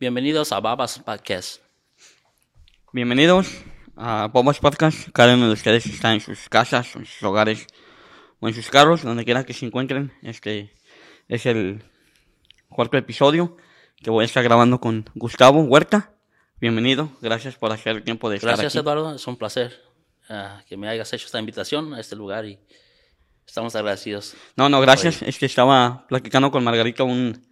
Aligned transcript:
Bienvenidos 0.00 0.52
a 0.52 0.60
Babas 0.60 1.00
Podcast. 1.00 1.60
Bienvenidos 2.92 3.48
a 3.96 4.28
Bobas 4.32 4.60
Podcast. 4.60 5.08
Cada 5.12 5.34
uno 5.34 5.48
de 5.48 5.54
ustedes 5.54 5.86
está 5.86 6.14
en 6.14 6.20
sus 6.20 6.48
casas, 6.48 6.94
en 6.94 7.04
sus 7.04 7.20
hogares 7.24 7.66
o 8.38 8.46
en 8.46 8.54
sus 8.54 8.70
carros, 8.70 9.02
donde 9.02 9.24
quiera 9.24 9.42
que 9.42 9.54
se 9.54 9.66
encuentren. 9.66 10.12
Este 10.22 10.72
es 11.26 11.46
el 11.46 11.82
cuarto 12.68 12.96
episodio 12.96 13.56
que 13.96 14.10
voy 14.10 14.22
a 14.22 14.26
estar 14.26 14.44
grabando 14.44 14.78
con 14.78 15.04
Gustavo 15.16 15.62
Huerta. 15.62 16.12
Bienvenido, 16.60 17.10
gracias 17.20 17.56
por 17.56 17.72
hacer 17.72 17.96
el 17.96 18.04
tiempo 18.04 18.30
de 18.30 18.36
estar 18.36 18.50
Gracias, 18.50 18.76
aquí. 18.76 18.78
Eduardo. 18.78 19.16
Es 19.16 19.26
un 19.26 19.34
placer 19.34 19.82
ah, 20.28 20.62
que 20.68 20.76
me 20.76 20.88
hayas 20.88 21.12
hecho 21.12 21.26
esta 21.26 21.40
invitación 21.40 21.92
a 21.94 21.98
este 21.98 22.14
lugar 22.14 22.44
y 22.44 22.60
estamos 23.44 23.74
agradecidos. 23.74 24.36
No, 24.54 24.68
no, 24.68 24.80
gracias. 24.80 25.22
Es 25.22 25.40
que 25.40 25.46
estaba 25.46 26.06
platicando 26.06 26.52
con 26.52 26.62
Margarita 26.62 27.02
un, 27.02 27.47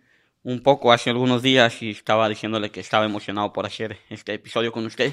un 0.46 0.62
poco 0.62 0.92
hace 0.92 1.10
algunos 1.10 1.42
días 1.42 1.82
y 1.82 1.90
estaba 1.90 2.28
diciéndole 2.28 2.70
que 2.70 2.78
estaba 2.78 3.04
emocionado 3.04 3.52
por 3.52 3.66
hacer 3.66 3.98
este 4.08 4.34
episodio 4.34 4.70
con 4.70 4.86
usted. 4.86 5.12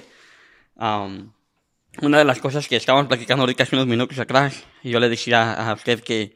Una 0.77 2.17
de 2.19 2.23
las 2.23 2.37
cosas 2.37 2.67
que 2.67 2.75
estábamos 2.75 3.07
platicando 3.07 3.41
ahorita 3.41 3.63
hace 3.63 3.75
unos 3.75 3.87
minutos 3.87 4.19
atrás, 4.19 4.63
yo 4.83 4.99
le 4.99 5.09
decía 5.09 5.53
a 5.53 5.73
usted 5.73 6.01
que 6.03 6.35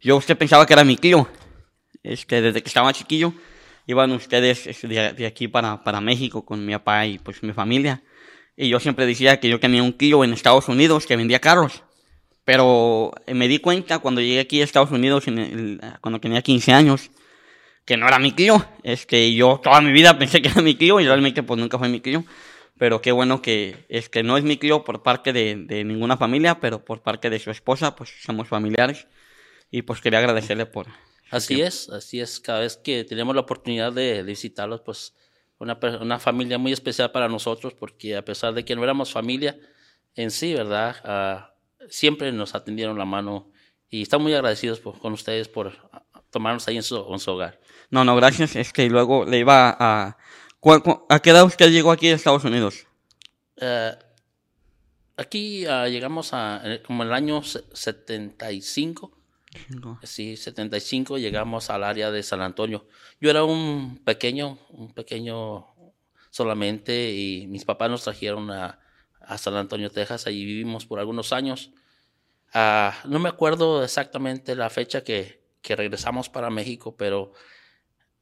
yo 0.00 0.16
usted 0.16 0.38
pensaba 0.38 0.66
que 0.66 0.72
era 0.72 0.84
mi 0.84 0.96
tío. 0.96 1.28
Este, 2.04 2.40
desde 2.40 2.62
que 2.62 2.68
estaba 2.68 2.92
chiquillo, 2.92 3.32
iban 3.88 4.12
ustedes 4.12 4.82
de, 4.82 5.12
de 5.14 5.26
aquí 5.26 5.48
para, 5.48 5.82
para 5.82 6.00
México 6.00 6.44
con 6.44 6.64
mi 6.64 6.72
papá 6.74 7.06
y 7.06 7.18
pues 7.18 7.42
mi 7.42 7.52
familia. 7.52 8.04
Y 8.56 8.68
yo 8.68 8.78
siempre 8.78 9.04
decía 9.04 9.40
que 9.40 9.48
yo 9.48 9.58
tenía 9.58 9.82
un 9.82 9.94
tío 9.94 10.22
en 10.22 10.32
Estados 10.32 10.68
Unidos 10.68 11.06
que 11.06 11.16
vendía 11.16 11.40
carros. 11.40 11.82
Pero 12.44 13.10
eh, 13.26 13.34
me 13.34 13.48
di 13.48 13.58
cuenta 13.58 13.98
cuando 13.98 14.20
llegué 14.20 14.38
aquí 14.38 14.60
a 14.60 14.64
Estados 14.64 14.92
Unidos, 14.92 15.26
en 15.26 15.38
el- 15.38 15.80
cuando 16.00 16.20
tenía 16.20 16.40
15 16.40 16.72
años, 16.72 17.10
que 17.88 17.96
no 17.96 18.06
era 18.06 18.18
mi 18.18 18.32
tío. 18.32 18.54
Este, 18.82 19.32
yo 19.34 19.60
toda 19.62 19.80
mi 19.80 19.92
vida 19.92 20.18
pensé 20.18 20.42
que 20.42 20.48
era 20.50 20.60
mi 20.60 20.74
tío 20.74 21.00
y 21.00 21.06
realmente 21.06 21.42
pues 21.42 21.58
nunca 21.58 21.78
fue 21.78 21.88
mi 21.88 22.00
tío. 22.00 22.22
Pero 22.78 23.00
qué 23.00 23.12
bueno 23.12 23.40
que 23.40 23.86
este, 23.88 24.22
no 24.22 24.36
es 24.36 24.44
mi 24.44 24.56
tío 24.58 24.84
por 24.84 25.02
parte 25.02 25.32
de, 25.32 25.56
de 25.56 25.84
ninguna 25.84 26.18
familia, 26.18 26.60
pero 26.60 26.84
por 26.84 27.00
parte 27.00 27.30
de 27.30 27.38
su 27.38 27.50
esposa, 27.50 27.96
pues 27.96 28.10
somos 28.22 28.46
familiares. 28.46 29.06
Y 29.70 29.82
pues 29.82 30.02
quería 30.02 30.18
agradecerle 30.18 30.66
por... 30.66 30.86
Así 31.30 31.62
es, 31.62 31.88
así 31.88 32.20
es. 32.20 32.40
Cada 32.40 32.60
vez 32.60 32.76
que 32.76 33.04
tenemos 33.04 33.34
la 33.34 33.40
oportunidad 33.40 33.90
de, 33.92 34.16
de 34.16 34.22
visitarlos, 34.22 34.82
pues 34.82 35.14
una, 35.58 35.78
una 36.00 36.18
familia 36.18 36.58
muy 36.58 36.72
especial 36.72 37.10
para 37.10 37.28
nosotros, 37.28 37.72
porque 37.74 38.16
a 38.16 38.24
pesar 38.24 38.52
de 38.52 38.64
que 38.66 38.76
no 38.76 38.84
éramos 38.84 39.12
familia 39.12 39.58
en 40.14 40.30
sí, 40.30 40.52
¿verdad? 40.52 40.96
Ah, 41.04 41.54
siempre 41.88 42.32
nos 42.32 42.54
atendieron 42.54 42.98
la 42.98 43.06
mano 43.06 43.50
y 43.90 44.02
estamos 44.02 44.24
muy 44.24 44.34
agradecidos 44.34 44.78
por- 44.80 44.98
con 44.98 45.14
ustedes 45.14 45.48
por 45.48 45.72
tomarnos 46.30 46.66
ahí 46.68 46.76
en 46.76 46.82
su, 46.82 46.96
en 47.12 47.18
su 47.18 47.30
hogar. 47.30 47.60
No, 47.90 48.04
no, 48.04 48.16
gracias. 48.16 48.56
Es 48.56 48.72
que 48.72 48.88
luego 48.88 49.24
le 49.24 49.38
iba 49.38 49.76
a... 49.78 50.16
¿cu- 50.60 50.82
cu- 50.82 51.06
¿A 51.08 51.20
qué 51.20 51.30
edad 51.30 51.44
usted 51.44 51.70
llegó 51.70 51.90
aquí 51.90 52.08
a 52.08 52.14
Estados 52.14 52.44
Unidos? 52.44 52.86
Eh, 53.56 53.92
aquí 55.16 55.66
ah, 55.66 55.88
llegamos 55.88 56.32
a 56.32 56.60
eh, 56.64 56.82
como 56.82 57.02
el 57.02 57.12
año 57.12 57.42
se- 57.42 57.64
75. 57.72 59.16
Sí, 60.02 60.36
75 60.36 61.18
llegamos 61.18 61.70
al 61.70 61.82
área 61.82 62.10
de 62.10 62.22
San 62.22 62.42
Antonio. 62.42 62.86
Yo 63.20 63.30
era 63.30 63.44
un 63.44 63.98
pequeño, 64.04 64.58
un 64.70 64.92
pequeño 64.92 65.66
solamente 66.30 67.12
y 67.12 67.46
mis 67.48 67.64
papás 67.64 67.90
nos 67.90 68.04
trajeron 68.04 68.50
a, 68.50 68.78
a 69.20 69.38
San 69.38 69.54
Antonio, 69.56 69.90
Texas. 69.90 70.26
Allí 70.26 70.44
vivimos 70.44 70.84
por 70.86 71.00
algunos 71.00 71.32
años. 71.32 71.70
Ah, 72.52 72.94
no 73.06 73.18
me 73.18 73.28
acuerdo 73.30 73.82
exactamente 73.82 74.54
la 74.54 74.70
fecha 74.70 75.02
que, 75.02 75.37
que 75.62 75.76
regresamos 75.76 76.28
para 76.28 76.50
México, 76.50 76.94
pero 76.96 77.32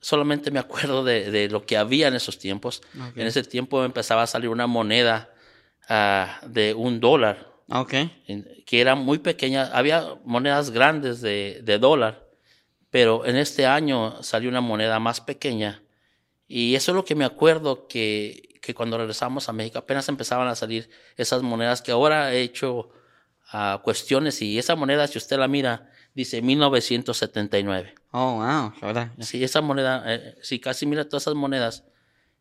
solamente 0.00 0.50
me 0.50 0.58
acuerdo 0.58 1.04
de, 1.04 1.30
de 1.30 1.48
lo 1.48 1.64
que 1.66 1.76
había 1.76 2.08
en 2.08 2.14
esos 2.14 2.38
tiempos. 2.38 2.82
En 3.14 3.26
ese 3.26 3.42
tiempo 3.42 3.84
empezaba 3.84 4.22
a 4.22 4.26
salir 4.26 4.48
una 4.50 4.66
moneda 4.66 5.34
ah, 5.88 6.40
de 6.46 6.74
un 6.74 7.00
dólar 7.00 7.56
que 8.64 8.80
era 8.80 8.94
muy 8.94 9.18
pequeña. 9.18 9.64
Había 9.72 10.14
monedas 10.24 10.70
grandes 10.70 11.20
de, 11.20 11.60
de 11.64 11.78
dólar, 11.78 12.28
pero 12.90 13.26
en 13.26 13.36
este 13.36 13.66
año 13.66 14.22
salió 14.22 14.48
una 14.48 14.60
moneda 14.60 14.98
más 15.00 15.20
pequeña. 15.20 15.82
Y 16.46 16.76
eso 16.76 16.92
es 16.92 16.96
lo 16.96 17.04
que 17.04 17.16
me 17.16 17.24
acuerdo 17.24 17.88
que, 17.88 18.60
que 18.62 18.74
cuando 18.74 18.98
regresamos 18.98 19.48
a 19.48 19.52
México 19.52 19.78
apenas 19.78 20.08
empezaban 20.08 20.46
a 20.48 20.54
salir 20.54 20.88
esas 21.16 21.42
monedas 21.42 21.82
que 21.82 21.90
ahora 21.90 22.32
he 22.32 22.42
hecho 22.42 22.90
ah, 23.50 23.80
cuestiones 23.82 24.40
y 24.42 24.58
esa 24.58 24.76
moneda, 24.76 25.08
si 25.08 25.18
usted 25.18 25.38
la 25.38 25.48
mira, 25.48 25.90
dice 26.16 26.42
1979. 26.42 27.94
Oh, 28.10 28.36
wow. 28.36 28.72
Ahora, 28.80 29.14
Sí, 29.20 29.44
esa 29.44 29.60
moneda, 29.60 30.02
eh, 30.06 30.34
si 30.42 30.58
casi 30.58 30.86
mira 30.86 31.08
todas 31.08 31.24
esas 31.24 31.34
monedas, 31.34 31.84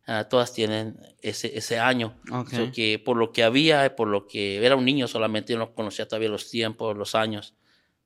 ah, 0.06 0.24
todas 0.24 0.52
tienen 0.52 0.98
ese, 1.20 1.56
ese 1.56 1.78
año. 1.78 2.14
Ok. 2.32 2.50
So 2.50 2.72
que 2.72 2.98
por 2.98 3.16
lo 3.16 3.32
que 3.32 3.44
había, 3.44 3.94
por 3.94 4.08
lo 4.08 4.26
que 4.26 4.64
era 4.64 4.74
un 4.76 4.84
niño 4.86 5.06
solamente, 5.06 5.52
yo 5.52 5.58
no 5.58 5.74
conocía 5.74 6.08
todavía 6.08 6.30
los 6.30 6.50
tiempos, 6.50 6.96
los 6.96 7.14
años. 7.14 7.54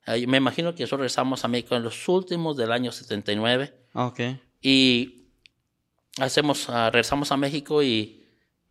Yo 0.05 0.27
me 0.27 0.37
imagino 0.37 0.73
que 0.75 0.83
nosotros 0.83 0.99
regresamos 1.01 1.45
a 1.45 1.47
México 1.47 1.75
en 1.75 1.83
los 1.83 2.07
últimos 2.09 2.57
del 2.57 2.71
año 2.71 2.91
79 2.91 3.73
Ok. 3.93 4.19
y 4.61 5.27
hacemos, 6.17 6.69
ah, 6.69 6.89
regresamos 6.91 7.31
a 7.31 7.37
México 7.37 7.81
y, 7.83 8.25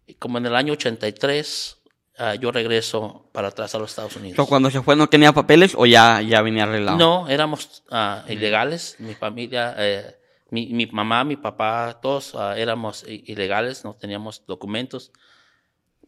y 0.07 0.15
como 0.15 0.39
en 0.39 0.47
el 0.47 0.57
año 0.57 0.73
83 0.75 1.80
ah, 2.21 2.35
yo 2.37 2.53
regreso 2.53 3.29
para 3.33 3.49
atrás 3.49 3.75
a 3.75 3.79
los 3.79 3.91
Estados 3.91 4.15
Unidos. 4.17 4.37
So, 4.37 4.47
cuando 4.47 4.71
se 4.71 4.81
fue 4.83 4.95
no 4.95 5.09
tenía 5.09 5.33
papeles 5.33 5.75
o 5.77 5.87
ya, 5.87 6.21
ya 6.23 6.43
venía 6.43 6.63
arreglado? 6.65 6.97
No, 6.99 7.29
éramos 7.29 7.83
ah, 7.91 8.23
ilegales. 8.29 8.97
Mi 8.99 9.15
familia, 9.15 9.75
eh, 9.79 10.17
mi, 10.51 10.67
mi 10.69 10.87
mamá, 10.87 11.25
mi 11.25 11.37
papá, 11.37 11.99
todos 12.01 12.35
ah, 12.35 12.57
éramos 12.57 13.05
ilegales, 13.09 13.85
no 13.85 13.95
teníamos 13.95 14.45
documentos. 14.47 15.11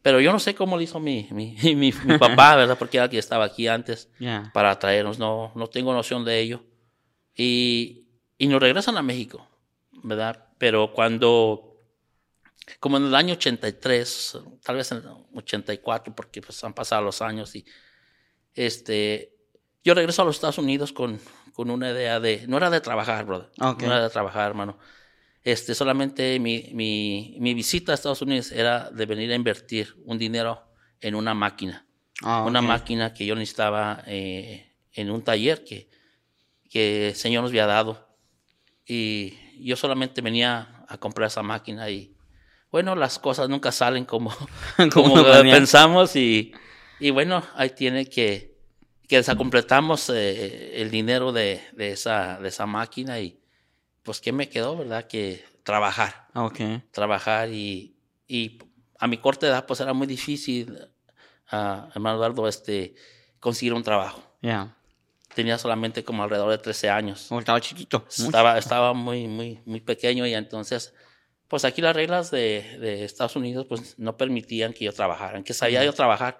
Pero 0.01 0.19
yo 0.19 0.31
no 0.33 0.39
sé 0.39 0.53
cómo 0.53 0.75
lo 0.75 0.81
hizo 0.81 0.99
mi, 0.99 1.27
mi, 1.31 1.55
mi, 1.75 1.91
mi 1.91 2.17
papá, 2.17 2.55
¿verdad? 2.57 2.77
Porque 2.77 2.97
era 2.97 3.05
el 3.05 3.09
que 3.09 3.17
estaba 3.17 3.45
aquí 3.45 3.67
antes 3.67 4.09
Ya. 4.19 4.51
para 4.53 4.77
traernos. 4.79 5.17
No, 5.19 5.51
no 5.55 5.67
tengo 5.67 5.93
noción 5.93 6.23
de 6.25 6.39
ello. 6.39 6.63
Y, 7.35 8.05
y 8.37 8.47
nos 8.47 8.61
regresan 8.61 8.97
a 8.97 9.01
México, 9.01 9.47
¿verdad? 10.03 10.45
Pero 10.57 10.93
cuando, 10.93 11.72
como 12.79 12.97
en 12.97 13.05
el 13.05 13.15
año 13.15 13.33
83, 13.33 14.37
tal 14.63 14.75
vez 14.77 14.91
en 14.91 14.99
el 14.99 15.05
84, 15.35 16.15
porque 16.15 16.41
pues 16.41 16.63
han 16.63 16.73
pasado 16.73 17.01
los 17.01 17.21
años 17.21 17.55
y 17.55 17.65
este, 18.53 19.33
yo 19.83 19.93
regreso 19.93 20.21
a 20.21 20.25
los 20.25 20.35
Estados 20.35 20.57
Unidos 20.57 20.93
con, 20.93 21.19
con 21.53 21.69
una 21.69 21.91
idea 21.91 22.19
de, 22.19 22.45
no 22.47 22.57
era 22.57 22.69
de 22.69 22.81
trabajar, 22.81 23.25
brother, 23.25 23.49
Ok. 23.59 23.81
no 23.83 23.87
era 23.87 24.03
de 24.03 24.09
trabajar, 24.09 24.49
hermano. 24.49 24.77
Este, 25.43 25.75
solamente 25.75 26.39
mi, 26.39 26.69
mi, 26.73 27.35
mi 27.39 27.53
visita 27.53 27.91
a 27.91 27.95
Estados 27.95 28.21
Unidos 28.21 28.51
era 28.53 28.89
de 28.91 29.05
venir 29.05 29.31
a 29.31 29.35
invertir 29.35 29.93
un 30.05 30.17
dinero 30.17 30.63
en 31.01 31.15
una 31.15 31.33
máquina 31.33 31.85
Ah, 32.21 32.45
una 32.47 32.59
ok. 32.61 32.65
máquina 32.65 33.13
que 33.13 33.25
yo 33.25 33.35
necesitaba 33.35 34.03
eh, 34.07 34.71
en 34.93 35.11
un 35.11 35.21
taller 35.23 35.65
que, 35.65 35.89
que 36.69 37.09
el 37.09 37.15
Señor 37.15 37.41
nos 37.41 37.51
había 37.51 37.65
dado. 37.65 38.07
Y 38.85 39.33
yo 39.65 39.75
solamente 39.75 40.21
venía 40.21 40.85
a 40.87 40.97
comprar 40.99 41.27
esa 41.27 41.41
máquina 41.43 41.89
y 41.89 42.12
bueno, 42.73 42.95
las 42.95 43.19
cosas 43.19 43.47
nunca 43.49 43.71
salen 43.71 44.03
como, 44.03 44.35
Como 44.91 45.23
pensamos 45.23 46.15
y, 46.15 46.51
y 46.99 47.11
bueno, 47.11 47.43
ahí 47.55 47.69
tiene 47.69 48.07
que, 48.07 48.57
que 49.07 49.17
desacompletamos 49.17 50.09
eh, 50.09 50.81
el 50.81 50.89
dinero 50.89 51.31
de, 51.31 51.61
de, 51.73 51.91
esa, 51.91 52.39
de 52.39 52.49
esa 52.49 52.65
máquina 52.65 53.19
y 53.19 53.39
pues 54.01 54.19
¿qué 54.19 54.31
me 54.31 54.49
quedó, 54.49 54.75
verdad? 54.75 55.05
Que 55.07 55.45
trabajar 55.63 56.27
Ah, 56.33 56.45
Ok. 56.45 56.59
trabajar 56.91 57.49
y, 57.49 57.95
y 58.27 58.57
a 58.99 59.05
mi 59.07 59.17
corta 59.17 59.45
edad 59.47 59.65
pues 59.67 59.79
era 59.79 59.93
muy 59.93 60.07
difícil, 60.07 60.75
ah, 61.51 61.89
hermano 61.93 62.15
Eduardo, 62.17 62.47
este, 62.47 62.95
conseguir 63.39 63.73
un 63.75 63.83
trabajo. 63.83 64.23
Ya. 64.41 64.75
Tenía 65.35 65.59
solamente 65.59 66.03
como 66.03 66.23
alrededor 66.23 66.49
de 66.49 66.57
13 66.57 66.89
años. 66.89 67.25
Como 67.29 67.39
estaba 67.39 67.61
chiquito. 67.61 68.03
Estaba, 68.09 68.57
estaba 68.57 68.93
muy, 68.93 69.27
muy, 69.27 69.59
muy 69.65 69.79
pequeño 69.79 70.25
y 70.25 70.33
entonces, 70.33 70.93
pues 71.53 71.65
aquí 71.65 71.83
las 71.83 71.95
reglas 71.95 72.31
de, 72.31 72.79
de 72.79 73.03
Estados 73.03 73.35
Unidos 73.35 73.67
pues 73.69 73.99
no 73.99 74.17
permitían 74.17 74.73
que 74.73 74.85
yo 74.85 74.91
trabajara. 74.91 75.35
Aunque 75.35 75.53
sabía 75.53 75.85
yo 75.85 75.93
trabajar, 75.93 76.39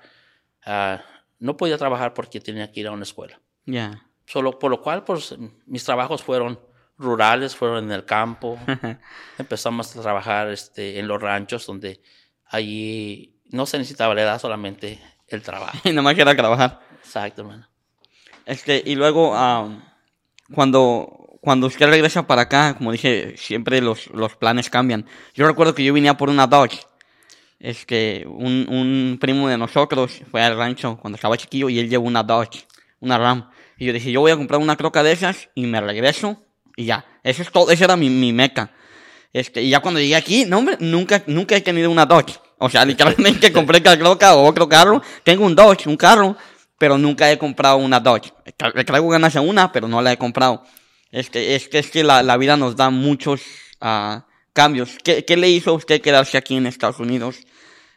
ah, 0.66 1.04
no 1.38 1.56
podía 1.56 1.78
trabajar 1.78 2.16
porque 2.16 2.40
tenía 2.40 2.72
que 2.72 2.80
ir 2.80 2.88
a 2.88 2.92
una 2.94 3.04
escuela. 3.04 3.40
Ya. 3.68 4.08
Solo, 4.26 4.58
por 4.58 4.72
lo 4.72 4.82
cual, 4.82 5.04
pues 5.04 5.36
mis 5.68 5.84
trabajos 5.84 6.24
fueron 6.24 6.60
rurales, 6.98 7.56
fueron 7.56 7.84
en 7.84 7.92
el 7.92 8.06
campo. 8.06 8.58
Empezamos 9.38 9.96
a 9.96 10.02
trabajar 10.02 10.50
este, 10.50 10.98
en 10.98 11.08
los 11.08 11.22
ranchos, 11.22 11.68
donde 11.68 12.02
allí 12.46 13.40
no 13.52 13.68
se 13.68 13.78
necesitaba 13.78 14.16
la 14.16 14.24
edad, 14.24 14.42
solamente 14.42 15.00
el 15.28 15.44
trabajo. 15.44 15.78
Y 15.88 15.94
nomás 15.94 16.18
era 16.18 16.36
trabajar. 16.36 16.80
Exacto, 17.04 17.44
hermano. 17.44 17.70
Este, 18.48 18.82
y 18.84 18.96
luego, 18.96 19.36
am, 19.36 19.84
cuando, 20.56 21.23
cuando 21.44 21.68
usted 21.68 21.90
regresa 21.90 22.26
para 22.26 22.44
acá, 22.44 22.74
como 22.78 22.94
dije, 22.94 23.36
siempre 23.36 23.82
los, 23.82 24.08
los 24.12 24.34
planes 24.38 24.70
cambian. 24.70 25.06
Yo 25.34 25.46
recuerdo 25.46 25.76
que 25.76 25.84
yo 25.84 25.94
venía 25.94 26.16
por 26.16 26.30
una 26.30 26.48
Dodge. 26.48 26.80
Este, 27.60 28.26
un, 28.26 28.66
un 28.70 29.18
primo 29.20 29.50
de 29.50 29.58
nosotros 29.58 30.22
fue 30.32 30.42
al 30.42 30.56
rancho 30.56 30.98
cuando 31.02 31.18
estaba 31.18 31.36
chiquillo 31.36 31.68
y 31.68 31.80
él 31.80 31.90
llevó 31.90 32.08
una 32.08 32.24
Dodge, 32.24 32.66
una 33.02 33.18
Ram. 33.18 33.50
Y 33.78 33.88
yo 33.88 33.92
dije, 33.92 34.10
yo 34.10 34.22
voy 34.22 34.32
a 34.32 34.38
comprar 34.38 34.62
una 34.62 34.78
croca 34.78 35.04
de 35.04 35.12
esas 35.12 35.50
y 35.54 35.66
me 35.66 35.82
regreso 35.82 36.42
y 36.78 36.86
ya. 36.86 37.04
Eso 37.24 37.42
es 37.42 37.52
todo, 37.52 37.72
esa 37.72 37.84
era 37.84 37.98
mi, 37.98 38.10
mi 38.10 38.32
meca. 38.32 38.72
Este, 39.34 39.62
y 39.64 39.70
ya 39.70 39.82
cuando 39.82 40.00
llegué 40.00 40.16
aquí, 40.16 40.46
no, 40.46 40.60
hombre, 40.60 40.78
nunca, 40.80 41.24
nunca 41.28 41.58
he 41.58 41.62
tenido 41.62 41.92
una 41.92 42.06
Dodge. 42.06 42.40
O 42.58 42.70
sea, 42.70 42.86
literalmente 42.86 43.52
compré 43.52 43.84
Carloca 43.84 44.34
o 44.36 44.48
otro 44.48 44.70
carro. 44.70 45.02
Tengo 45.24 45.46
un 45.46 45.56
Dodge, 45.56 45.88
un 45.88 45.98
carro, 45.98 46.38
pero 46.78 46.98
nunca 46.98 47.30
he 47.30 47.38
comprado 47.38 47.76
una 47.76 48.00
Dodge. 48.00 48.32
Le 48.76 48.86
traigo 48.86 49.10
ganas 49.10 49.36
a 49.36 49.42
una, 49.42 49.74
pero 49.74 49.90
no 49.90 50.02
la 50.02 50.14
he 50.14 50.18
comprado. 50.18 50.64
Es 51.14 51.30
que, 51.30 51.56
es 51.56 51.92
que 51.92 52.04
la, 52.04 52.24
la 52.24 52.38
vida 52.38 52.58
nos 52.58 52.76
da 52.76 52.90
muchos 52.90 53.44
ah, 53.80 54.26
cambios. 54.52 54.98
¿Qué, 55.04 55.24
¿Qué, 55.24 55.38
le 55.38 55.48
hizo 55.48 55.70
a 55.70 55.74
usted 55.74 56.02
quedarse 56.02 56.40
aquí 56.40 56.56
en 56.56 56.66
Estados 56.66 57.00
Unidos 57.00 57.38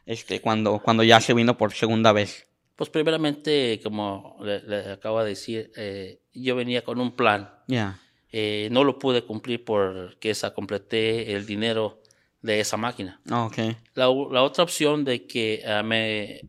este, 0.04 0.42
cuando, 0.42 0.80
cuando 0.80 1.02
ya 1.02 1.18
se 1.22 1.32
vino 1.32 1.56
por 1.56 1.72
segunda 1.72 2.12
vez? 2.12 2.46
Pues 2.76 2.90
primeramente, 2.90 3.80
como 3.82 4.36
le, 4.42 4.60
le 4.64 4.92
acabo 4.92 5.22
de 5.22 5.30
decir, 5.30 5.72
eh, 5.76 6.20
yo 6.34 6.56
venía 6.56 6.84
con 6.84 7.00
un 7.00 7.16
plan. 7.16 7.50
Ya. 7.68 7.98
Eh, 8.30 8.68
no 8.70 8.84
lo 8.84 8.98
pude 8.98 9.24
cumplir 9.24 9.64
porque 9.64 10.28
esa 10.28 10.52
completé 10.52 11.32
el 11.32 11.46
dinero 11.46 12.02
de 12.42 12.60
esa 12.60 12.76
máquina. 12.76 13.22
Oh, 13.30 13.46
okay. 13.46 13.78
La, 13.94 14.04
la, 14.04 14.42
otra 14.42 14.62
opción 14.62 15.06
de 15.06 15.26
que 15.26 15.64
uh, 15.64 15.82
me 15.82 16.42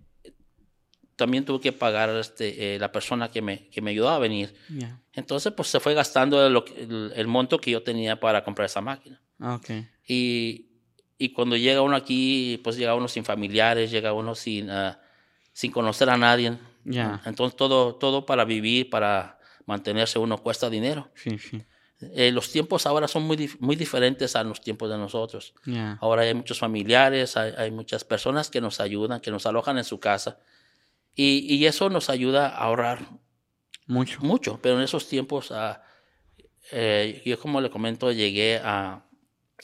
también 1.18 1.44
tuve 1.44 1.60
que 1.60 1.74
pagar 1.74 2.10
este, 2.12 2.76
eh, 2.76 2.80
la 2.80 2.92
persona 2.92 3.30
que 3.30 3.42
me, 3.42 3.68
que 3.70 3.82
me 3.82 3.92
ayudó 3.92 4.10
a 4.10 4.20
venir. 4.20 4.56
Yeah. 4.70 5.02
Entonces, 5.14 5.52
pues 5.52 5.68
se 5.68 5.80
fue 5.80 5.94
gastando 5.96 6.48
lo, 6.50 6.64
el, 6.78 7.12
el, 7.16 7.28
monto 7.28 7.60
que 7.60 7.72
yo 7.72 7.82
tenía 7.82 8.20
para 8.20 8.44
comprar 8.44 8.68
esa 8.68 8.82
máquina. 8.82 9.20
Okay. 9.42 9.90
Y, 10.08 10.68
y 11.18 11.34
cuando 11.34 11.58
llega 11.58 11.82
uno 11.82 11.96
aquí, 11.96 12.62
pues 12.64 12.78
llega 12.78 12.94
uno 12.94 13.08
sin 13.08 13.26
familiares, 13.26 13.90
llega 13.90 14.14
uno 14.14 14.36
sin, 14.36 14.70
uh, 14.70 14.94
sin 15.54 15.72
conocer 15.72 16.10
a 16.12 16.18
nadie. 16.18 16.56
Yeah. 16.86 17.24
Entonces, 17.26 17.58
todo, 17.58 17.96
todo 17.96 18.26
para 18.26 18.46
vivir, 18.46 18.92
para 18.92 19.40
mantenerse 19.66 20.20
uno 20.20 20.38
cuesta 20.38 20.70
dinero. 20.70 21.10
Sí, 21.16 21.40
sí. 21.40 21.64
Eh, 22.00 22.32
los 22.32 22.52
tiempos 22.52 22.86
ahora 22.86 23.08
son 23.08 23.24
muy, 23.24 23.50
muy 23.60 23.76
diferentes 23.76 24.36
a 24.36 24.44
los 24.44 24.62
tiempos 24.62 24.88
de 24.88 25.00
nosotros. 25.00 25.56
Yeah. 25.66 25.98
Ahora 26.00 26.22
hay 26.22 26.36
muchos 26.36 26.60
familiares, 26.60 27.36
hay, 27.38 27.54
hay, 27.58 27.72
muchas 27.72 28.04
personas 28.04 28.52
que 28.52 28.62
nos 28.62 28.80
ayudan, 28.80 29.20
que 29.20 29.32
nos 29.32 29.48
alojan 29.48 29.80
en 29.80 29.84
su 29.84 30.00
casa. 30.00 30.38
Y, 31.18 31.54
y 31.56 31.66
eso 31.66 31.90
nos 31.90 32.12
ayuda 32.12 32.48
a 32.48 32.60
ahorrar 32.60 33.00
mucho. 33.88 34.22
Mucho, 34.22 34.60
pero 34.62 34.78
en 34.78 34.84
esos 34.84 35.10
tiempos, 35.10 35.50
uh, 35.50 35.74
eh, 36.72 37.24
yo 37.26 37.40
como 37.40 37.60
le 37.60 37.72
comento, 37.72 38.12
llegué 38.12 38.62
a, 38.64 39.04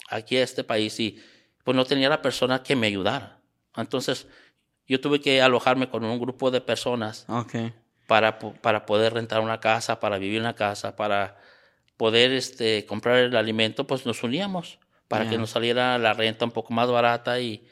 aquí 0.10 0.36
a 0.38 0.44
este 0.44 0.64
país 0.64 1.00
y 1.00 1.22
pues 1.64 1.78
no 1.78 1.86
tenía 1.86 2.10
la 2.10 2.24
persona 2.24 2.64
que 2.64 2.76
me 2.76 2.88
ayudara. 2.88 3.40
Entonces 3.76 4.28
yo 4.88 5.00
tuve 5.00 5.22
que 5.22 5.44
alojarme 5.44 5.90
con 5.90 6.04
un 6.04 6.20
grupo 6.20 6.50
de 6.50 6.60
personas 6.60 7.26
okay. 7.30 7.72
para, 8.08 8.40
para 8.40 8.88
poder 8.88 9.14
rentar 9.14 9.40
una 9.40 9.60
casa, 9.60 10.00
para 10.00 10.18
vivir 10.18 10.38
en 10.38 10.44
una 10.44 10.56
casa, 10.56 10.96
para 10.96 11.38
poder 11.98 12.32
este, 12.32 12.86
comprar 12.88 13.18
el 13.18 13.36
alimento, 13.36 13.86
pues 13.86 14.08
nos 14.08 14.24
uníamos 14.24 14.80
para 15.08 15.26
Yeah. 15.26 15.32
que 15.34 15.38
nos 15.38 15.52
saliera 15.52 16.00
la 16.00 16.14
renta 16.14 16.46
un 16.46 16.52
poco 16.52 16.74
más 16.74 16.90
barata 16.90 17.40
y, 17.40 17.68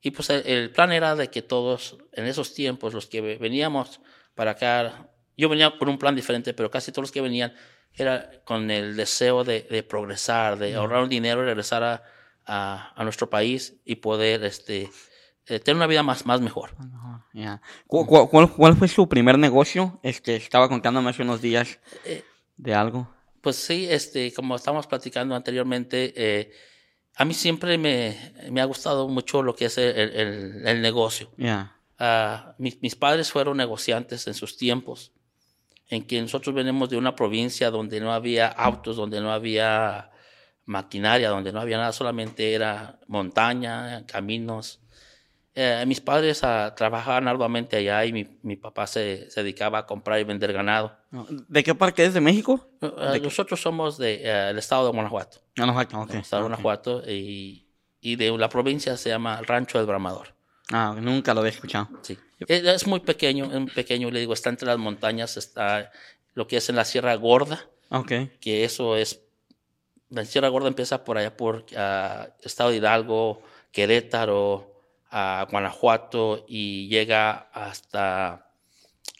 y 0.00 0.10
pues 0.10 0.30
el, 0.30 0.46
el 0.46 0.70
plan 0.70 0.92
era 0.92 1.16
de 1.16 1.28
que 1.28 1.42
todos 1.42 1.96
en 2.12 2.26
esos 2.26 2.54
tiempos, 2.54 2.94
los 2.94 3.06
que 3.06 3.20
ve- 3.20 3.38
veníamos 3.38 4.00
para 4.34 4.52
acá, 4.52 5.08
yo 5.36 5.48
venía 5.48 5.78
por 5.78 5.88
un 5.88 5.98
plan 5.98 6.14
diferente, 6.14 6.54
pero 6.54 6.70
casi 6.70 6.92
todos 6.92 7.04
los 7.04 7.12
que 7.12 7.20
venían 7.20 7.54
era 7.94 8.30
con 8.44 8.70
el 8.70 8.94
deseo 8.96 9.42
de, 9.44 9.62
de 9.62 9.82
progresar, 9.82 10.58
de 10.58 10.74
ahorrar 10.74 11.02
un 11.02 11.08
dinero 11.08 11.42
y 11.42 11.46
regresar 11.46 11.82
a, 11.82 12.02
a, 12.44 12.92
a 12.94 13.04
nuestro 13.04 13.28
país 13.30 13.76
y 13.84 13.96
poder 13.96 14.44
este, 14.44 14.90
eh, 15.46 15.60
tener 15.60 15.76
una 15.76 15.86
vida 15.86 16.02
más, 16.02 16.26
más 16.26 16.40
mejor. 16.40 16.74
Ya. 17.32 17.60
¿Cu- 17.86 18.06
cu- 18.06 18.28
¿Cuál, 18.28 18.52
cuál 18.52 18.76
fue 18.76 18.88
su 18.88 19.08
primer 19.08 19.38
negocio? 19.38 19.98
Este, 20.02 20.36
estaba 20.36 20.68
contándome 20.68 21.10
hace 21.10 21.22
unos 21.22 21.40
días 21.40 21.78
Eh, 22.04 22.22
de 22.56 22.74
algo. 22.74 23.10
Pues 23.40 23.56
sí, 23.56 23.86
este, 23.88 24.32
como 24.32 24.56
estábamos 24.56 24.86
platicando 24.86 25.34
anteriormente, 25.34 26.12
eh, 26.16 26.52
a 27.16 27.24
mí 27.24 27.34
siempre 27.34 27.78
me, 27.78 28.16
me 28.50 28.60
ha 28.60 28.64
gustado 28.66 29.08
mucho 29.08 29.42
lo 29.42 29.54
que 29.56 29.66
es 29.66 29.78
el, 29.78 29.96
el- 29.96 30.62
el 30.66 30.82
negocio. 30.82 31.30
Ah, 31.98 32.54
mis, 32.58 32.80
mis 32.82 32.94
padres 32.94 33.32
fueron 33.32 33.56
negociantes 33.56 34.26
en 34.26 34.34
sus 34.34 34.56
tiempos, 34.56 35.12
en 35.88 36.04
que 36.06 36.20
nosotros 36.20 36.54
venimos 36.54 36.90
de 36.90 36.96
una 36.98 37.16
provincia 37.16 37.70
donde 37.70 38.00
no 38.00 38.12
había 38.12 38.48
autos, 38.48 38.96
donde 38.96 39.20
no 39.20 39.32
había 39.32 40.10
maquinaria, 40.66 41.30
donde 41.30 41.52
no 41.52 41.60
había 41.60 41.78
nada, 41.78 41.92
solamente 41.92 42.52
era 42.54 42.98
montaña, 43.06 44.04
caminos. 44.06 44.80
Eh, 45.58 45.84
mis 45.86 46.02
padres 46.02 46.44
ah, 46.44 46.74
trabajaban 46.76 47.26
arduamente 47.28 47.78
allá 47.78 48.04
y 48.04 48.12
mi, 48.12 48.28
mi 48.42 48.56
papá 48.56 48.86
se, 48.86 49.30
se 49.30 49.42
dedicaba 49.42 49.78
a 49.78 49.86
comprar 49.86 50.20
y 50.20 50.24
vender 50.24 50.52
ganado. 50.52 50.94
¿De 51.48 51.64
qué 51.64 51.74
parte 51.74 52.04
es 52.04 52.12
de 52.12 52.20
México? 52.20 52.68
Ah, 52.82 53.12
¿De 53.12 53.20
qué? 53.20 53.24
nosotros 53.24 53.58
somos 53.58 53.96
del 53.96 54.18
de, 54.22 54.28
eh, 54.28 54.50
el 54.50 54.58
estado 54.58 54.84
de 54.84 54.92
Guanajuato. 54.92 55.38
Guanajuato, 55.56 55.98
ok. 56.00 56.10
del 56.10 56.20
estado 56.20 56.42
de. 56.42 56.48
Guanajuato 56.48 57.02
y, 57.10 57.66
y 58.02 58.16
de 58.16 58.36
la 58.36 58.50
provincia 58.50 58.98
se 58.98 59.08
llama 59.08 59.40
Rancho 59.40 59.78
del 59.78 59.86
Bramador. 59.86 60.34
Ah, 60.70 60.94
nunca 61.00 61.32
lo 61.32 61.40
había 61.40 61.52
escuchado. 61.52 61.88
Sí. 62.02 62.18
Es, 62.46 62.62
es 62.62 62.86
muy 62.86 63.00
pequeño, 63.00 63.46
es 63.46 63.58
muy 63.60 63.70
pequeño, 63.70 64.10
le 64.10 64.20
digo, 64.20 64.34
está 64.34 64.50
entre 64.50 64.66
las 64.66 64.76
montañas, 64.76 65.38
está 65.38 65.90
lo 66.34 66.46
que 66.46 66.58
es 66.58 66.68
en 66.68 66.76
la 66.76 66.84
Sierra 66.84 67.14
Gorda, 67.14 67.64
Ok. 67.88 68.12
que 68.40 68.64
eso 68.64 68.94
es, 68.96 69.22
la 70.10 70.22
Sierra 70.26 70.48
Gorda 70.48 70.68
empieza 70.68 71.02
por 71.02 71.16
allá 71.16 71.34
por 71.34 71.64
ah, 71.78 72.28
Estado 72.42 72.70
de 72.70 72.76
Hidalgo, 72.76 73.42
Querétaro, 73.72 74.75
a 75.10 75.46
Guanajuato 75.50 76.44
y 76.48 76.88
llega 76.88 77.48
hasta 77.52 78.50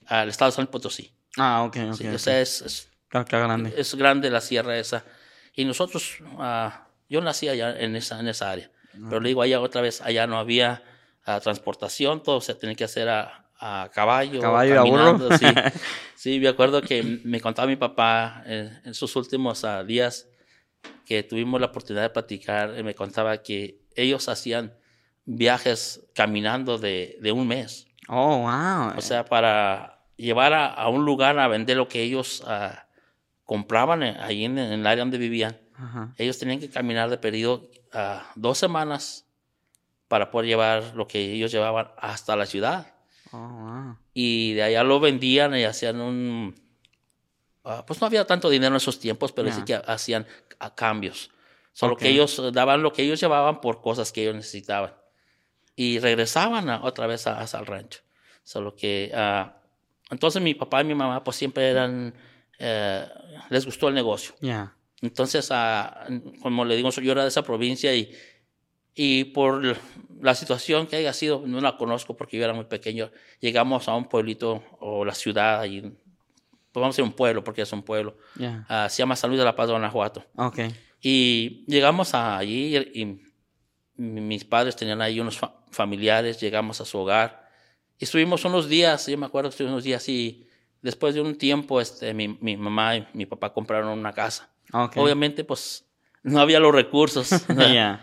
al 0.06 0.28
estado 0.28 0.50
de 0.50 0.56
San 0.56 0.66
Potosí. 0.66 1.12
Ah, 1.36 1.62
ok, 1.64 1.76
ok. 1.90 1.94
Sí, 1.96 2.08
ok. 2.08 2.14
O 2.14 2.18
sea, 2.18 2.40
es, 2.40 2.62
es, 2.62 2.88
grande. 3.10 3.74
es 3.76 3.94
grande 3.94 4.30
la 4.30 4.40
sierra 4.40 4.78
esa. 4.78 5.04
Y 5.54 5.64
nosotros, 5.64 6.18
ah, 6.38 6.88
yo 7.08 7.20
nací 7.20 7.48
allá 7.48 7.78
en 7.78 7.96
esa, 7.96 8.20
en 8.20 8.28
esa 8.28 8.50
área. 8.50 8.70
Pero 8.92 9.20
le 9.20 9.28
digo, 9.28 9.42
allá 9.42 9.60
otra 9.60 9.82
vez, 9.82 10.00
allá 10.00 10.26
no 10.26 10.38
había 10.38 10.82
ah, 11.24 11.40
transportación, 11.40 12.22
todo 12.22 12.40
se 12.40 12.54
tenía 12.54 12.74
que 12.74 12.84
hacer 12.84 13.08
a, 13.08 13.46
a 13.58 13.90
caballo. 13.92 14.40
Caballo 14.40 14.74
y 14.74 14.76
a 14.76 14.82
burro. 14.82 15.18
caminando, 15.18 15.38
Sí. 15.38 15.46
sí, 16.16 16.40
me 16.40 16.48
acuerdo 16.48 16.80
que 16.80 17.02
me 17.02 17.40
contaba 17.40 17.68
mi 17.68 17.76
papá 17.76 18.42
en, 18.46 18.80
en 18.84 18.94
sus 18.94 19.14
últimos 19.16 19.64
ah, 19.64 19.84
días 19.84 20.28
que 21.04 21.22
tuvimos 21.22 21.60
la 21.60 21.68
oportunidad 21.68 22.02
de 22.02 22.10
platicar, 22.10 22.70
él 22.70 22.84
me 22.84 22.94
contaba 22.94 23.42
que 23.42 23.78
ellos 23.94 24.28
hacían 24.28 24.74
viajes 25.26 26.06
caminando 26.14 26.78
de, 26.78 27.19
de 27.20 27.32
un 27.32 27.46
mes. 27.46 27.87
Oh, 28.08 28.38
wow. 28.38 28.96
O 28.96 29.00
sea, 29.02 29.25
para 29.25 30.00
llevar 30.17 30.52
a, 30.55 30.67
a 30.67 30.88
un 30.88 31.05
lugar 31.05 31.38
a 31.38 31.49
vender 31.49 31.76
lo 31.76 31.88
que 31.88 32.02
ellos 32.02 32.43
ah, 32.46 32.87
compraban 33.44 34.02
en- 34.02 34.17
ahí 34.20 34.44
en, 34.44 34.58
en 34.58 34.73
el 34.73 34.87
área 34.87 35.02
donde 35.02 35.19
vivían, 35.19 35.58
ellos 36.17 36.38
tenían 36.38 36.58
que 36.58 36.70
caminar 36.70 37.11
de 37.11 37.19
periodo 37.19 37.69
a 37.93 38.31
dos 38.34 38.56
semanas 38.56 39.26
para 40.08 40.31
poder 40.31 40.46
llevar 40.49 40.94
lo 40.94 41.06
que 41.06 41.32
ellos 41.32 41.53
llevaban 41.53 41.89
hasta 41.98 42.34
la 42.36 42.46
ciudad. 42.46 42.94
Oh, 43.32 43.39
wow. 43.39 43.96
Y 44.15 44.55
de 44.55 44.62
allá 44.62 44.82
lo 44.84 45.00
vendían 45.00 45.55
y 45.56 45.65
hacían 45.65 46.00
un... 46.00 46.55
ah, 47.65 47.84
pues 47.86 48.00
no 48.00 48.06
había 48.06 48.24
tanto 48.27 48.48
dinero 48.48 48.70
en 48.74 48.77
esos 48.77 48.98
tiempos, 49.00 49.32
pero 49.32 49.53
sí 49.53 49.62
que 49.65 49.74
hacían 49.74 50.27
ah, 50.60 50.74
cambios. 50.74 51.31
Solo 51.72 51.96
que 51.96 52.08
ellos 52.08 52.39
eh, 52.39 52.50
daban 52.53 52.82
lo 52.82 52.93
que 52.93 53.03
ellos 53.03 53.20
llevaban 53.20 53.60
por 53.60 53.82
cosas 53.82 54.12
que 54.12 54.22
ellos 54.22 54.36
necesitaban. 54.36 54.94
Y 55.76 55.98
regresaban 55.98 56.70
a- 56.70 56.82
otra 56.82 57.06
vez 57.06 57.26
a- 57.26 57.38
hasta 57.40 57.58
el 57.58 57.66
rancho. 57.66 58.00
Solo 58.42 58.74
que... 58.74 59.12
ah, 59.14 59.60
entonces 60.10 60.40
mi 60.40 60.54
papá 60.54 60.80
y 60.80 60.84
mi 60.84 60.94
mamá 60.94 61.22
pues 61.22 61.36
siempre 61.36 61.68
eran... 61.68 62.14
eh, 62.58 63.06
les 63.50 63.64
gustó 63.66 63.88
el 63.88 63.94
negocio. 63.94 64.34
Ya. 64.40 64.74
Entonces, 65.02 65.48
ah, 65.50 66.06
como 66.40 66.64
le 66.64 66.76
digo, 66.76 66.88
yo 66.90 67.12
era 67.12 67.22
de 67.22 67.28
esa 67.28 67.42
provincia 67.42 67.94
y, 67.94 68.10
y 68.94 69.24
por 69.24 69.76
la 70.22 70.34
situación 70.34 70.86
que 70.86 70.96
haya 70.96 71.12
sido, 71.12 71.42
no 71.46 71.60
la 71.60 71.76
conozco 71.76 72.16
porque 72.16 72.38
yo 72.38 72.44
era 72.44 72.54
muy 72.54 72.64
pequeño, 72.64 73.10
llegamos 73.40 73.88
a 73.88 73.94
un 73.94 74.08
pueblito 74.08 74.64
o 74.80 75.04
la 75.04 75.14
ciudad, 75.14 75.64
y, 75.66 75.82
pues 75.82 75.92
vamos 76.72 76.86
a 76.86 76.88
decir 76.92 77.04
un 77.04 77.12
pueblo 77.12 77.44
porque 77.44 77.60
es 77.62 77.72
un 77.72 77.82
pueblo, 77.82 78.16
Ya. 78.36 78.64
ah, 78.70 78.88
se 78.88 78.98
llama 79.02 79.16
San 79.16 79.28
Luis 79.28 79.38
de 79.38 79.44
la 79.44 79.54
Paz 79.54 79.66
de 79.66 79.72
Guanajuato. 79.74 80.24
Ok. 80.36 80.60
Y 81.02 81.64
llegamos 81.66 82.14
allí 82.14 82.74
y 82.76 83.20
mis 83.96 84.44
padres 84.44 84.76
tenían 84.76 85.00
ahí 85.03 85.20
unos 85.20 85.38
fa- 85.38 85.55
familiares, 85.70 86.41
llegamos 86.41 86.81
a 86.81 86.84
su 86.84 86.98
hogar 86.98 87.48
y 87.98 88.05
estuvimos 88.05 88.44
unos 88.44 88.69
días, 88.69 89.06
yo 89.06 89.17
me 89.19 89.26
acuerdo 89.26 89.48
que 89.50 89.55
estuvimos 89.55 89.72
unos 89.74 89.84
días 89.84 90.08
y 90.08 90.46
después 90.82 91.15
de 91.15 91.20
un 91.22 91.36
tiempo 91.36 91.81
este, 91.81 92.12
mi, 92.15 92.29
mi 92.41 92.56
mamá 92.56 92.96
y 92.96 93.06
mi 93.15 93.26
papá 93.26 93.53
compraron 93.53 93.98
una 93.98 94.12
casa. 94.12 94.50
Ok. 94.72 94.96
Obviamente, 94.98 95.44
pues 95.44 95.84
no 96.22 96.41
había 96.41 96.60
los 96.60 96.74
recursos. 96.74 97.31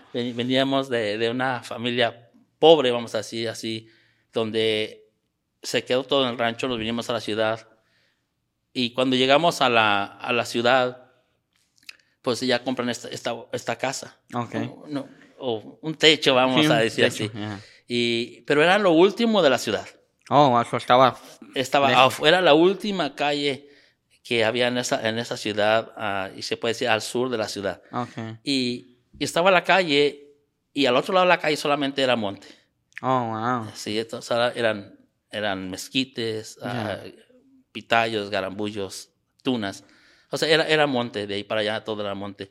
Veníamos 0.14 0.90
de, 0.90 1.18
de 1.18 1.30
una 1.30 1.62
familia 1.64 2.32
pobre, 2.60 2.92
vamos 2.92 3.14
a 3.16 3.20
decir 3.20 3.50
así, 3.50 3.88
donde 4.32 5.10
se 5.62 5.84
quedó 5.86 6.04
todo 6.04 6.24
en 6.26 6.32
el 6.32 6.38
rancho, 6.38 6.68
nos 6.68 6.80
vinimos 6.80 7.10
a 7.10 7.14
la 7.14 7.22
ciudad. 7.22 7.68
Y 8.74 8.94
cuando 8.94 9.16
llegamos 9.16 9.62
a 9.62 9.70
la, 9.70 10.04
a 10.06 10.34
la 10.34 10.46
ciudad, 10.46 11.12
pues 12.22 12.40
ya 12.42 12.64
compran 12.64 12.90
esta, 12.90 13.08
esta, 13.10 13.36
esta 13.52 13.78
casa. 13.78 14.18
No, 14.88 15.08
o 15.46 15.80
un 15.82 15.96
techo, 15.96 16.34
vamos 16.36 16.66
Sí, 16.66 16.72
a 16.72 16.76
decir 16.78 17.04
techo, 17.06 17.26
así. 17.26 17.32
ya. 17.38 17.60
Y, 17.88 18.42
pero 18.42 18.64
era 18.64 18.78
lo 18.80 18.92
último 18.92 19.42
de 19.42 19.50
la 19.50 19.58
ciudad. 19.58 19.86
Oh, 20.30 20.60
eso 20.62 20.78
estaba. 20.78 21.18
Estaba 21.54 22.06
afuera, 22.06 22.42
la 22.42 22.54
última 22.54 23.14
calle 23.14 23.70
que 24.24 24.46
había 24.46 24.68
en 24.70 24.78
esa, 24.78 25.08
en 25.08 25.20
esa 25.20 25.36
ciudad, 25.36 25.92
ah, 25.98 26.30
y 26.36 26.44
se 26.44 26.56
puede 26.56 26.74
decir 26.74 26.88
al 26.88 27.02
sur 27.02 27.30
de 27.30 27.38
la 27.38 27.50
ciudad. 27.50 27.82
Ok. 27.92 28.40
Y, 28.44 29.00
y 29.20 29.24
estaba 29.26 29.52
la 29.52 29.64
calle 29.66 30.32
y 30.74 30.86
al 30.86 30.96
otro 30.96 31.14
lado 31.14 31.26
de 31.26 31.30
la 31.30 31.40
calle 31.40 31.58
solamente 31.58 32.02
era 32.02 32.16
monte. 32.16 32.48
Oh, 33.02 33.32
wow. 33.32 33.70
Sí, 33.76 34.00
entonces 34.00 34.36
eran, 34.56 34.98
eran 35.30 35.70
mezquites, 35.70 36.58
ah, 36.62 37.00
pitayos, 37.74 38.30
garambullos, 38.30 39.10
tunas. 39.44 39.84
O 40.32 40.38
sea, 40.38 40.48
era, 40.48 40.66
era 40.68 40.88
monte, 40.88 41.28
de 41.28 41.36
ahí 41.36 41.44
para 41.44 41.60
allá 41.62 41.84
todo 41.84 42.02
era 42.02 42.16
monte. 42.16 42.50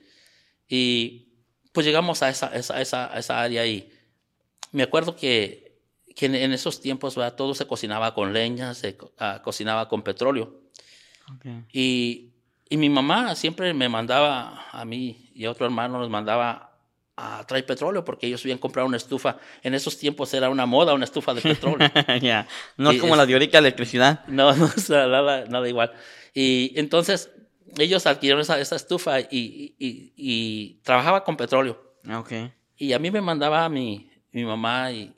Y 0.69 1.32
pues 1.73 1.87
llegamos 1.87 2.23
a 2.23 2.29
esa, 2.29 2.55
esa, 2.55 2.81
esa, 2.81 3.19
esa 3.19 3.41
área 3.43 3.67
y 3.67 3.91
me 4.73 4.83
acuerdo 4.83 5.17
que, 5.17 5.79
que 6.15 6.27
en, 6.27 6.35
en 6.35 6.53
esos 6.53 6.81
tiempos 6.81 7.17
¿verdad? 7.17 7.35
todo 7.35 7.55
se 7.55 7.67
cocinaba 7.67 8.15
con 8.15 8.33
leña, 8.33 8.75
se 8.75 8.97
co- 8.97 9.13
ah, 9.19 9.41
cocinaba 9.43 9.89
con 9.89 10.03
petróleo. 10.03 10.61
Okay. 11.37 11.65
Y, 11.73 12.31
y 12.69 12.77
mi 12.77 12.89
mamá 12.91 13.35
siempre 13.35 13.73
me 13.75 13.89
mandaba 13.89 14.67
a 14.71 14.85
mí 14.85 15.31
y 15.35 15.45
a 15.45 15.51
otro 15.51 15.67
hermano 15.67 15.99
nos 15.99 16.11
mandaba 16.11 16.69
a 17.17 17.45
traer 17.47 17.65
petróleo 17.67 18.05
porque 18.05 18.27
ellos 18.27 18.43
habían 18.43 18.59
comprado 18.59 18.89
una 18.89 18.97
estufa. 18.97 19.37
En 19.63 19.75
esos 19.75 19.99
tiempos 19.99 20.33
era 20.35 20.49
una 20.51 20.67
moda 20.67 20.95
una 20.95 21.05
estufa 21.05 21.35
de 21.35 21.43
petróleo. 21.43 21.89
Ya. 22.21 22.47
No 22.77 22.91
es 22.91 23.01
como 23.01 23.15
es- 23.15 23.19
la 23.19 23.27
de 23.27 23.33
ahorita 23.35 23.59
electricidad. 23.59 24.25
No, 24.27 24.55
no, 24.57 24.71
nada, 24.89 25.45
nada 25.47 25.69
igual. 25.69 25.93
Y 26.35 26.73
entonces 26.77 27.31
ellos 27.79 28.07
adquirieron 28.07 28.41
esa, 28.43 28.61
esa 28.61 28.77
estufa 28.77 29.21
y, 29.21 29.27
y- 29.31 29.77
y- 29.79 30.13
y 30.17 30.75
trabajaba 30.83 31.25
con 31.25 31.37
petróleo. 31.37 31.97
Ok. 32.15 32.33
Y 32.77 32.93
a 32.93 32.99
mí 32.99 33.11
me 33.11 33.21
mandaba 33.21 33.69
mi, 33.69 34.11
mi 34.33 34.45
mamá 34.45 34.93
y, 34.93 35.15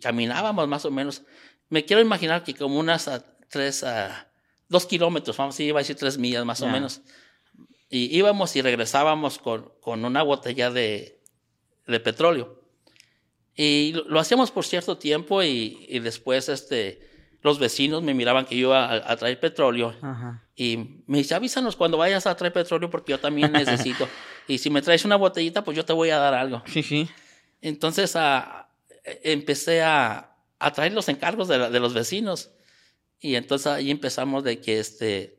caminábamos 0.00 0.68
más 0.68 0.84
o 0.84 0.90
menos. 0.90 1.22
Me 1.68 1.84
quiero 1.84 2.02
imaginar 2.02 2.44
que 2.44 2.54
como 2.54 2.78
unas 2.78 3.08
a, 3.08 3.24
tres 3.48 3.82
a 3.84 4.30
dos 4.68 4.86
kilómetros, 4.86 5.36
vamos, 5.36 5.58
iba 5.60 5.78
a 5.78 5.82
decir 5.82 5.96
tres 5.96 6.18
millas 6.18 6.44
más 6.44 6.60
o 6.62 6.66
Ya. 6.66 6.72
menos. 6.72 7.02
Y 7.88 8.16
íbamos 8.16 8.54
y 8.56 8.62
regresábamos 8.62 9.38
con, 9.38 9.72
con 9.80 10.04
una 10.04 10.22
botella 10.22 10.70
de, 10.70 11.22
de 11.86 12.00
petróleo. 12.00 12.62
Y 13.54 13.92
lo, 13.94 14.04
lo 14.04 14.20
hacíamos 14.20 14.50
por 14.50 14.64
cierto 14.64 14.98
tiempo 14.98 15.42
y 15.42 15.98
después 16.00 16.48
este, 16.48 17.00
los 17.46 17.58
vecinos 17.58 18.02
me 18.02 18.12
miraban 18.12 18.44
que 18.44 18.56
yo 18.56 18.68
iba 18.68 18.84
a, 18.84 19.12
a 19.12 19.16
traer 19.16 19.40
petróleo 19.40 19.94
Ajá. 20.02 20.42
y 20.54 21.02
me 21.06 21.18
dice, 21.18 21.34
avísanos 21.34 21.76
cuando 21.76 21.96
vayas 21.96 22.26
a 22.26 22.36
traer 22.36 22.52
petróleo 22.52 22.90
porque 22.90 23.12
yo 23.12 23.18
también 23.20 23.52
necesito. 23.52 24.06
y 24.46 24.58
si 24.58 24.68
me 24.68 24.82
traes 24.82 25.04
una 25.04 25.16
botellita, 25.16 25.64
pues 25.64 25.76
yo 25.76 25.84
te 25.84 25.92
voy 25.94 26.10
a 26.10 26.18
dar 26.18 26.34
algo. 26.34 26.62
Sí, 26.66 26.82
sí. 26.82 27.08
Entonces 27.62 28.14
ah, 28.16 28.68
empecé 29.22 29.82
a, 29.82 30.36
a 30.58 30.72
traer 30.72 30.92
los 30.92 31.08
encargos 31.08 31.48
de, 31.48 31.58
la- 31.58 31.70
de 31.70 31.80
los 31.80 31.94
vecinos. 31.94 32.50
Y 33.18 33.34
entonces 33.36 33.66
ahí 33.68 33.90
empezamos 33.90 34.44
de 34.44 34.60
que 34.60 34.78
este, 34.78 35.38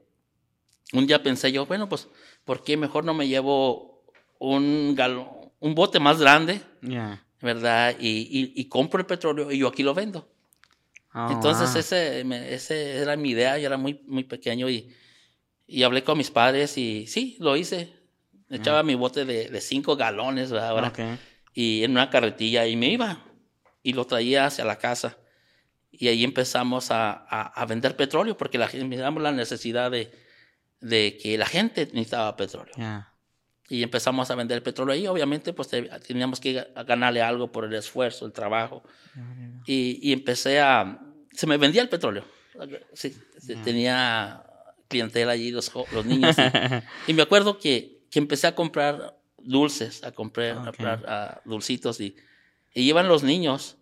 un 0.93 1.05
día 1.05 1.21
pensé 1.21 1.51
yo, 1.51 1.65
bueno, 1.67 1.87
pues, 1.87 2.07
¿por 2.43 2.63
qué 2.63 2.75
mejor 2.75 3.05
no 3.05 3.13
me 3.13 3.27
llevo 3.27 4.03
un, 4.39 4.95
galo- 4.97 5.51
un 5.59 5.75
bote 5.75 5.99
más 5.99 6.19
grande, 6.19 6.61
verdad? 7.41 7.95
Y, 7.99 8.09
y, 8.21 8.53
y 8.55 8.65
compro 8.65 8.99
el 8.99 9.05
petróleo 9.05 9.51
y 9.51 9.59
yo 9.59 9.67
aquí 9.67 9.83
lo 9.83 9.93
vendo. 9.93 10.27
Oh, 11.13 11.29
Entonces 11.31 11.71
wow. 11.71 11.79
ese, 11.79 12.23
me- 12.23 12.53
ese 12.53 12.97
era 12.97 13.15
mi 13.15 13.29
idea, 13.31 13.57
yo 13.57 13.67
era 13.67 13.77
muy, 13.77 14.01
muy 14.05 14.23
pequeño 14.23 14.69
y, 14.69 14.93
y 15.65 15.83
hablé 15.83 16.03
con 16.03 16.17
mis 16.17 16.29
padres 16.31 16.77
y 16.77 17.07
sí, 17.07 17.37
lo 17.39 17.55
hice. 17.57 17.93
Echaba 18.49 18.81
mi 18.83 18.95
bote 18.95 19.25
de, 19.25 19.49
de 19.49 19.61
cinco 19.61 19.95
galones 19.97 20.51
¿verdad? 20.51 20.69
ahora 20.69 20.87
Ok. 20.89 20.99
y 21.53 21.83
en 21.83 21.91
una 21.91 22.09
carretilla 22.09 22.65
y 22.65 22.75
me 22.77 22.87
iba 22.89 23.25
y 23.83 23.93
lo 23.93 24.05
traía 24.05 24.45
hacia 24.45 24.63
la 24.63 24.77
casa. 24.77 25.17
Y 25.91 26.07
ahí 26.07 26.23
empezamos 26.23 26.91
a, 26.91 27.11
a, 27.11 27.41
a 27.47 27.65
vender 27.65 27.95
petróleo 27.97 28.37
porque 28.37 28.57
la 28.57 28.67
gente, 28.67 28.85
miramos 28.85 29.21
la 29.23 29.31
necesidad 29.31 29.89
de, 29.91 30.11
de 30.79 31.17
que 31.21 31.37
la 31.37 31.45
gente 31.45 31.87
necesitaba 31.87 32.35
petróleo. 32.37 32.73
Ya. 32.77 33.13
Y 33.69 33.83
empezamos 33.83 34.31
a 34.31 34.35
vender 34.35 34.63
petróleo 34.63 34.93
ahí. 34.93 35.07
Obviamente, 35.07 35.51
pues 35.53 35.67
te- 35.67 35.83
teníamos 35.99 36.39
que 36.39 36.55
ga- 36.73 36.85
ganarle 36.85 37.21
algo 37.21 37.51
por 37.51 37.65
el 37.65 37.73
esfuerzo, 37.73 38.25
el 38.25 38.31
trabajo. 38.31 38.81
Y, 39.65 39.99
y 40.01 40.13
empecé 40.13 40.59
a... 40.61 40.99
Se 41.33 41.47
me 41.47 41.57
vendía 41.57 41.81
el 41.81 41.89
petróleo. 41.89 42.23
Sí, 42.93 43.15
sí, 43.37 43.55
tenía 43.63 44.43
clientela 44.87 45.33
allí, 45.33 45.51
los, 45.51 45.71
los 45.91 46.05
niños. 46.05 46.35
Y, 47.07 47.11
y 47.11 47.13
me 47.13 47.21
acuerdo 47.23 47.59
que, 47.59 47.99
que 48.09 48.19
empecé 48.19 48.47
a 48.47 48.55
comprar 48.55 49.17
dulces, 49.37 50.03
a 50.03 50.11
comprar, 50.13 50.51
a 50.57 50.59
Ok. 50.61 50.65
comprar 50.65 51.41
dulcitos. 51.45 51.99
Y, 51.99 52.15
y 52.73 52.83
iban 52.83 53.07
los 53.09 53.21
niños 53.23 53.75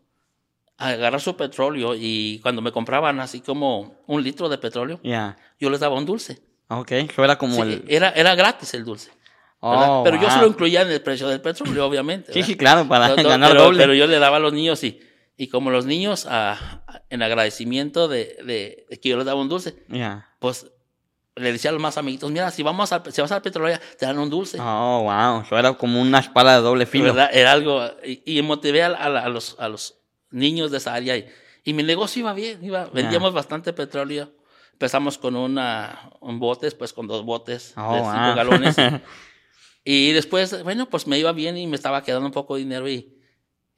a 0.78 0.90
agarrar 0.90 1.22
su 1.22 1.38
petróleo. 1.38 1.94
Y 1.96 2.40
cuando 2.42 2.62
me 2.64 2.72
compraban 2.72 3.20
así 3.20 3.40
como 3.42 4.02
un 4.08 4.24
litro 4.24 4.50
de 4.50 4.58
petróleo, 4.58 5.00
Ya. 5.04 5.38
yo 5.60 5.70
les 5.70 5.80
daba 5.80 5.96
un 5.96 6.06
dulce. 6.06 6.42
Ok. 6.70 6.92
Era 6.92 7.38
como 7.38 7.56
Sí, 7.56 7.62
el. 7.62 7.86
era, 7.88 8.10
era 8.10 8.34
gratis 8.34 8.74
el 8.74 8.84
dulce. 8.84 9.12
Oh, 9.68 10.02
pero 10.04 10.18
yo 10.22 10.30
se 10.30 10.36
wow. 10.36 10.42
lo 10.44 10.48
incluía 10.50 10.82
en 10.84 10.92
el 10.92 11.02
precio 11.02 11.28
del 11.28 11.42
petróleo, 11.42 11.86
obviamente. 11.88 12.32
¿verdad? 12.32 12.46
sí, 12.48 12.56
claro, 12.56 12.88
para 12.88 13.10
no, 13.10 13.16
ganar 13.24 13.52
pero, 13.52 13.64
doble. 13.64 13.80
pero 13.80 13.94
yo 13.94 14.08
le 14.08 14.20
daba 14.20 14.38
a 14.38 14.40
los 14.40 14.54
niños 14.54 14.84
y, 14.84 15.00
y 15.38 15.48
como 15.48 15.72
los 15.72 15.86
niños, 15.86 16.28
ah, 16.30 16.84
en 17.10 17.22
agradecimiento 17.24 18.08
de, 18.08 18.38
de- 18.46 18.86
de 18.90 19.00
que 19.00 19.10
yo 19.10 19.18
les 19.18 19.26
daba 19.26 19.40
un 19.42 19.50
dulce, 19.50 19.84
Ya. 19.90 20.30
pues 20.40 20.68
le 21.38 21.52
decía 21.52 21.70
a 21.70 21.74
los 21.74 21.82
más 21.82 21.98
amiguitos, 21.98 22.32
mira, 22.32 22.50
si, 22.52 22.64
vamos 22.64 22.94
al, 22.94 23.02
si 23.12 23.20
vas 23.22 23.32
al 23.32 23.42
petróleo, 23.42 23.78
te 24.00 24.06
dan 24.06 24.18
un 24.20 24.30
dulce. 24.30 24.58
Oh, 24.62 25.02
wow. 25.04 25.42
Eso 25.42 25.58
era 25.58 25.74
como 25.74 26.00
una 26.02 26.20
espada 26.20 26.56
de 26.56 26.62
doble 26.62 26.86
filo. 26.86 27.06
¿verdad? 27.06 27.30
Era 27.34 27.52
algo, 27.52 27.84
y, 28.06 28.38
y 28.38 28.42
motivé 28.42 28.84
a, 28.84 28.88
a- 28.88 29.20
a 29.26 29.30
los, 29.30 29.56
a 29.60 29.68
los 29.68 29.96
niños 30.32 30.72
de 30.72 30.78
esa 30.78 30.94
área 30.94 31.18
y, 31.18 31.26
y 31.66 31.74
mi 31.74 31.84
negocio 31.84 32.22
iba 32.22 32.34
bien, 32.34 32.64
iba, 32.64 32.86
vendíamos 32.86 33.34
bastante 33.34 33.74
petróleo. 33.74 34.32
Empezamos 34.74 35.18
con 35.18 35.36
una, 35.36 36.10
un 36.20 36.38
bote, 36.40 36.66
después 36.68 36.92
con 36.94 37.08
dos 37.08 37.24
botes 37.26 37.74
Oh, 37.78 37.94
de 37.96 38.00
cinco 38.02 38.26
wow. 38.28 38.36
galones. 38.36 38.76
Y 39.88 40.12
después, 40.14 40.64
bueno, 40.64 40.90
pues 40.90 41.06
me 41.08 41.18
iba 41.20 41.32
bien 41.32 41.56
y 41.58 41.68
me 41.68 41.76
estaba 41.76 42.04
quedando 42.04 42.26
un 42.26 42.32
poco 42.34 42.56
de 42.56 42.62
dinero 42.64 42.90
y, 42.90 43.14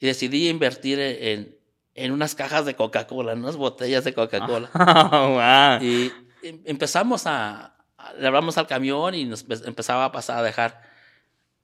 y 0.00 0.06
decidí 0.06 0.48
invertir 0.48 0.98
en, 0.98 1.54
en 1.94 2.12
unas 2.12 2.34
cajas 2.34 2.64
de 2.64 2.74
Coca-Cola, 2.74 3.32
en 3.32 3.40
unas 3.40 3.56
botellas 3.56 4.04
de 4.04 4.14
Coca-Cola. 4.14 4.70
Oh, 5.12 5.34
wow. 5.34 5.86
Y 5.86 6.10
em- 6.42 6.62
empezamos 6.64 7.24
a, 7.26 7.76
le 8.18 8.26
hablamos 8.26 8.56
al 8.56 8.66
camión 8.66 9.14
y 9.14 9.26
nos 9.26 9.46
empe- 9.46 9.66
empezaba 9.66 10.06
a 10.06 10.12
pasar 10.12 10.38
a 10.38 10.42
dejar 10.42 10.80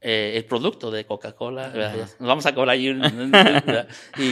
eh, 0.03 0.35
el 0.37 0.45
producto 0.45 0.91
de 0.91 1.07
Coca-Cola. 1.07 1.73
Nos 2.21 2.29
vamos 2.29 2.45
a 2.45 2.55
cobrar 2.55 2.75
ahí 2.75 2.89
y, 4.19 4.23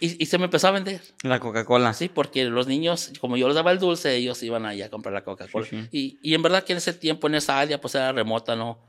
y, 0.00 0.22
y 0.22 0.26
se 0.26 0.38
me 0.38 0.44
empezó 0.44 0.68
a 0.68 0.72
vender. 0.72 1.00
La 1.24 1.40
Coca-Cola. 1.40 1.92
Sí, 1.94 2.08
porque 2.08 2.44
los 2.44 2.68
niños, 2.68 3.12
como 3.20 3.36
yo 3.36 3.48
les 3.48 3.56
daba 3.56 3.72
el 3.72 3.80
dulce, 3.80 4.14
ellos 4.14 4.40
iban 4.44 4.66
allá 4.66 4.86
a 4.86 4.90
comprar 4.90 5.12
la 5.14 5.24
Coca-Cola. 5.24 5.66
Y, 5.90 6.18
y 6.22 6.34
en 6.34 6.42
verdad 6.42 6.62
que 6.62 6.74
en 6.74 6.76
ese 6.78 6.92
tiempo, 6.92 7.26
en 7.26 7.34
esa 7.34 7.58
área, 7.58 7.80
pues 7.80 7.96
era 7.96 8.12
remota, 8.12 8.54
¿no? 8.54 8.86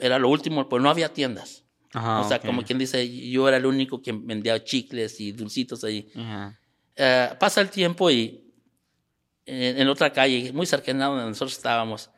Era 0.00 0.18
lo 0.18 0.28
último, 0.28 0.68
pues 0.68 0.82
no 0.82 0.90
había 0.90 1.12
tiendas. 1.12 1.64
Ajá, 1.92 2.20
o 2.20 2.28
sea, 2.28 2.36
ok. 2.38 2.44
como 2.46 2.62
quien 2.64 2.78
dice, 2.78 3.08
yo 3.30 3.48
era 3.48 3.56
el 3.56 3.64
único 3.66 4.02
que 4.02 4.12
vendía 4.12 4.62
chicles 4.62 5.20
y 5.20 5.32
dulcitos 5.32 5.84
ahí. 5.84 6.08
Ya. 6.14 6.58
Eh, 6.96 7.30
pasa 7.38 7.60
el 7.60 7.70
tiempo 7.70 8.10
y 8.10 8.44
en, 9.46 9.80
en 9.80 9.88
otra 9.88 10.12
calle, 10.12 10.52
muy 10.52 10.66
cercana 10.66 11.06
a 11.06 11.08
donde 11.08 11.24
nosotros 11.26 11.56
estábamos, 11.56 12.10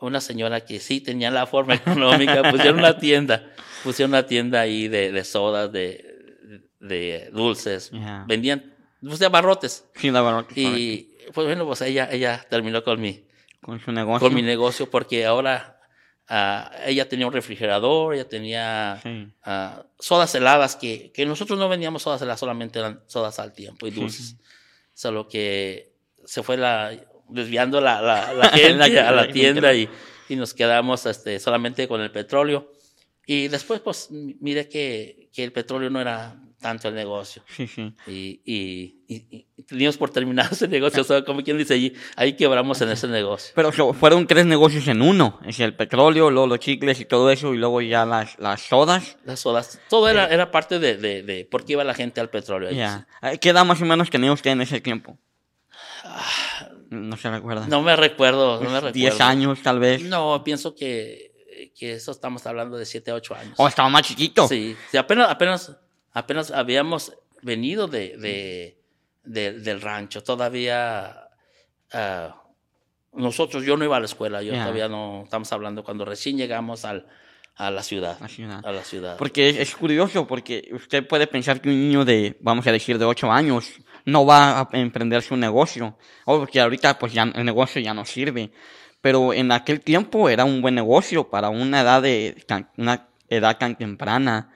una 0.00 0.20
señora 0.20 0.64
que 0.64 0.80
sí 0.80 1.00
tenía 1.00 1.30
la 1.30 1.46
forma 1.46 1.74
económica, 1.76 2.50
pusieron 2.50 2.78
una 2.80 2.98
tienda, 2.98 3.52
pusieron 3.84 4.10
una 4.10 4.26
tienda 4.26 4.60
ahí 4.62 4.88
de, 4.88 5.12
de 5.12 5.24
sodas, 5.24 5.70
de, 5.70 6.68
de 6.80 7.30
dulces, 7.32 7.90
Ya. 7.92 8.24
vendían, 8.26 8.74
pues 9.00 9.20
de 9.20 9.26
abarrotes. 9.26 9.84
Sí, 9.94 10.08
que 10.08 10.12
correcto. 10.12 10.54
Y 10.56 11.16
pues 11.32 11.46
bueno, 11.46 11.64
pues 11.66 11.80
ella, 11.82 12.08
ella 12.10 12.44
terminó 12.50 12.82
con 12.82 13.00
mi, 13.00 13.24
Con 13.60 13.78
su 13.78 13.92
negocio. 13.92 14.26
con 14.26 14.34
mi 14.34 14.42
negocio 14.42 14.90
porque 14.90 15.24
ahora 15.24 15.78
ah, 16.34 16.70
ella 16.86 17.06
tenía 17.08 17.26
un 17.26 17.32
refrigerador, 17.32 18.14
ella 18.14 18.26
tenía 18.28 18.98
Sí. 19.02 19.28
ah, 19.44 19.84
sodas 19.98 20.34
heladas 20.34 20.76
que, 20.76 21.12
que 21.12 21.26
nosotros 21.26 21.58
no 21.58 21.68
vendíamos 21.68 22.02
sodas 22.02 22.22
heladas, 22.22 22.40
solamente 22.40 22.78
eran 22.78 23.02
sodas 23.06 23.38
al 23.38 23.52
tiempo 23.52 23.86
y 23.86 23.90
Sí, 23.92 24.00
dulces. 24.00 24.26
sí. 24.30 24.36
Solo 24.94 25.28
que 25.28 25.92
se 26.24 26.42
fue 26.42 26.56
la, 26.56 26.90
desviando 27.28 27.80
la, 27.80 28.00
la, 28.00 28.32
la 28.32 28.48
gente 28.58 28.98
a 29.00 29.12
la 29.12 29.28
tienda 29.28 29.74
y, 29.74 29.88
y 30.28 30.36
nos 30.36 30.54
quedamos 30.54 31.04
este, 31.06 31.38
solamente 31.38 31.86
con 31.88 32.00
el 32.00 32.10
petróleo. 32.10 32.72
Y 33.26 33.48
después, 33.48 33.80
pues, 33.80 34.08
mire 34.10 34.68
que, 34.68 35.28
que 35.32 35.44
el 35.44 35.52
petróleo 35.52 35.90
no 35.90 36.00
era 36.00 36.36
tanto 36.60 36.88
el 36.88 36.94
negocio. 36.94 37.42
Sí. 37.56 37.68
Y, 38.06 38.40
y, 38.44 39.01
y- 39.30 39.46
y 39.56 39.62
teníamos 39.64 39.96
por 39.96 40.10
terminar 40.10 40.48
ese 40.52 40.66
negocio, 40.68 41.02
o 41.02 41.04
sea, 41.04 41.24
como 41.24 41.42
quien 41.42 41.56
dice 41.58 41.74
allí, 41.74 41.92
ahí 42.16 42.34
quebramos 42.34 42.80
en 42.80 42.90
ese 42.90 43.06
negocio. 43.08 43.52
Pero 43.54 43.72
so- 43.72 43.92
fueron 43.92 44.26
tres 44.26 44.46
negocios 44.46 44.86
en 44.88 45.02
uno. 45.02 45.38
Es 45.46 45.60
el 45.60 45.74
petróleo, 45.74 46.30
luego 46.30 46.46
los 46.46 46.58
chicles 46.58 47.00
y 47.00 47.04
todo 47.04 47.30
eso, 47.30 47.54
y 47.54 47.58
luego 47.58 47.80
ya 47.80 48.04
las, 48.06 48.38
las 48.38 48.62
sodas. 48.62 49.16
Las 49.24 49.40
sodas, 49.40 49.80
todo 49.88 50.08
era, 50.08 50.26
era 50.28 50.50
parte 50.50 50.78
de, 50.78 50.96
de, 50.96 51.22
de 51.22 51.44
por 51.44 51.64
qué 51.64 51.72
iba 51.74 51.84
la 51.84 51.94
gente 51.94 52.20
al 52.20 52.30
petróleo. 52.30 52.70
Ya. 52.70 53.06
¿Qué 53.40 53.50
edad 53.50 53.64
más 53.64 53.80
o 53.80 53.84
menos 53.84 54.10
tenía 54.10 54.32
usted 54.32 54.50
en 54.50 54.60
ese 54.62 54.80
tiempo? 54.80 55.18
No 56.90 57.16
se 57.16 57.30
recuerda. 57.30 57.66
No 57.68 57.82
me 57.82 57.96
recuerdo, 57.96 58.56
no 58.56 58.68
me 58.68 58.76
recuerdo. 58.76 58.92
10 58.92 59.20
años, 59.20 59.62
tal 59.62 59.78
vez. 59.78 60.02
No, 60.02 60.42
pienso 60.44 60.74
que, 60.74 61.70
que 61.78 61.92
eso 61.94 62.10
estamos 62.12 62.46
hablando 62.46 62.76
de 62.76 62.84
7 62.84 63.10
a 63.10 63.14
8 63.14 63.34
años. 63.34 63.54
O 63.56 63.66
estaba 63.66 63.88
más 63.88 64.02
chiquito. 64.02 64.46
Sí, 64.46 64.76
sí, 64.90 64.96
apenas, 64.98 65.30
apenas, 65.30 65.76
apenas 66.12 66.50
habíamos 66.50 67.14
venido 67.40 67.88
de, 67.88 68.16
de, 68.18 68.78
de- 69.24 69.60
del 69.60 69.80
rancho. 69.80 70.22
Todavía 70.22 71.28
ah, 71.92 72.42
nosotros, 73.12 73.64
yo 73.64 73.76
no 73.76 73.84
iba 73.84 73.96
a 73.96 74.00
la 74.00 74.06
escuela, 74.06 74.42
yo 74.42 74.52
todavía 74.52 74.88
no, 74.88 75.22
estamos 75.24 75.52
hablando 75.52 75.84
cuando 75.84 76.04
recién 76.04 76.36
llegamos 76.36 76.84
al, 76.84 77.06
a 77.56 77.70
la 77.70 77.82
ciudad. 77.82 78.18
La 78.20 78.28
ciudad. 78.28 78.64
A 78.64 78.72
la 78.72 78.82
ciudad. 78.82 79.16
Porque 79.18 79.50
es, 79.50 79.56
es 79.58 79.76
curioso, 79.76 80.26
porque 80.26 80.68
usted 80.72 81.06
puede 81.06 81.26
pensar 81.26 81.60
que 81.60 81.68
un 81.68 81.78
niño 81.80 82.04
de, 82.04 82.36
vamos 82.40 82.66
a 82.66 82.72
decir, 82.72 82.98
de 82.98 83.04
8 83.04 83.30
años 83.30 83.70
no 84.04 84.24
va 84.24 84.60
a 84.60 84.68
emprender 84.72 85.22
su 85.22 85.36
negocio. 85.36 85.96
O 86.24 86.38
porque 86.38 86.60
ahorita 86.60 86.98
pues 86.98 87.12
ya 87.12 87.24
el 87.24 87.44
negocio 87.44 87.80
ya 87.82 87.94
no 87.94 88.04
sirve. 88.04 88.50
Pero 89.00 89.32
en 89.34 89.52
aquel 89.52 89.80
tiempo 89.80 90.28
era 90.28 90.44
un 90.44 90.62
buen 90.62 90.74
negocio 90.74 91.28
para 91.28 91.50
una 91.50 91.80
edad 91.80 92.02
de 92.02 92.36
una 92.76 93.08
edad 93.28 93.58
tan 93.58 93.76
temprana 93.76 94.51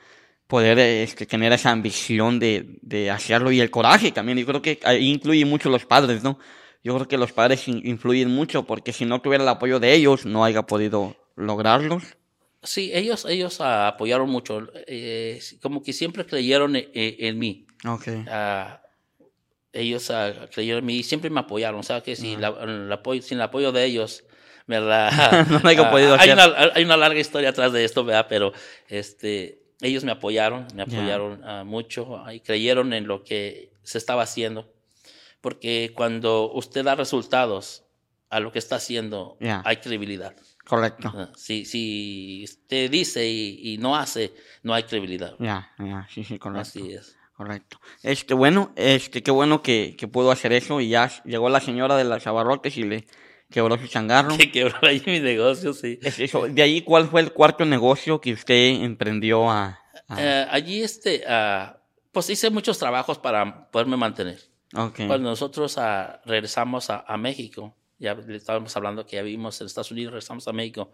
poder 0.47 0.79
este, 0.79 1.27
tener 1.27 1.53
esa 1.53 1.71
ambición 1.71 2.39
de, 2.39 2.79
de 2.83 3.11
hacerlo 3.11 3.51
y 3.53 3.61
el 3.61 3.71
coraje 3.71 4.13
también. 4.13 4.39
Yo 4.39 4.47
creo 4.47 4.63
que 4.63 4.79
ahí 4.85 5.09
incluye 5.11 5.45
mucho 5.45 5.69
los 5.71 5.85
padres, 5.85 6.23
¿no? 6.23 6.39
Yo 6.85 6.95
creo 6.95 7.09
que 7.09 7.19
los 7.19 7.33
padres 7.33 7.67
in- 7.67 7.83
influyen 7.85 8.31
mucho 8.31 8.65
porque 8.65 8.93
si 8.93 9.05
no 9.05 9.21
tuviera 9.21 9.43
el 9.43 9.49
apoyo 9.49 9.81
de 9.81 9.93
ellos 9.95 10.25
no 10.25 10.45
haya 10.45 10.63
podido 10.63 11.17
lograrlos. 11.35 12.05
Sí, 12.63 12.91
ellos, 12.95 13.25
ellos 13.29 13.61
apoyaron 13.61 14.29
mucho. 14.31 14.69
eh, 14.87 15.41
como 15.63 15.83
que 15.83 15.93
siempre 15.93 16.25
creyeron 16.27 16.77
en, 16.77 16.89
en 16.95 17.39
mí. 17.39 17.67
Ok. 17.87 18.09
Ah, 18.29 18.83
ellos 19.73 20.11
ah, 20.11 20.49
creyeron 20.53 20.81
en 20.81 20.87
mí 20.87 20.97
y 20.99 21.03
siempre 21.03 21.29
me 21.31 21.41
apoyaron. 21.41 21.81
O 21.81 21.83
sea 21.83 22.03
que 22.03 22.17
si 22.17 22.37
la- 22.37 22.55
el 22.63 22.91
apoyo, 22.93 23.21
sin 23.23 23.39
el 23.39 23.43
apoyo 23.43 23.73
de 23.73 23.85
ellos, 23.85 24.25
¿verdad? 24.67 25.11
No 25.63 25.69
haya 25.69 25.89
Ah, 25.89 25.91
podido 25.91 26.15
hay, 26.15 26.31
hacer. 26.31 26.35
una, 26.35 26.71
hay 26.75 26.85
una 26.85 26.97
larga 26.97 27.21
historia 27.21 27.51
atrás 27.51 27.73
de 27.73 27.85
esto, 27.85 28.05
¿verdad? 28.05 28.27
Pero 28.29 28.53
este, 28.89 29.61
ellos 29.81 30.05
me 30.05 30.13
apoyaron, 30.13 30.67
me 30.75 30.85
Ya. 30.87 30.99
apoyaron 30.99 31.41
ah, 31.45 31.65
mucho 31.65 32.23
y 32.33 32.41
creyeron 32.41 32.93
en 32.93 33.07
lo 33.07 33.23
que 33.25 33.73
se 33.83 33.99
estaba 33.99 34.23
haciendo. 34.23 34.73
Porque 35.41 35.93
cuando 35.95 36.51
usted 36.53 36.85
da 36.85 36.95
resultados 36.95 37.85
a 38.31 38.41
lo 38.41 38.51
que 38.53 38.59
está 38.59 38.77
haciendo, 38.77 39.37
hay 39.65 39.77
credibilidad. 39.77 40.35
Correcto. 40.65 41.13
Ah, 41.15 41.31
Si, 41.37 41.65
si 41.65 42.43
usted 42.45 42.91
dice 42.91 43.29
y, 43.29 43.61
y 43.75 43.79
no 43.79 43.95
hace, 43.97 44.35
no 44.63 44.75
hay 44.75 44.83
credibilidad. 44.83 45.35
Ya, 45.39 45.71
ya, 45.79 46.07
sí, 46.13 46.25
sí, 46.25 46.39
correcto. 46.39 46.63
Así 46.63 46.93
es. 46.93 47.17
Correcto. 47.37 47.79
Este, 48.03 48.33
bueno, 48.33 48.73
este, 48.77 49.23
qué 49.23 49.31
bueno 49.31 49.63
que, 49.63 49.95
que 49.97 50.09
pudo 50.09 50.31
hacer 50.31 50.53
eso 50.55 50.81
y 50.81 50.89
ya 50.89 51.11
llegó 51.25 51.51
la 51.51 51.61
señora 51.61 51.95
de 51.97 52.05
las 52.05 52.27
abarrotes 52.27 52.79
y 52.79 52.83
le 52.83 53.07
quebró 53.51 53.77
su 53.79 53.87
changarro. 53.87 54.37
Que 54.39 54.51
quebró 54.51 54.77
ahí 54.83 55.03
mi 55.07 55.21
negocio, 55.21 55.73
sí. 55.73 55.99
Es 56.03 56.19
eso. 56.19 56.47
De 56.49 56.63
ahí, 56.63 56.83
¿cuál 56.83 57.09
fue 57.09 57.21
el 57.21 57.33
cuarto 57.33 57.65
negocio 57.65 58.21
que 58.21 58.33
usted 58.33 58.83
emprendió 58.83 59.51
a...? 59.51 59.79
a- 60.09 60.17
Eh, 60.23 60.47
allí, 60.51 60.83
este, 60.83 61.25
pues 62.13 62.31
hice 62.31 62.51
muchos 62.51 62.79
trabajos 62.79 63.19
para 63.19 63.71
poderme 63.71 63.97
mantener. 63.97 64.39
ok. 64.75 65.01
Cuando 65.07 65.31
nosotros 65.31 65.77
ah, 65.79 66.21
regresamos 66.25 66.91
a, 66.91 67.01
a 67.07 67.17
México, 67.17 67.77
ya 67.99 68.15
le 68.15 68.37
estábamos 68.37 68.77
hablando 68.77 69.07
que 69.07 69.17
ya 69.17 69.23
vivimos 69.23 69.61
en 69.61 69.67
Estados 69.67 69.91
Unidos, 69.91 70.13
regresamos 70.13 70.47
a 70.49 70.53
México, 70.53 70.93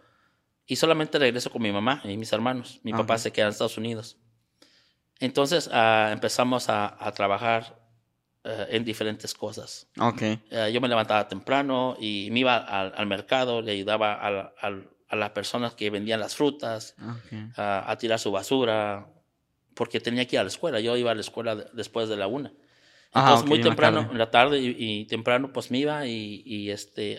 y 0.67 0.77
solamente 0.77 1.19
regreso 1.19 1.51
con 1.51 1.61
mi 1.63 1.73
mamá 1.73 2.01
y 2.05 2.17
mis 2.17 2.33
hermanos. 2.33 2.79
Mi 2.85 2.93
papá 2.93 3.15
Ajá. 3.15 3.19
se 3.25 3.33
queda 3.33 3.47
en 3.47 3.51
Estados 3.51 3.77
Unidos. 3.79 4.17
Entonces 5.21 5.69
ah, 5.73 6.11
empezamos 6.13 6.69
a, 6.69 6.97
a 7.05 7.13
trabajar 7.13 7.81
eh, 8.45 8.67
en 8.71 8.85
diferentes 8.85 9.35
cosas. 9.35 9.89
Ok. 9.99 10.23
Eh, 10.23 10.71
yo 10.73 10.81
me 10.81 10.89
levantaba 10.89 11.29
temprano 11.29 11.97
y 12.01 12.29
me 12.33 12.41
iba 12.41 12.57
al, 12.57 12.93
al 12.97 13.07
mercado, 13.07 13.63
le 13.63 13.73
ayudaba 13.73 14.15
a, 14.15 14.31
la- 14.31 14.53
al- 14.61 14.89
a 15.09 15.17
las 15.17 15.31
personas 15.31 15.75
que 15.75 15.91
vendían 15.91 16.21
las 16.21 16.35
frutas, 16.35 16.95
ok. 16.99 17.53
a, 17.59 17.91
a 17.91 17.99
tirar 17.99 18.19
su 18.19 18.31
basura, 18.33 19.07
porque 19.75 20.01
tenía 20.01 20.27
que 20.27 20.37
ir 20.37 20.41
a 20.41 20.45
la 20.45 20.49
escuela. 20.49 20.81
Yo 20.81 20.97
iba 20.97 21.11
a 21.11 21.15
la 21.15 21.21
escuela 21.21 21.55
de- 21.57 21.67
después 21.75 22.09
de 22.09 22.17
la 22.17 22.27
una. 22.27 22.53
Ah, 23.13 23.21
Entonces, 23.21 23.43
ok, 23.45 23.49
muy 23.51 23.61
temprano, 23.61 24.09
en 24.11 24.17
la 24.19 24.31
tarde 24.31 24.59
y, 24.59 24.75
y 24.79 25.05
temprano, 25.05 25.53
pues 25.53 25.71
me 25.71 25.79
iba 25.79 26.07
y, 26.07 26.43
y, 26.47 26.71
este, 26.71 27.19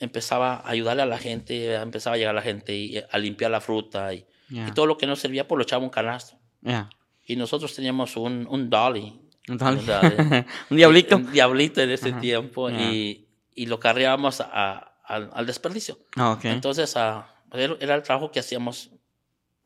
empezaba 0.00 0.56
a 0.56 0.70
ayudarle 0.70 1.02
a 1.02 1.06
la 1.06 1.18
gente, 1.18 1.74
empezaba 1.74 2.14
a 2.14 2.18
llegar 2.18 2.34
la 2.34 2.42
gente 2.42 2.74
y, 2.76 2.98
a 3.10 3.18
limpiar 3.18 3.50
la 3.50 3.60
fruta 3.60 4.12
y, 4.14 4.26
Ya. 4.50 4.66
y 4.68 4.72
todo 4.72 4.86
lo 4.86 4.96
que 4.98 5.06
no 5.06 5.16
servía, 5.16 5.46
pues 5.46 5.56
lo 5.56 5.62
echaba 5.62 5.82
un 5.84 5.90
canasto. 5.90 6.36
Ya. 6.62 6.88
Y 7.26 7.36
nosotros 7.36 7.74
teníamos 7.74 8.16
un, 8.16 8.46
un 8.50 8.70
dolly. 8.70 9.20
Entonces, 9.48 10.46
Un 10.70 10.76
diablito. 10.76 11.16
Un 11.16 11.32
diablito 11.32 11.80
en 11.80 11.90
ese 11.90 12.10
Ajá, 12.10 12.20
tiempo 12.20 12.70
ya. 12.70 12.76
y, 12.80 13.26
y 13.54 13.66
lo 13.66 13.80
cargábamos 13.80 14.40
a- 14.40 14.94
al, 15.04 15.30
al 15.32 15.46
desperdicio. 15.46 15.98
Ah, 16.16 16.32
ok. 16.32 16.44
Entonces, 16.46 16.94
ah, 16.96 17.34
era 17.52 17.94
el 17.94 18.02
trabajo 18.02 18.30
que 18.30 18.40
hacíamos 18.40 18.90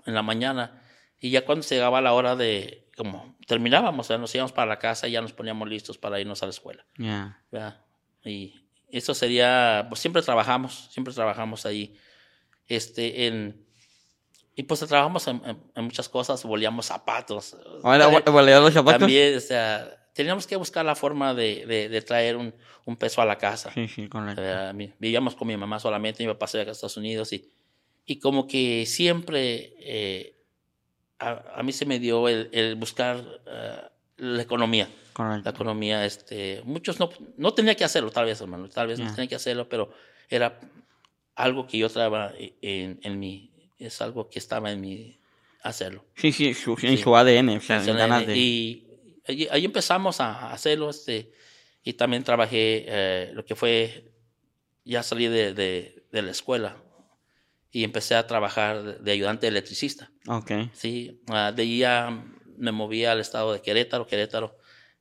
en 0.06 0.14
la 0.14 0.22
mañana. 0.22 0.82
Y 1.20 1.30
ya 1.30 1.44
cuando 1.44 1.62
se 1.62 1.74
llegaba 1.76 2.00
la 2.00 2.12
hora 2.12 2.36
de, 2.36 2.88
como 2.96 3.36
terminábamos, 3.46 4.06
sea, 4.06 4.18
nos 4.18 4.34
íbamos 4.34 4.52
para 4.52 4.66
la 4.66 4.78
casa 4.78 5.08
y 5.08 5.12
ya 5.12 5.20
nos 5.20 5.32
poníamos 5.32 5.68
listos 5.68 5.98
para 5.98 6.20
irnos 6.20 6.42
a 6.42 6.46
la 6.46 6.50
escuela. 6.50 6.84
¿verdad? 7.50 7.80
Y 8.24 8.54
eso 8.88 9.14
sería, 9.14 9.86
pues 9.88 10.00
siempre 10.00 10.22
trabajamos, 10.22 10.88
siempre 10.92 11.12
trabajamos 11.14 11.66
ahí. 11.66 11.96
Este, 12.68 13.26
en, 13.26 13.66
y 14.54 14.62
pues 14.64 14.80
trabajamos 14.80 15.26
en, 15.28 15.40
en- 15.44 15.62
en 15.74 15.84
muchas 15.84 16.08
cosas, 16.08 16.42
volíamos 16.44 16.86
zapatos. 16.86 17.56
Ahora, 17.82 18.04
También- 18.04 18.22
¿volea 18.32 18.60
los 18.60 18.72
zapatos? 18.74 19.00
También, 19.00 19.36
o 19.36 19.40
sea, 19.40 19.98
teníamos 20.14 20.46
que 20.46 20.56
buscar 20.56 20.84
la 20.84 20.94
forma 20.94 21.32
de, 21.34 21.64
de, 21.66 21.88
de 21.88 22.02
traer 22.02 22.36
un, 22.36 22.54
un 22.84 22.96
peso 22.96 23.22
a 23.22 23.24
la 23.24 23.38
casa. 23.38 23.70
Sí, 23.72 23.88
sí, 23.88 24.08
correcto. 24.08 24.42
Eh, 24.44 24.72
mi- 24.74 24.92
vivíamos 24.98 25.34
con 25.34 25.48
mi 25.48 25.56
mamá 25.56 25.78
solamente, 25.80 26.22
mi 26.26 26.32
papá 26.32 26.46
se 26.46 26.58
iba 26.60 26.68
a 26.68 26.72
Estados 26.72 26.96
Unidos 26.96 27.32
y, 27.32 27.50
y 28.04 28.18
como 28.18 28.46
que 28.46 28.84
siempre 28.86 29.74
eh, 29.78 30.36
a, 31.18 31.42
a 31.56 31.62
mí 31.62 31.72
se 31.72 31.86
me 31.86 31.98
dio 31.98 32.28
el, 32.28 32.48
el 32.52 32.74
buscar 32.76 33.24
eh, 33.46 33.80
la 34.18 34.42
economía. 34.42 34.84
La 34.86 35.12
Correcto. 35.14 35.50
economía, 35.50 36.06
este, 36.06 36.62
muchos 36.64 36.98
no, 36.98 37.10
no 37.36 37.52
tenía 37.52 37.74
que 37.74 37.84
hacerlo, 37.84 38.10
tal 38.10 38.24
vez, 38.24 38.40
hermano, 38.40 38.68
tal 38.70 38.86
vez 38.86 38.98
no 38.98 39.06
Ya. 39.06 39.14
tenía 39.14 39.28
que 39.28 39.34
hacerlo, 39.34 39.68
pero 39.68 39.90
era 40.30 40.58
algo 41.34 41.66
que 41.66 41.76
yo 41.78 41.88
traía 41.90 42.32
en, 42.62 42.98
en 43.02 43.18
mí, 43.18 43.51
es 43.86 44.00
algo 44.00 44.28
que 44.28 44.38
estaba 44.38 44.70
en 44.72 44.80
mí 44.80 45.18
hacerlo. 45.62 46.04
Sí, 46.16 46.32
sí, 46.32 46.54
su, 46.54 46.72
en 46.82 46.96
Sí. 46.96 47.02
su 47.02 47.14
ADN, 47.16 47.56
o 47.56 47.60
sea, 47.60 47.76
Entonces, 47.76 47.96
ganas 47.96 48.26
de... 48.26 48.36
Y 48.36 48.86
ahí, 49.26 49.48
ahí 49.50 49.64
empezamos 49.64 50.20
a 50.20 50.50
hacerlo, 50.52 50.90
este, 50.90 51.32
y 51.84 51.92
también 51.94 52.24
trabajé 52.24 52.84
eh, 52.88 53.30
lo 53.32 53.44
que 53.44 53.54
fue, 53.54 54.12
ya 54.84 55.02
salí 55.02 55.28
de, 55.28 55.52
de, 55.54 56.04
de 56.10 56.22
la 56.22 56.30
escuela 56.32 56.76
y 57.70 57.84
empecé 57.84 58.14
a 58.16 58.26
trabajar 58.26 59.00
de, 59.00 59.12
ayudante 59.12 59.46
electricista, 59.46 60.10
Ok. 60.26 60.50
¿sí? 60.72 61.22
Ah, 61.28 61.52
de 61.54 61.62
ahí 61.62 61.78
ya 61.78 62.24
me 62.56 62.70
moví 62.72 63.04
al 63.04 63.20
estado 63.20 63.52
de 63.52 63.62
Querétaro, 63.62 64.06
Querétaro, 64.06 64.56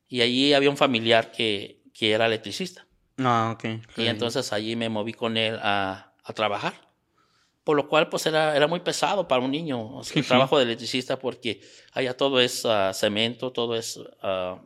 y 0.08 0.22
allí 0.22 0.54
había 0.54 0.70
un 0.70 0.78
familiar 0.78 1.32
que, 1.32 1.82
que 1.94 2.12
era 2.12 2.28
electricista, 2.28 2.86
Ah, 3.17 3.52
ok. 3.56 3.65
y 3.98 4.08
entonces 4.08 4.54
allí 4.54 4.76
me 4.76 4.89
moví 4.89 5.13
con 5.13 5.36
él 5.38 5.58
a, 5.62 6.13
a 6.24 6.34
trabajar. 6.34 6.74
Por 7.63 7.78
lo 7.78 7.88
cual, 7.88 8.10
pues 8.10 8.26
era, 8.26 8.56
era 8.56 8.67
muy 8.67 8.80
pesado 8.80 9.28
para 9.28 9.41
un 9.41 9.52
niño 9.52 9.97
o 9.97 10.04
sea, 10.04 10.13
Sí, 10.13 10.19
el 10.19 10.26
trabajo 10.26 10.58
de 10.58 10.63
electricista, 10.63 11.19
porque 11.19 11.62
allá 11.93 12.17
todo 12.17 12.39
es 12.39 12.65
ah, 12.65 12.91
cemento, 12.93 13.52
todo 13.52 13.76
es, 13.76 14.00
ah, 14.24 14.60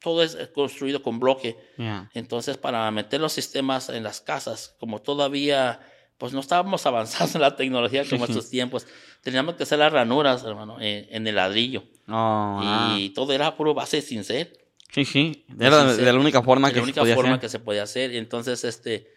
todo 0.00 0.22
es 0.22 0.36
construido 0.54 1.02
con 1.02 1.20
bloque. 1.20 1.56
Entonces, 2.14 2.56
para 2.56 2.90
meter 2.90 3.20
los 3.20 3.32
sistemas 3.32 3.88
en 3.88 4.02
las 4.02 4.20
casas, 4.20 4.74
como 4.80 5.00
todavía, 5.00 5.80
pues 6.18 6.32
no 6.32 6.40
estábamos 6.40 6.84
avanzados 6.86 7.34
en 7.36 7.40
la 7.40 7.54
tecnología 7.54 8.04
como 8.08 8.24
estos 8.24 8.50
tiempos, 8.50 8.86
teníamos 9.22 9.54
que 9.54 9.62
hacer 9.62 9.78
las 9.78 9.92
ranuras, 9.92 10.44
hermano, 10.44 10.80
en, 10.80 11.06
en 11.10 11.26
el 11.26 11.36
ladrillo. 11.36 11.84
Oh, 12.08 12.60
ah. 12.62 12.96
Y 12.98 13.10
todo 13.10 13.32
era 13.32 13.56
puro 13.56 13.72
base 13.74 14.00
sin 14.02 14.24
ser. 14.24 14.66
Sí, 14.92 15.04
sí. 15.04 15.44
Era 15.58 15.92
de, 15.92 16.12
la 16.12 16.18
única 16.18 16.42
forma 16.42 16.68
de 16.68 16.74
que 16.74 16.80
la 16.80 16.84
se 16.84 16.90
única 16.90 17.00
podía 17.02 17.14
forma 17.14 17.30
hacer. 17.32 17.40
que 17.40 17.48
se 17.48 17.58
podía 17.58 17.82
hacer. 17.82 18.14
Entonces, 18.14 18.64
este, 18.64 19.15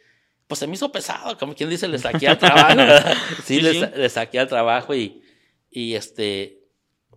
pues 0.50 0.60
se 0.60 0.68
me 0.68 0.74
hizo 0.74 0.92
pesado, 0.92 1.38
como 1.38 1.56
quien 1.56 1.70
dice, 1.70 1.88
le 1.88 1.98
saqué 2.00 2.28
al 2.28 2.38
trabajo. 2.38 2.82
sí, 3.46 3.56
Sí, 3.56 3.62
le, 3.62 3.72
sí. 3.74 3.80
sa- 3.80 3.92
le 3.92 4.10
saqué 4.10 4.40
al 4.40 4.48
trabajo 4.50 4.94
y, 4.94 5.24
y 5.72 5.94
este, 5.96 6.68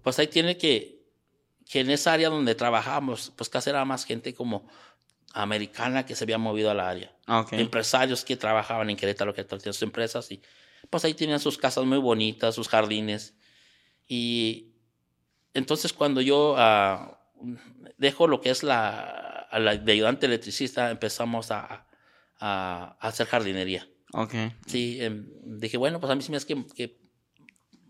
pues 0.04 0.18
ahí 0.20 0.28
tiene 0.28 0.56
que, 0.56 1.02
que 1.68 1.80
en 1.80 1.90
esa 1.90 2.12
área 2.12 2.28
donde 2.28 2.54
trabajamos, 2.54 3.32
pues 3.36 3.48
casi 3.48 3.70
era 3.70 3.84
más 3.84 4.04
gente 4.04 4.34
como 4.34 4.68
americana 5.34 6.04
que 6.04 6.14
se 6.14 6.24
había 6.24 6.36
movido 6.38 6.70
al 6.70 6.78
área. 6.80 7.16
Empresarios 7.52 8.24
que 8.24 8.36
trabajaban 8.36 8.90
en 8.90 8.96
Querétaro, 8.96 9.32
que 9.34 9.42
tenían 9.44 9.72
sus 9.72 9.82
empresas 9.82 10.30
y 10.30 10.42
pues 10.90 11.04
ahí 11.06 11.14
tenían 11.14 11.40
sus 11.40 11.56
casas 11.56 11.84
muy 11.86 11.96
bonitas, 11.98 12.54
sus 12.54 12.68
jardines. 12.68 13.34
Y 14.06 14.74
entonces 15.54 15.92
cuando 15.94 16.20
yo 16.20 16.54
ah, 16.58 17.18
dejo 17.96 18.26
lo 18.26 18.40
que 18.42 18.50
es 18.50 18.62
la, 18.62 19.48
la 19.52 19.76
de 19.76 19.92
ayudante 19.92 20.26
electricista, 20.26 20.90
empezamos 20.90 21.50
a, 21.50 21.86
a- 22.42 22.96
a 23.00 23.08
hacer 23.08 23.26
jardinería. 23.26 23.86
Ok. 24.12 24.34
Sí, 24.66 24.98
em, 25.00 25.26
dije, 25.44 25.76
bueno, 25.76 26.00
pues 26.00 26.10
a 26.10 26.14
mí 26.14 26.22
sí 26.22 26.30
me 26.30 26.36
es 26.36 26.44
que, 26.44 26.66
que 26.74 26.98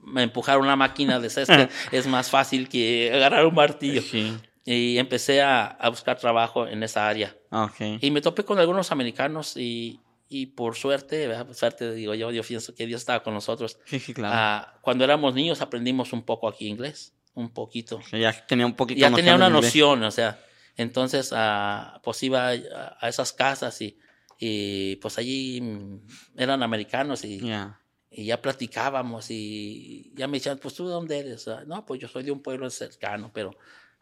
me 0.05 0.23
empujar 0.23 0.59
una 0.59 0.77
máquina 0.77 1.19
de 1.21 1.31
césped 1.31 1.69
es 1.93 2.07
más 2.07 2.31
fácil 2.31 2.69
que 2.69 3.11
agarrar 3.15 3.47
un 3.47 3.55
martillo. 3.55 4.03
Sí. 4.03 4.37
Y 4.65 4.99
empecé 4.99 5.43
a, 5.43 5.65
a 5.67 5.89
buscar 5.89 6.19
trabajo 6.19 6.67
en 6.69 6.83
esa 6.83 7.09
área. 7.09 7.35
Ah, 7.51 7.65
Ok. 7.65 7.99
Y 8.01 8.11
me 8.11 8.21
topé 8.21 8.45
con 8.45 8.59
algunos 8.59 8.93
americanos 8.93 9.57
y, 9.57 10.01
y 10.29 10.47
por 10.47 10.77
suerte. 10.77 11.29
Por 11.45 11.55
suerte 11.55 11.93
digo 11.95 12.15
yo, 12.15 12.31
yo 12.31 12.43
pienso 12.43 12.75
que 12.75 12.87
Dios 12.87 13.01
estaba 13.01 13.23
con 13.25 13.35
nosotros. 13.35 13.79
Sí, 13.87 13.99
sí, 13.99 14.15
claro. 14.15 14.35
Ah, 14.37 14.79
cuando 14.83 15.03
éramos 15.05 15.35
niños 15.35 15.61
aprendimos 15.63 16.13
un 16.13 16.23
poco 16.23 16.47
aquí 16.49 16.69
inglés, 16.69 17.13
un 17.35 17.51
poquito. 17.53 18.01
Ya 18.13 18.33
tenía 18.47 18.67
un 18.67 18.75
poquito 18.75 19.01
Ya 19.01 19.11
tenía 19.13 19.35
una 19.35 19.49
noción, 19.51 20.03
o 20.05 20.11
sea, 20.13 20.39
entonces 20.77 21.33
ah, 21.35 22.01
pues 22.05 22.23
iba 22.23 22.49
a, 22.51 22.53
a 23.01 23.09
esas 23.09 23.33
casas 23.33 23.81
y, 23.83 23.99
y 24.45 24.97
pues 24.97 25.19
allí 25.19 25.61
mm, 25.61 26.01
eran 26.37 26.63
americanos 26.65 27.25
y, 27.25 27.39
Ya. 27.39 27.81
y 28.11 28.25
ya 28.25 28.43
platicábamos 28.43 29.27
y 29.31 30.13
ya 30.17 30.27
me 30.27 30.39
decían, 30.39 30.59
pues 30.59 30.75
tú 30.75 30.85
de 30.87 30.93
dónde 30.93 31.17
eres? 31.21 31.47
Ah, 31.47 31.63
no, 31.65 31.87
pues 31.87 32.01
yo 32.01 32.09
soy 32.09 32.25
de 32.25 32.33
un 32.33 32.43
pueblo 32.43 32.69
cercano, 32.71 33.31
pero... 33.33 33.53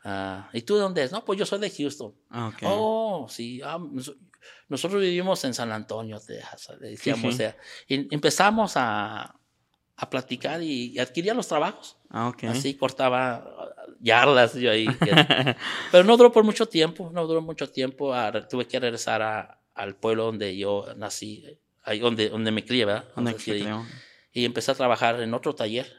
ah, 0.04 0.48
¿Y 0.54 0.62
tú 0.62 0.76
de 0.76 0.80
dónde 0.80 1.02
eres? 1.02 1.12
No, 1.12 1.22
pues 1.26 1.38
yo 1.38 1.44
soy 1.44 1.58
de 1.60 1.68
Houston. 1.70 2.14
Ah, 2.30 2.48
ok. 2.48 2.62
Oh, 2.62 3.26
sí. 3.28 3.60
ah, 3.62 3.78
nos- 3.78 4.16
nosotros 4.70 5.02
vivimos 5.02 5.44
en 5.44 5.52
San 5.52 5.70
Antonio, 5.72 6.18
Texas. 6.18 6.70
Decíamos, 6.80 7.20
sí. 7.22 7.28
o 7.28 7.32
sea, 7.32 7.56
y 7.86 8.14
empezamos 8.14 8.72
a, 8.76 9.34
a 9.96 10.08
platicar 10.10 10.62
y, 10.62 10.92
y 10.92 10.98
adquiría 10.98 11.34
los 11.34 11.46
trabajos. 11.48 11.98
Ah, 12.08 12.28
ok. 12.28 12.44
Así 12.44 12.72
cortaba 12.74 13.44
yardas 14.00 14.54
yo 14.54 14.70
ahí. 14.70 14.86
Pero 15.92 16.04
no 16.04 16.16
duró 16.16 16.32
por 16.32 16.44
mucho 16.44 16.64
tiempo, 16.66 17.10
no 17.12 17.26
duró 17.26 17.42
mucho 17.42 17.68
tiempo. 17.70 18.14
ah, 18.14 18.32
tuve 18.48 18.66
que 18.66 18.80
regresar 18.80 19.20
a- 19.20 19.59
al 19.82 19.96
pueblo 19.96 20.24
donde 20.24 20.56
yo 20.56 20.86
nací, 20.96 21.44
ahí 21.82 21.98
donde, 21.98 22.28
donde 22.28 22.50
me 22.50 22.64
crié, 22.64 22.84
¿verdad? 22.84 23.08
¿Dónde 23.16 23.30
Entonces, 23.32 23.44
se 23.54 23.58
y- 23.58 23.62
y 24.32 24.44
empecé 24.44 24.70
a 24.70 24.74
trabajar 24.74 25.20
en 25.20 25.34
otro 25.34 25.54
taller. 25.54 25.92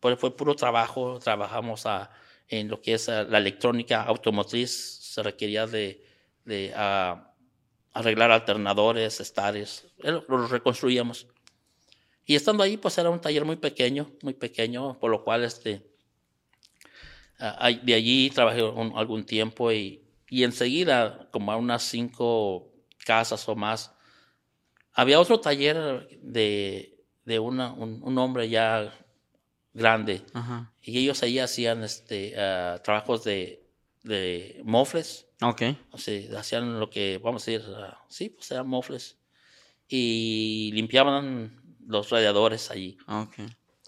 Pues 0.00 0.18
fue 0.18 0.36
puro 0.36 0.54
trabajo, 0.54 1.18
trabajamos 1.18 1.86
a- 1.86 2.10
en 2.48 2.68
lo 2.68 2.80
que 2.82 2.94
es 2.94 3.08
ah, 3.08 3.24
la 3.24 3.38
electrónica 3.38 4.02
automotriz, 4.02 4.70
se 5.00 5.22
requería 5.22 5.66
de, 5.66 6.04
de, 6.44 6.72
ah, 6.76 7.32
arreglar 7.92 8.30
alternadores, 8.30 9.20
estares, 9.20 9.86
eh, 10.02 10.10
lo, 10.12 10.24
lo 10.28 10.46
reconstruíamos. 10.46 11.26
Y 12.24 12.34
estando 12.36 12.62
ahí, 12.62 12.76
pues 12.76 12.96
era 12.98 13.10
un 13.10 13.20
taller 13.20 13.44
muy 13.44 13.56
pequeño, 13.56 14.10
muy 14.22 14.34
pequeño, 14.34 14.98
por 14.98 15.10
lo 15.10 15.24
cual 15.24 15.44
este, 15.44 15.82
de 17.82 17.94
allí 17.94 18.30
trabajé 18.30 18.62
un- 18.62 18.92
algún 18.96 19.24
tiempo 19.24 19.72
y, 19.72 20.02
y 20.28 20.44
enseguida, 20.44 21.28
como 21.32 21.52
a 21.52 21.56
unas 21.56 21.82
cinco 21.82 22.71
casas 23.04 23.48
o 23.48 23.54
más, 23.56 23.92
había 24.92 25.20
otro 25.20 25.40
taller 25.40 26.08
de, 26.22 26.98
de 27.24 27.38
una, 27.38 27.72
un, 27.72 28.00
un 28.02 28.18
hombre 28.18 28.48
ya 28.48 28.92
grande 29.74 30.22
Ajá. 30.34 30.72
y 30.82 30.98
ellos 30.98 31.22
ahí 31.22 31.38
hacían 31.38 31.82
este, 31.82 32.34
ah, 32.38 32.80
trabajos 32.84 33.24
de, 33.24 33.64
de 34.02 34.60
mofles, 34.64 35.26
Ok. 35.40 35.62
o 35.90 35.98
sea, 35.98 36.38
hacían 36.38 36.78
lo 36.78 36.90
que, 36.90 37.18
vamos 37.18 37.46
a 37.48 37.50
decir, 37.50 37.66
ah, 37.76 38.04
sí, 38.08 38.28
pues 38.28 38.50
eran 38.50 38.68
mofles 38.68 39.18
y 39.88 40.70
limpiaban 40.74 41.60
los 41.86 42.10
radiadores 42.10 42.70
allí. 42.70 42.96
Ok. 43.08 43.34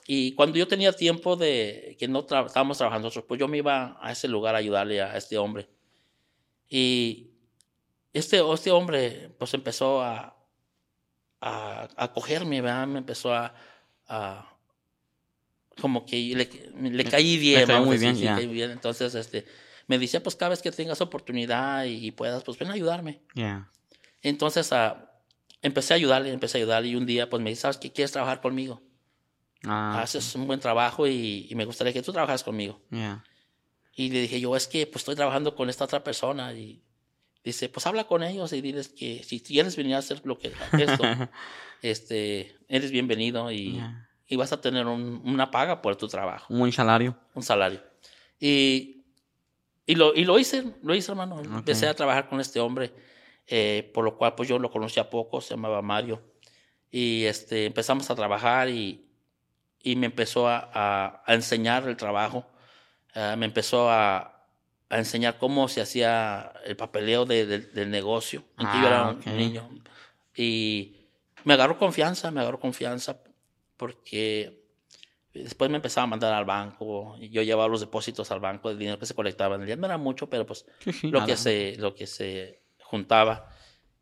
Y 0.07 0.33
cuando 0.35 0.59
yo 0.59 0.69
tenía 0.69 0.93
tiempo 0.93 1.37
de 1.37 1.97
que 1.99 2.09
no 2.09 2.27
tra- 2.27 2.45
estábamos 2.47 2.77
trabajando 2.77 3.07
nosotros, 3.07 3.25
pues 3.27 3.41
yo 3.41 3.49
me 3.49 3.59
iba 3.59 3.97
a 4.03 4.13
ese 4.13 4.29
lugar 4.29 4.55
a 4.55 4.59
ayudarle 4.59 5.01
a 5.01 5.17
este 5.17 5.39
hombre. 5.39 5.69
Y 6.69 7.31
este, 8.15 8.41
este 8.53 8.71
hombre 8.71 9.31
pues 9.39 9.53
empezó 9.53 10.01
a, 10.03 10.35
a, 11.41 11.89
a 11.97 12.13
cogerme, 12.13 12.63
¿verdad? 12.63 12.87
Me 12.87 12.99
empezó 13.01 13.35
a, 13.35 13.55
a- 14.09 14.51
como 15.81 16.07
que 16.07 16.17
le, 16.17 16.91
le 16.91 17.05
caí 17.05 17.37
bien, 17.37 17.69
a 17.71 17.81
muy 17.81 17.99
bien, 17.99 18.15
sí, 18.15 18.23
ya. 18.23 18.37
caí 18.37 18.47
bien. 18.47 18.71
Entonces, 18.71 19.15
este, 19.15 19.45
me 19.89 19.99
decía, 19.99 20.23
pues 20.23 20.37
cada 20.37 20.51
vez 20.51 20.63
que 20.63 20.71
tengas 20.71 21.01
oportunidad 21.01 21.85
y, 21.85 22.11
puedas, 22.13 22.45
pues 22.45 22.57
ven 22.59 22.71
a 22.71 22.75
ayudarme. 22.75 23.21
Yeah. 23.35 23.69
Entonces, 24.23 24.73
ah, 24.73 25.11
empecé 25.61 25.93
a 25.93 25.97
ayudarle, 25.97 26.33
empecé 26.33 26.59
a 26.59 26.61
ayudarle 26.61 26.91
y 26.91 26.95
un 26.95 27.07
día 27.07 27.29
pues 27.29 27.43
me 27.43 27.51
dice, 27.51 27.63
¿sabes 27.63 27.79
qué? 27.79 27.93
¿Quieres 27.93 28.13
trabajar 28.13 28.41
conmigo? 28.41 28.83
Ah, 29.65 30.03
haces 30.03 30.35
un 30.37 30.47
buen 30.47 30.61
trabajo 30.61 31.09
y, 31.09 31.49
y 31.51 31.55
me 31.57 31.65
gustaría 31.65 31.93
que 31.93 32.03
tú 32.03 32.13
trabajas 32.13 32.45
conmigo. 32.45 32.81
yeah. 32.91 33.25
Y 33.97 34.11
le 34.11 34.21
dije 34.21 34.41
yo, 34.41 34.55
es 34.57 34.69
que 34.69 34.87
pues 34.87 35.01
estoy 35.03 35.17
trabajando 35.17 35.55
con 35.57 35.71
esta 35.71 35.85
otra 35.85 36.05
persona 36.05 36.53
y 36.53 36.84
dice, 37.45 37.69
pues 37.69 37.87
habla 37.87 38.05
con 38.05 38.23
ellos 38.23 38.53
y 38.53 38.61
diles 38.61 38.89
que 38.89 39.23
si 39.23 39.41
quieres 39.41 39.77
venir 39.77 39.95
a 39.95 39.99
hacer 39.99 40.23
lo 40.25 40.39
que 40.39 40.53
esto, 40.79 41.05
este, 41.83 42.57
eres 42.69 42.91
bienvenido 42.91 43.51
y, 43.51 43.75
Yeah. 43.75 44.09
y 44.27 44.37
vas 44.37 44.53
a 44.53 44.61
tener 44.61 44.87
un- 44.87 45.21
una 45.25 45.51
paga 45.51 45.83
por 45.83 45.97
tu 45.97 46.09
trabajo, 46.09 46.53
Un 46.53 46.61
buen 46.61 46.73
salario. 46.73 47.17
un 47.35 47.43
salario. 47.43 47.83
Y, 48.41 49.05
y, 49.87 49.95
lo, 49.95 50.15
y 50.15 50.25
lo 50.25 50.39
hice, 50.39 50.65
lo 50.83 50.95
hice 50.95 51.13
hermano. 51.13 51.41
Empecé 51.41 51.87
a 51.87 51.95
trabajar 51.95 52.29
con 52.29 52.41
este 52.41 52.59
hombre, 52.61 52.93
eh, 53.47 53.91
por 53.93 54.05
lo 54.05 54.17
cual 54.17 54.35
pues 54.35 54.49
yo 54.49 54.59
lo 54.59 54.71
conocía 54.71 55.11
poco, 55.11 55.41
se 55.41 55.51
llamaba 55.55 55.83
Mario. 55.83 56.23
Y 56.91 57.25
este, 57.25 57.67
empezamos 57.67 58.09
a 58.11 58.15
trabajar 58.15 58.69
y, 58.71 59.07
y 59.83 59.97
me 59.97 60.07
empezó 60.07 60.49
a, 60.49 60.71
a- 60.73 61.23
a 61.27 61.35
enseñar 61.35 61.87
el 61.89 61.97
trabajo. 61.97 62.47
Ah, 63.15 63.37
me 63.37 63.47
empezó 63.47 63.91
a, 63.91 64.34
a 64.91 64.99
enseñar 64.99 65.39
cómo 65.39 65.69
se 65.69 65.81
hacía 65.81 66.53
el 66.65 66.77
papeleo 66.77 67.25
de- 67.25 67.47
de- 67.47 67.59
del 67.59 67.91
negocio. 67.91 68.45
en 68.59 68.69
que 68.69 68.81
yo 68.81 68.87
era 68.87 69.07
Ah, 69.07 69.11
un 69.11 69.17
ok. 69.19 69.27
niño. 69.27 69.69
Y 70.37 70.97
me 71.45 71.55
agarró 71.55 71.79
confianza, 71.79 72.31
me 72.31 72.41
agarró 72.41 72.61
confianza 72.61 73.21
porque 73.77 74.63
después 75.33 75.71
me 75.71 75.77
empezaba 75.77 76.05
a 76.05 76.09
mandar 76.09 76.33
al 76.33 76.45
banco. 76.45 77.17
y 77.19 77.31
Yo 77.31 77.43
llevaba 77.43 77.69
los 77.69 77.81
depósitos 77.81 78.31
al 78.31 78.41
banco, 78.41 78.71
el 78.71 78.79
dinero 78.79 78.99
que 78.99 79.07
se 79.07 79.15
colectaba 79.15 79.57
en 79.57 79.63
el 79.63 79.67
día. 79.67 79.77
No 79.77 79.87
era 79.87 79.99
mucho, 79.99 80.29
pero 80.29 80.47
pues 80.47 80.65
Sí, 80.81 81.11
lo 81.11 81.21
nada. 81.21 81.27
que 81.27 81.37
se 81.37 81.77
lo 81.79 81.95
que 81.95 82.07
se 82.07 82.63
juntaba 82.83 83.49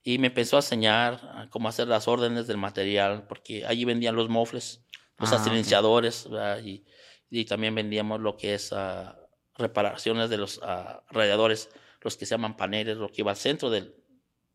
y 0.03 0.19
me 0.19 0.27
empezó 0.29 0.57
a 0.57 0.59
enseñar 0.61 1.49
cómo 1.51 1.69
hacer 1.69 1.87
las 1.89 2.09
órdenes 2.09 2.47
del 2.49 2.59
material 2.59 3.27
porque 3.29 3.65
allí 3.65 3.85
vendían 3.85 4.17
los 4.17 4.29
mofles 4.29 4.85
los 5.19 5.33
Ah, 5.33 5.39
silenciadores 5.39 6.29
¿verdad? 6.29 6.61
y, 6.65 6.85
y 7.31 7.45
también 7.45 7.75
vendíamos 7.77 8.21
lo 8.21 8.37
que 8.37 8.55
es 8.55 8.73
ah, 8.73 9.17
reparaciones 9.63 10.29
de 10.29 10.37
los 10.37 10.61
ah, 10.63 11.03
radiadores 11.11 11.71
los 12.03 12.17
que 12.17 12.27
se 12.27 12.35
llaman 12.35 12.57
paneles 12.57 12.97
lo 12.99 13.09
que 13.09 13.23
iba 13.23 13.31
al 13.31 13.37
centro 13.39 13.71
del 13.71 13.95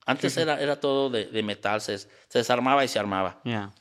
antes 0.05 0.37
era 0.37 0.61
era 0.61 0.79
todo 0.79 1.09
de, 1.09 1.25
de 1.25 1.41
metal 1.43 1.81
se, 1.81 1.97
se 1.97 2.09
desarmaba 2.33 2.83
y 2.85 2.87
se 2.87 2.99
armaba 2.99 3.41
Yeah. 3.43 3.73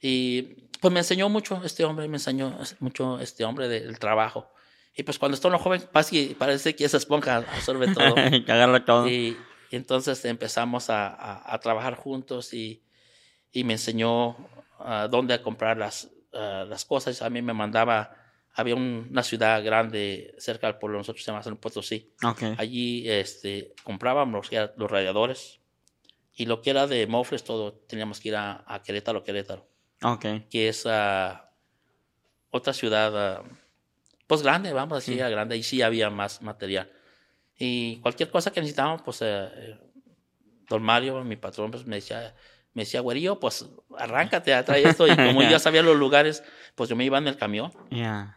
y 0.00 0.42
pues 0.80 0.92
me 0.92 1.00
enseñó 1.00 1.28
mucho 1.30 1.62
este 1.64 1.84
hombre, 1.84 2.06
me 2.06 2.16
enseñó 2.16 2.56
mucho 2.80 3.18
este 3.18 3.44
hombre 3.46 3.66
del 3.68 3.98
trabajo. 3.98 4.52
Y 4.94 5.02
pues 5.04 5.18
cuando 5.18 5.34
está 5.34 5.48
uno 5.48 5.58
joven, 5.58 5.82
parece 5.90 6.10
que, 6.28 6.34
parece 6.34 6.76
que 6.76 6.84
esa 6.84 6.98
esponja 6.98 7.36
absorbe 7.36 7.92
todo. 7.94 8.14
que 8.44 8.52
agarra 8.52 8.84
todo. 8.84 9.08
y, 9.08 9.36
y 9.70 9.76
entonces 9.76 10.22
empezamos 10.26 10.90
a, 10.90 11.06
a- 11.08 11.54
a 11.54 11.58
trabajar 11.60 11.94
juntos 11.96 12.52
y, 12.52 12.82
y 13.52 13.64
me 13.64 13.72
enseñó 13.72 14.36
a 14.78 15.08
dónde 15.08 15.40
comprar 15.40 15.78
las, 15.78 16.10
ah, 16.34 16.66
las 16.68 16.84
cosas. 16.84 17.22
A 17.22 17.30
mí 17.30 17.40
me 17.40 17.54
mandaba, 17.54 18.14
había 18.58 18.74
un- 18.74 19.08
una 19.10 19.22
ciudad 19.22 19.62
grande 19.62 20.34
cerca 20.38 20.66
del 20.66 20.76
pueblo, 20.76 20.98
nosotros 20.98 21.22
se 21.24 21.30
llama 21.30 21.42
San 21.42 21.56
Potosí. 21.58 22.10
Ok. 22.24 22.42
Allí 22.58 23.08
este, 23.08 23.74
comprábamos 23.84 24.50
ya 24.50 24.72
los 24.76 24.90
radiadores 24.90 25.60
y 26.34 26.46
lo 26.46 26.62
que 26.62 26.70
era 26.70 26.86
de 26.86 27.06
mofles, 27.06 27.44
todo 27.44 27.72
teníamos 27.86 28.18
que 28.20 28.28
ir 28.28 28.36
a, 28.36 28.64
a 28.66 28.82
Querétaro, 28.82 29.22
Querétaro 29.22 29.68
Ok. 30.02 30.24
que 30.50 30.68
es 30.68 30.84
ah, 30.86 31.50
otra 32.50 32.72
ciudad, 32.72 33.12
ah, 33.38 33.42
pues 34.26 34.42
grande, 34.42 34.72
vamos 34.72 34.92
a 34.94 34.96
decir, 34.96 35.14
Sí. 35.14 35.30
grande, 35.30 35.56
y 35.56 35.62
sí 35.62 35.82
había 35.82 36.10
más 36.10 36.42
material. 36.42 36.90
Y 37.58 37.96
cualquier 38.00 38.30
cosa 38.30 38.50
que 38.52 38.60
necesitábamos, 38.60 39.02
pues, 39.02 39.18
eh, 39.22 39.78
don 40.68 40.82
Mario, 40.82 41.22
mi 41.24 41.36
patrón, 41.36 41.70
pues 41.70 41.86
me 41.86 41.96
decía, 41.96 42.34
me 42.74 42.82
decía, 42.82 43.00
güerillo, 43.00 43.38
pues, 43.40 43.66
arráncate, 43.96 44.52
a 44.52 44.64
traer 44.64 44.88
esto. 44.88 45.06
Y 45.06 45.14
como 45.16 45.42
yo 45.42 45.48
ya 45.50 45.58
sabía 45.58 45.82
los 45.82 45.96
lugares, 45.96 46.42
pues 46.74 46.90
yo 46.90 46.96
me 46.96 47.04
iba 47.04 47.16
en 47.18 47.28
el 47.28 47.36
camión. 47.38 47.72
Yeah. 47.90 48.35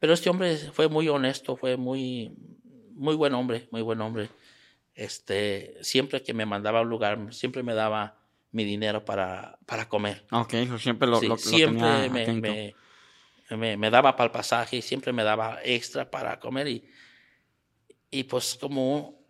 Pero 0.00 0.12
este 0.14 0.28
hombre 0.30 0.56
fue 0.56 0.88
muy 0.88 1.08
honesto, 1.08 1.56
fue 1.56 1.76
muy, 1.76 2.32
muy 2.94 3.14
buen 3.14 3.34
hombre, 3.34 3.68
muy 3.70 3.82
buen 3.82 4.00
hombre. 4.00 4.28
Este, 4.94 5.76
siempre 5.82 6.22
que 6.22 6.34
me 6.34 6.46
mandaba 6.46 6.80
a 6.80 6.82
un 6.82 6.88
lugar, 6.88 7.32
siempre 7.32 7.62
me 7.62 7.74
daba 7.74 8.18
mi 8.50 8.64
dinero 8.64 9.04
para, 9.04 9.58
para 9.66 9.88
comer. 9.88 10.24
Ok, 10.32 10.54
eso 10.54 10.78
siempre 10.78 11.06
lo, 11.06 11.20
Sí, 11.20 11.26
lo, 11.28 11.34
lo 11.34 11.38
siempre 11.38 11.76
tenía 11.82 12.08
me, 12.08 12.26
me, 12.40 12.74
me- 13.56 13.76
me 13.76 13.90
daba 13.90 14.16
para 14.16 14.26
el 14.26 14.32
pasaje 14.32 14.78
y 14.78 14.82
siempre 14.82 15.12
me 15.12 15.22
daba 15.22 15.58
extra 15.62 16.10
para 16.10 16.40
comer 16.40 16.66
y, 16.68 16.88
y 18.10 18.24
pues 18.24 18.56
como 18.60 19.20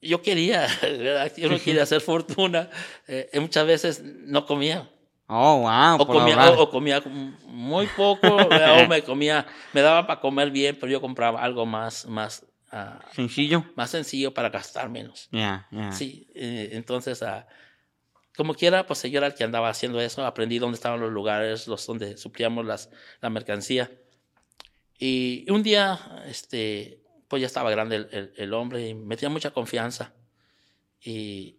yo 0.00 0.22
quería, 0.22 0.66
¿verdad? 0.82 1.32
yo 1.36 1.48
no 1.48 1.58
quería 1.60 1.82
hacer 1.84 2.00
fortuna, 2.00 2.70
eh, 3.06 3.28
muchas 3.40 3.66
veces 3.66 4.02
no 4.02 4.46
comía. 4.46 4.90
Oh, 5.28 5.62
wow. 5.62 5.96
O 6.00 6.06
comía, 6.06 6.36
o, 6.52 6.62
o 6.62 6.70
comía 6.70 7.02
muy 7.46 7.86
poco, 7.88 8.28
o 8.84 8.86
me 8.88 9.02
comía, 9.02 9.44
me 9.72 9.80
daba 9.80 10.06
para 10.06 10.20
comer 10.20 10.50
bien, 10.50 10.76
pero 10.78 10.90
yo 10.92 11.00
compraba 11.00 11.42
algo 11.42 11.66
más, 11.66 12.06
más, 12.06 12.46
ah, 12.70 13.00
Sencillo. 13.12 13.64
más 13.74 13.90
sencillo 13.90 14.32
para 14.32 14.50
gastar 14.50 14.88
menos. 14.88 15.28
Yeah, 15.32 15.66
yeah. 15.72 15.90
Sí, 15.92 16.28
eh, 16.34 16.70
entonces, 16.72 17.22
ah, 17.24 17.46
como 18.36 18.54
quiera, 18.54 18.86
pues 18.86 19.02
yo 19.02 19.18
era 19.18 19.26
el 19.28 19.34
que 19.34 19.42
andaba 19.44 19.68
haciendo 19.68 20.00
eso, 20.00 20.24
aprendí 20.24 20.58
dónde 20.58 20.76
estaban 20.76 21.00
los 21.00 21.10
lugares, 21.10 21.66
los 21.66 21.84
donde 21.86 22.16
suplíamos 22.16 22.64
las, 22.64 22.90
la 23.20 23.28
mercancía. 23.30 23.90
Y 24.98 25.50
un 25.50 25.62
día, 25.62 25.98
este, 26.26 27.00
pues 27.28 27.40
ya 27.40 27.46
estaba 27.46 27.70
grande 27.70 27.96
el, 27.96 28.08
el- 28.12 28.32
el 28.36 28.54
hombre 28.54 28.88
y 28.88 28.94
me 28.94 29.16
tenía 29.16 29.30
mucha 29.30 29.50
confianza. 29.50 30.14
Y, 31.00 31.58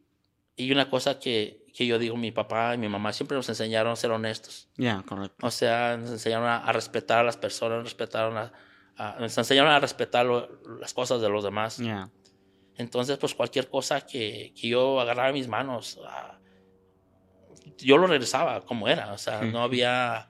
y 0.55 0.71
una 0.71 0.89
cosa 0.89 1.19
que, 1.19 1.65
que 1.77 1.85
yo 1.85 1.99
digo, 1.99 2.17
mi 2.17 2.31
papá 2.31 2.73
y 2.73 2.79
mi 2.79 2.89
mamá 2.89 3.13
siempre 3.13 3.37
nos 3.37 3.47
enseñaron 3.49 3.91
a 3.93 3.95
ser 3.95 4.09
honestos. 4.09 4.67
Yeah, 4.77 5.03
correcto. 5.07 5.45
O 5.45 5.51
sea, 5.51 5.95
nos 5.95 6.09
enseñaron 6.09 6.47
a, 6.47 6.57
a 6.57 6.71
respetar 6.71 7.19
a 7.19 7.23
las 7.23 7.37
personas, 7.37 7.83
respetaron 7.83 8.35
a, 8.35 8.51
a- 8.95 9.17
nos 9.19 9.37
enseñaron 9.37 9.71
a 9.71 9.79
respetar 9.79 10.25
lo- 10.25 10.49
las 10.79 10.93
cosas 10.95 11.21
de 11.21 11.29
los 11.29 11.43
demás. 11.43 11.77
Yeah. 11.77 12.09
Entonces, 12.77 13.19
pues 13.19 13.35
cualquier 13.35 13.69
cosa 13.69 14.01
que, 14.01 14.53
que 14.59 14.69
yo 14.69 14.99
agarrara 14.99 15.29
en 15.29 15.35
mis 15.35 15.47
manos, 15.47 15.99
ah, 16.07 16.39
yo 17.77 17.97
lo 17.97 18.07
regresaba 18.07 18.61
como 18.61 18.87
era. 18.87 19.13
O 19.13 19.17
sea, 19.19 19.41
Sí. 19.41 19.49
no 19.51 19.61
había 19.61 20.29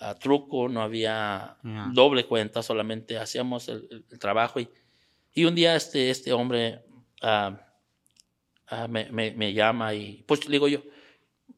ah, 0.00 0.14
truco, 0.14 0.68
no 0.68 0.80
había 0.82 1.56
Ya. 1.62 1.88
doble 1.92 2.24
cuenta, 2.26 2.62
solamente 2.62 3.18
hacíamos 3.18 3.68
el, 3.68 3.86
el- 3.90 4.04
el 4.10 4.18
trabajo. 4.18 4.60
Y, 4.60 4.68
y 5.34 5.44
un 5.44 5.54
día 5.54 5.76
este, 5.76 6.08
este 6.10 6.32
hombre 6.32 6.82
ah, 7.22 7.58
ah, 8.68 8.88
me, 8.88 9.10
me- 9.10 9.32
me 9.32 9.52
llama 9.52 9.94
y 9.94 10.22
pues 10.26 10.40
digo 10.48 10.68
yo, 10.68 10.82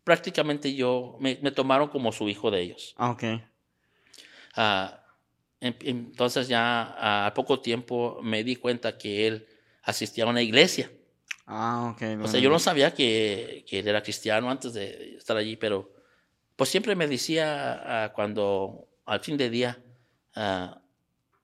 prácticamente 0.04 0.74
yo, 0.74 1.16
me, 1.20 1.38
me 1.42 1.50
tomaron 1.50 1.88
como 1.88 2.12
su 2.12 2.28
hijo 2.28 2.50
de 2.50 2.60
ellos. 2.62 2.94
Ah, 2.96 3.10
Ok. 3.10 3.24
Ah, 4.54 5.04
en- 5.60 5.76
entonces 5.82 6.48
ya 6.48 7.24
al 7.26 7.32
poco 7.32 7.60
tiempo 7.60 8.20
me 8.22 8.42
di 8.44 8.56
cuenta 8.56 8.96
que 8.98 9.26
él 9.26 9.46
asistía 9.82 10.24
a 10.24 10.28
una 10.28 10.42
iglesia. 10.42 10.90
Ah, 11.46 11.90
ok. 11.92 12.02
O 12.24 12.28
sea, 12.28 12.40
yo 12.40 12.50
no 12.50 12.58
sabía 12.58 12.92
que, 12.94 13.64
que 13.68 13.78
él 13.80 13.88
era 13.88 14.02
cristiano 14.02 14.50
antes 14.50 14.72
de 14.74 15.16
estar 15.16 15.36
allí, 15.36 15.56
pero 15.56 15.92
pues 16.56 16.70
siempre 16.70 16.94
me 16.96 17.06
decía 17.06 18.04
ah, 18.04 18.12
cuando 18.12 18.88
al 19.06 19.20
fin 19.20 19.36
de 19.36 19.48
día 19.50 19.78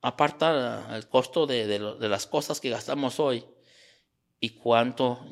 aparta 0.02 0.88
el 0.96 1.08
costo 1.08 1.46
de, 1.46 1.66
de 1.66 1.78
de 1.78 2.08
las 2.08 2.26
cosas 2.26 2.60
que 2.60 2.70
gastamos 2.70 3.18
hoy 3.20 3.44
y 4.44 4.50
cuánto 4.50 5.24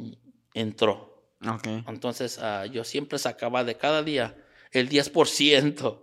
entró. 0.54 1.24
Ok. 1.46 1.66
Entonces 1.88 2.38
ah, 2.38 2.66
yo 2.66 2.84
siempre 2.84 3.18
sacaba 3.18 3.64
de 3.64 3.76
cada 3.76 4.02
día 4.02 4.36
el 4.70 4.88
10% 4.88 6.02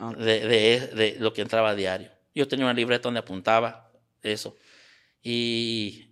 Ok. 0.00 0.16
de, 0.16 0.40
de, 0.46 0.86
de 0.94 1.16
lo 1.20 1.32
que 1.32 1.42
entraba 1.42 1.70
a 1.70 1.74
diario. 1.74 2.10
Yo 2.34 2.46
tenía 2.48 2.64
una 2.66 2.74
libreta 2.74 3.04
donde 3.04 3.20
apuntaba 3.20 3.90
eso. 4.22 4.56
Y, 5.22 6.10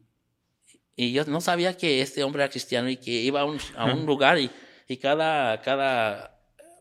y 0.96 1.12
yo 1.12 1.24
no 1.26 1.40
sabía 1.40 1.76
que 1.76 2.00
este 2.02 2.22
hombre 2.24 2.42
era 2.42 2.50
cristiano 2.50 2.88
y 2.90 2.96
que 2.96 3.10
iba 3.12 3.40
a 3.40 3.44
un, 3.44 3.58
a 3.76 3.84
un 3.86 4.04
lugar 4.10 4.38
y, 4.38 4.50
y 4.88 4.96
cada, 4.96 5.60
cada, 5.62 6.38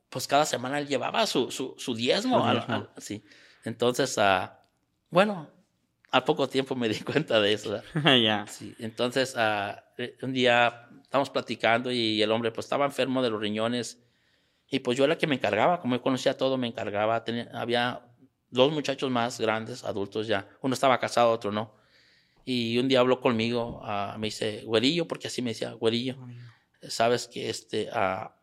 pues 0.09 0.27
cada 0.27 0.45
semana 0.45 0.79
él 0.79 0.87
llevaba 0.87 1.25
su, 1.27 1.51
su, 1.51 1.75
su 1.77 1.93
diezmo. 1.95 2.43
Al- 2.45 2.65
al- 2.67 2.89
sí. 2.97 3.23
Entonces, 3.63 4.17
ah, 4.17 4.59
bueno, 5.09 5.49
al 6.15 6.23
poco 6.23 6.47
tiempo 6.47 6.75
me 6.75 6.87
di 6.87 6.99
cuenta 7.01 7.39
de 7.41 7.53
eso. 7.53 7.81
ya. 8.23 8.45
Sí, 8.47 8.73
entonces 8.79 9.35
ah, 9.37 9.83
eh, 9.97 10.17
un 10.21 10.31
día 10.33 10.87
estábamos 11.01 11.29
platicando 11.29 11.91
y 11.91 12.21
el 12.21 12.31
hombre 12.31 12.51
pues 12.51 12.65
estaba 12.65 12.85
enfermo 12.85 13.21
de 13.21 13.29
los 13.29 13.39
riñones 13.41 13.99
y 14.69 14.79
pues 14.79 14.97
yo 14.97 15.03
era 15.03 15.13
el 15.13 15.19
que 15.19 15.27
me 15.27 15.35
encargaba, 15.35 15.79
como 15.81 15.95
yo 15.95 16.01
conocía 16.01 16.37
todo, 16.37 16.57
me 16.57 16.67
encargaba. 16.67 17.23
Tenía- 17.23 17.49
había 17.53 18.01
dos 18.49 18.71
muchachos 18.71 19.11
más 19.11 19.39
grandes, 19.39 19.83
adultos 19.83 20.27
ya. 20.27 20.47
Uno 20.61 20.73
estaba 20.73 20.99
casado, 20.99 21.31
otro 21.31 21.51
no. 21.51 21.75
Y 22.45 22.77
un 22.77 22.87
día 22.87 22.99
habló 23.01 23.19
conmigo, 23.21 23.81
ah, 23.83 24.15
me 24.17 24.27
dice, 24.27 24.61
güerillo, 24.65 25.07
porque 25.07 25.27
así 25.27 25.41
me 25.41 25.49
decía, 25.51 25.73
güerillo, 25.73 26.15
sabes 26.87 27.27
que 27.27 27.49
este, 27.49 27.89
ah, 27.91 28.35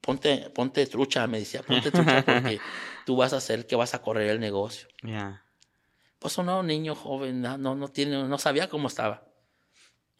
ponte, 0.00 0.50
ponte 0.50 0.86
trucha, 0.86 1.26
me 1.26 1.38
decía, 1.38 1.62
ponte 1.62 1.90
trucha 1.90 2.24
porque 2.24 2.58
tú 3.06 3.16
vas 3.16 3.32
a 3.32 3.40
ser 3.40 3.60
el 3.60 3.66
que 3.66 3.76
vas 3.76 3.94
a 3.94 4.02
correr 4.02 4.30
el 4.30 4.40
negocio. 4.40 4.88
Ya. 5.02 5.44
Pues 6.22 6.38
no, 6.38 6.62
niño 6.62 6.94
joven, 6.94 7.40
no, 7.42 7.58
no, 7.58 7.74
no 7.74 7.88
tiene, 7.88 8.22
no 8.28 8.38
sabía 8.38 8.68
cómo 8.68 8.86
estaba. 8.88 9.24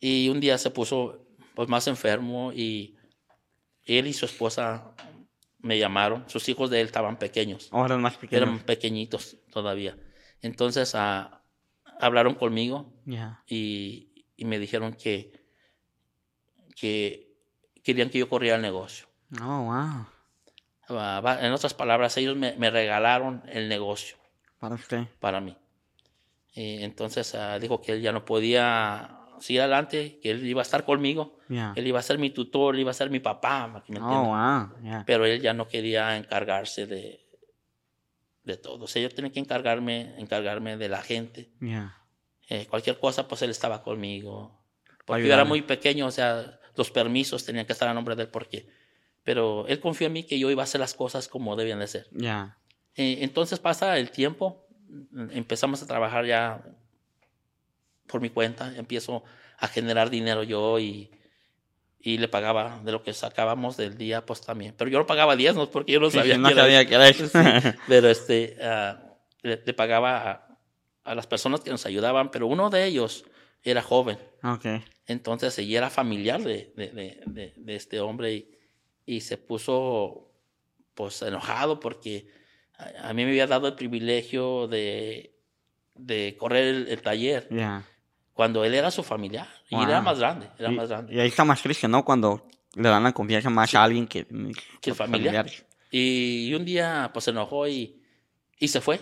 Y 0.01 0.29
un 0.29 0.41
día 0.41 0.59
se 0.59 0.71
puso 0.71 1.27
pues 1.55 1.69
más 1.69 1.87
enfermo 1.87 2.53
y 2.53 2.97
él 3.85 4.09
y 4.09 4.13
su 4.13 4.25
esposa 4.27 4.95
me 5.61 5.79
llamaron. 5.79 6.29
Sus 6.29 6.49
hijos 6.49 6.71
de 6.71 6.81
él 6.81 6.87
estaban 6.87 7.19
pequeños, 7.19 7.69
Ahora 7.71 7.97
más 7.99 8.17
pequeño. 8.17 8.43
eran 8.43 8.59
pequeñitos 8.61 9.37
todavía. 9.53 9.97
Entonces 10.41 10.95
ah, 10.97 11.45
hablaron 12.01 12.35
conmigo 12.35 12.93
y, 13.47 14.27
y 14.37 14.45
me 14.45 14.59
dijeron 14.59 14.95
que, 14.95 15.47
que 16.75 17.37
querían 17.85 18.11
que 18.11 18.19
yo 18.19 18.29
corriera 18.29 18.57
el 18.57 18.63
negocio. 18.63 19.07
Oh, 19.41 19.63
wow. 19.63 20.07
Ah, 20.99 21.39
En 21.41 21.53
otras 21.53 21.75
palabras, 21.75 22.17
ellos 22.17 22.37
me, 22.37 22.57
me 22.57 22.71
regalaron 22.71 23.43
el 23.49 23.69
negocio. 23.69 24.17
Para 24.59 24.75
usted. 24.75 25.07
para 25.21 25.41
mí. 25.41 25.57
Y 26.55 26.83
entonces 26.83 27.35
ah, 27.35 27.59
dijo 27.59 27.81
que 27.81 27.93
él 27.93 28.03
ya 28.03 28.13
no 28.13 28.25
podía 28.25 29.19
seguir 29.41 29.63
adelante, 29.63 30.19
que 30.23 30.31
él 30.31 30.47
iba 30.47 30.61
a 30.61 30.63
estar 30.63 30.85
conmigo, 30.85 31.39
Ya. 31.49 31.73
él 31.77 31.87
iba 31.87 31.99
a 31.99 32.03
ser 32.03 32.19
mi 32.19 32.31
tutor, 32.31 32.75
él 32.75 32.83
iba 32.83 32.91
a 32.91 32.95
ser 32.95 33.11
mi 33.11 33.19
papá, 33.21 33.83
¿me? 33.89 33.99
Oh, 33.99 34.25
wow. 34.27 34.69
Ya. 34.85 35.03
pero 35.07 35.27
él 35.27 35.41
ya 35.41 35.53
no 35.53 35.67
quería 35.67 36.17
encargarse 36.17 36.87
de, 36.87 37.27
de 38.45 38.57
todo. 38.57 38.85
O 38.85 38.87
sea, 38.87 39.03
yo 39.03 39.09
tenía 39.11 39.33
que 39.33 39.41
encargarme, 39.41 40.15
encargarme 40.19 40.77
de 40.77 40.89
la 40.89 41.03
gente. 41.03 41.51
Ya. 41.61 41.97
Eh, 42.49 42.67
cualquier 42.69 42.99
cosa, 42.99 43.27
pues 43.27 43.43
él 43.43 43.51
estaba 43.51 43.83
conmigo. 43.83 44.63
Porque 45.07 45.27
yo 45.27 45.33
era 45.35 45.45
muy 45.45 45.63
pequeño, 45.63 46.07
o 46.07 46.11
sea, 46.13 46.61
los 46.77 46.91
permisos 46.91 47.45
tenían 47.45 47.67
que 47.67 47.73
estar 47.73 47.89
a 47.89 47.95
nombre 47.95 48.15
de 48.15 48.23
él 48.25 48.29
porque... 48.29 48.69
Pero 49.25 49.67
él 49.69 49.79
confió 49.81 50.09
en 50.09 50.13
mí 50.15 50.25
que 50.25 50.39
yo 50.39 50.51
iba 50.51 50.63
a 50.63 50.65
hacer 50.65 50.81
las 50.81 50.95
cosas 50.95 51.29
como 51.29 51.55
debían 51.57 51.79
de 51.79 51.87
ser. 51.87 52.09
Eh, 52.95 53.19
entonces 53.23 53.59
pasa 53.61 53.97
el 53.99 54.11
tiempo, 54.11 54.62
empezamos 55.31 55.83
a 55.83 55.87
trabajar 55.87 56.27
ya 56.27 56.63
por 58.07 58.21
mi 58.21 58.31
cuenta, 58.31 58.75
empiezo 58.77 59.25
a 59.59 59.69
generar 59.69 60.11
dinero 60.11 60.43
yo 60.43 60.79
y, 60.79 61.11
y 62.01 62.19
le 62.19 62.29
pagaba 62.29 62.81
de 62.85 62.93
lo 62.93 63.03
que 63.03 63.13
sacábamos 63.13 63.77
del 63.77 63.97
día, 63.97 64.27
pues 64.27 64.41
también. 64.41 64.75
Pero 64.77 64.91
yo 64.91 64.99
no 64.99 65.07
pagaba 65.07 65.37
diezmos 65.37 65.69
porque 65.69 65.93
yo 65.93 66.01
no 66.01 66.11
sabía 66.11 66.35
sí, 66.35 66.39
qué 66.43 66.43
no 66.43 66.49
sabía 66.63 66.87
qué 66.87 66.95
era 66.95 67.09
eso. 67.09 67.27
Sí, 67.29 67.39
pero 67.89 68.09
este, 68.09 68.57
ah, 68.61 69.03
le, 69.43 69.63
le 69.65 69.75
pagaba 69.75 70.31
a, 70.31 70.59
a 71.05 71.15
las 71.15 71.27
personas 71.27 71.61
que 71.61 71.71
nos 71.71 71.87
ayudaban, 71.87 72.31
pero 72.31 72.47
uno 72.47 72.71
de 72.71 72.85
ellos 72.87 73.25
era 73.63 73.83
joven. 73.83 74.19
Entonces 75.07 75.57
ella 75.59 75.79
era 75.79 75.91
familiar 75.91 76.43
de, 76.43 76.73
de, 76.77 76.89
de- 76.89 77.21
de- 77.27 77.55
de 77.57 77.77
este 77.77 78.01
hombre 78.01 78.35
y, 78.35 78.59
y 79.07 79.21
se 79.21 79.39
puso 79.39 80.33
pues 80.95 81.23
enojado 81.23 81.81
porque 81.81 82.29
a, 82.79 83.09
a 83.09 83.13
mí 83.13 83.25
me 83.25 83.31
había 83.31 83.47
dado 83.47 83.69
el 83.69 83.75
privilegio 83.75 84.67
de, 84.69 85.35
de 85.95 86.37
correr 86.39 86.67
el, 86.69 86.89
el 86.89 87.03
taller 87.03 87.49
Ya. 87.51 87.85
cuando 88.33 88.65
él 88.65 88.75
era 88.75 88.91
su 88.91 89.03
familiar 89.03 89.49
y 89.69 89.75
él 89.75 89.81
Wow. 89.83 89.89
era 89.91 90.01
más 90.01 90.19
grande, 90.19 90.49
era 90.59 90.71
Y, 90.73 90.75
más 90.77 90.89
grande 90.89 91.15
y 91.15 91.21
ahí 91.21 91.29
está 91.29 91.45
más 91.45 91.63
triste, 91.63 91.87
¿no? 91.89 92.05
Cuando 92.05 92.47
le 92.75 92.89
dan 92.89 93.03
la 93.05 93.13
confianza 93.13 93.51
más 93.51 93.75
a 93.75 93.83
alguien 93.85 94.07
que, 94.07 94.27
que 94.81 94.91
el 94.91 94.97
familiar. 94.97 95.47
Y, 95.91 96.49
y 96.49 96.55
un 96.55 96.65
día 96.65 97.11
pues 97.13 97.27
se 97.27 97.31
enojó 97.33 97.69
y, 97.69 98.03
y 98.59 98.69
se 98.69 98.81
fue. 98.81 98.99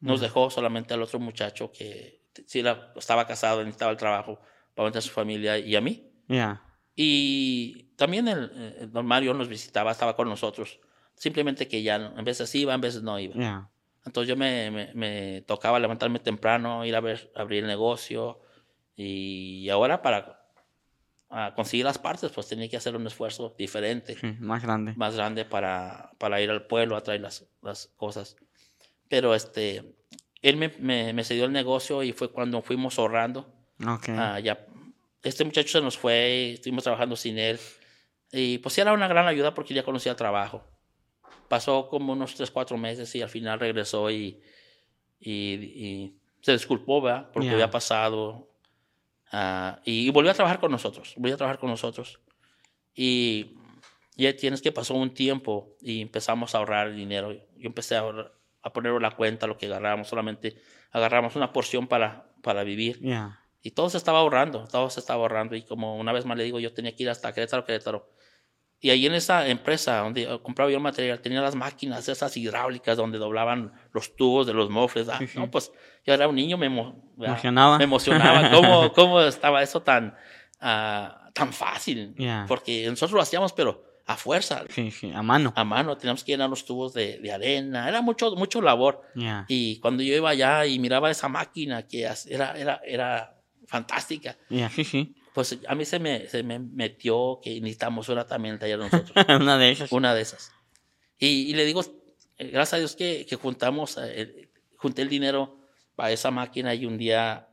Nos 0.00 0.20
dejó 0.20 0.50
solamente 0.50 0.94
al 0.94 1.02
otro 1.02 1.18
muchacho 1.18 1.70
que 1.72 2.22
sí 2.46 2.62
estaba 2.96 3.26
casado, 3.26 3.60
necesitaba 3.60 3.90
el 3.92 3.96
trabajo 3.98 4.40
para 4.74 4.86
mantener 4.86 4.98
a 5.04 5.06
su 5.06 5.10
familia 5.12 5.58
y 5.58 5.76
a 5.76 5.80
mí. 5.82 6.10
Ya. 6.28 6.62
Y 6.96 7.94
también 7.96 8.28
el, 8.28 8.74
el 8.80 8.90
don 8.92 9.04
Mario 9.06 9.34
nos 9.34 9.48
visitaba, 9.48 9.90
estaba 9.92 10.16
con 10.16 10.28
nosotros. 10.28 10.78
Simplemente 11.16 11.68
que 11.68 11.82
ya 11.82 11.96
en 11.96 12.24
veces 12.24 12.54
iba, 12.54 12.74
en 12.74 12.80
veces 12.80 13.02
no 13.02 13.18
iba. 13.18 13.34
Ya. 13.34 13.70
Entonces 14.04 14.28
yo 14.28 14.36
me, 14.36 14.70
me- 14.70 14.92
me 14.94 15.42
tocaba 15.46 15.78
levantarme 15.78 16.18
temprano, 16.18 16.84
ir 16.84 16.94
a 16.96 17.00
ver, 17.00 17.30
abrir 17.34 17.62
el 17.62 17.68
negocio. 17.68 18.40
Y 18.96 19.68
ahora 19.70 20.02
para 20.02 20.40
conseguir 21.56 21.84
las 21.84 21.98
partes, 21.98 22.30
pues 22.30 22.46
tenía 22.48 22.68
que 22.68 22.76
hacer 22.76 22.94
un 22.94 23.06
esfuerzo 23.06 23.54
diferente, 23.58 24.14
Sí, 24.16 24.36
más 24.38 24.62
grande. 24.62 24.92
más 24.96 25.16
grande 25.16 25.44
para, 25.44 26.12
para 26.18 26.40
ir 26.40 26.50
al 26.50 26.66
pueblo 26.66 26.96
a 26.96 27.02
traer 27.02 27.22
las, 27.22 27.44
las 27.62 27.88
cosas. 27.96 28.36
Pero 29.08 29.34
este, 29.34 29.96
él 30.42 30.56
me, 30.56 30.68
me, 30.78 31.12
me 31.12 31.24
cedió 31.24 31.44
el 31.46 31.52
negocio 31.52 32.02
y 32.04 32.12
fue 32.12 32.30
cuando 32.30 32.62
fuimos 32.62 32.98
ahorrando. 32.98 33.52
Ok. 33.84 34.10
Ah, 34.10 34.38
ya, 34.38 34.64
este 35.24 35.44
muchacho 35.44 35.78
se 35.78 35.80
nos 35.80 35.98
fue, 35.98 36.52
estuvimos 36.52 36.84
trabajando 36.84 37.16
sin 37.16 37.38
él. 37.38 37.58
Y 38.30 38.58
pues 38.58 38.76
era 38.78 38.92
una 38.92 39.08
gran 39.08 39.26
ayuda 39.26 39.54
porque 39.54 39.74
ya 39.74 39.82
conocía 39.82 40.12
el 40.12 40.16
trabajo. 40.18 40.64
Pasó 41.48 41.88
como 41.88 42.12
unos 42.12 42.34
3, 42.34 42.50
4 42.50 42.76
meses 42.76 43.14
y 43.14 43.22
al 43.22 43.28
final 43.28 43.60
regresó 43.60 44.10
y, 44.10 44.40
y, 45.20 45.30
y 45.30 46.16
se 46.40 46.52
disculpó, 46.52 47.00
¿verdad? 47.00 47.30
Porque 47.32 47.48
había 47.54 47.70
pasado. 47.70 48.48
Ah, 49.32 49.80
y, 49.84 50.06
y 50.06 50.10
volvió 50.10 50.30
a 50.30 50.34
trabajar 50.34 50.60
con 50.60 50.70
nosotros, 50.70 51.14
volvió 51.16 51.34
a 51.34 51.38
trabajar 51.38 51.58
con 51.58 51.70
nosotros. 51.70 52.20
Y 52.94 53.56
ya 54.16 54.34
tienes 54.36 54.62
que 54.62 54.70
pasó 54.72 54.94
un 54.94 55.12
tiempo 55.12 55.76
y 55.80 56.00
empezamos 56.02 56.54
a 56.54 56.58
ahorrar 56.58 56.92
dinero. 56.94 57.32
Yo 57.32 57.40
empecé 57.66 57.96
a, 57.96 58.02
ahorrar- 58.02 58.32
a 58.62 58.72
poner 58.72 58.92
la 59.00 59.10
cuenta 59.10 59.46
lo 59.46 59.58
que 59.58 59.66
agarrábamos, 59.66 60.08
solamente 60.08 60.56
agarramos 60.92 61.34
una 61.36 61.52
porción 61.52 61.88
para, 61.88 62.32
para 62.42 62.62
vivir. 62.64 62.98
Y 63.62 63.70
todo 63.72 63.88
se 63.90 63.96
estaba 63.96 64.18
ahorrando, 64.20 64.68
todo 64.68 64.90
se 64.90 65.00
estaba 65.00 65.22
ahorrando. 65.22 65.56
Y 65.56 65.62
como 65.62 65.96
una 65.98 66.12
vez 66.12 66.24
más 66.26 66.36
le 66.36 66.44
digo, 66.44 66.60
yo 66.60 66.72
tenía 66.74 66.94
que 66.94 67.02
ir 67.04 67.10
hasta 67.10 67.32
Querétaro, 67.32 67.64
Querétaro. 67.64 68.08
Y 68.84 68.90
ahí 68.90 69.06
en 69.06 69.14
esa 69.14 69.48
empresa 69.48 70.00
donde 70.00 70.38
compraba 70.42 70.70
yo 70.70 70.76
el 70.76 70.82
material, 70.82 71.18
tenía 71.22 71.40
las 71.40 71.54
máquinas 71.54 72.06
esas 72.06 72.36
hidráulicas 72.36 72.98
donde 72.98 73.16
doblaban 73.16 73.72
los 73.94 74.14
tubos 74.14 74.46
de 74.46 74.52
los 74.52 74.68
mofles. 74.68 75.08
Ah, 75.08 75.16
Sí, 75.20 75.26
sí. 75.26 75.38
No, 75.38 75.50
pues 75.50 75.72
yo 76.04 76.12
era 76.12 76.28
un 76.28 76.34
niño, 76.36 76.58
me, 76.58 76.68
¿verdad? 76.68 76.92
Emocionaba. 77.16 77.78
me 77.78 77.84
emocionaba. 77.84 78.50
¿Cómo, 78.52 78.92
cómo 78.92 79.22
estaba 79.22 79.62
eso 79.62 79.80
tan, 79.80 80.14
ah, 80.60 81.30
tan 81.32 81.54
fácil? 81.54 82.14
Ya. 82.18 82.44
Porque 82.46 82.84
nosotros 82.90 83.12
lo 83.12 83.22
hacíamos, 83.22 83.54
pero 83.54 83.82
a 84.04 84.16
fuerza, 84.18 84.64
Sí, 84.68 84.90
sí, 84.90 85.10
a 85.14 85.22
mano. 85.22 85.54
a 85.56 85.64
mano. 85.64 85.96
Teníamos 85.96 86.22
que 86.22 86.32
llenar 86.32 86.50
los 86.50 86.66
tubos 86.66 86.92
de, 86.92 87.20
de 87.20 87.32
arena. 87.32 87.88
Era 87.88 88.02
mucho, 88.02 88.36
mucho 88.36 88.60
labor. 88.60 89.00
Ya. 89.14 89.46
Y 89.48 89.78
cuando 89.80 90.02
yo 90.02 90.14
iba 90.14 90.28
allá 90.28 90.66
y 90.66 90.78
miraba 90.78 91.10
esa 91.10 91.28
máquina 91.28 91.86
que 91.86 92.02
era, 92.28 92.52
era, 92.52 92.80
era 92.84 93.34
fantástica, 93.66 94.36
Ya, 94.50 94.68
sí, 94.68 94.84
sí. 94.84 95.14
Pues 95.34 95.58
a 95.66 95.74
mí 95.74 95.84
se 95.84 95.98
me, 95.98 96.28
se 96.28 96.44
me 96.44 96.60
metió 96.60 97.40
que 97.42 97.60
necesitamos 97.60 98.08
una 98.08 98.24
también 98.24 98.54
el 98.54 98.60
taller 98.60 98.78
de 98.78 98.84
nosotros, 98.84 99.26
Una 99.40 99.58
de 99.58 99.70
esas. 99.72 99.90
una 99.92 100.14
de 100.14 100.22
esas. 100.22 100.52
Y, 101.18 101.50
y 101.50 101.54
le 101.54 101.64
digo, 101.64 101.82
eh, 102.38 102.50
gracias 102.50 102.74
a 102.74 102.76
Dios 102.78 102.94
que, 102.94 103.26
que 103.26 103.34
juntamos, 103.34 103.98
eh, 104.00 104.48
junté 104.76 105.02
el 105.02 105.08
dinero 105.08 105.58
para 105.96 106.12
esa 106.12 106.30
máquina 106.30 106.72
y 106.72 106.86
un 106.86 106.96
día 106.96 107.48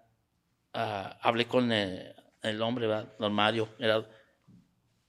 ah, 0.75 1.17
hablé 1.21 1.47
con 1.47 1.71
el, 1.71 2.13
el 2.43 2.61
hombre, 2.61 2.85
¿verdad? 2.85 3.13
don 3.17 3.33
Mario, 3.33 3.67
era, 3.79 4.07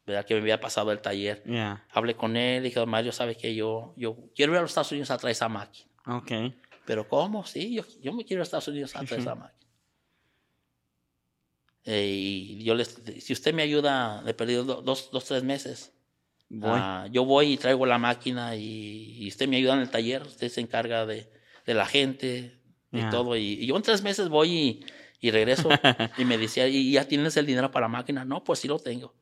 ¿verdad? 0.06 0.24
que 0.24 0.34
me 0.34 0.40
había 0.40 0.58
pasado 0.58 0.92
el 0.92 1.02
taller. 1.02 1.42
Yeah. 1.44 1.86
Hablé 1.90 2.16
con 2.16 2.38
él, 2.38 2.62
dije, 2.62 2.80
don 2.80 2.88
Mario, 2.88 3.12
¿sabe 3.12 3.36
que 3.36 3.54
yo, 3.54 3.92
yo 3.98 4.16
quiero 4.34 4.52
ir 4.52 4.58
a 4.58 4.62
los 4.62 4.70
Estados 4.70 4.92
Unidos 4.92 5.10
a 5.10 5.18
traer 5.18 5.32
esa 5.32 5.50
máquina? 5.50 5.90
Okay. 6.06 6.58
Pero 6.86 7.06
¿cómo? 7.06 7.44
Sí, 7.44 7.74
yo, 7.74 7.82
yo 8.00 8.14
me 8.14 8.24
quiero 8.24 8.38
ir 8.38 8.40
a 8.40 8.44
Estados 8.44 8.68
Unidos 8.68 8.96
a 8.96 9.04
traer 9.04 9.20
esa 9.20 9.34
máquina. 9.34 9.61
Eh, 11.84 12.06
y 12.58 12.62
yo 12.64 12.74
les, 12.74 12.96
si 13.20 13.32
usted 13.32 13.52
me 13.54 13.62
ayuda, 13.62 14.22
le 14.22 14.34
perdí 14.34 14.54
do- 14.54 14.82
dos, 14.82 15.10
dos, 15.10 15.24
tres 15.24 15.42
meses. 15.42 15.92
Ah, 16.62 17.08
yo 17.10 17.24
voy 17.24 17.52
y 17.54 17.56
traigo 17.56 17.86
la 17.86 17.98
máquina 17.98 18.54
y, 18.56 19.16
y 19.24 19.28
usted 19.28 19.48
me 19.48 19.56
ayuda 19.56 19.74
en 19.74 19.80
el 19.80 19.90
taller, 19.90 20.22
usted 20.22 20.48
se 20.50 20.60
encarga 20.60 21.06
de, 21.06 21.30
de 21.66 21.74
la 21.74 21.86
gente, 21.86 22.60
de 22.90 23.00
Ya. 23.00 23.10
todo. 23.10 23.36
Y, 23.36 23.54
y 23.54 23.66
yo 23.66 23.76
en 23.76 23.82
tres 23.82 24.02
meses 24.02 24.28
voy 24.28 24.50
y, 24.52 24.84
y 25.20 25.30
regreso 25.30 25.70
y 26.18 26.24
me 26.26 26.36
decía, 26.38 26.68
¿y 26.68 26.92
ya 26.92 27.08
tienes 27.08 27.36
el 27.38 27.46
dinero 27.46 27.70
para 27.70 27.84
la 27.84 27.88
máquina? 27.88 28.24
No, 28.24 28.44
pues 28.44 28.58
sí 28.60 28.68
lo 28.68 28.78
tengo. 28.78 29.14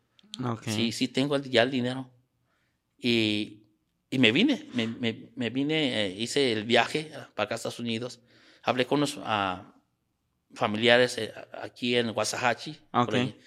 Okay. 0.45 0.73
Sí, 0.75 0.93
sí 0.93 1.09
tengo 1.09 1.37
el- 1.37 1.49
ya 1.49 1.63
el 1.63 1.71
dinero. 1.71 2.11
Y, 2.99 3.63
y 4.11 4.19
me 4.19 4.33
vine, 4.33 4.67
me, 4.75 4.87
me, 4.89 5.31
me 5.37 5.51
vine, 5.51 6.07
eh, 6.07 6.17
hice 6.19 6.53
el 6.53 6.65
viaje 6.65 7.11
para 7.35 7.45
acá 7.47 7.55
a 7.55 7.57
Estados 7.57 7.79
Unidos. 7.79 8.21
Hablé 8.63 8.87
con 8.87 8.99
unos 8.99 9.19
ah, 9.23 9.75
familiares 10.55 11.19
eh, 11.19 11.33
aquí 11.63 11.97
en 11.97 12.11
Wasahachi. 12.11 12.77
por 12.91 13.03
Ok. 13.09 13.15
ahí, 13.15 13.41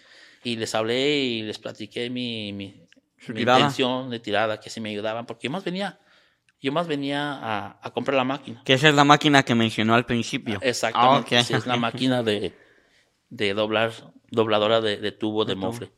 y 0.43 0.55
les 0.57 0.73
hablé 0.75 1.15
y 1.19 1.41
les 1.43 1.57
platiqué 1.59 2.09
mi, 2.09 2.51
mi, 2.53 2.87
intención 3.29 4.09
de 4.09 4.19
tirada, 4.19 4.59
que 4.59 4.69
si 4.69 4.81
me 4.81 4.89
ayudaban, 4.89 5.25
porque 5.25 5.47
yo 5.47 5.51
más 5.51 5.63
venía, 5.63 5.99
yo 6.61 6.71
más 6.71 6.87
venía 6.87 7.33
a, 7.33 7.79
a 7.81 7.91
comprar 7.91 8.15
la 8.17 8.23
máquina. 8.23 8.61
Que 8.65 8.73
esa 8.73 8.89
es 8.89 8.95
la 8.95 9.03
máquina 9.05 9.43
que 9.43 9.55
mencionó 9.55 9.95
al 9.95 10.05
principio. 10.05 10.59
Exactamente, 10.61 11.35
Ah, 11.37 11.39
ok, 11.39 11.45
sí, 11.45 11.53
es 11.53 11.67
ok. 11.67 11.77
máquina 11.77 12.23
de, 12.23 12.53
de 13.29 13.53
doblar, 13.53 13.91
dobladora 14.31 14.81
de, 14.81 14.97
de 14.97 15.11
tubo 15.11 15.45
de 15.45 15.55
De 15.55 15.55
tubo. 15.61 15.67
mofle. 15.67 15.91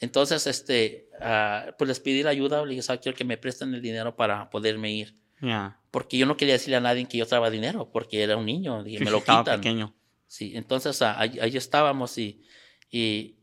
Entonces, 0.00 0.46
este, 0.48 1.08
ah, 1.20 1.66
pues 1.78 1.86
les 1.88 2.00
pedí 2.00 2.22
la 2.22 2.30
ayuda, 2.30 2.62
le 2.64 2.70
dije, 2.70 2.82
¿sabes? 2.82 3.00
Quiero 3.00 3.16
que 3.16 3.24
me 3.24 3.36
presten 3.38 3.72
el 3.74 3.80
dinero 3.80 4.16
para 4.16 4.50
poderme 4.50 4.92
ir. 4.92 5.16
Yeah. 5.40 5.78
Porque 5.90 6.18
yo 6.18 6.26
no 6.26 6.36
quería 6.36 6.54
decirle 6.54 6.76
a 6.76 6.80
nadie 6.80 7.06
que 7.06 7.16
yo 7.18 7.26
traía 7.26 7.48
dinero, 7.50 7.90
porque 7.92 8.22
era 8.22 8.36
un 8.36 8.44
niño, 8.46 8.82
dije, 8.82 8.98
Sí, 8.98 9.04
me 9.04 9.10
lo 9.12 9.20
quitan. 9.20 9.44
pequeño. 9.60 9.94
Sí, 10.34 10.50
entonces 10.56 11.00
ah, 11.00 11.14
ahí, 11.16 11.38
ahí 11.40 11.56
estábamos 11.56 12.18
y, 12.18 12.42
y, 12.90 13.36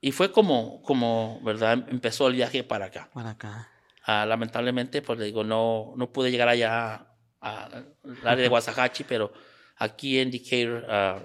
y 0.00 0.10
fue 0.10 0.32
como, 0.32 0.82
como, 0.82 1.40
¿verdad? 1.44 1.86
Empezó 1.88 2.26
el 2.26 2.34
viaje 2.34 2.64
para 2.64 2.86
acá. 2.86 3.08
Para 3.14 3.30
acá. 3.30 3.70
Ah, 4.04 4.26
lamentablemente, 4.26 5.02
pues 5.02 5.20
le 5.20 5.26
digo, 5.26 5.44
no, 5.44 5.92
no 5.96 6.10
pude 6.10 6.32
llegar 6.32 6.48
allá 6.48 7.12
al 7.40 7.94
área 8.24 8.42
de 8.42 8.48
Wasahachi, 8.54 9.04
pero 9.04 9.32
aquí 9.76 10.18
en 10.18 10.32
Decatur 10.32 10.84
ah, 10.88 11.22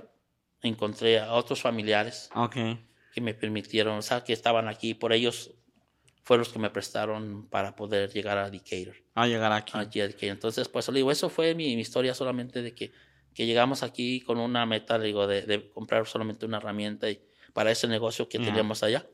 encontré 0.61 1.19
a 1.19 1.33
otros 1.33 1.59
familiares 1.63 2.29
Ok. 2.35 2.57
que 3.11 3.21
me 3.21 3.33
permitieron, 3.33 3.97
o 3.97 4.01
sea, 4.03 4.23
que 4.23 4.33
estaban 4.33 4.67
aquí, 4.67 4.93
por 4.93 5.13
ellos 5.13 5.49
fueron 6.23 6.41
los 6.41 6.53
que 6.53 6.59
me 6.59 6.69
prestaron 6.69 7.47
para 7.49 7.75
poder 7.75 8.11
llegar 8.13 8.37
a 8.37 8.51
Decatur. 8.51 8.95
A 9.15 9.25
llegar 9.25 9.51
aquí. 9.51 9.71
Aquí 9.73 9.99
a 9.99 10.05
Decatur. 10.05 10.29
Entonces, 10.29 10.67
pues 10.69 10.87
le 10.89 10.97
digo, 10.97 11.11
eso 11.11 11.27
fue 11.27 11.55
mi, 11.55 11.75
mi 11.75 11.81
historia 11.81 12.13
solamente 12.13 12.61
de 12.61 12.75
que, 12.75 12.91
que 13.33 13.45
llegamos 13.45 13.83
aquí 13.83 14.21
con 14.21 14.37
una 14.37 14.65
meta, 14.65 14.99
digo, 14.99 15.27
de, 15.27 15.43
de 15.43 15.69
comprar 15.69 16.07
solamente 16.07 16.45
una 16.45 16.57
herramienta 16.57 17.09
y, 17.09 17.21
para 17.53 17.71
ese 17.71 17.87
negocio 17.87 18.29
que 18.29 18.39
teníamos 18.39 18.83
allá. 18.83 19.05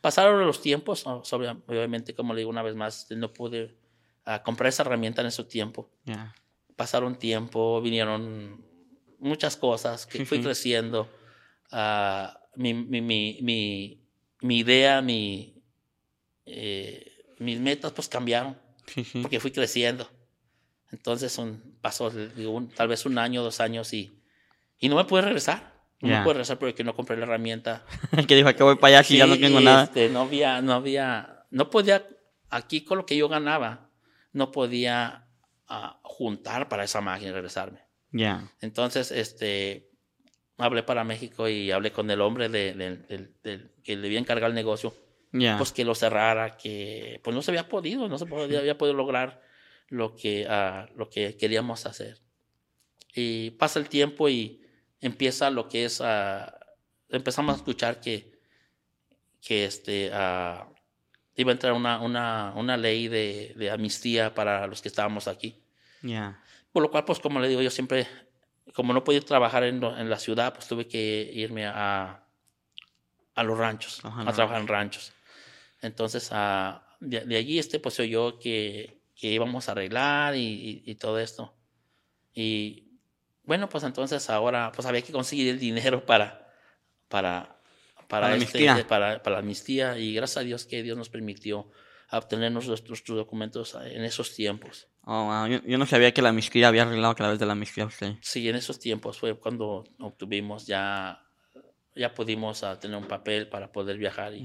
Pasaron 0.00 0.46
los 0.46 0.62
tiempos, 0.62 1.04
obviamente, 1.06 2.14
como 2.14 2.32
le 2.32 2.40
digo 2.40 2.50
una 2.50 2.62
vez 2.62 2.74
más, 2.74 3.06
no 3.10 3.32
pude 3.32 3.76
ah, 4.24 4.42
comprar 4.42 4.68
esa 4.68 4.82
herramienta 4.82 5.20
en 5.20 5.28
ese 5.28 5.44
tiempo. 5.44 5.90
Yeah. 6.04 6.34
Pasaron 6.76 7.16
tiempo, 7.18 7.80
vinieron 7.82 8.64
muchas 9.18 9.56
cosas, 9.56 10.06
que 10.06 10.24
fui 10.24 10.40
creciendo. 10.40 11.08
Ah, 11.70 12.40
mi, 12.56 12.72
mi, 12.72 13.00
mi, 13.00 13.38
mi, 13.42 14.02
mi 14.40 14.58
idea, 14.58 15.02
mi, 15.02 15.62
eh, 16.46 17.12
mis 17.38 17.60
metas, 17.60 17.92
pues 17.92 18.08
cambiaron 18.08 18.56
porque 19.22 19.40
fui 19.40 19.50
creciendo. 19.50 20.08
Entonces 20.92 21.36
un, 21.38 21.76
pasó 21.80 22.10
digo, 22.10 22.50
un- 22.52 22.68
tal 22.68 22.88
vez 22.88 23.06
un 23.06 23.18
año, 23.18 23.42
dos 23.42 23.60
años 23.60 23.92
y, 23.92 24.12
y 24.78 24.88
no 24.88 24.96
me 24.96 25.04
pude 25.04 25.22
regresar. 25.22 25.74
No 26.00 26.08
Ya. 26.08 26.18
me 26.18 26.24
pude 26.24 26.34
regresar 26.34 26.58
porque 26.58 26.82
no 26.84 26.94
compré 26.96 27.16
la 27.16 27.24
herramienta. 27.24 27.84
que 28.28 28.34
dijo 28.34 28.52
que 28.54 28.62
voy 28.62 28.76
para 28.76 28.98
allá 28.98 29.04
si 29.06 29.18
ya 29.18 29.26
no 29.26 29.34
Sí, 29.34 29.40
tengo 29.40 29.60
nada. 29.60 29.84
este, 29.84 30.08
no 30.08 30.22
había, 30.22 30.60
no 30.62 30.72
había, 30.72 31.44
no 31.50 31.68
podía, 31.70 32.06
aquí 32.48 32.84
con 32.84 32.98
lo 32.98 33.06
que 33.06 33.16
yo 33.16 33.28
ganaba, 33.28 33.90
no 34.32 34.50
podía 34.50 35.26
ah, 35.68 36.00
juntar 36.02 36.68
para 36.68 36.84
esa 36.84 37.00
máquina 37.00 37.30
y 37.30 37.34
regresarme. 37.34 37.80
Ya. 38.12 38.50
Entonces, 38.60 39.12
este, 39.12 39.90
hablé 40.58 40.82
para 40.82 41.04
México 41.04 41.48
y 41.48 41.70
hablé 41.70 41.92
con 41.92 42.10
el 42.10 42.20
hombre 42.20 42.48
de- 42.48 43.30
que 43.84 43.96
le 43.96 44.06
había 44.06 44.18
encargado 44.18 44.48
el 44.48 44.54
negocio 44.54 44.94
Ya. 45.32 45.56
pues 45.58 45.70
que 45.72 45.84
lo 45.84 45.94
cerrara, 45.94 46.56
que 46.56 47.20
pues 47.22 47.34
no 47.36 47.42
se 47.42 47.50
había 47.52 47.68
podido, 47.68 48.08
no 48.08 48.18
se 48.18 48.26
podía, 48.26 48.58
había 48.60 48.76
podido 48.78 48.96
lograr 48.96 49.42
lo 49.90 50.16
que, 50.16 50.46
ah, 50.48 50.88
lo 50.96 51.10
que 51.10 51.36
queríamos 51.36 51.84
hacer. 51.84 52.18
Y 53.14 53.50
pasa 53.52 53.78
el 53.78 53.88
tiempo 53.88 54.28
y 54.28 54.62
empieza 55.00 55.50
lo 55.50 55.68
que 55.68 55.84
es, 55.84 56.00
ah, 56.00 56.58
empezamos 57.10 57.54
a 57.54 57.58
escuchar 57.58 58.00
que, 58.00 58.40
que 59.42 59.64
este, 59.64 60.10
ah, 60.14 60.68
iba 61.36 61.50
a 61.50 61.54
entrar 61.54 61.72
una, 61.72 62.00
una, 62.00 62.52
una 62.56 62.76
ley 62.76 63.08
de, 63.08 63.52
de 63.56 63.70
amnistía 63.70 64.32
para 64.34 64.66
los 64.66 64.80
que 64.80 64.88
estábamos 64.88 65.26
aquí. 65.28 65.60
Ya. 66.02 66.42
Por 66.72 66.82
lo 66.82 66.90
cual, 66.90 67.04
pues 67.04 67.18
como 67.18 67.40
le 67.40 67.48
digo, 67.48 67.60
yo 67.62 67.70
siempre, 67.70 68.06
como 68.74 68.92
no 68.92 69.02
podía 69.02 69.20
trabajar 69.20 69.64
en, 69.64 69.80
lo- 69.80 69.98
en 69.98 70.08
la 70.08 70.18
ciudad, 70.18 70.54
pues 70.54 70.68
tuve 70.68 70.86
que 70.86 71.30
irme 71.34 71.66
a, 71.66 72.24
a 73.34 73.42
los 73.42 73.58
ranchos, 73.58 74.00
a 74.04 74.32
trabajar 74.32 74.60
en 74.60 74.68
ranchos. 74.68 75.12
Entonces, 75.82 76.30
de, 77.00 77.20
de 77.22 77.36
allí 77.36 77.58
este, 77.58 77.80
pues 77.80 77.98
oyó 77.98 78.38
que, 78.38 78.99
que 79.20 79.28
íbamos 79.28 79.68
a 79.68 79.72
arreglar 79.72 80.34
y, 80.36 80.40
y- 80.40 80.82
y 80.90 80.94
todo 80.94 81.18
esto. 81.18 81.54
Y 82.32 82.98
bueno, 83.44 83.68
pues 83.68 83.84
entonces 83.84 84.30
ahora 84.30 84.72
pues 84.74 84.86
había 84.86 85.02
que 85.02 85.12
conseguir 85.12 85.48
el 85.48 85.58
dinero 85.58 86.06
para, 86.06 86.48
para, 87.08 87.60
para, 87.96 88.06
Para 88.08 88.28
la 88.30 88.36
este, 88.36 88.68
amnistía. 88.68 88.88
para, 88.88 89.22
para 89.22 89.34
la 89.36 89.40
amnistía. 89.40 89.98
Y 89.98 90.14
gracias 90.14 90.38
a 90.38 90.40
Dios 90.44 90.64
que 90.66 90.82
Dios 90.82 90.96
nos 90.96 91.08
permitió 91.08 91.70
obtener 92.12 92.50
nuestros, 92.50 92.86
nuestros 92.88 93.16
documentos 93.18 93.76
en 93.84 94.04
esos 94.04 94.34
tiempos. 94.34 94.88
Oh, 95.04 95.24
wow. 95.26 95.46
yo, 95.46 95.60
yo 95.66 95.78
no 95.78 95.86
sabía 95.86 96.12
que 96.12 96.22
la 96.22 96.28
amnistía 96.30 96.68
había 96.68 96.82
arreglado 96.82 97.12
a 97.12 97.16
través 97.16 97.38
de 97.38 97.46
la 97.46 97.52
amnistía 97.52 97.84
usted. 97.86 98.14
Sí, 98.20 98.48
en 98.48 98.56
esos 98.56 98.78
tiempos 98.80 99.18
fue 99.18 99.38
cuando 99.38 99.84
obtuvimos 99.98 100.66
ya, 100.66 101.22
ya 101.94 102.12
pudimos 102.14 102.64
tener 102.80 102.96
un 102.96 103.06
papel 103.08 103.48
para 103.48 103.70
poder 103.72 103.96
viajar 103.98 104.34
y. 104.34 104.44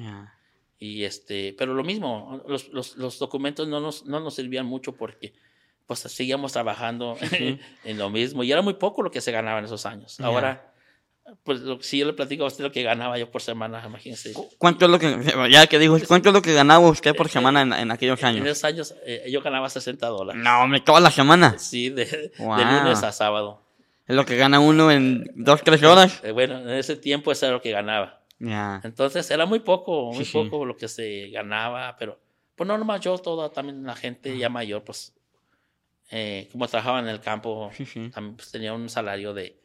y 0.77 1.03
este, 1.03 1.55
pero 1.57 1.73
lo 1.73 1.83
mismo, 1.83 2.41
los, 2.47 2.69
los, 2.69 2.97
los 2.97 3.17
documentos 3.19 3.67
no 3.67 3.79
nos, 3.79 4.05
no 4.05 4.19
nos 4.19 4.35
servían 4.35 4.65
mucho 4.65 4.93
porque 4.93 5.33
pues 5.87 5.99
seguíamos 5.99 6.51
trabajando 6.53 7.15
sí. 7.29 7.59
en 7.83 7.97
lo 7.97 8.09
mismo 8.09 8.43
y 8.43 8.51
era 8.51 8.61
muy 8.61 8.73
poco 8.73 9.01
lo 9.03 9.11
que 9.11 9.21
se 9.21 9.31
ganaba 9.31 9.59
en 9.59 9.65
esos 9.65 9.85
años. 9.85 10.17
Ya. 10.17 10.25
Ahora, 10.25 10.73
pues 11.43 11.61
lo- 11.61 11.81
si 11.81 11.99
yo 11.99 12.05
le 12.07 12.13
platico 12.13 12.43
a 12.43 12.47
usted 12.47 12.63
lo 12.63 12.71
que 12.71 12.83
ganaba 12.83 13.17
yo 13.17 13.31
por 13.31 13.41
semana, 13.41 13.81
imagínese. 13.85 14.33
¿Cuánto 14.57 14.85
es 14.85 14.91
lo 14.91 14.99
que, 14.99 15.17
ya 15.51 15.65
que 15.67 15.79
dijo, 15.79 15.97
cuánto 16.07 16.29
es 16.29 16.33
lo 16.33 16.41
que 16.41 16.53
ganaba 16.53 16.87
usted 16.89 17.15
por 17.15 17.29
semana 17.29 17.61
en, 17.61 17.73
en 17.73 17.91
aquellos 17.91 18.19
En 18.21 18.25
años? 18.27 18.45
esos 18.47 18.63
años 18.63 18.95
eh, 19.05 19.25
yo 19.31 19.41
ganaba 19.41 19.69
60 19.69 20.05
dólares. 20.07 20.41
No, 20.43 20.61
hombre, 20.61 20.81
toda 20.81 20.99
la 20.99 21.09
semana. 21.11 21.57
Sí, 21.57 21.89
de, 21.89 22.05
de 22.05 22.31
Wow. 22.39 22.57
lunes 22.57 23.01
a 23.03 23.11
sábado. 23.11 23.61
Es 24.07 24.15
lo 24.15 24.23
que 24.25 24.35
gana 24.37 24.59
uno 24.59 24.91
en 24.91 25.25
dos, 25.35 25.63
tres 25.63 25.81
horas. 25.81 26.21
Eh, 26.23 26.31
bueno, 26.31 26.59
en 26.59 26.69
ese 26.69 26.95
tiempo 26.95 27.31
eso 27.31 27.47
era 27.47 27.55
lo 27.55 27.61
que 27.61 27.71
ganaba. 27.71 28.21
Ya. 28.39 28.81
Entonces 28.83 29.29
era 29.31 29.45
muy 29.45 29.59
poco, 29.59 30.11
muy 30.13 30.25
Sí, 30.25 30.31
sí. 30.31 30.37
poco 30.49 30.65
lo 30.65 30.75
que 30.75 30.87
se 30.87 31.29
ganaba, 31.29 31.95
pero 31.97 32.19
pues 32.55 32.67
no 32.67 32.77
nomás 32.77 33.01
yo, 33.01 33.17
toda 33.17 33.49
también 33.51 33.83
la 33.83 33.95
gente 33.95 34.37
ya 34.37 34.49
mayor, 34.49 34.83
pues 34.83 35.13
eh, 36.11 36.47
como 36.51 36.67
trabajaba 36.67 36.99
en 36.99 37.07
el 37.07 37.19
campo, 37.19 37.71
Sí, 37.73 37.85
sí. 37.85 38.09
también 38.13 38.35
pues, 38.35 38.51
tenía 38.51 38.73
un 38.73 38.89
salario 38.89 39.33
de, 39.33 39.59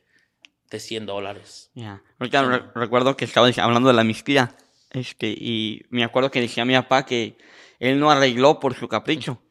de 0.71 0.81
100 0.81 1.07
dólares. 1.07 1.71
Ya. 1.75 2.03
Ahorita 2.19 2.43
re- 2.45 2.63
recuerdo 2.75 3.17
que 3.17 3.25
estaba 3.25 3.49
hablando 3.59 3.89
de 3.89 3.95
la 3.95 4.01
amnistía. 4.03 4.57
Este, 4.91 5.29
y 5.29 5.85
me 5.91 6.03
acuerdo 6.03 6.31
que 6.31 6.41
decía 6.41 6.65
mi 6.65 6.75
papá 6.75 7.05
que 7.07 7.37
él 7.79 8.01
no 8.01 8.11
arregló 8.11 8.59
por 8.59 8.75
su 8.75 8.89
capricho. 8.89 9.43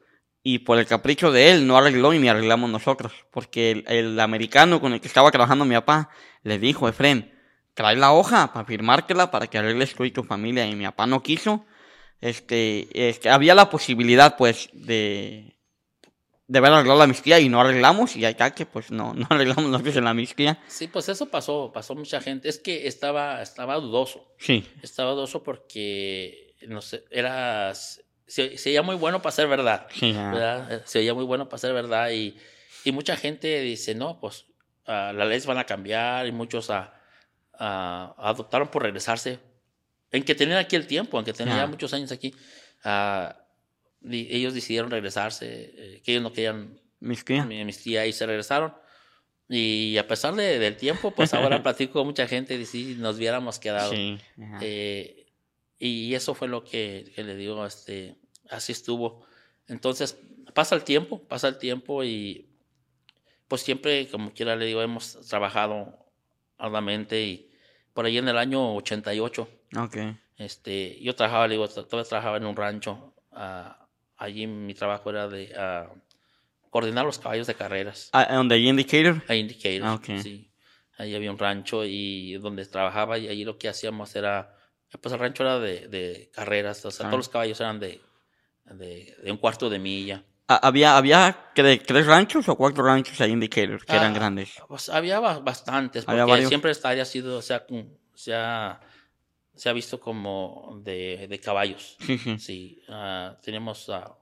Y 0.41 0.59
por 0.59 0.79
el 0.79 0.85
capricho 0.87 1.31
de 1.31 1.51
él 1.51 1.67
no 1.67 1.77
arregló 1.77 2.13
y 2.13 2.19
ni 2.19 2.27
arreglamos 2.29 2.69
nosotros. 2.69 3.13
Porque 3.31 3.71
el, 3.71 3.83
el 3.87 4.19
americano 4.19 4.81
con 4.81 4.93
el 4.93 5.01
que 5.01 5.07
estaba 5.07 5.31
trabajando 5.31 5.65
mi 5.65 5.75
papá 5.75 6.09
le 6.43 6.57
dijo, 6.59 6.87
Efren, 6.89 7.33
trae 7.79 7.95
la 7.95 8.11
hoja 8.11 8.51
para 8.51 8.65
firmártela 8.65 9.31
para 9.31 9.47
que 9.47 9.57
arregles 9.57 9.95
tú 9.95 10.03
y 10.03 10.11
tu 10.11 10.25
familia. 10.25 10.67
Y 10.67 10.75
mi 10.75 10.83
papá 10.83 11.05
no 11.07 11.23
quiso. 11.23 11.65
Este, 12.19 12.89
este, 13.07 13.29
había 13.29 13.55
la 13.55 13.69
posibilidad, 13.69 14.35
pues, 14.35 14.69
de, 14.73 15.55
de 16.47 16.57
haber 16.59 16.73
arreglado 16.73 16.97
la 16.97 17.05
amnistía 17.05 17.39
y 17.39 17.47
no 17.47 17.61
arreglamos. 17.61 18.17
Y 18.17 18.25
acá 18.25 18.53
que, 18.53 18.65
pues, 18.65 18.91
no, 18.91 19.13
no 19.15 19.25
arreglamos 19.29 19.63
nosotros 19.71 19.95
en 19.95 20.03
la 20.03 20.09
amnistía. 20.09 20.59
Sí, 20.67 20.87
pues 20.87 21.07
eso 21.07 21.27
pasó, 21.27 21.71
pasó 21.73 21.95
mucha 21.95 22.19
gente. 22.19 22.49
Es 22.49 22.59
que 22.59 22.85
estaba, 22.85 23.41
estaba 23.41 23.75
dudoso, 23.75 24.27
Sí. 24.37 24.67
estaba 24.81 25.11
dudoso 25.11 25.41
porque, 25.41 26.53
no 26.67 26.81
sé, 26.81 27.05
era 27.11 27.73
se, 27.73 28.57
se 28.57 28.69
veía 28.69 28.81
muy 28.81 28.97
bueno 28.97 29.21
para 29.21 29.31
ser 29.31 29.47
verdad. 29.47 29.87
Sí. 29.93 30.11
¿verdad? 30.11 30.81
Se 30.85 30.99
veía 30.99 31.13
muy 31.13 31.23
bueno 31.23 31.47
para 31.47 31.59
ser 31.59 31.73
verdad 31.73 32.11
y, 32.11 32.35
y 32.83 32.91
mucha 32.91 33.15
gente 33.15 33.61
dice, 33.61 33.95
no, 33.95 34.19
pues 34.19 34.47
ah, 34.85 35.13
las 35.15 35.29
leyes 35.29 35.45
van 35.45 35.59
a 35.59 35.63
cambiar 35.65 36.27
y 36.27 36.33
muchos 36.33 36.69
ah, 36.69 36.93
ah, 37.59 38.15
adoptaron 38.17 38.69
por 38.69 38.83
regresarse. 38.83 39.39
En 40.11 40.23
que 40.23 40.33
tenían 40.33 40.57
aquí 40.57 40.75
el 40.75 40.87
tiempo, 40.87 41.17
aunque 41.17 41.33
tenían 41.33 41.57
Ya. 41.57 41.63
ya 41.63 41.67
muchos 41.67 41.93
años 41.93 42.11
aquí, 42.11 42.33
ah, 42.83 43.37
di- 43.99 44.27
ellos 44.31 44.53
decidieron 44.55 44.89
regresarse, 44.89 45.45
eh, 45.75 46.01
que 46.03 46.11
ellos 46.13 46.23
no 46.23 46.33
querían 46.33 46.79
Mis 46.99 47.23
tías. 47.23 47.45
mi, 47.45 47.63
mis 47.63 47.81
tías 47.83 48.07
y 48.07 48.13
se 48.13 48.25
regresaron. 48.25 48.73
Y 49.47 49.97
a 49.97 50.07
pesar 50.07 50.35
de- 50.35 50.57
del 50.59 50.77
tiempo, 50.77 51.11
pues 51.11 51.33
ahora 51.33 51.61
platico 51.63 51.93
con 51.93 52.07
mucha 52.07 52.27
gente 52.27 52.55
y 52.55 52.65
si 52.65 52.95
nos 52.95 53.17
hubiéramos 53.17 53.59
quedado. 53.59 53.91
Sí. 53.91 54.17
Eh, 54.61 55.27
y 55.79 56.13
eso 56.15 56.33
fue 56.35 56.47
lo 56.47 56.63
que, 56.63 57.11
que 57.15 57.23
le 57.23 57.35
digo, 57.35 57.65
este, 57.65 58.15
así 58.49 58.71
estuvo. 58.71 59.25
Entonces, 59.67 60.17
pasa 60.53 60.75
el 60.75 60.83
tiempo, 60.83 61.21
pasa 61.27 61.47
el 61.47 61.57
tiempo 61.57 62.03
y 62.03 62.47
pues 63.47 63.61
siempre, 63.61 64.07
como 64.07 64.33
quiera 64.33 64.55
le 64.55 64.65
digo, 64.65 64.81
hemos 64.81 65.19
trabajado 65.27 66.05
arduamente 66.57 67.21
y 67.23 67.48
por 67.93 68.05
ahí 68.05 68.17
en 68.17 68.27
el 68.27 68.37
año 68.37 68.75
88, 68.75 69.47
Ok. 69.77 69.97
este, 70.37 70.99
yo 71.01 71.15
trabajaba, 71.15 71.47
le 71.47 71.55
digo, 71.55 71.67
todavía 71.67 72.07
trabajaba 72.07 72.37
en 72.37 72.45
un 72.45 72.55
rancho. 72.55 73.13
ah, 73.31 73.87
allí 74.17 74.47
mi 74.47 74.73
trabajo 74.73 75.09
era 75.09 75.27
de 75.27 75.53
ah, 75.57 75.89
coordinar 76.69 77.05
los 77.05 77.19
caballos 77.19 77.47
de 77.47 77.55
carreras 77.55 78.09
Ah, 78.13 78.27
¿Donde 78.35 78.55
hay 78.55 78.67
indicator? 78.67 79.23
a 79.27 79.35
Indicator. 79.35 79.83
Ah, 79.87 79.93
ok. 79.95 80.05
Sí. 80.21 80.51
Ahí 80.97 81.15
había 81.15 81.31
un 81.31 81.37
rancho 81.37 81.85
y 81.85 82.33
donde 82.33 82.65
trabajaba 82.65 83.17
y 83.17 83.27
allí 83.29 83.45
lo 83.45 83.57
que 83.57 83.69
hacíamos 83.69 84.15
era, 84.15 84.53
pues 85.01 85.13
el 85.13 85.19
rancho 85.19 85.43
era 85.43 85.59
de, 85.59 85.87
de 85.87 86.29
carreras, 86.33 86.83
o 86.85 86.91
sea, 86.91 87.05
Ah. 87.07 87.09
todos 87.09 87.19
los 87.19 87.29
caballos 87.29 87.59
eran 87.61 87.79
de, 87.79 88.01
de, 88.65 89.15
de 89.23 89.31
un 89.31 89.37
cuarto 89.37 89.69
de 89.69 89.79
milla. 89.79 90.23
Ah, 90.51 90.59
¿Había, 90.63 90.97
había 90.97 91.51
tres 91.53 92.07
ranchos 92.07 92.49
o 92.49 92.55
cuatro 92.55 92.83
ranchos 92.83 93.21
ahí 93.21 93.29
indicator 93.31 93.85
que 93.85 93.95
eran 93.95 94.13
Ah, 94.13 94.15
grandes? 94.15 94.49
Pues 94.67 94.89
había 94.89 95.19
ba- 95.19 95.37
bastantes, 95.39 96.05
porque 96.05 96.19
Había 96.21 96.47
siempre 96.47 96.71
esta 96.71 96.89
área 96.89 97.03
ha 97.03 97.05
sido, 97.05 97.39
se 97.43 97.53
ha, 97.53 97.67
se 98.15 98.33
ha, 98.33 98.79
se 99.55 99.69
ha 99.69 99.73
visto 99.73 99.99
como 99.99 100.81
de, 100.83 101.27
de 101.29 101.39
caballos. 101.39 101.97
Sí, 101.99 102.17
sí. 102.17 102.39
Sí, 102.39 102.81
ah, 102.89 103.37
tenemos 103.43 103.89
ah, 103.89 104.17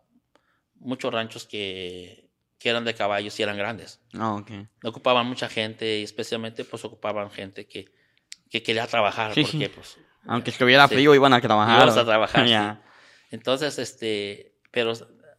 muchos 0.76 1.14
ranchos 1.14 1.46
que, 1.46 2.30
que 2.60 2.70
eran 2.70 2.84
de 2.84 2.94
caballos 2.94 3.40
y 3.40 3.44
eran 3.44 3.56
grandes. 3.58 4.02
Ah, 4.14 4.44
ocupaban 4.84 5.28
mucha 5.28 5.48
gente 5.48 6.00
y 6.00 6.04
especialmente 6.04 6.66
pues 6.66 6.84
ocupaban 6.84 7.32
gente 7.32 7.68
que, 7.68 7.86
que 8.50 8.62
quería 8.62 8.86
trabajar 8.86 9.34
Sí, 9.34 9.44
porque 9.44 9.68
sí. 9.68 9.72
pues 9.74 9.98
Aunque 10.26 10.50
estuviera 10.52 10.90
frío, 10.90 11.16
iban 11.16 11.32
a 11.34 11.40
trabajar. 11.40 11.88
o- 11.88 11.92
a 12.02 12.04
trabajar 12.06 12.46
entonces 13.32 13.80
este 13.80 14.56
pero 14.72 14.94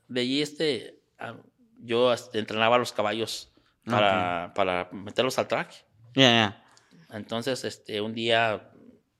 de 0.09 0.21
allí 0.21 0.43
este 0.43 1.01
ah, 1.19 1.37
yo 1.81 2.13
entrenaba 2.33 2.77
a 2.77 2.79
los 2.79 2.93
caballos 2.93 3.53
para, 3.85 4.53
para 4.55 4.89
meterlos 4.93 5.39
al 5.39 5.49
track 5.49 5.73
Ya, 6.15 6.31
ya. 6.31 6.65
entonces 7.11 7.65
este 7.65 8.01
un 8.01 8.13
día 8.15 8.71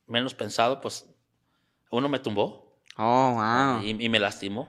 menos 0.07 0.35
pensado 0.35 0.81
pues 0.81 1.09
uno 1.91 2.09
me 2.09 2.19
tumbó 2.19 2.67
Oh, 2.97 3.33
wow. 3.35 3.83
y, 3.83 3.91
y 4.05 4.09
me 4.09 4.19
lastimó 4.19 4.69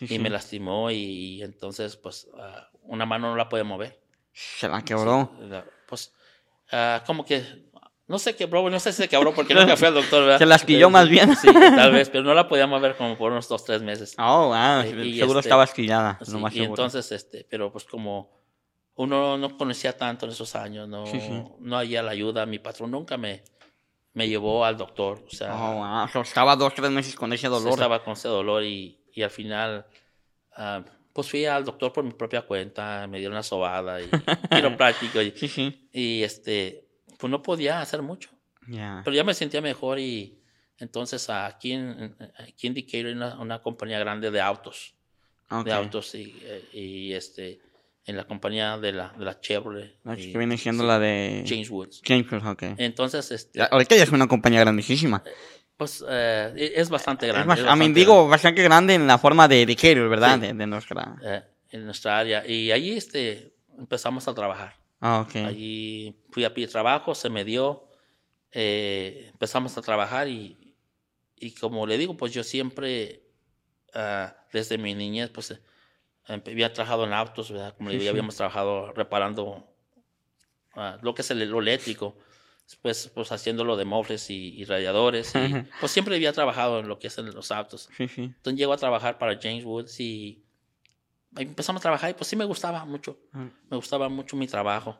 y 0.00 0.18
me 0.18 0.28
lastimó 0.30 0.90
y, 0.90 1.42
entonces 1.42 1.96
pues 1.96 2.28
ah, 2.38 2.68
una 2.82 3.06
mano 3.06 3.30
no 3.30 3.36
la 3.36 3.48
podía 3.48 3.64
mover 3.64 3.98
Se 4.32 4.68
la 4.68 4.82
quebró. 4.82 5.30
Pues, 5.88 6.12
ah, 6.70 7.02
como 7.06 7.24
que, 7.24 7.70
no 8.12 8.18
sé 8.18 8.36
quebró, 8.36 8.68
no 8.70 8.78
sé 8.78 8.92
si 8.92 8.98
se 9.02 9.08
quebró 9.08 9.32
porque 9.34 9.54
nunca 9.54 9.74
fui 9.76 9.88
al 9.88 9.94
doctor, 9.94 10.22
¿verdad? 10.24 10.38
Se 10.38 10.46
la 10.46 10.54
asquilló 10.56 10.88
Eh, 10.88 10.90
más 10.90 11.08
bien. 11.08 11.34
Sí, 11.34 11.48
tal 11.52 11.90
vez, 11.92 12.10
pero 12.10 12.22
no 12.22 12.34
la 12.34 12.46
podía 12.46 12.66
mover 12.66 12.94
como 12.94 13.16
por 13.16 13.32
unos 13.32 13.48
dos, 13.48 13.64
tres 13.64 13.80
meses. 13.82 14.14
Oh, 14.18 14.48
wow. 14.48 14.84
Y- 15.02 15.08
y 15.14 15.18
seguro 15.18 15.40
este- 15.40 15.48
estaba 15.48 15.62
asquillada. 15.64 16.18
Sí, 16.22 16.36
más 16.36 16.52
y 16.52 16.58
seguro. 16.58 16.72
entonces, 16.72 17.10
este, 17.10 17.46
pero 17.50 17.72
pues 17.72 17.84
como 17.84 18.30
uno 18.96 19.38
no 19.38 19.56
conocía 19.56 19.96
tanto 19.96 20.26
en 20.26 20.32
esos 20.32 20.54
años, 20.54 20.86
no, 20.88 21.06
Sí, 21.06 21.18
sí. 21.20 21.42
no 21.60 21.78
había 21.78 22.02
la 22.02 22.10
ayuda, 22.10 22.44
mi 22.44 22.58
patrón 22.58 22.90
nunca 22.90 23.16
me, 23.16 23.42
me 24.12 24.28
llevó 24.28 24.64
al 24.66 24.76
doctor, 24.76 25.24
o 25.26 25.30
sea, 25.34 25.54
Oh, 25.54 25.74
wow. 25.76 26.04
O 26.04 26.08
sea, 26.08 26.20
estaba 26.20 26.54
dos, 26.54 26.74
tres 26.74 26.90
meses 26.90 27.14
con 27.16 27.32
ese 27.32 27.48
dolor. 27.48 27.72
estaba 27.72 28.04
con 28.04 28.12
ese 28.12 28.28
dolor 28.28 28.62
y, 28.62 29.00
y 29.14 29.22
al 29.22 29.30
final, 29.30 29.86
ah, 30.54 30.82
pues 31.14 31.30
fui 31.30 31.46
al 31.46 31.64
doctor 31.64 31.92
por 31.94 32.04
mi 32.04 32.12
propia 32.12 32.42
cuenta, 32.42 33.06
me 33.06 33.18
dieron 33.18 33.32
una 33.32 33.42
sobada 33.42 34.00
y 34.02 34.08
quiropráctico 34.50 35.22
y, 35.22 35.32
y 35.92 36.22
este, 36.22 36.88
pues 37.22 37.30
no 37.30 37.40
podía 37.40 37.80
hacer 37.80 38.02
mucho. 38.02 38.30
Ya. 38.66 39.00
Pero 39.04 39.14
ya 39.14 39.22
me 39.22 39.32
sentía 39.32 39.60
mejor 39.60 40.00
y 40.00 40.40
entonces 40.78 41.30
aquí 41.30 41.70
en, 41.72 42.16
aquí 42.36 42.66
en 42.66 42.74
Decatur 42.74 43.06
hay 43.06 43.12
una, 43.12 43.38
una 43.38 43.62
compañía 43.62 44.00
grande 44.00 44.32
de 44.32 44.40
autos, 44.40 44.94
Ok. 45.48 45.64
de 45.66 45.72
autos 45.72 46.12
y, 46.16 46.36
eh, 46.42 46.64
y, 46.72 47.12
este, 47.12 47.60
en 48.06 48.16
la 48.16 48.24
compañía 48.24 48.76
de 48.78 48.90
la, 48.90 49.12
de 49.16 49.24
la 49.24 49.40
Chevrolet. 49.40 49.98
La 50.02 50.18
y- 50.18 50.32
que 50.32 50.38
viene 50.38 50.58
siendo 50.58 50.82
sí, 50.82 50.88
la 50.88 50.98
de... 50.98 51.44
James 51.46 51.70
Woods. 51.70 52.02
James, 52.04 52.26
ok. 52.44 52.62
Entonces, 52.78 53.30
este, 53.30 53.62
Ahorita 53.70 53.94
ya 53.94 54.02
es 54.02 54.10
una 54.10 54.26
compañía 54.26 54.58
grandísima. 54.58 55.22
pues 55.76 56.04
eh, 56.08 56.52
e- 56.56 56.72
es 56.80 56.90
bastante 56.90 57.28
grande. 57.28 57.42
Es 57.42 57.46
más, 57.46 57.58
es 57.60 57.64
a 57.66 57.76
mí 57.76 57.80
bastante 57.82 58.00
digo 58.00 58.26
bastante 58.28 58.62
grande 58.64 58.94
en 58.94 59.06
la 59.06 59.18
forma 59.18 59.46
de 59.46 59.64
Decatur, 59.64 60.08
¿verdad? 60.08 60.34
Sí. 60.34 60.40
De, 60.48 60.54
de 60.54 60.66
nuestra... 60.66 60.94
grande, 61.02 61.36
eh, 61.36 61.42
en 61.70 61.84
nuestra 61.84 62.18
área. 62.18 62.44
Y 62.44 62.72
allí 62.72 62.96
este, 62.96 63.54
empezamos 63.78 64.26
a 64.26 64.34
trabajar. 64.34 64.81
Ah, 65.02 65.20
ok. 65.20 65.34
Allí 65.44 66.14
fui 66.30 66.44
a 66.44 66.54
pedir 66.54 66.70
trabajo, 66.70 67.12
se 67.16 67.28
me 67.28 67.44
dio, 67.44 67.88
eh, 68.52 69.30
empezamos 69.32 69.76
a 69.76 69.82
trabajar 69.82 70.28
y, 70.28 70.76
y 71.36 71.50
como 71.54 71.88
le 71.88 71.98
digo, 71.98 72.16
pues 72.16 72.32
yo 72.32 72.44
siempre, 72.44 73.24
ah, 73.94 74.36
desde 74.52 74.78
mi 74.78 74.94
niñez, 74.94 75.28
pues 75.30 75.50
eh, 75.50 75.60
había 76.28 76.72
trabajado 76.72 77.04
en 77.04 77.14
autos, 77.14 77.50
¿verdad? 77.50 77.74
Como 77.76 77.88
le 77.90 77.96
digo, 77.96 78.04
sí. 78.04 78.08
habíamos 78.10 78.36
trabajado 78.36 78.92
reparando 78.92 79.66
ah, 80.74 80.98
lo 81.02 81.16
que 81.16 81.22
es 81.22 81.30
el, 81.32 81.50
lo 81.50 81.58
eléctrico, 81.58 82.16
después 82.64 83.10
pues 83.12 83.32
haciendo 83.32 83.64
lo 83.64 83.76
de 83.76 83.84
mofles 83.84 84.30
y, 84.30 84.54
y 84.54 84.64
radiadores, 84.66 85.34
y, 85.34 85.66
pues 85.80 85.90
siempre 85.90 86.14
había 86.14 86.32
trabajado 86.32 86.78
en 86.78 86.86
lo 86.86 87.00
que 87.00 87.08
es 87.08 87.18
en 87.18 87.34
los 87.34 87.50
autos. 87.50 87.88
Entonces 87.98 88.56
llego 88.56 88.72
a 88.72 88.76
trabajar 88.76 89.18
para 89.18 89.36
James 89.42 89.64
Woods 89.64 89.98
y 89.98 90.41
empezamos 91.36 91.80
a 91.80 91.82
trabajar 91.82 92.10
y 92.10 92.14
pues 92.14 92.28
sí 92.28 92.36
me 92.36 92.44
gustaba 92.44 92.84
mucho 92.84 93.18
me 93.32 93.76
gustaba 93.76 94.08
mucho 94.08 94.36
mi 94.36 94.46
trabajo. 94.46 94.98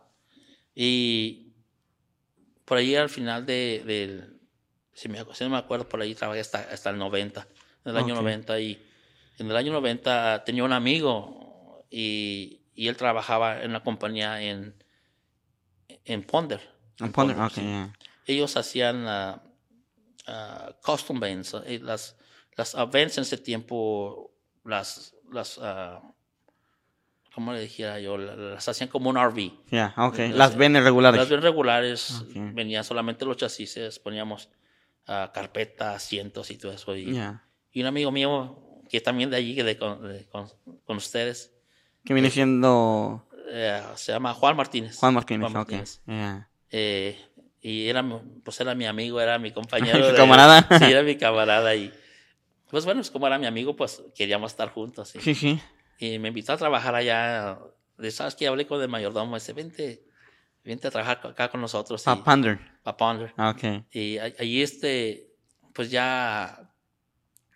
Y 0.74 1.52
por 2.64 2.78
ahí 2.78 2.94
al 2.94 3.10
final 3.10 3.44
de, 3.44 3.82
del, 3.84 4.40
si, 4.94 5.08
me, 5.08 5.18
si 5.34 5.44
no 5.44 5.50
me 5.50 5.58
acuerdo, 5.58 5.88
por 5.88 6.00
ahí 6.00 6.14
trabajé 6.14 6.40
hasta, 6.40 6.60
hasta 6.60 6.90
el 6.90 6.98
90, 6.98 7.46
en 7.84 7.90
el 7.90 7.96
año 7.96 8.14
Ok. 8.14 8.20
90. 8.20 8.60
Y 8.60 8.82
en 9.38 9.50
el 9.50 9.56
año 9.56 9.72
90 9.72 10.44
tenía 10.44 10.64
un 10.64 10.72
amigo 10.72 11.84
y, 11.90 12.62
y 12.74 12.88
él 12.88 12.96
trabajaba 12.96 13.62
en 13.62 13.70
una 13.70 13.82
compañía 13.82 14.40
en, 14.42 14.82
en 16.04 16.22
Ponder. 16.22 16.60
en 16.98 17.12
Ponder, 17.12 17.36
Ponder, 17.36 17.38
ok, 17.40 17.52
sí. 17.52 17.62
ya. 17.62 17.92
Ellos 18.26 18.56
hacían 18.56 19.06
ah, 19.06 19.42
ah, 20.26 20.76
custom 20.82 21.20
vans, 21.20 21.54
eh, 21.66 21.80
las, 21.82 22.16
las 22.56 22.74
vans 22.74 23.18
en 23.18 23.22
ese 23.22 23.36
tiempo, 23.36 24.32
las, 24.64 25.14
las 25.30 25.58
ah, 25.60 26.00
¿cómo 27.34 27.52
le 27.52 27.60
dijera 27.60 27.98
yo? 28.00 28.16
La- 28.18 28.36
Las 28.36 28.68
hacían 28.68 28.88
como 28.88 29.10
un 29.10 29.16
RV. 29.16 29.50
Ya, 29.70 29.94
ok. 29.96 30.18
Las- 30.18 30.30
Las 30.34 30.56
venes 30.56 30.82
regulares. 30.84 31.18
Las 31.18 31.28
bien 31.28 31.42
regulares 31.42 32.22
Ok. 32.22 32.30
venían 32.54 32.84
solamente 32.84 33.24
los 33.24 33.36
chasis, 33.36 33.98
poníamos 34.02 34.48
ah, 35.06 35.30
carpetas, 35.34 35.96
asientos 35.96 36.50
y 36.50 36.58
todo 36.58 36.72
eso. 36.72 36.94
Y, 36.96 37.12
Ya. 37.14 37.44
y 37.72 37.80
un 37.80 37.86
amigo 37.88 38.12
mío, 38.12 38.58
que 38.88 39.00
también 39.00 39.30
de 39.30 39.36
allí, 39.36 39.54
que 39.54 39.64
de, 39.64 39.76
con, 39.76 40.02
de- 40.06 40.24
con- 40.28 40.48
con 40.84 40.96
ustedes, 40.96 41.52
Que 42.04 42.14
viene 42.14 42.30
siendo 42.30 43.26
eh, 43.50 43.82
se 43.96 44.12
llama 44.12 44.32
Juan 44.34 44.56
Martínez. 44.56 44.96
Juan 44.96 45.14
Martínez, 45.14 45.54
ok. 45.54 45.72
Ya. 46.06 46.48
Eh, 46.70 47.18
y 47.60 47.86
era, 47.88 48.04
pues 48.44 48.60
era 48.60 48.74
mi 48.74 48.86
amigo, 48.86 49.20
era 49.20 49.38
mi 49.38 49.50
compañero. 49.52 50.08
¿Tu 50.10 50.16
camarada? 50.16 50.66
Sí, 50.78 50.84
era 50.84 51.02
mi 51.04 51.16
camarada. 51.16 51.74
Y 51.74 51.92
pues 52.70 52.84
bueno, 52.84 53.00
pues 53.00 53.10
como 53.10 53.26
era 53.26 53.38
mi 53.38 53.46
amigo, 53.46 53.74
pues 53.76 54.02
queríamos 54.14 54.52
estar 54.52 54.68
juntos. 54.70 55.08
Sí, 55.20 55.34
sí. 55.34 55.60
Y 56.02 56.18
me 56.18 56.28
invitó 56.28 56.52
a 56.52 56.56
trabajar 56.56 56.94
allá. 56.94 57.58
De, 57.98 58.10
¿Sabes 58.10 58.34
qué? 58.34 58.46
Hablé 58.48 58.66
con 58.66 58.80
el 58.82 58.88
mayordomo. 58.88 59.34
Dice, 59.36 59.52
vente, 59.52 60.04
vente 60.64 60.88
a 60.88 60.90
trabajar 60.90 61.20
acá 61.24 61.48
con 61.48 61.60
nosotros. 61.60 62.02
Pa 62.02 62.22
Ponder. 62.22 62.58
a 62.84 62.96
Ponder. 62.96 63.32
Ah, 63.36 63.50
Ok. 63.50 63.84
Y 63.92 64.18
a- 64.18 64.32
allí, 64.38 64.62
este, 64.62 65.30
pues 65.72 65.90
ya 65.90 66.68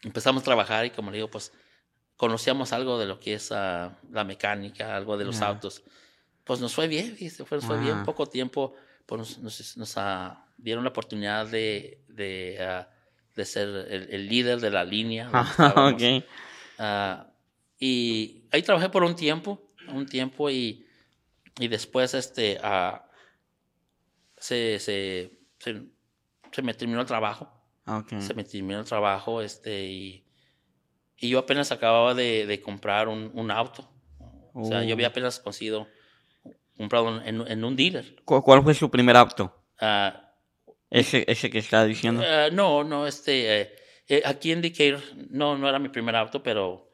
empezamos 0.03 0.42
a 0.42 0.44
trabajar 0.44 0.86
y 0.86 0.90
como 0.90 1.11
le 1.11 1.16
digo, 1.18 1.28
pues 1.30 1.53
conocíamos 2.16 2.72
algo 2.72 2.99
de 2.99 3.07
lo 3.07 3.18
que 3.18 3.34
es 3.34 3.51
ah, 3.53 3.99
la 4.11 4.24
mecánica, 4.24 4.94
algo 4.97 5.16
de 5.16 5.24
los 5.24 5.40
Ya. 5.40 5.49
autos. 5.49 5.82
Pues 6.44 6.61
nos 6.61 6.74
fue 6.74 6.86
bien, 6.88 7.16
¿viste? 7.18 7.44
Fue- 7.44 7.59
nos 7.59 7.64
fue 7.66 7.78
bien. 7.80 7.99
Ah. 7.99 8.03
Poco 8.05 8.26
tiempo, 8.26 8.74
pues 9.07 9.38
nos, 9.40 9.76
nos- 9.76 9.94
ah, 9.99 10.47
dieron 10.57 10.84
la 10.84 10.90
oportunidad 10.90 11.47
de, 11.49 12.05
de, 12.09 12.59
ah, 12.61 12.88
de 13.34 13.44
ser 13.44 13.68
el, 13.68 14.09
el 14.11 14.28
líder 14.28 14.61
de 14.61 14.70
la 14.70 14.84
línea. 14.84 15.24
donde 15.28 15.51
estábamos. 15.51 15.92
ok. 15.94 16.24
Ah, 16.78 17.26
y 17.78 18.36
ahí 18.53 18.62
trabajé 18.62 18.88
por 18.88 19.05
un 19.05 19.14
tiempo, 19.16 19.61
un 19.88 20.07
tiempo 20.07 20.51
y, 20.51 20.86
y 21.59 21.68
después 21.68 22.14
este, 22.14 22.59
ah, 22.62 23.09
se, 24.36 24.78
se, 24.78 25.30
se, 25.59 25.82
se 26.53 26.62
me 26.62 26.74
terminó 26.74 27.01
el 27.01 27.07
trabajo, 27.07 27.53
Ah, 27.86 28.05
se 28.18 28.34
me 28.34 28.42
terminó 28.44 28.80
el 28.80 28.84
trabajo 28.84 29.40
este, 29.42 29.84
y, 29.86 30.24
Y 31.18 31.28
yo 31.30 31.38
apenas 31.38 31.70
acababa 31.72 32.14
de, 32.14 32.47
de 32.47 32.61
comprar 32.61 33.09
un, 33.09 33.30
un 33.34 33.51
auto. 33.51 33.88
O 34.53 34.64
sea, 34.64 34.82
yo 34.84 34.94
había 34.94 35.07
Oh. 35.09 35.11
apenas 35.11 35.38
conseguido, 35.38 35.86
comprado 36.76 37.22
en, 37.22 37.40
en 37.47 37.64
un 37.64 37.76
dealer. 37.76 38.16
¿Cu- 38.24 38.42
¿Cuál 38.42 38.62
fue 38.62 38.74
su 38.74 38.90
primer 38.90 39.16
auto? 39.16 39.55
Ah, 39.80 40.32
Ese, 40.90 41.24
ese 41.28 41.49
que 41.51 41.59
está 41.59 41.84
diciendo. 41.84 42.22
no, 42.53 42.82
no, 42.84 43.07
este, 43.07 43.61
eh, 43.61 43.72
eh, 44.09 44.22
aquí 44.24 44.53
en 44.53 44.62
Decatur, 44.62 45.01
no, 45.30 45.57
no 45.57 45.68
era 45.68 45.78
mi 45.78 45.88
primer 45.88 46.16
auto, 46.16 46.42
pero 46.42 46.86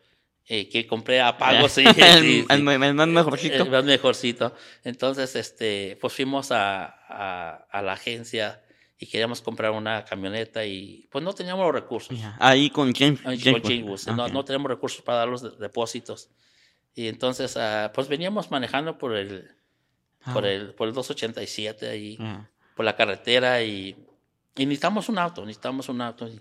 eh, 0.47 0.69
que 0.69 0.87
compré 0.87 1.21
a 1.21 1.37
pago, 1.39 1.69
sí. 1.69 1.85
el, 1.87 1.95
sí, 1.95 2.47
el 2.49 2.69
el 2.69 2.95
más 2.95 3.09
mejorcito. 3.09 3.63
El 3.65 3.71
más 3.71 3.85
mejorcito. 3.85 4.55
Entonces, 4.85 5.35
este, 5.37 5.97
pues 6.01 6.13
fuimos 6.13 6.51
a, 6.53 6.85
a, 7.09 7.67
a 7.71 7.83
la 7.83 7.93
agencia 7.93 8.63
y 8.99 9.07
queríamos 9.07 9.41
comprar 9.43 9.71
una 9.73 10.05
camioneta 10.05 10.65
y 10.65 11.09
pues 11.11 11.25
no 11.25 11.33
teníamos 11.33 11.65
los 11.65 11.75
recursos. 11.75 12.19
Ya, 12.19 12.37
Ahí 12.41 12.71
con 12.71 12.93
James. 12.95 13.21
James 13.23 13.45
con 13.53 13.63
Chingos, 13.63 14.07
no, 14.09 14.25
Ok. 14.27 14.33
no 14.33 14.45
tenemos 14.45 14.69
recursos 14.71 15.03
para 15.03 15.19
dar 15.19 15.29
los 15.29 15.43
de- 15.43 15.57
depósitos. 15.59 16.29
Y 16.95 17.09
entonces, 17.09 17.57
ah, 17.57 17.91
pues 17.95 18.07
veníamos 18.09 18.51
manejando 18.51 18.99
por 18.99 19.17
el, 19.17 19.51
por 20.33 20.45
Ah, 20.45 20.51
el, 20.51 20.75
por 20.75 20.87
el 20.89 20.95
287 20.95 21.89
ahí, 21.89 22.17
ya. 22.19 22.49
por 22.77 22.85
la 22.85 22.95
carretera 22.95 23.63
y, 23.63 23.97
y 24.57 24.67
necesitamos 24.67 25.09
un 25.09 25.19
auto, 25.19 25.41
necesitamos 25.47 25.89
un 25.89 26.01
auto. 26.01 26.29
Y, 26.29 26.41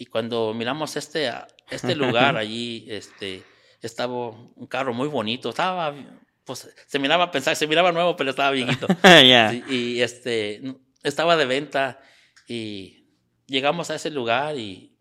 y 0.00 0.06
cuando 0.06 0.54
miramos 0.54 0.96
este, 0.96 1.28
ah, 1.28 1.46
este 1.68 1.94
lugar 1.94 2.34
allí, 2.38 2.86
este, 2.88 3.42
estaba 3.82 4.30
un 4.30 4.66
carro 4.66 4.94
muy 4.94 5.08
bonito, 5.08 5.50
estaba, 5.50 5.94
pues 6.42 6.74
se 6.86 6.98
miraba, 6.98 7.30
pensar, 7.30 7.54
se 7.54 7.66
miraba 7.66 7.92
nuevo, 7.92 8.16
pero 8.16 8.30
estaba 8.30 8.50
viejito. 8.50 8.86
Y 9.68 10.00
este 10.00 10.62
estaba 11.02 11.36
de 11.36 11.44
venta 11.44 12.00
y 12.48 13.10
llegamos 13.46 13.90
a 13.90 13.96
ese 13.96 14.08
lugar 14.10 14.56
y, 14.56 14.96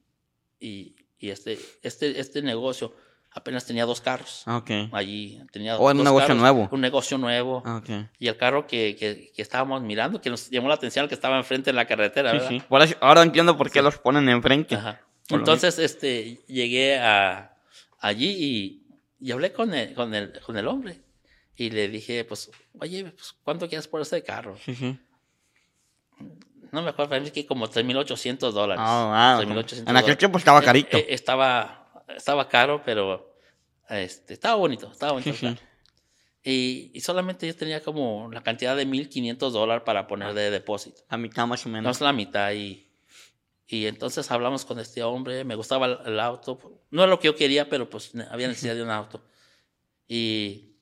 y, 0.60 0.98
y 1.18 1.30
este, 1.30 1.58
este, 1.82 2.20
este 2.20 2.42
negocio 2.42 2.94
apenas 3.32 3.66
tenía 3.66 3.86
dos 3.86 4.02
carros. 4.02 4.44
Ok. 4.48 4.70
Allí 4.92 5.42
tenía 5.52 5.78
Oh, 5.78 5.84
era 5.90 5.92
un 5.92 5.98
dos 5.98 6.06
negocio 6.06 6.28
carros, 6.28 6.42
nuevo. 6.42 6.70
Un 6.72 6.82
negocio 6.82 7.18
nuevo. 7.18 7.58
Ok. 7.66 7.90
Y 8.20 8.28
el 8.28 8.38
carro 8.38 8.66
que, 8.68 8.96
que, 8.96 9.32
que 9.36 9.42
estábamos 9.42 9.82
mirando, 9.82 10.20
que 10.22 10.30
nos 10.30 10.50
llamó 10.50 10.68
la 10.68 10.76
atención, 10.76 11.04
el 11.04 11.10
que 11.10 11.16
estaba 11.16 11.38
enfrente 11.38 11.70
de 11.72 11.76
la 11.76 11.86
carretera, 11.86 12.32
Sí, 12.32 12.38
¿verdad? 12.38 12.50
sí. 12.50 12.64
Eso- 12.92 12.98
ahora 13.02 13.22
entiendo 13.24 13.58
por 13.58 13.70
qué 13.72 13.82
los 13.82 13.98
ponen 13.98 14.28
enfrente. 14.30 14.76
Ajá. 14.76 15.02
Entonces, 15.30 15.78
este, 15.78 16.40
llegué 16.48 16.98
a, 17.00 17.56
allí 18.00 18.30
y, 18.30 18.84
y 19.20 19.32
hablé 19.32 19.54
con 19.54 19.74
el, 19.74 19.94
con, 19.94 20.14
el, 20.16 20.40
con 20.42 20.58
el 20.58 20.68
hombre. 20.68 21.02
Y 21.56 21.70
le 21.70 21.88
dije, 21.90 22.24
pues, 22.26 22.50
oye, 22.80 23.04
pues, 23.12 23.36
¿cuánto 23.44 23.68
quieres 23.68 23.88
por 23.88 24.02
este 24.02 24.24
carro? 24.24 24.56
Sí, 24.64 24.74
sí. 24.74 24.98
No 26.72 26.82
me 26.84 26.90
acuerdo, 26.90 27.10
parece 27.10 27.32
que 27.32 27.46
como 27.46 27.68
3.800 27.68 28.52
dólares. 28.52 28.84
Oh, 28.88 29.08
wow. 29.08 29.42
3.800 29.64 29.90
En 29.90 29.98
aquel 29.98 30.18
tiempo 30.18 30.38
estaba 30.38 30.62
carito. 30.62 30.98
Eh, 30.98 31.02
eh, 31.02 31.06
estaba, 31.14 31.79
estaba 32.16 32.48
caro, 32.48 32.82
pero 32.86 33.36
este, 33.90 34.34
estaba 34.34 34.56
bonito, 34.56 34.92
estaba 34.92 35.14
bonito. 35.14 35.32
Y, 36.44 36.92
y 36.94 37.02
solamente 37.02 37.46
yo 37.48 37.56
tenía 37.56 37.82
como 37.84 38.30
la 38.32 38.42
cantidad 38.42 38.76
de 38.76 38.86
1.500 38.88 39.52
dólares 39.52 39.84
para 39.86 40.08
poner 40.08 40.34
de 40.34 40.50
depósito. 40.52 41.02
A 41.10 41.18
mitad 41.18 41.46
más 41.48 41.66
o 41.66 41.70
No 41.70 41.74
menos. 41.74 41.98
es 41.98 42.02
la 42.02 42.14
mitad. 42.14 42.52
Y, 42.54 42.88
y 43.68 43.86
entonces 43.88 44.30
hablamos 44.32 44.64
con 44.66 44.80
este 44.80 45.04
hombre, 45.04 45.44
me 45.44 45.56
gustaba 45.56 45.86
el, 45.86 45.98
el 46.06 46.20
auto. 46.20 46.82
No 46.92 47.04
es 47.04 47.10
lo 47.10 47.20
que 47.20 47.28
yo 47.28 47.36
quería, 47.36 47.68
pero 47.70 47.90
pues 47.90 48.12
había 48.32 48.48
necesidad 48.48 48.76
de 48.76 48.84
un 48.84 48.90
auto. 48.90 49.22
Y, 50.08 50.76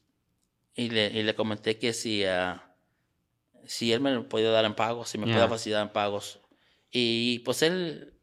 y, 0.76 0.90
le, 0.90 1.08
y 1.08 1.24
le 1.24 1.36
comenté 1.36 1.78
que 1.78 1.92
si, 1.92 2.24
ah, 2.24 2.64
si 3.66 3.92
él 3.92 4.00
me 4.00 4.12
lo 4.14 4.30
podía 4.30 4.52
dar 4.52 4.64
en 4.66 4.76
pagos, 4.76 5.10
si 5.10 5.18
me 5.18 5.26
Ya. 5.28 5.34
podía 5.34 5.50
facilitar 5.50 5.82
en 5.84 5.92
pagos. 5.92 6.40
Y 6.92 7.40
pues 7.40 7.62
él 7.64 8.14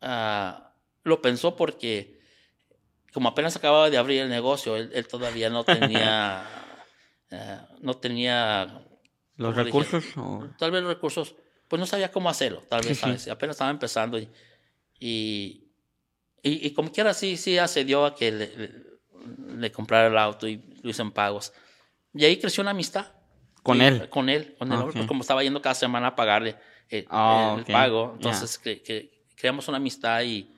ah, 0.00 0.74
lo 1.04 1.22
pensó 1.22 1.54
porque 1.56 2.20
como 3.12 3.28
apenas 3.28 3.54
acababa 3.56 3.90
de 3.90 3.98
abrir 3.98 4.22
el 4.22 4.28
negocio, 4.28 4.76
él, 4.76 4.90
él 4.94 5.06
todavía 5.06 5.50
no 5.50 5.64
tenía, 5.64 6.42
ah, 7.32 7.68
no 7.80 7.94
tenía 7.94 8.82
¿Los 9.36 9.54
como 9.54 9.64
dije, 9.64 9.78
recursos? 9.82 10.04
o- 10.16 10.46
tal 10.58 10.70
vez 10.70 10.82
los 10.82 10.92
recursos, 10.94 11.34
pues 11.68 11.80
no 11.80 11.86
sabía 11.86 12.10
cómo 12.12 12.28
hacerlo, 12.28 12.62
tal 12.68 12.82
Sí, 12.82 12.88
vez 12.88 12.98
sí. 12.98 13.02
¿sabes? 13.02 13.28
apenas 13.28 13.54
estaba 13.54 13.70
empezando 13.70 14.18
y, 14.18 14.28
y, 14.98 15.70
y, 16.42 16.66
y 16.66 16.70
como 16.72 16.90
quiera 16.92 17.14
sí, 17.14 17.36
sí 17.36 17.58
accedió 17.58 18.04
a 18.04 18.14
que 18.14 18.30
le, 18.32 18.56
le- 18.56 18.82
le 19.56 19.72
comprara 19.72 20.08
el 20.08 20.18
auto 20.18 20.48
y 20.48 20.56
lo 20.82 20.90
hizo 20.90 21.02
en 21.02 21.12
pagos. 21.12 21.52
Y 22.14 22.24
ahí 22.24 22.38
creció 22.38 22.62
una 22.62 22.72
amistad. 22.72 23.06
¿Con 23.62 23.78
Y- 23.80 23.84
él? 23.84 24.08
Con 24.08 24.28
él, 24.28 24.56
con 24.58 24.68
el 24.72 24.74
hombre, 24.78 24.90
Ok. 24.90 24.96
pues 24.96 25.06
como 25.06 25.20
estaba 25.22 25.42
yendo 25.44 25.62
cada 25.62 25.74
semana 25.76 26.08
a 26.08 26.16
pagarle 26.16 26.56
el, 26.88 27.06
Ah, 27.08 27.54
el 27.56 27.62
ok, 27.62 27.70
pago, 27.70 28.08
ya. 28.10 28.14
entonces 28.16 28.60
cre- 28.60 28.82
cre- 28.82 29.10
creamos 29.36 29.68
una 29.68 29.76
amistad 29.76 30.22
y, 30.22 30.52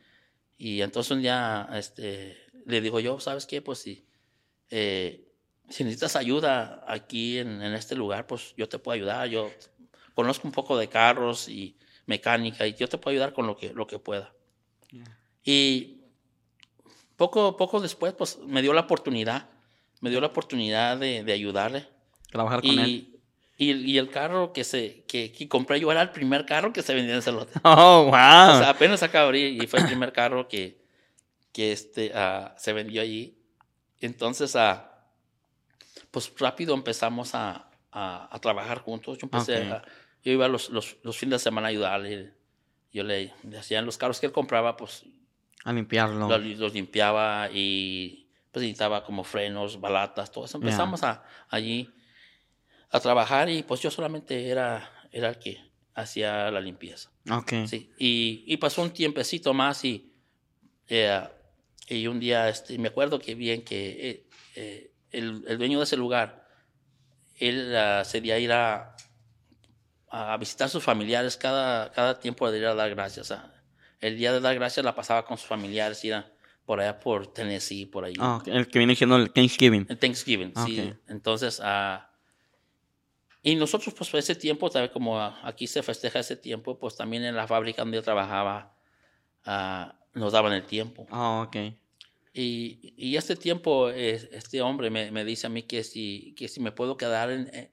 y 0.57 0.81
entonces 0.81 1.11
un 1.13 1.21
día 1.21 1.69
este, 1.75 2.37
le 2.67 2.81
digo 2.81 3.01
yo, 3.01 3.21
¿sabes 3.21 3.47
qué? 3.47 3.63
Pues 3.63 3.79
si, 3.79 4.07
eh, 4.71 5.29
si 5.69 5.85
necesitas 5.85 6.17
ayuda 6.17 6.85
aquí 6.87 7.39
en, 7.39 7.63
en 7.63 7.75
este 7.75 7.95
lugar, 7.95 8.27
pues 8.27 8.55
yo 8.57 8.69
te 8.69 8.79
puedo 8.79 8.95
ayudar. 8.95 9.29
Yo 9.29 9.51
conozco 10.15 10.47
un 10.47 10.53
poco 10.53 10.79
de 10.79 10.89
carros 10.89 11.49
y 11.49 11.77
mecánica 12.07 12.67
y 12.67 12.75
yo 12.75 12.89
te 12.89 12.99
puedo 12.99 13.13
ayudar 13.13 13.33
con 13.33 13.47
lo 13.47 13.57
que, 13.57 13.73
lo 13.73 13.87
que 13.87 13.99
pueda. 13.99 14.33
Y 15.43 16.01
poco, 17.17 17.57
poco 17.57 17.81
después, 17.81 18.13
pues 18.15 18.39
me 18.47 18.63
dio 18.63 18.73
la 18.73 18.83
oportunidad, 18.83 19.49
me 20.01 20.11
dio 20.11 20.21
la 20.21 20.29
oportunidad 20.29 20.97
de, 20.97 21.25
de 21.25 21.33
ayudarle. 21.33 21.89
Trabajar 22.31 22.61
con 22.61 22.79
él. 22.79 22.89
Y, 22.89 23.15
y, 23.57 23.73
y 23.73 23.99
el 23.99 24.11
carro 24.11 24.53
que, 24.53 24.65
se, 24.65 25.05
que, 25.07 25.33
que 25.33 25.49
compré 25.49 25.81
yo 25.81 25.91
era 25.93 26.03
el 26.03 26.11
primer 26.11 26.45
carro 26.45 26.73
que 26.73 26.83
se 26.83 26.95
vendía 26.95 27.15
en 27.15 27.19
ese 27.21 27.33
lote. 27.33 27.53
Oh, 27.65 28.05
wow. 28.05 28.11
O 28.11 28.59
sea, 28.59 28.71
apenas 28.71 29.03
acaba 29.03 29.23
de 29.25 29.29
abrir 29.29 29.63
y 29.63 29.67
fue 29.67 29.81
el 29.81 29.87
primer 29.87 30.13
carro 30.13 30.49
que, 30.49 30.84
que 31.55 31.73
este, 31.73 32.13
ah, 32.15 32.55
se 32.59 32.75
vendió 32.75 33.01
allí. 33.01 33.39
Entonces, 34.01 34.55
ah, 34.57 34.91
pues 36.11 36.33
rápido 36.39 36.75
empezamos 36.75 37.35
a, 37.35 37.71
a, 37.91 38.29
a 38.35 38.39
trabajar 38.41 38.79
juntos. 38.81 39.17
Yo 39.19 39.27
empecé 39.27 39.57
Ok. 39.63 39.73
a- 39.73 39.83
yo 40.23 40.33
iba 40.33 40.49
los, 40.49 40.71
los, 40.71 40.97
los 41.03 41.17
fines 41.17 41.41
de 41.41 41.45
semana 41.45 41.69
a 41.69 41.71
ayudarle. 41.71 42.35
Yo 42.93 43.05
le, 43.05 43.33
le 43.49 43.59
hacía 43.59 43.81
los 43.83 43.97
carros 43.99 44.21
que 44.21 44.27
él 44.27 44.33
compraba, 44.33 44.77
pues 44.77 45.05
a 45.65 45.73
limpiarlo. 45.73 46.29
los, 46.29 46.59
los 46.59 46.75
limpiaba 46.75 47.49
y 47.53 48.29
pues 48.51 48.63
necesitaba 48.63 49.05
como 49.05 49.23
frenos, 49.25 49.81
balatas, 49.81 50.31
todo 50.31 50.45
eso. 50.45 50.59
Empezamos 50.59 51.03
a, 51.03 51.25
allí 51.49 51.93
a 52.91 53.01
trabajar 53.01 53.49
y 53.49 53.63
pues 53.65 53.81
yo 53.81 53.91
solamente 53.91 54.49
era, 54.49 54.91
era 55.11 55.29
el 55.31 55.39
que 55.39 55.59
hacía 55.95 56.51
la 56.51 56.61
limpieza. 56.61 57.11
Ok. 57.31 57.53
Sí, 57.67 57.93
y, 57.99 58.45
y 58.47 58.57
pasó 58.59 58.83
un 58.83 58.93
tiempecito 58.93 59.53
más 59.55 59.85
y, 59.85 60.13
eh, 60.89 61.21
y 61.89 62.07
un 62.07 62.21
día 62.21 62.49
este, 62.49 62.79
me 62.79 62.89
acuerdo 62.89 63.19
que 63.19 63.35
bien 63.35 63.65
que 63.65 64.11
eh, 64.11 64.27
eh, 64.57 64.93
el, 65.11 65.45
el 65.47 65.59
dueño 65.59 65.79
de 65.79 65.85
ese 65.85 65.97
lugar, 65.97 66.49
él 67.39 67.75
ah, 67.77 68.05
se 68.05 68.21
dio 68.21 68.35
a 68.35 68.39
ir 68.39 68.53
a, 68.53 68.97
a 70.09 70.37
visitar 70.37 70.67
a 70.67 70.69
sus 70.69 70.83
familiares 70.83 71.37
cada, 71.37 71.91
cada 71.93 72.19
tiempo 72.21 72.51
de 72.51 72.59
ir 72.59 72.67
a 72.67 72.75
dar 72.75 72.91
gracias. 72.91 73.31
ah. 73.31 73.51
El 74.01 74.17
día 74.19 74.33
de 74.33 74.41
dar 74.41 74.55
gracias 74.55 74.85
la 74.85 74.95
pasaba 74.95 75.25
con 75.25 75.37
sus 75.39 75.47
familiares, 75.47 76.05
iba 76.05 76.27
por 76.65 76.81
allá 76.81 76.99
por 76.99 77.33
Tennessee, 77.33 77.87
por 77.87 78.05
ahí. 78.05 78.15
Ah, 78.19 78.37
ok, 78.37 78.49
El 78.49 78.69
que 78.69 78.79
viene 78.79 78.95
siendo 78.97 79.17
el 79.17 79.31
Thanksgiving. 79.33 79.87
En 79.89 79.99
Thanksgiving, 79.99 80.53
sí. 80.67 80.81
Ok. 80.81 80.97
Entonces, 81.09 81.61
ah, 81.63 82.11
y 83.43 83.57
nosotros, 83.57 83.93
pues, 83.95 84.09
por 84.09 84.19
ese 84.19 84.35
tiempo, 84.35 84.71
tal 84.71 84.83
vez 84.83 84.91
como 84.91 85.21
ah, 85.21 85.39
aquí 85.43 85.67
se 85.67 85.83
festeja 85.83 86.21
ese 86.21 86.37
tiempo, 86.37 86.79
pues 86.79 86.97
también 86.97 87.25
en 87.25 87.37
la 87.37 87.47
fábrica 87.47 87.83
donde 87.83 87.97
yo 87.99 88.03
trabajaba, 88.03 88.75
ah, 89.45 89.99
nos 90.15 90.33
daban 90.33 90.53
el 90.53 90.65
tiempo. 90.65 91.07
Ah, 91.11 91.45
ok. 91.47 91.57
Y, 92.33 92.95
y 92.97 93.17
este 93.17 93.37
tiempo, 93.37 93.91
este 93.91 94.61
hombre 94.63 94.91
me, 94.91 95.11
me 95.13 95.25
dice 95.25 95.47
a 95.47 95.51
mí 95.51 95.63
que 95.63 95.85
si, 95.85 96.35
que 96.37 96.49
si 96.49 96.61
me 96.61 96.73
puedo 96.73 96.97
quedar 96.97 97.31
en, 97.31 97.49
en, 97.53 97.71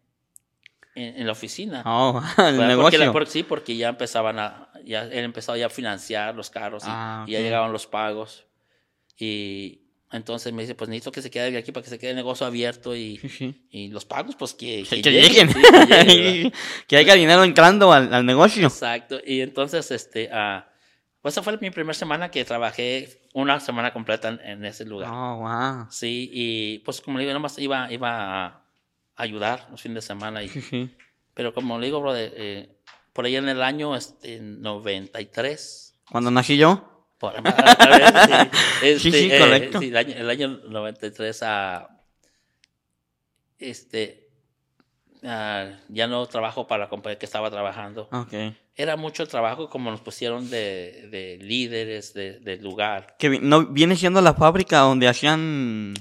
en 0.95 1.25
la 1.25 1.31
oficina. 1.31 1.81
Oh, 1.85 2.21
el 2.37 2.57
negocio. 2.57 2.99
la- 2.99 3.11
porque 3.11 3.31
sí, 3.31 3.43
porque 3.43 3.75
ya 3.75 3.89
empezaban 3.89 4.37
a, 4.39 4.69
ya 4.85 5.03
él 5.03 5.23
empezó 5.23 5.55
ya 5.55 5.65
a 5.67 5.69
financiar 5.69 6.35
los 6.35 6.49
carros 6.49 6.83
y, 6.83 6.87
Ah, 6.89 7.25
y 7.27 7.31
ya 7.31 7.39
llegaban 7.39 7.71
los 7.71 7.87
pagos. 7.87 8.45
Y 9.17 9.81
entonces 10.11 10.51
me 10.53 10.61
dice, 10.63 10.75
pues 10.75 10.89
necesito 10.89 11.11
que 11.11 11.21
se 11.21 11.31
quede 11.31 11.57
aquí 11.57 11.71
para 11.71 11.83
que 11.83 11.89
se 11.89 11.97
quede 11.97 12.11
el 12.11 12.15
negocio 12.17 12.45
abierto 12.45 12.95
y, 12.95 13.19
y 13.71 13.87
los 13.87 14.05
pagos, 14.05 14.35
pues 14.35 14.53
que, 14.53 14.83
Que, 14.89 15.01
que 15.01 15.11
lleguen, 15.11 15.47
lleguen. 15.47 15.49
sí, 15.49 15.61
que 15.87 16.03
lleguen, 16.05 16.53
que 16.87 16.97
haya 16.97 17.13
dinero 17.15 17.43
entrando 17.43 17.91
al, 17.93 18.13
al 18.13 18.25
negocio. 18.25 18.67
Exacto. 18.67 19.19
Y 19.25 19.41
entonces, 19.41 19.89
este, 19.91 20.29
ah, 20.31 20.67
pues 21.21 21.33
esa 21.33 21.43
fue 21.43 21.57
mi 21.59 21.69
primera 21.69 21.93
semana 21.93 22.31
que 22.31 22.43
trabajé 22.45 23.21
una 23.33 23.59
semana 23.59 23.93
completa 23.93 24.29
en, 24.29 24.39
en 24.41 24.65
ese 24.65 24.85
lugar. 24.85 25.09
Oh, 25.13 25.37
wow. 25.37 25.87
Sí, 25.91 26.29
y 26.33 26.79
pues 26.79 27.01
como 27.01 27.17
le 27.17 27.23
digo, 27.25 27.33
nomás 27.33 27.57
iba, 27.59 27.91
iba 27.91 28.45
a 28.47 28.63
ayudar 29.15 29.67
los 29.71 29.81
fines 29.81 29.95
de 29.95 30.01
semana. 30.07 30.43
Y, 30.43 30.49
pero 31.33 31.53
como 31.53 31.77
le 31.79 31.85
digo, 31.87 32.01
brother, 32.01 32.33
eh, 32.35 32.75
por 33.13 33.25
ahí 33.25 33.35
en 33.35 33.47
el 33.49 33.61
año 33.61 33.95
este, 33.95 34.39
93, 34.41 35.99
Cuando 36.09 36.31
nací 36.31 36.57
yo. 36.57 37.05
por, 37.19 37.35
a- 37.35 37.39
a 37.39 37.87
ver, 37.89 38.49
sí, 38.81 38.97
Sí, 38.99 39.09
este, 39.09 39.11
sí, 39.11 39.29
eh, 39.31 39.39
correcto. 39.39 39.79
sí, 39.79 39.87
el, 39.89 39.97
año, 39.97 40.15
el 40.15 40.29
año 40.29 40.47
93 40.69 41.43
a... 41.43 41.87
Este, 43.59 44.27
ya 45.21 46.07
no 46.07 46.25
trabajo 46.25 46.65
para 46.65 46.85
la 46.85 46.89
compañía 46.89 47.19
que 47.19 47.25
estaba 47.27 47.51
trabajando. 47.51 48.09
Ok. 48.11 48.33
Era 48.81 48.95
mucho 48.97 49.27
trabajo 49.27 49.69
como 49.69 49.91
nos 49.91 50.01
pusieron 50.01 50.49
de, 50.49 51.07
de 51.11 51.37
líderes 51.39 52.13
de- 52.15 52.39
del 52.39 52.63
lugar. 52.63 53.15
Que 53.19 53.29
no, 53.39 53.67
viene 53.67 53.95
siendo 53.95 54.21
la 54.21 54.33
fábrica 54.33 54.79
donde 54.79 55.07
hacían... 55.07 55.93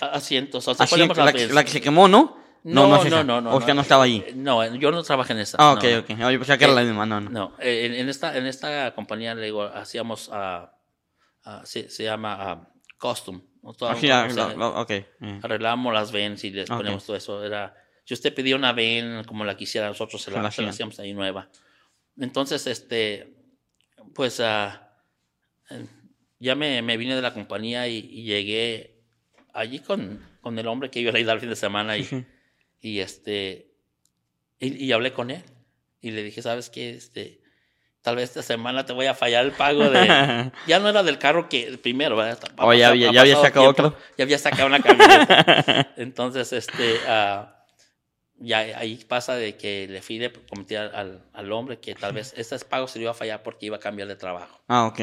A- 0.00 0.06
Asientos, 0.06 0.66
o 0.66 0.74
sea, 0.74 0.84
la, 0.84 1.06
que- 1.32 1.38
mesas. 1.38 1.54
la 1.54 1.62
que 1.64 1.70
se 1.70 1.80
quemó, 1.80 2.08
¿no? 2.08 2.44
No, 2.64 2.88
no, 2.88 3.22
no, 3.24 3.40
no. 3.40 3.54
O 3.54 3.60
sea, 3.60 3.74
no 3.74 3.82
estaba 3.82 4.02
allí. 4.04 4.24
Eh, 4.26 4.32
No, 4.34 4.64
yo 4.74 4.90
no 4.90 5.00
trabajé 5.04 5.34
en 5.34 5.38
esa. 5.38 5.56
Ah, 5.60 5.74
ok, 5.74 5.84
no. 5.84 5.98
ok. 6.00 6.08
Yo 6.32 6.38
pensaba 6.40 6.58
que 6.58 6.64
era 6.64 6.72
Eh, 6.72 6.76
la 6.76 6.82
misma, 6.82 7.06
no, 7.06 7.20
no. 7.20 7.30
No, 7.30 7.52
eh, 7.60 7.86
en, 7.86 7.94
en 7.94 8.08
esta, 8.08 8.36
en 8.36 8.46
esta 8.46 8.92
compañía 8.96 9.36
le 9.36 9.44
digo, 9.44 9.62
hacíamos, 9.62 10.28
ah, 10.32 10.72
se, 11.64 11.88
se 11.88 12.02
llama 12.02 12.36
ah, 12.40 12.68
custom. 12.98 13.40
Así, 13.88 14.10
ah, 14.10 14.26
o 14.28 14.32
sea, 14.34 14.48
lo- 14.48 14.56
lo- 14.56 14.80
ok. 14.80 14.90
eh. 14.90 15.06
arreglábamos 15.42 15.94
las 15.94 16.10
vans 16.10 16.42
y 16.42 16.50
les 16.50 16.68
Ok. 16.68 16.78
poníamos 16.78 17.04
todo 17.06 17.16
eso. 17.16 17.44
Era, 17.44 17.72
si 18.04 18.14
usted 18.14 18.34
pedía 18.34 18.56
una 18.56 18.72
van 18.72 19.22
como 19.24 19.44
la 19.44 19.56
quisiera, 19.56 19.86
nosotros 19.88 20.20
se 20.20 20.32
la, 20.32 20.50
se 20.50 20.66
hacíamos 20.66 20.98
ahí 20.98 21.12
nueva. 21.12 21.48
Entonces, 22.18 22.66
este, 22.66 23.34
pues 24.14 24.40
eh, 24.40 24.68
ya 26.38 26.54
me, 26.54 26.82
me 26.82 26.96
vine 26.96 27.14
de 27.16 27.22
la 27.22 27.34
compañía 27.34 27.88
y, 27.88 27.96
y 27.98 28.24
llegué 28.24 29.02
allí 29.52 29.78
con, 29.80 30.20
con 30.40 30.58
el 30.58 30.66
hombre 30.66 30.90
que 30.90 31.00
iba 31.00 31.12
a 31.12 31.18
ir 31.18 31.28
al 31.30 31.40
fin 31.40 31.48
de 31.50 31.56
semana 31.56 31.96
y, 31.96 32.08
y 32.80 33.00
este 33.00 33.72
y, 34.58 34.84
y 34.84 34.92
hablé 34.92 35.12
con 35.12 35.30
él 35.30 35.42
y 36.00 36.10
le 36.10 36.22
dije 36.22 36.42
sabes 36.42 36.68
qué 36.70 36.90
este 36.90 37.40
tal 38.02 38.16
vez 38.16 38.24
esta 38.30 38.42
semana 38.42 38.84
te 38.86 38.92
voy 38.92 39.06
a 39.06 39.14
fallar 39.14 39.44
el 39.46 39.52
pago 39.52 39.88
de 39.90 40.52
ya 40.66 40.78
no 40.78 40.88
era 40.88 41.02
del 41.02 41.18
carro 41.18 41.48
que 41.48 41.66
el 41.66 41.78
primero 41.78 42.16
¿verdad? 42.16 42.38
Ha 42.58 42.66
Oh, 42.66 42.72
ya 42.74 42.90
ha 42.90 42.94
ya 42.94 43.20
había 43.20 43.36
sacado 43.36 43.72
tiempo, 43.74 43.88
otro. 43.88 43.98
ya 44.18 44.24
había 44.24 44.38
sacado 44.38 44.66
una 44.66 44.80
camioneta 44.80 45.92
entonces 45.96 46.52
este 46.52 46.98
ah, 47.08 47.55
ya 48.38 48.58
ahí 48.58 48.96
pasa 49.08 49.34
de 49.34 49.56
que 49.56 49.88
le 49.88 50.02
fui 50.02 50.18
le 50.18 50.32
comenté 50.32 50.76
al, 50.78 51.24
al, 51.32 51.52
hombre 51.52 51.78
que 51.80 51.94
tal 51.94 52.12
vez 52.12 52.34
este 52.36 52.58
pago 52.60 52.86
se 52.88 52.98
le 52.98 53.04
iba 53.04 53.12
a 53.12 53.14
fallar 53.14 53.42
porque 53.42 53.66
iba 53.66 53.76
a 53.76 53.80
cambiar 53.80 54.08
de 54.08 54.16
trabajo 54.16 54.60
Ah, 54.68 54.86
ok. 54.86 55.00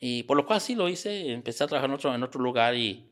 y 0.00 0.22
por 0.24 0.36
lo 0.36 0.44
cual 0.46 0.60
sí 0.60 0.74
lo 0.74 0.88
hice 0.88 1.32
empecé 1.32 1.64
a 1.64 1.66
trabajar 1.66 1.88
en 1.90 1.94
otro 1.94 2.14
en 2.14 2.22
otro 2.22 2.40
lugar 2.42 2.74
y 2.74 3.10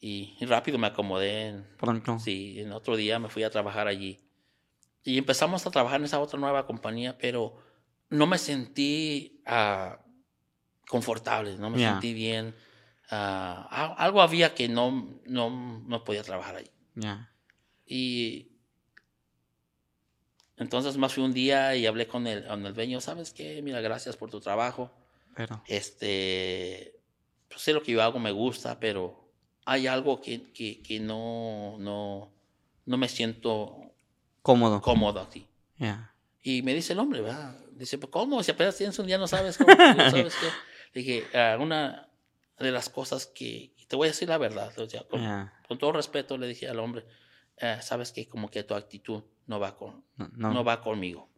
y, 0.00 0.36
y 0.40 0.46
rápido 0.46 0.78
me 0.78 0.88
acomodé 0.88 1.62
Pronto. 1.78 2.18
Sí, 2.18 2.58
en 2.60 2.72
otro 2.72 2.96
día 2.96 3.20
me 3.20 3.28
fui 3.28 3.44
a 3.44 3.50
trabajar 3.50 3.86
allí. 3.86 4.18
Y 5.04 5.16
empezamos 5.16 5.64
a 5.64 5.70
trabajar 5.70 6.00
en 6.00 6.06
esa 6.06 6.18
otra 6.18 6.40
nueva 6.40 6.66
compañía, 6.66 7.16
pero 7.18 7.56
no 8.10 8.26
me 8.26 8.36
sentí 8.38 9.40
ah, 9.46 10.00
confortable, 10.88 11.56
no 11.56 11.70
me 11.70 11.78
Ya. 11.78 11.92
sentí 11.92 12.14
bien. 12.14 12.54
al- 13.08 13.94
algo 13.98 14.22
había 14.22 14.54
que 14.54 14.68
no, 14.68 15.20
no, 15.26 15.50
no 15.86 16.02
podía 16.04 16.22
trabajar 16.22 16.56
ahí. 16.56 16.70
Ya. 16.94 17.31
Y 17.86 18.48
entonces 20.56 20.96
más 20.96 21.14
fui 21.14 21.24
un 21.24 21.32
día 21.32 21.74
y 21.76 21.86
hablé 21.86 22.06
con 22.06 22.26
el, 22.26 22.46
con 22.46 22.64
el 22.66 22.74
dueño, 22.74 23.00
¿sabes 23.00 23.32
qué? 23.32 23.60
Mira, 23.62 23.80
gracias 23.80 24.16
por 24.16 24.30
tu 24.30 24.40
trabajo. 24.40 24.90
Pero. 25.34 25.62
Este, 25.66 26.94
pues 27.48 27.62
sé 27.62 27.72
lo 27.72 27.82
que 27.82 27.92
yo 27.92 28.02
hago, 28.02 28.18
me 28.18 28.30
gusta, 28.32 28.78
pero 28.78 29.28
hay 29.64 29.86
algo 29.86 30.20
que, 30.20 30.52
que, 30.52 30.82
que 30.82 31.00
no, 31.00 31.76
no, 31.78 32.32
no 32.86 32.96
me 32.96 33.08
siento 33.08 33.76
Cómodo. 34.42 34.80
cómodo 34.80 35.20
aquí. 35.20 35.46
Ya. 35.78 36.14
Y 36.42 36.62
me 36.62 36.74
dice 36.74 36.92
el 36.92 36.98
hombre, 36.98 37.20
¿verdad? 37.22 37.56
Dice, 37.72 37.98
pues, 37.98 38.10
¿cómo? 38.10 38.42
Si 38.42 38.50
apenas 38.50 38.76
tienes 38.76 38.98
un 38.98 39.06
día 39.06 39.18
no 39.18 39.26
sabes 39.26 39.56
cómo, 39.58 39.74
no 39.74 40.10
sabes 40.10 40.34
qué. 40.36 40.46
Le 40.92 41.00
dije, 41.02 41.26
"Ah, 41.36 41.56
una 41.58 42.08
de 42.58 42.70
las 42.70 42.88
cosas 42.90 43.26
que, 43.26 43.72
te 43.88 43.96
voy 43.96 44.08
a 44.08 44.10
decir 44.10 44.28
la 44.28 44.38
verdad, 44.38 44.76
o 44.78 44.88
sea, 44.88 45.02
con, 45.04 45.20
Ya. 45.20 45.52
con 45.66 45.78
todo 45.78 45.92
respeto 45.92 46.36
le 46.38 46.46
dije 46.46 46.68
al 46.68 46.78
hombre, 46.78 47.04
"Ah, 47.60 47.80
sabes 47.82 48.12
que 48.12 48.26
como 48.28 48.50
que 48.50 48.62
tu 48.64 48.74
actitud 48.74 49.22
no 49.46 49.60
va 49.60 49.76
con, 49.76 50.04
No. 50.16 50.30
no, 50.34 50.52
no. 50.52 50.64
va 50.64 50.80
conmigo. 50.80 51.28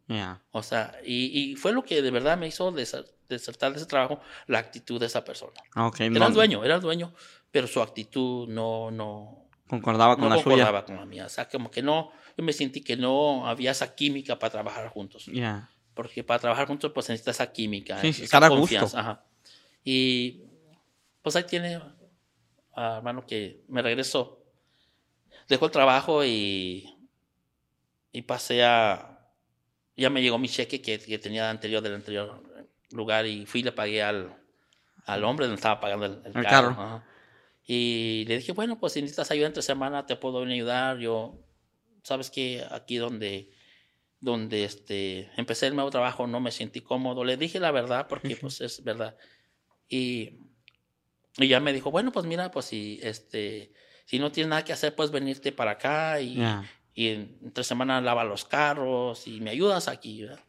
O 0.52 0.62
sea, 0.62 0.98
y, 1.04 1.52
y 1.52 1.56
fue 1.56 1.72
lo 1.72 1.82
que 1.82 2.02
de 2.02 2.10
verdad 2.10 2.36
me 2.36 2.46
hizo 2.46 2.70
deser- 2.72 3.10
desertar 3.28 3.72
de 3.72 3.78
ese 3.78 3.86
trabajo, 3.86 4.20
la 4.46 4.58
actitud 4.58 5.00
de 5.00 5.06
esa 5.06 5.24
persona. 5.24 5.54
Ok. 5.76 6.00
Era 6.00 6.10
no- 6.10 6.26
el 6.28 6.34
dueño, 6.34 6.62
era 6.64 6.74
el 6.74 6.80
dueño, 6.82 7.14
pero 7.50 7.66
su 7.66 7.80
actitud 7.80 8.46
no, 8.48 8.90
no, 8.90 9.48
Concordaba 9.66 10.16
con 10.16 10.28
la 10.28 10.36
suya. 10.36 10.44
concordaba 10.44 10.84
con 10.84 10.96
la 10.96 11.06
mía. 11.06 11.24
O 11.24 11.28
sea, 11.30 11.48
como 11.48 11.70
que 11.70 11.82
no, 11.82 12.10
yo 12.36 12.44
me 12.44 12.52
sentí 12.52 12.82
que 12.82 12.96
no 12.98 13.46
había 13.48 13.70
esa 13.70 13.94
química 13.94 14.38
para 14.38 14.52
trabajar 14.52 14.88
juntos. 14.88 15.26
Porque 15.94 16.22
para 16.22 16.38
trabajar 16.38 16.66
juntos, 16.68 16.92
pues 16.92 17.08
necesita 17.08 17.30
esa 17.30 17.50
química, 17.50 17.98
Sí, 18.00 18.08
esa 18.08 18.26
cada 18.28 18.48
gusto. 18.48 18.60
confianza. 18.60 19.00
Ajá. 19.00 19.24
Y 19.82 20.42
pues 21.22 21.34
ahí 21.36 21.44
tiene, 21.44 21.80
ah, 22.76 22.96
hermano, 22.98 23.26
que 23.26 23.64
me 23.68 23.80
regresó. 23.80 24.43
Dejó 25.49 25.66
el 25.66 25.70
trabajo 25.72 26.24
y, 26.24 26.97
y 28.12 28.22
pasé 28.22 28.64
a. 28.64 29.18
Ya 29.97 30.11
me 30.11 30.22
llegó 30.22 30.38
mi 30.38 30.49
cheque 30.49 30.80
que, 30.82 30.99
que 30.99 31.18
tenía 31.18 31.51
anterior 31.51 31.82
del 31.82 31.95
anterior 31.95 32.42
lugar 32.90 33.26
y 33.26 33.47
fui 33.47 33.61
y 33.61 33.64
le 33.64 33.72
pagué 33.72 34.03
al, 34.03 34.36
al 35.07 35.24
hombre 35.24 35.47
donde 35.47 35.57
estaba 35.57 35.80
pagando 35.80 36.07
el, 36.07 36.20
el 36.24 36.36
El 36.36 36.45
carro. 36.45 36.74
carro. 36.76 37.03
Y 37.66 38.24
le 38.28 38.38
dije, 38.38 38.53
bueno, 38.53 38.78
pues 38.78 38.92
si 38.92 39.01
necesitas 39.01 39.30
ayuda 39.30 39.47
entre 39.47 39.62
semana, 39.62 40.07
te 40.07 40.16
puedo 40.16 40.40
venir 40.40 40.62
a 40.68 40.90
ayudar. 40.90 40.99
Yo, 40.99 41.38
sabes 42.03 42.30
que 42.30 42.64
aquí 42.70 42.97
donde, 42.97 43.51
donde 44.20 44.64
este, 44.64 45.30
empecé 45.36 45.66
el 45.68 45.74
nuevo 45.74 45.90
trabajo 45.90 46.26
no 46.26 46.40
me 46.40 46.51
sentí 46.51 46.80
cómodo. 46.80 47.24
Le 47.24 47.36
dije 47.36 47.59
la 47.61 47.70
verdad 47.70 48.07
porque 48.09 48.36
pues 48.36 48.61
es 48.61 48.84
verdad. 48.84 49.16
Y, 49.88 50.38
y 51.38 51.49
ya 51.49 51.61
me 51.61 51.72
dijo, 51.72 51.90
bueno, 51.90 52.12
pues 52.12 52.26
mira, 52.26 52.51
pues 52.51 52.66
si, 52.66 53.01
este, 53.03 53.72
si 54.05 54.18
no 54.18 54.30
tienes 54.32 54.50
nada 54.50 54.64
que 54.64 54.72
hacer, 54.72 54.94
puedes 54.94 55.11
venirte 55.12 55.52
para 55.52 55.72
acá 55.72 56.20
y, 56.20 56.36
Ya. 56.36 56.64
y 56.94 57.09
en 57.09 57.38
entre 57.42 57.64
semana 57.64 58.00
lava 58.00 58.24
los 58.24 58.44
carros 58.44 59.26
y 59.26 59.40
me 59.40 59.50
ayudas 59.50 59.88
aquí. 59.88 60.22
¿verdad? 60.22 60.40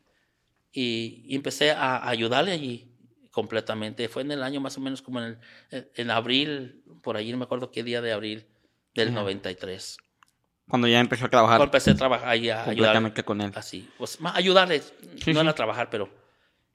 Y, 0.71 1.23
y 1.27 1.35
empecé 1.35 1.71
a 1.71 2.07
ayudarle 2.07 2.51
allí 2.51 2.91
completamente. 3.31 4.07
Fue 4.09 4.21
en 4.23 4.31
el 4.31 4.43
año 4.43 4.59
más 4.61 4.77
o 4.77 4.81
menos 4.81 5.01
como 5.01 5.21
en, 5.21 5.39
el- 5.71 5.89
en 5.95 6.11
abril, 6.11 6.83
por 7.01 7.17
allí 7.17 7.31
no 7.31 7.37
me 7.37 7.45
acuerdo 7.45 7.71
qué 7.71 7.83
día 7.83 8.01
de 8.01 8.11
abril 8.13 8.45
del 8.93 9.09
Ya. 9.09 9.15
93. 9.15 9.97
Cuando 10.67 10.87
ya 10.87 10.99
empezó 10.99 11.25
a 11.25 11.29
trabajar 11.29 11.57
Cuando 11.59 11.65
empecé 11.69 11.91
a 11.91 11.95
trabajar 11.95 12.27
ahí 12.27 12.49
a 12.49 12.63
ayudarle. 12.67 13.23
con 13.23 13.39
él. 13.41 13.51
Así, 13.55 13.87
pues 13.97 14.19
más 14.19 14.35
ayudarle, 14.35 14.79
Sí, 14.81 15.31
no 15.31 15.39
sí. 15.41 15.45
era 15.45 15.53
trabajar, 15.53 15.89
pero 15.91 16.09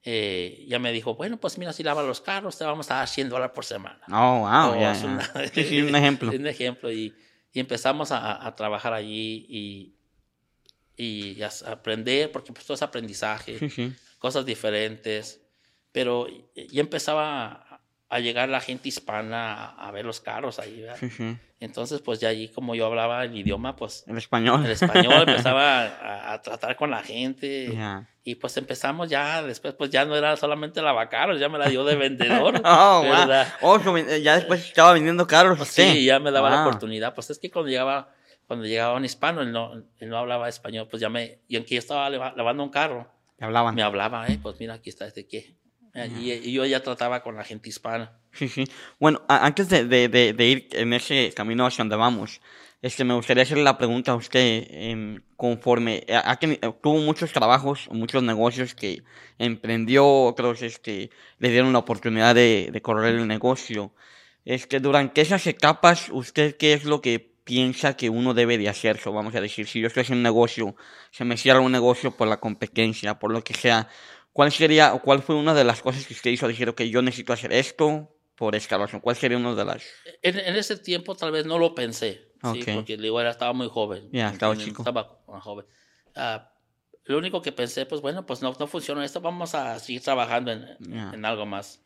eh, 0.04 0.64
ya 0.68 0.78
me 0.78 0.92
dijo, 0.92 1.14
bueno, 1.14 1.36
pues 1.38 1.58
mira, 1.58 1.72
si 1.72 1.82
lavas 1.82 2.06
los 2.06 2.20
carros, 2.20 2.56
te 2.58 2.64
vamos 2.64 2.90
a 2.90 2.96
dar 2.96 3.08
100 3.08 3.28
dólares 3.28 3.52
por 3.54 3.64
semana. 3.64 4.00
Oh, 4.10 4.40
wow. 4.40 4.80
Ya. 4.80 4.98
una- 5.04 5.30
Sí, 5.52 5.82
un 5.82 5.94
ejemplo. 5.94 6.30
un 6.34 6.46
ejemplo. 6.46 6.90
Y, 6.90 7.14
y 7.52 7.60
empezamos 7.60 8.10
a, 8.12 8.46
a 8.46 8.56
trabajar 8.56 8.92
allí 8.94 9.46
y, 9.48 9.94
y 10.96 11.42
a 11.42 11.50
aprender, 11.70 12.30
porque 12.32 12.52
pues 12.52 12.64
todo 12.66 12.74
es 12.74 12.82
aprendizaje, 12.82 13.58
Sí, 13.58 13.70
sí. 13.70 13.92
cosas 14.18 14.44
diferentes. 14.46 15.40
Pero 15.92 16.28
ya 16.28 16.80
empezaba 16.80 17.80
a, 18.08 18.20
llegar 18.20 18.48
la 18.48 18.60
gente 18.60 18.88
hispana 18.88 19.54
a, 19.54 19.88
a 19.88 19.90
ver 19.90 20.04
los 20.04 20.20
carros 20.20 20.58
ahí, 20.60 20.82
¿verdad? 20.82 20.98
Entonces, 21.58 22.00
pues 22.00 22.20
ya 22.20 22.28
allí, 22.28 22.48
como 22.48 22.74
yo 22.74 22.86
hablaba 22.86 23.24
el 23.24 23.36
idioma, 23.36 23.76
pues 23.76 24.04
El 24.06 24.16
español. 24.16 24.64
el 24.64 24.70
español 24.70 25.24
empezaba 25.28 25.82
a, 25.84 26.32
a 26.32 26.42
tratar 26.42 26.76
con 26.76 26.90
la 26.90 27.02
gente. 27.02 27.74
Ya. 27.74 28.08
Y 28.22 28.34
pues 28.34 28.56
empezamos 28.58 29.08
ya, 29.08 29.42
después 29.42 29.72
pues 29.74 29.88
ya 29.90 30.04
no 30.04 30.14
era 30.14 30.36
solamente 30.36 30.82
lavacaros, 30.82 31.40
ya 31.40 31.48
me 31.48 31.58
la 31.58 31.68
dio 31.68 31.84
de 31.84 31.96
vendedor. 31.96 32.60
Oh, 32.64 33.00
wow. 33.02 33.02
¿verdad? 33.02 33.54
Oh, 33.62 33.80
so, 33.80 33.96
eh, 33.96 34.20
ya 34.22 34.36
después 34.36 34.64
estaba 34.66 34.92
vendiendo 34.92 35.26
carros. 35.26 35.56
Pues 35.56 35.70
sí, 35.70 36.04
ya 36.04 36.18
me 36.18 36.30
daba 36.30 36.50
la 36.50 36.56
Wow. 36.56 36.66
oportunidad. 36.68 37.14
Pues 37.14 37.30
es 37.30 37.38
que 37.38 37.50
cuando 37.50 37.70
llegaba, 37.70 38.12
cuando 38.46 38.66
llegaba 38.66 38.94
un 38.94 39.04
hispano, 39.04 39.40
él 39.40 39.52
no, 39.52 39.72
él 39.72 40.08
no 40.08 40.18
hablaba 40.18 40.48
español, 40.48 40.86
pues 40.90 41.00
ya 41.00 41.08
me, 41.08 41.38
y 41.48 41.56
aunque 41.56 41.76
yo 41.76 41.78
estaba 41.78 42.10
lavando 42.10 42.62
un 42.62 42.70
carro, 42.70 43.10
Te 43.38 43.44
hablaban. 43.46 43.74
me 43.74 43.82
hablaba, 43.82 44.28
eh, 44.28 44.38
pues 44.42 44.56
mira, 44.60 44.74
aquí 44.74 44.90
está 44.90 45.06
este 45.06 45.26
que. 45.26 45.54
Y, 45.94 46.30
y 46.32 46.52
yo 46.52 46.64
ya 46.66 46.80
trataba 46.82 47.20
con 47.22 47.34
la 47.36 47.42
gente 47.42 47.68
hispana. 47.68 48.12
Sí, 48.32 48.48
sí. 48.48 48.64
Bueno, 49.00 49.22
antes 49.26 49.68
de, 49.70 49.84
de, 49.86 50.08
de, 50.08 50.32
de 50.34 50.44
ir 50.46 50.68
en 50.72 50.92
ese 50.92 51.32
camino 51.34 51.66
hacia 51.66 51.82
donde 51.82 51.96
vamos, 51.96 52.40
este, 52.82 53.04
me 53.04 53.14
gustaría 53.14 53.42
hacerle 53.42 53.64
la 53.64 53.76
pregunta 53.78 54.12
a 54.12 54.16
usted, 54.16 54.66
em, 54.70 55.22
conforme, 55.36 56.04
a- 56.12 56.38
que- 56.38 56.56
tuvo 56.82 56.98
muchos 57.00 57.32
trabajos, 57.32 57.88
muchos 57.92 58.22
negocios 58.22 58.74
que 58.74 59.02
emprendió, 59.38 60.06
otros 60.24 60.62
este, 60.62 61.10
le 61.38 61.50
dieron 61.50 61.72
la 61.72 61.78
oportunidad 61.80 62.34
de, 62.34 62.70
de 62.72 62.82
correr 62.82 63.14
el 63.16 63.26
negocio. 63.28 63.92
Este, 64.44 64.80
durante 64.80 65.20
esas 65.20 65.46
etapas, 65.46 66.08
¿usted 66.10 66.56
qué 66.56 66.72
es 66.72 66.84
lo 66.84 67.00
que 67.02 67.20
piensa 67.44 67.96
que 67.96 68.08
uno 68.10 68.32
debe 68.34 68.56
de 68.58 68.68
hacer? 68.68 68.98
So, 68.98 69.12
vamos 69.12 69.34
a 69.34 69.40
decir, 69.40 69.66
si 69.68 69.80
yo 69.80 69.86
estoy 69.88 70.02
haciendo 70.02 70.20
un 70.20 70.34
negocio, 70.34 70.74
se 71.10 71.24
me 71.24 71.36
cierra 71.36 71.60
un 71.60 71.72
negocio 71.72 72.16
por 72.16 72.28
la 72.28 72.40
competencia, 72.40 73.18
por 73.18 73.32
lo 73.32 73.42
que 73.44 73.54
sea, 73.54 73.88
¿cuál 74.32 74.52
sería, 74.52 74.94
o 74.94 75.02
cuál 75.02 75.22
fue 75.22 75.34
una 75.36 75.54
de 75.54 75.64
las 75.64 75.82
cosas 75.82 76.06
que 76.06 76.14
usted 76.14 76.30
hizo? 76.30 76.48
Decir, 76.48 76.68
ok, 76.68 76.82
yo 76.82 77.02
necesito 77.02 77.32
hacer 77.32 77.52
esto 77.52 78.08
por 78.40 78.56
esta 78.56 78.78
razón. 78.78 79.00
¿Cuál 79.00 79.16
sería 79.16 79.36
una 79.36 79.54
de 79.54 79.64
las...? 79.66 79.82
En, 80.22 80.38
en 80.38 80.56
ese 80.56 80.78
tiempo 80.78 81.14
tal 81.14 81.30
vez 81.30 81.44
no 81.44 81.58
lo 81.58 81.74
pensé, 81.74 82.30
¿sí? 82.54 82.62
Ok. 82.62 82.68
porque 82.74 82.94
era, 82.94 83.28
estaba 83.30 83.52
muy 83.52 83.68
joven. 83.68 84.08
Ya, 84.12 84.30
estaba 84.30 84.54
En- 84.54 84.60
en- 84.60 84.66
chico. 84.66 84.80
Estaba 84.80 85.18
joven. 85.40 85.66
Ah, 86.16 86.50
lo 87.04 87.18
único 87.18 87.42
que 87.42 87.52
pensé, 87.52 87.84
pues 87.84 88.00
bueno, 88.00 88.24
pues 88.24 88.40
no, 88.40 88.56
no 88.58 88.66
funciona 88.66 89.04
esto, 89.04 89.20
vamos 89.20 89.54
a 89.54 89.78
seguir 89.78 90.00
trabajando 90.00 90.52
en, 90.52 90.64
Ya. 90.80 91.10
en 91.12 91.22
algo 91.26 91.44
más. 91.44 91.82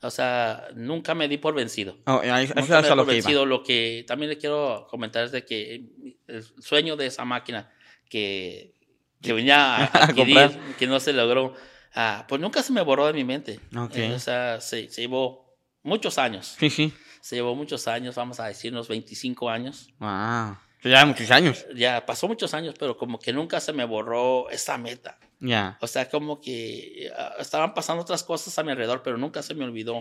O 0.00 0.10
sea, 0.10 0.68
nunca 0.74 1.14
me 1.14 1.28
di 1.28 1.36
por 1.36 1.54
vencido. 1.54 1.98
Oh, 2.06 2.22
ya, 2.24 2.40
eso 2.40 2.54
Nunca 2.56 2.80
me 2.80 2.82
di 2.82 2.88
a 2.88 2.94
lo 2.94 3.02
por 3.04 3.06
que 3.08 3.12
vencido. 3.20 3.44
Lo 3.44 3.62
que 3.62 4.04
también 4.08 4.30
le 4.30 4.38
quiero 4.38 4.86
comentar 4.88 5.24
es 5.24 5.30
de 5.32 5.44
que 5.44 5.84
el 6.26 6.42
sueño 6.62 6.96
de 6.96 7.04
esa 7.06 7.26
máquina 7.26 7.70
que, 8.08 8.72
que 9.20 9.32
venía 9.34 9.76
a 9.76 9.84
A 9.92 10.04
adquirir, 10.06 10.36
comprar. 10.52 10.76
que 10.78 10.86
no 10.86 10.98
se 11.00 11.12
logró, 11.12 11.54
ah, 11.94 12.24
pues 12.30 12.40
nunca 12.40 12.62
se 12.62 12.72
me 12.72 12.80
borró 12.80 13.06
de 13.06 13.12
mi 13.12 13.24
mente. 13.24 13.60
Ok. 13.76 13.94
Eh, 13.96 14.14
o 14.14 14.18
sea, 14.18 14.58
se, 14.62 14.88
se 14.88 15.02
llevó 15.02 15.51
muchos 15.82 16.18
años. 16.18 16.56
Sí, 16.58 16.70
sí. 16.70 16.92
Se 17.20 17.36
llevó 17.36 17.54
muchos 17.54 17.86
años, 17.88 18.14
vamos 18.16 18.40
a 18.40 18.46
decir 18.46 18.72
unos 18.72 18.88
25 18.88 19.48
años. 19.48 19.88
Wow. 19.98 20.56
Ya 20.84 21.06
muchos 21.06 21.30
años. 21.30 21.64
Ya 21.76 22.04
pasó 22.04 22.26
muchos 22.26 22.54
años, 22.54 22.74
pero 22.78 22.96
como 22.96 23.18
que 23.20 23.32
nunca 23.32 23.60
se 23.60 23.72
me 23.72 23.84
borró 23.84 24.50
esa 24.50 24.76
meta. 24.78 25.18
Ya. 25.38 25.78
O 25.80 25.86
sea, 25.86 26.08
como 26.10 26.40
que 26.40 27.08
ah, 27.16 27.34
estaban 27.38 27.72
pasando 27.74 28.02
otras 28.02 28.24
cosas 28.24 28.58
a 28.58 28.64
mi 28.64 28.72
alrededor, 28.72 29.02
pero 29.02 29.16
nunca 29.16 29.42
se 29.42 29.54
me 29.54 29.64
olvidó 29.64 30.00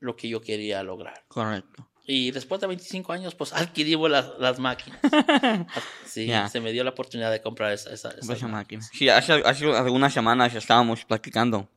lo 0.00 0.16
que 0.16 0.28
yo 0.28 0.40
quería 0.40 0.82
lograr. 0.82 1.24
Correcto. 1.28 1.86
Y 2.06 2.30
después 2.32 2.60
de 2.60 2.66
25 2.66 3.12
años, 3.12 3.34
pues 3.34 3.52
adquirimos 3.54 4.10
las, 4.10 4.30
las 4.38 4.58
máquinas. 4.58 4.98
Sí, 6.06 6.26
Ya. 6.26 6.48
se 6.48 6.60
me 6.60 6.70
dio 6.72 6.84
la 6.84 6.90
oportunidad 6.90 7.30
de 7.30 7.40
comprar 7.42 7.72
esa, 7.72 7.90
esa, 7.92 8.10
Esa 8.10 8.46
máquina. 8.48 8.82
Sí, 8.82 9.08
hace, 9.08 9.32
hace 9.44 9.66
algunas 9.74 10.12
semanas 10.12 10.54
estábamos 10.54 11.04
platicando. 11.04 11.68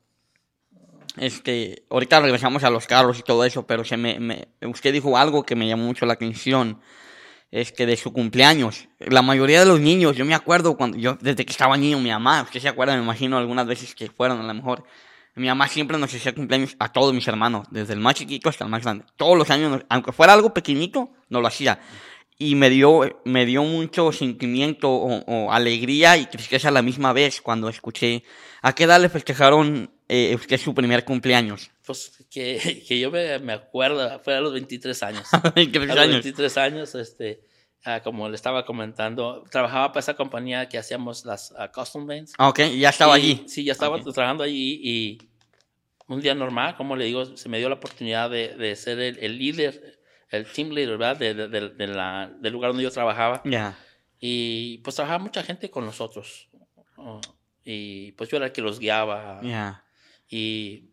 Este, 1.19 1.83
ahorita 1.89 2.19
regresamos 2.19 2.63
a 2.63 2.69
los 2.69 2.85
carros 2.87 3.19
y 3.19 3.23
todo 3.23 3.43
eso, 3.45 3.65
pero 3.65 3.83
se 3.83 3.97
me, 3.97 4.19
me- 4.19 4.47
usted 4.67 4.93
dijo 4.93 5.17
algo 5.17 5.43
que 5.43 5.55
me 5.55 5.67
llamó 5.67 5.83
mucho 5.85 6.05
la 6.05 6.13
atención. 6.13 6.81
Este, 7.49 7.85
de 7.85 7.95
su 7.95 8.11
cumpleaños. 8.11 8.89
La 8.99 9.21
mayoría 9.21 9.61
de 9.61 9.65
los 9.65 9.79
niños, 9.79 10.17
yo 10.17 10.25
me 10.25 10.33
acuerdo 10.35 10.75
cuando 10.75 10.97
yo, 10.97 11.17
desde 11.21 11.45
que 11.45 11.51
estaba 11.53 11.77
niño, 11.77 11.97
mi 11.97 12.09
mamá, 12.09 12.41
usted 12.41 12.59
se 12.59 12.67
acuerda, 12.67 12.93
me 12.97 13.01
imagino 13.01 13.37
algunas 13.37 13.65
veces 13.65 13.95
que 13.95 14.09
fueron 14.09 14.41
a 14.41 14.43
lo 14.43 14.53
mejor. 14.53 14.83
Mi 15.33 15.47
mamá 15.47 15.69
siempre 15.69 15.97
nos 15.97 16.13
hacía 16.13 16.35
cumpleaños 16.35 16.75
a 16.77 16.91
todos 16.91 17.13
mis 17.13 17.25
hermanos, 17.25 17.65
desde 17.71 17.93
el 17.93 18.01
más 18.01 18.15
chiquito 18.15 18.49
hasta 18.49 18.65
el 18.65 18.69
más 18.69 18.83
grande. 18.83 19.05
Todos 19.15 19.37
los 19.37 19.49
años, 19.49 19.81
aunque 19.87 20.11
fuera 20.11 20.33
algo 20.33 20.53
pequeñito, 20.53 21.13
nos 21.29 21.41
lo 21.41 21.47
hacía. 21.47 21.79
Y 22.37 22.55
me 22.55 22.69
dio, 22.69 23.21
me 23.23 23.45
dio 23.45 23.63
mucho 23.63 24.11
sentimiento 24.11 24.89
o, 24.91 25.23
o 25.25 25.51
alegría 25.53 26.17
y 26.17 26.25
tristeza 26.25 26.67
a 26.67 26.71
la 26.71 26.81
misma 26.81 27.13
vez 27.13 27.39
cuando 27.39 27.69
escuché. 27.69 28.23
¿A 28.61 28.75
qué 28.75 28.83
edad 28.83 28.99
le 28.99 29.07
festejaron 29.07 29.89
eh, 30.09 30.35
usted 30.35 30.57
su 30.59 30.73
primer 30.73 31.03
cumpleaños? 31.05 31.69
Pues 31.87 32.11
que, 32.29 32.83
que 32.85 32.99
yo 32.99 33.09
me, 33.11 33.39
me 33.39 33.53
acuerdo, 33.53 34.19
fue 34.19 34.35
a 34.35 34.41
los 34.41 34.51
23 34.51 35.03
años. 35.03 35.25
¿Qué 35.55 35.77
a 35.77 35.85
los 35.85 35.97
años? 35.97 36.15
23 36.15 36.57
años, 36.57 36.95
este, 36.95 37.39
ah, 37.85 38.01
como 38.03 38.27
le 38.27 38.35
estaba 38.35 38.65
comentando, 38.65 39.45
trabajaba 39.49 39.87
para 39.93 40.01
esa 40.01 40.15
compañía 40.15 40.67
que 40.67 40.77
hacíamos 40.77 41.23
las 41.23 41.53
ah, 41.57 41.71
custom 41.71 42.05
bands. 42.05 42.33
Ah, 42.37 42.49
ok, 42.49 42.59
ya 42.77 42.89
estaba 42.89 43.17
Y- 43.17 43.21
allí. 43.21 43.43
Sí, 43.47 43.63
ya 43.63 43.71
estaba 43.71 43.95
Ok. 43.95 44.13
trabajando 44.13 44.43
allí 44.43 44.81
y 44.83 45.17
un 46.07 46.19
día 46.19 46.35
normal, 46.35 46.75
como 46.75 46.97
le 46.97 47.05
digo, 47.05 47.37
se 47.37 47.47
me 47.47 47.57
dio 47.57 47.69
la 47.69 47.75
oportunidad 47.75 48.29
de, 48.29 48.55
de 48.57 48.75
ser 48.75 48.99
el, 48.99 49.17
el 49.19 49.37
líder, 49.37 49.99
el 50.29 50.45
team 50.51 50.71
leader, 50.71 50.97
¿verdad? 50.97 51.15
De, 51.15 51.33
de- 51.33 51.69
de- 51.69 51.87
la- 51.87 52.29
del 52.41 52.51
lugar 52.51 52.71
donde 52.71 52.83
yo 52.83 52.91
trabajaba. 52.91 53.41
Ya. 53.45 53.77
Y 54.19 54.79
pues 54.79 54.97
trabajaba 54.97 55.23
mucha 55.23 55.41
gente 55.41 55.69
con 55.71 55.85
nosotros. 55.85 56.49
Oh, 56.97 57.21
y 57.63 58.11
pues 58.11 58.29
yo 58.29 58.35
era 58.35 58.47
el 58.47 58.51
que 58.51 58.61
los 58.61 58.77
guiaba. 58.79 59.39
Ya. 59.41 59.85
Y, 60.29 60.89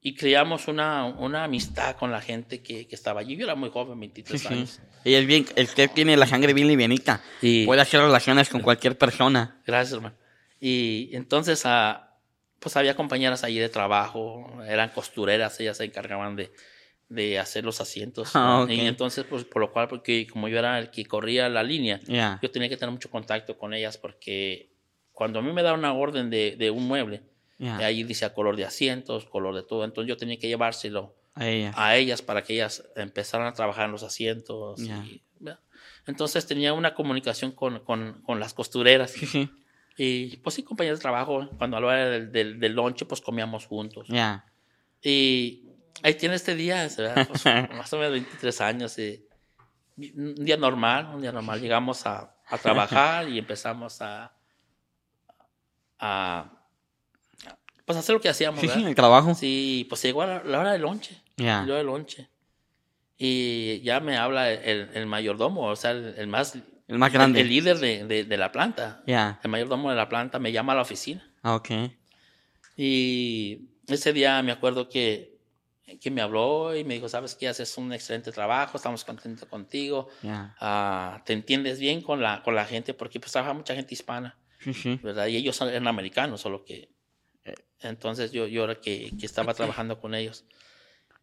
y 0.00 0.14
creamos 0.14 0.68
una, 0.68 1.04
una 1.04 1.44
amistad 1.44 1.96
con 1.96 2.10
la 2.10 2.20
gente 2.20 2.62
que, 2.62 2.86
que 2.86 2.94
estaba 2.94 3.20
allí. 3.20 3.36
Yo 3.36 3.44
era 3.44 3.54
muy 3.54 3.70
joven, 3.70 3.98
23 4.00 4.40
Sí, 4.40 4.46
sí. 4.48 4.54
años. 4.54 4.80
Y 5.04 5.14
es 5.14 5.26
bien, 5.26 5.46
usted 5.56 5.90
tiene 5.94 6.16
la 6.16 6.26
sangre 6.26 6.52
bien 6.54 6.68
livianita. 6.68 7.22
Y, 7.40 7.66
Puede 7.66 7.80
hacer 7.82 8.00
relaciones 8.00 8.48
con 8.48 8.60
cualquier 8.60 8.96
persona. 8.98 9.60
Gracias, 9.66 9.94
hermano. 9.94 10.14
Y 10.60 11.10
entonces, 11.12 11.62
ah, 11.64 12.16
pues 12.58 12.76
había 12.76 12.94
compañeras 12.94 13.42
allí 13.42 13.58
de 13.58 13.68
trabajo, 13.68 14.48
eran 14.68 14.90
costureras, 14.90 15.58
ellas 15.60 15.76
se 15.78 15.84
encargaban 15.84 16.36
de, 16.36 16.52
de 17.08 17.38
hacer 17.40 17.64
los 17.64 17.80
asientos. 17.80 18.30
Ah, 18.34 18.58
¿no? 18.58 18.62
ok. 18.64 18.70
Y 18.70 18.80
entonces, 18.82 19.24
pues 19.28 19.44
por 19.44 19.60
lo 19.60 19.72
cual, 19.72 19.88
porque 19.88 20.26
como 20.28 20.46
yo 20.48 20.58
era 20.58 20.78
el 20.78 20.90
que 20.90 21.04
corría 21.04 21.48
la 21.48 21.62
línea, 21.64 21.98
Ya. 22.06 22.38
yo 22.42 22.50
tenía 22.50 22.68
que 22.68 22.76
tener 22.76 22.92
mucho 22.92 23.10
contacto 23.10 23.58
con 23.58 23.74
ellas 23.74 23.98
porque 23.98 24.70
cuando 25.10 25.40
a 25.40 25.42
mí 25.42 25.52
me 25.52 25.62
daban 25.62 25.80
una 25.80 25.92
orden 25.94 26.30
de, 26.30 26.54
de 26.56 26.70
un 26.70 26.86
mueble, 26.86 27.22
Ya. 27.58 27.76
ahí 27.78 28.02
decía 28.02 28.34
color 28.34 28.56
de 28.56 28.64
asientos, 28.64 29.24
color 29.26 29.54
de 29.54 29.62
todo, 29.62 29.84
entonces 29.84 30.08
yo 30.08 30.16
tenía 30.16 30.38
que 30.38 30.48
llevárselo 30.48 31.14
A 31.34 31.46
ella. 31.46 31.72
a 31.76 31.96
ellas 31.96 32.20
para 32.22 32.42
que 32.42 32.54
ellas 32.54 32.82
empezaran 32.96 33.46
a 33.46 33.52
trabajar 33.52 33.86
en 33.86 33.92
los 33.92 34.02
asientos. 34.02 34.80
y- 34.80 34.88
Ya. 34.88 35.04
¿verdad? 35.38 35.60
entonces 36.06 36.46
tenía 36.46 36.72
una 36.72 36.94
comunicación 36.94 37.52
con, 37.52 37.80
con, 37.80 38.22
con 38.22 38.40
las 38.40 38.54
costureras. 38.54 39.14
Y 39.96 40.36
pues 40.38 40.54
sí, 40.54 40.62
compañeros 40.62 40.98
de 40.98 41.02
trabajo, 41.02 41.48
cuando 41.58 41.76
hablaba 41.76 41.96
del, 41.96 42.32
del, 42.32 42.58
del 42.58 42.72
lonche, 42.72 43.04
pues 43.04 43.20
comíamos 43.20 43.66
juntos. 43.66 44.08
Ya. 44.08 44.44
Y 45.02 45.64
ahí 46.02 46.14
tiene 46.14 46.34
este 46.36 46.54
día. 46.54 46.88
Pues, 47.28 47.44
más 47.44 47.92
o 47.92 47.98
menos 47.98 48.12
23 48.12 48.60
años. 48.62 48.98
y 48.98 49.24
un 50.16 50.34
día 50.44 50.56
normal, 50.56 51.10
un 51.14 51.20
día 51.20 51.30
normal. 51.32 51.60
Llegamos 51.60 52.06
a, 52.06 52.34
a 52.48 52.58
trabajar 52.58 53.28
y 53.28 53.38
empezamos 53.38 54.00
a, 54.00 54.32
a, 55.98 56.50
pues 57.94 58.04
hacer 58.04 58.14
lo 58.14 58.20
que 58.20 58.28
hacíamos, 58.28 58.60
Sí, 58.60 58.66
¿verdad? 58.66 58.88
el 58.88 58.94
trabajo. 58.94 59.34
Sí, 59.34 59.86
pues 59.88 60.02
llegó 60.02 60.24
la, 60.26 60.42
la 60.44 60.60
hora 60.60 60.72
del 60.72 60.82
lonche. 60.82 61.16
Ya. 61.36 61.62
Hora 61.62 61.76
del 61.76 61.86
lonche. 61.86 62.28
Y 63.18 63.80
ya 63.82 64.00
me 64.00 64.16
habla 64.16 64.50
el, 64.52 64.90
el 64.94 65.06
mayordomo, 65.06 65.62
o 65.68 65.76
sea, 65.76 65.92
el, 65.92 66.14
el 66.18 66.26
más... 66.26 66.56
El 66.88 66.98
más 66.98 67.12
grande. 67.12 67.40
El, 67.40 67.48
líder 67.48 67.78
de, 67.78 68.04
de, 68.04 68.24
de 68.24 68.36
la 68.36 68.50
planta. 68.52 69.02
Ya. 69.06 69.40
El 69.42 69.50
mayordomo 69.50 69.88
de 69.90 69.96
la 69.96 70.08
planta 70.08 70.38
me 70.38 70.52
llama 70.52 70.72
a 70.72 70.76
la 70.76 70.82
oficina. 70.82 71.26
Ah, 71.42 71.54
ok. 71.54 71.70
Y 72.76 73.68
ese 73.86 74.12
día 74.12 74.42
me 74.42 74.52
acuerdo 74.52 74.88
que, 74.88 75.38
que 76.00 76.10
me 76.10 76.20
habló 76.20 76.74
y 76.76 76.84
me 76.84 76.94
dijo, 76.94 77.08
sabes 77.08 77.34
que 77.34 77.48
haces 77.48 77.76
un 77.78 77.92
excelente 77.92 78.32
trabajo, 78.32 78.76
estamos 78.76 79.04
contentos 79.04 79.48
contigo, 79.48 80.08
Ya. 80.22 80.54
ah, 80.60 81.22
te 81.24 81.32
entiendes 81.32 81.78
bien 81.78 82.00
con 82.02 82.20
la, 82.22 82.42
con 82.42 82.54
la 82.54 82.64
gente, 82.64 82.94
porque 82.94 83.20
pues 83.20 83.32
trabaja 83.32 83.54
mucha 83.54 83.74
gente 83.74 83.94
hispana. 83.94 84.36
¿verdad? 85.02 85.26
Y 85.26 85.36
ellos 85.36 85.60
eran 85.60 85.88
americanos, 85.88 86.40
solo 86.40 86.64
que... 86.64 86.88
eh, 87.44 87.54
Entonces 87.80 88.32
yo, 88.32 88.46
yo 88.46 88.64
era 88.64 88.76
que, 88.80 89.10
que 89.18 89.26
estaba 89.26 89.54
trabajando 89.54 90.00
con 90.00 90.14
ellos. 90.14 90.44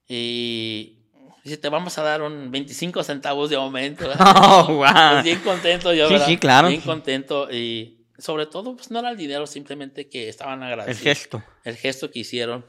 Y 0.08 0.98
dice, 1.44 1.58
te 1.58 1.70
vamos 1.70 1.98
a 1.98 2.04
dar 2.04 2.22
un 2.22 2.52
25 2.52 3.04
centavos 3.04 3.50
de 3.50 3.56
aumento. 3.56 4.10
Oh, 4.20 4.66
wow. 4.68 4.86
Pues 5.14 5.24
bien 5.24 5.40
contento 5.40 5.94
yo, 5.94 6.08
Sí, 6.08 6.14
¿verdad? 6.14 6.28
sí, 6.28 6.38
claro. 6.38 6.68
Bien 6.70 6.82
contento 6.82 7.50
y 7.52 8.06
sobre 8.18 8.46
todo, 8.48 8.76
pues 8.76 8.92
no 8.92 9.00
era 9.00 9.12
el 9.12 9.18
dinero, 9.18 9.48
simplemente 9.48 10.10
que 10.10 10.28
estaban 10.28 10.60
El 10.62 10.68
agradecidos 10.70 11.04
gesto. 11.20 11.44
el 11.64 11.78
gesto 11.78 12.12
que 12.12 12.20
hicieron. 12.20 12.66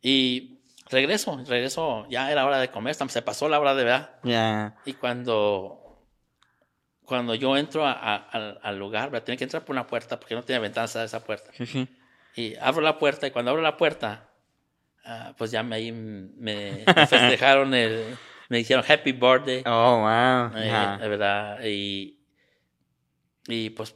Y 0.00 0.60
regreso, 0.88 1.36
regreso, 1.46 2.06
ya 2.08 2.32
era 2.32 2.46
hora 2.46 2.58
de 2.58 2.70
comer, 2.70 2.94
se 2.94 3.20
pasó 3.22 3.48
la 3.48 3.60
hora 3.60 3.74
de 3.74 3.84
verdad. 3.84 4.14
Ya. 4.24 4.76
Y 4.86 4.94
cuando, 4.94 6.06
cuando 7.04 7.34
yo 7.34 7.56
entro 7.58 7.84
a- 7.86 7.92
a- 7.92 8.16
al, 8.16 8.58
al 8.62 8.78
lugar, 8.78 9.10
¿verdad? 9.10 9.24
tenía 9.26 9.36
que 9.36 9.44
entrar 9.44 9.64
por 9.66 9.74
una 9.74 9.86
puerta 9.86 10.18
porque 10.18 10.34
no 10.34 10.42
tenía 10.42 10.60
ventanas 10.60 10.96
a 10.96 11.04
esa 11.04 11.22
puerta. 11.22 11.50
Sí, 11.54 11.66
sí. 11.66 11.86
Y 12.36 12.54
abro 12.56 12.80
la 12.80 12.98
puerta 12.98 13.26
y 13.26 13.30
cuando 13.30 13.50
abro 13.50 13.62
la 13.62 13.76
puerta, 13.76 14.30
ah, 15.04 15.34
pues 15.36 15.50
ya 15.50 15.62
me, 15.62 15.76
ahí 15.76 15.92
me, 15.92 16.84
me 16.86 17.06
festejaron, 17.06 17.74
el, 17.74 18.16
me 18.48 18.58
dijeron 18.58 18.84
happy 18.86 19.12
birthday. 19.12 19.62
Oh, 19.66 19.98
wow. 20.00 20.56
Eh, 20.58 20.66
Ya. 20.68 20.98
de 20.98 21.08
verdad. 21.08 21.58
Y, 21.64 22.18
y 23.48 23.70
pues, 23.70 23.94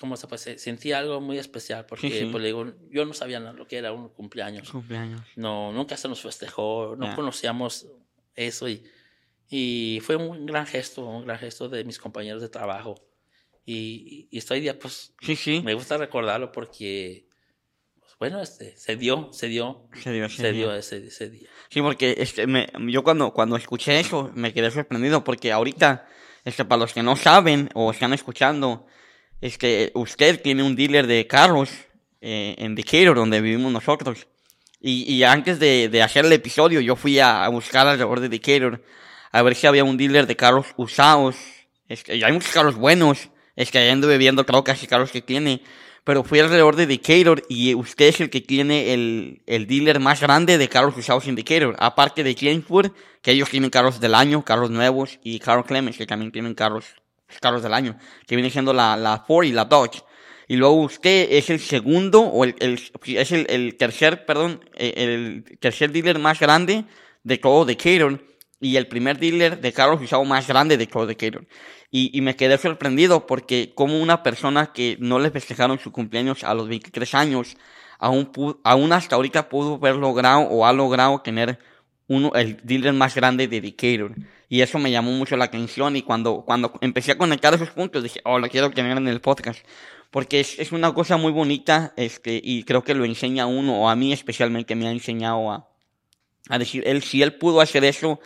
¿cómo 0.00 0.16
se 0.16 0.26
puede? 0.26 0.58
Sentí 0.58 0.92
algo 0.92 1.20
muy 1.20 1.38
especial 1.38 1.84
porque, 1.86 2.10
Sí, 2.10 2.18
sí. 2.20 2.24
pues 2.30 2.40
le 2.42 2.48
digo, 2.48 2.72
yo 2.90 3.04
no 3.04 3.12
sabía 3.12 3.38
lo 3.40 3.66
que 3.66 3.76
era 3.76 3.92
un 3.92 4.08
cumpleaños. 4.08 4.70
Cumpleaños. 4.70 5.20
No, 5.36 5.72
nunca 5.72 5.96
se 5.96 6.08
nos 6.08 6.20
festejó, 6.22 6.94
no 6.98 7.06
Ya. 7.06 7.14
conocíamos 7.14 7.86
eso 8.34 8.68
y, 8.68 8.82
y 9.50 10.00
fue 10.02 10.16
un 10.16 10.46
gran 10.46 10.66
gesto, 10.66 11.04
un 11.04 11.26
gran 11.26 11.38
gesto 11.38 11.68
de 11.68 11.84
mis 11.84 11.98
compañeros 11.98 12.40
de 12.40 12.48
trabajo. 12.48 12.94
Y, 13.64 14.26
y 14.30 14.38
estoy 14.38 14.60
día, 14.60 14.78
pues, 14.78 15.14
Sí, 15.20 15.36
sí. 15.36 15.60
me 15.62 15.74
gusta 15.74 15.96
recordarlo 15.98 16.50
porque, 16.50 17.28
bueno, 18.18 18.40
este, 18.40 18.76
se 18.76 18.96
dio, 18.96 19.30
se 19.32 19.48
dio, 19.48 19.88
Se 20.02 20.12
dio, 20.12 20.28
se 20.28 20.36
se 20.36 20.52
dio. 20.52 20.68
dio 20.68 20.74
ese, 20.76 21.06
ese 21.06 21.28
día. 21.30 21.48
Sí, 21.70 21.80
porque 21.80 22.14
este, 22.18 22.46
me, 22.46 22.68
yo 22.88 23.02
cuando, 23.02 23.32
cuando 23.32 23.56
escuché 23.56 23.98
eso 23.98 24.30
me 24.34 24.52
quedé 24.52 24.70
sorprendido 24.70 25.24
porque 25.24 25.50
ahorita, 25.52 26.06
este, 26.44 26.64
para 26.64 26.80
los 26.80 26.92
que 26.92 27.02
no 27.02 27.16
saben 27.16 27.68
o 27.74 27.90
están 27.90 28.12
escuchando, 28.12 28.86
este, 29.40 29.90
usted 29.94 30.40
tiene 30.40 30.62
un 30.62 30.76
dealer 30.76 31.06
de 31.06 31.26
carros 31.26 31.70
eh, 32.20 32.54
en 32.58 32.74
Decatur, 32.74 33.16
donde 33.16 33.40
vivimos 33.40 33.72
nosotros. 33.72 34.28
Y, 34.80 35.12
y 35.12 35.24
antes 35.24 35.58
de, 35.58 35.88
de 35.88 36.02
hacer 36.02 36.24
el 36.24 36.32
episodio, 36.32 36.80
yo 36.80 36.96
fui 36.96 37.18
a, 37.18 37.44
a 37.44 37.48
buscar 37.48 37.86
alrededor 37.86 38.20
de 38.20 38.28
Decatur 38.28 38.82
a 39.32 39.42
ver 39.42 39.54
si 39.54 39.66
había 39.66 39.82
un 39.82 39.96
dealer 39.96 40.26
de 40.26 40.36
carros 40.36 40.66
usados. 40.76 41.36
Este, 41.88 42.16
y 42.16 42.22
hay 42.22 42.32
muchos 42.32 42.52
carros 42.52 42.76
buenos. 42.76 43.30
Es 43.56 43.70
que 43.70 43.90
anduve 43.90 44.18
viendo 44.18 44.44
trocas 44.44 44.82
y 44.82 44.86
carros 44.86 45.10
que 45.10 45.22
tiene. 45.22 45.62
Pero 46.04 46.24
fui 46.24 46.40
alrededor 46.40 46.74
de 46.74 46.86
Decatur 46.86 47.44
y 47.48 47.74
usted 47.74 48.06
es 48.06 48.20
el 48.20 48.28
que 48.28 48.40
tiene 48.40 48.92
el, 48.92 49.42
el 49.46 49.66
dealer 49.68 50.00
más 50.00 50.20
grande 50.20 50.58
de 50.58 50.68
carros 50.68 50.96
usados 50.96 51.28
en 51.28 51.36
Decatur. 51.36 51.76
Aparte 51.78 52.24
de 52.24 52.34
Jamesport, 52.34 52.92
que 53.22 53.30
ellos 53.30 53.48
tienen 53.50 53.70
carros 53.70 54.00
del 54.00 54.14
año, 54.16 54.44
carros 54.44 54.70
nuevos, 54.70 55.20
y 55.22 55.38
Carl 55.38 55.64
Clemens, 55.64 55.96
que 55.96 56.06
también 56.06 56.32
tienen 56.32 56.54
carros, 56.54 56.86
carros 57.40 57.62
del 57.62 57.72
año, 57.72 57.96
que 58.26 58.34
viene 58.34 58.50
siendo 58.50 58.72
la, 58.72 58.96
la 58.96 59.20
Ford 59.26 59.44
y 59.44 59.52
la 59.52 59.64
Dodge. 59.64 60.02
Y 60.48 60.56
luego 60.56 60.74
usted 60.74 61.28
es 61.30 61.50
el 61.50 61.60
segundo, 61.60 62.20
o 62.22 62.42
el, 62.44 62.56
el- 62.58 62.80
es 63.16 63.30
el, 63.32 63.46
el 63.48 63.76
tercer, 63.76 64.26
perdón, 64.26 64.60
eh, 64.74 64.94
el 64.96 65.58
tercer 65.60 65.92
dealer 65.92 66.18
más 66.18 66.40
grande 66.40 66.84
de 67.22 67.38
todo 67.38 67.64
Decatur 67.64 68.26
y 68.60 68.76
el 68.76 68.88
primer 68.88 69.18
dealer 69.18 69.60
de 69.60 69.72
carros 69.72 70.02
usados 70.02 70.26
más 70.26 70.48
grande 70.48 70.76
de 70.76 70.86
todo 70.88 71.06
Decatur. 71.06 71.46
Y, 71.92 72.10
y 72.16 72.22
me 72.22 72.34
quedé 72.34 72.58
sorprendido 72.58 73.26
porque 73.26 73.72
como 73.74 74.00
una 74.00 74.24
persona 74.24 74.72
que 74.72 74.96
no 74.98 75.20
le 75.20 75.30
festejaron 75.30 75.78
su 75.78 75.92
cumpleaños 75.92 76.42
a 76.42 76.54
los 76.54 76.66
23 76.66 77.14
años, 77.14 77.56
aún, 78.02 78.32
aún 78.64 78.92
hasta 78.92 79.14
ahorita 79.14 79.48
pudo 79.48 79.74
haber 79.74 79.96
logrado 79.96 80.40
o 80.40 80.66
ha 80.66 80.72
logrado 80.72 81.20
tener 81.20 81.58
uno, 82.08 82.32
el 82.34 82.58
dealer 82.64 82.92
más 82.92 83.14
grande 83.14 83.46
de 83.46 83.60
Decatur. 83.60 84.16
Y 84.48 84.60
eso 84.60 84.78
me 84.78 84.90
llamó 84.90 85.12
mucho 85.12 85.36
la 85.36 85.46
atención 85.46 85.96
y 85.96 86.02
cuando, 86.02 86.42
cuando 86.44 86.72
empecé 86.80 87.12
a 87.12 87.18
conectar 87.18 87.54
esos 87.54 87.70
puntos 87.70 88.02
dije, 88.02 88.20
oh, 88.24 88.38
lo 88.38 88.48
quiero 88.48 88.70
tener 88.70 88.96
en 88.96 89.08
el 89.08 89.20
podcast. 89.20 89.60
Porque 90.10 90.40
es, 90.40 90.58
es 90.58 90.72
una 90.72 90.92
cosa 90.92 91.16
muy 91.16 91.32
bonita 91.32 91.94
este, 91.96 92.38
y 92.42 92.64
creo 92.64 92.84
que 92.84 92.94
lo 92.94 93.04
enseña 93.04 93.46
uno, 93.46 93.82
o 93.82 93.88
a 93.88 93.96
mí 93.96 94.12
especialmente 94.12 94.74
me 94.74 94.88
ha 94.88 94.90
enseñado 94.90 95.50
a, 95.50 95.68
a 96.48 96.58
decir, 96.58 96.82
él, 96.86 97.02
si 97.02 97.22
él 97.22 97.34
pudo 97.34 97.60
hacer 97.60 97.84
eso, 97.84 98.20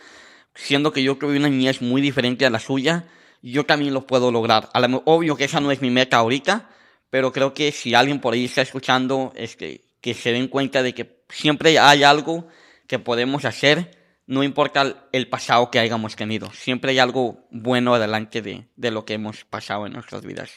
siendo 0.53 0.91
que 0.91 1.03
yo 1.03 1.15
tuve 1.15 1.37
una 1.37 1.49
niñez 1.49 1.81
muy 1.81 2.01
diferente 2.01 2.45
a 2.45 2.49
la 2.49 2.59
suya, 2.59 3.05
yo 3.41 3.65
también 3.65 3.93
lo 3.93 4.05
puedo 4.07 4.31
lograr. 4.31 4.69
A 4.73 4.79
lo, 4.79 5.01
obvio 5.05 5.35
que 5.35 5.45
esa 5.45 5.59
no 5.59 5.71
es 5.71 5.81
mi 5.81 5.89
meta 5.89 6.17
ahorita, 6.17 6.69
pero 7.09 7.31
creo 7.31 7.53
que 7.53 7.71
si 7.71 7.93
alguien 7.93 8.19
por 8.19 8.33
ahí 8.33 8.45
está 8.45 8.61
escuchando, 8.61 9.31
este, 9.35 9.85
que 10.01 10.13
se 10.13 10.31
den 10.31 10.47
cuenta 10.47 10.83
de 10.83 10.93
que 10.93 11.21
siempre 11.29 11.77
hay 11.79 12.03
algo 12.03 12.47
que 12.87 12.99
podemos 12.99 13.45
hacer, 13.45 13.97
no 14.25 14.43
importa 14.43 15.07
el- 15.11 15.29
pasado 15.29 15.71
que 15.71 15.79
hayamos 15.79 16.15
tenido. 16.15 16.51
Siempre 16.51 16.91
hay 16.91 16.99
algo 16.99 17.47
bueno 17.51 17.95
adelante 17.95 18.41
de, 18.41 18.67
de 18.75 18.91
lo 18.91 19.05
que 19.05 19.13
hemos 19.13 19.45
pasado 19.45 19.85
en 19.87 19.93
nuestras 19.93 20.23
vidas. 20.23 20.51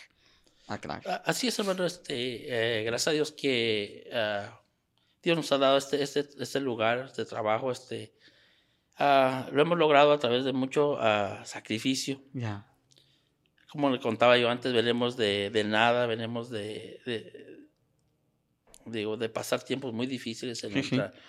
Atrás. 0.66 1.06
A- 1.06 1.22
Así 1.26 1.48
es, 1.48 1.58
hermano. 1.58 1.84
Este, 1.86 2.80
eh, 2.80 2.84
gracias 2.84 3.08
a 3.08 3.12
Dios 3.12 3.32
que 3.32 4.08
ah, 4.12 4.60
Dios 5.22 5.36
nos 5.36 5.50
ha 5.52 5.58
dado 5.58 5.78
este, 5.78 6.02
este, 6.02 6.28
este 6.38 6.60
lugar, 6.60 7.06
este 7.06 7.24
trabajo. 7.24 7.70
Este, 7.70 8.12
ah, 8.98 9.48
lo 9.52 9.62
hemos 9.62 9.78
logrado 9.78 10.12
a 10.12 10.18
través 10.18 10.44
de 10.44 10.52
mucho 10.52 10.96
ah, 11.00 11.42
sacrificio. 11.44 12.20
Ya. 12.32 12.66
Como 13.70 13.88
le 13.90 14.00
contaba 14.00 14.36
yo 14.36 14.50
antes, 14.50 14.72
venimos 14.72 15.16
de, 15.16 15.50
de 15.50 15.64
nada, 15.64 16.06
venimos 16.06 16.50
de, 16.50 17.00
de, 17.06 17.68
digo, 18.86 19.16
de 19.16 19.28
pasar 19.28 19.62
tiempos 19.62 19.92
muy 19.92 20.06
difíciles 20.06 20.62
en 20.64 20.72
Sí, 20.72 20.82
sí. 20.82 20.96
nuestra, 20.96 21.20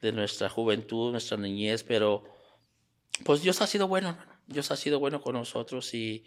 de 0.00 0.12
nuestra 0.12 0.48
juventud, 0.48 1.10
nuestra 1.10 1.36
niñez, 1.36 1.82
pero 1.84 2.24
pues 3.24 3.42
Dios 3.42 3.60
ha 3.60 3.66
sido 3.66 3.88
bueno. 3.88 4.16
Dios 4.46 4.70
ha 4.70 4.76
sido 4.76 4.98
bueno 4.98 5.20
con 5.20 5.34
nosotros 5.34 5.92
y, 5.94 6.24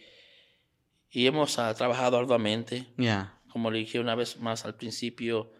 y 1.09 1.28
hemos 1.28 1.57
ah, 1.59 1.74
trabajado 1.74 2.18
arduamente 2.18 2.88
como 3.49 3.70
le 3.72 3.80
dije 3.80 3.99
una 3.99 4.16
vez 4.16 4.38
más 4.39 4.66
al 4.66 4.76
principio, 4.76 5.51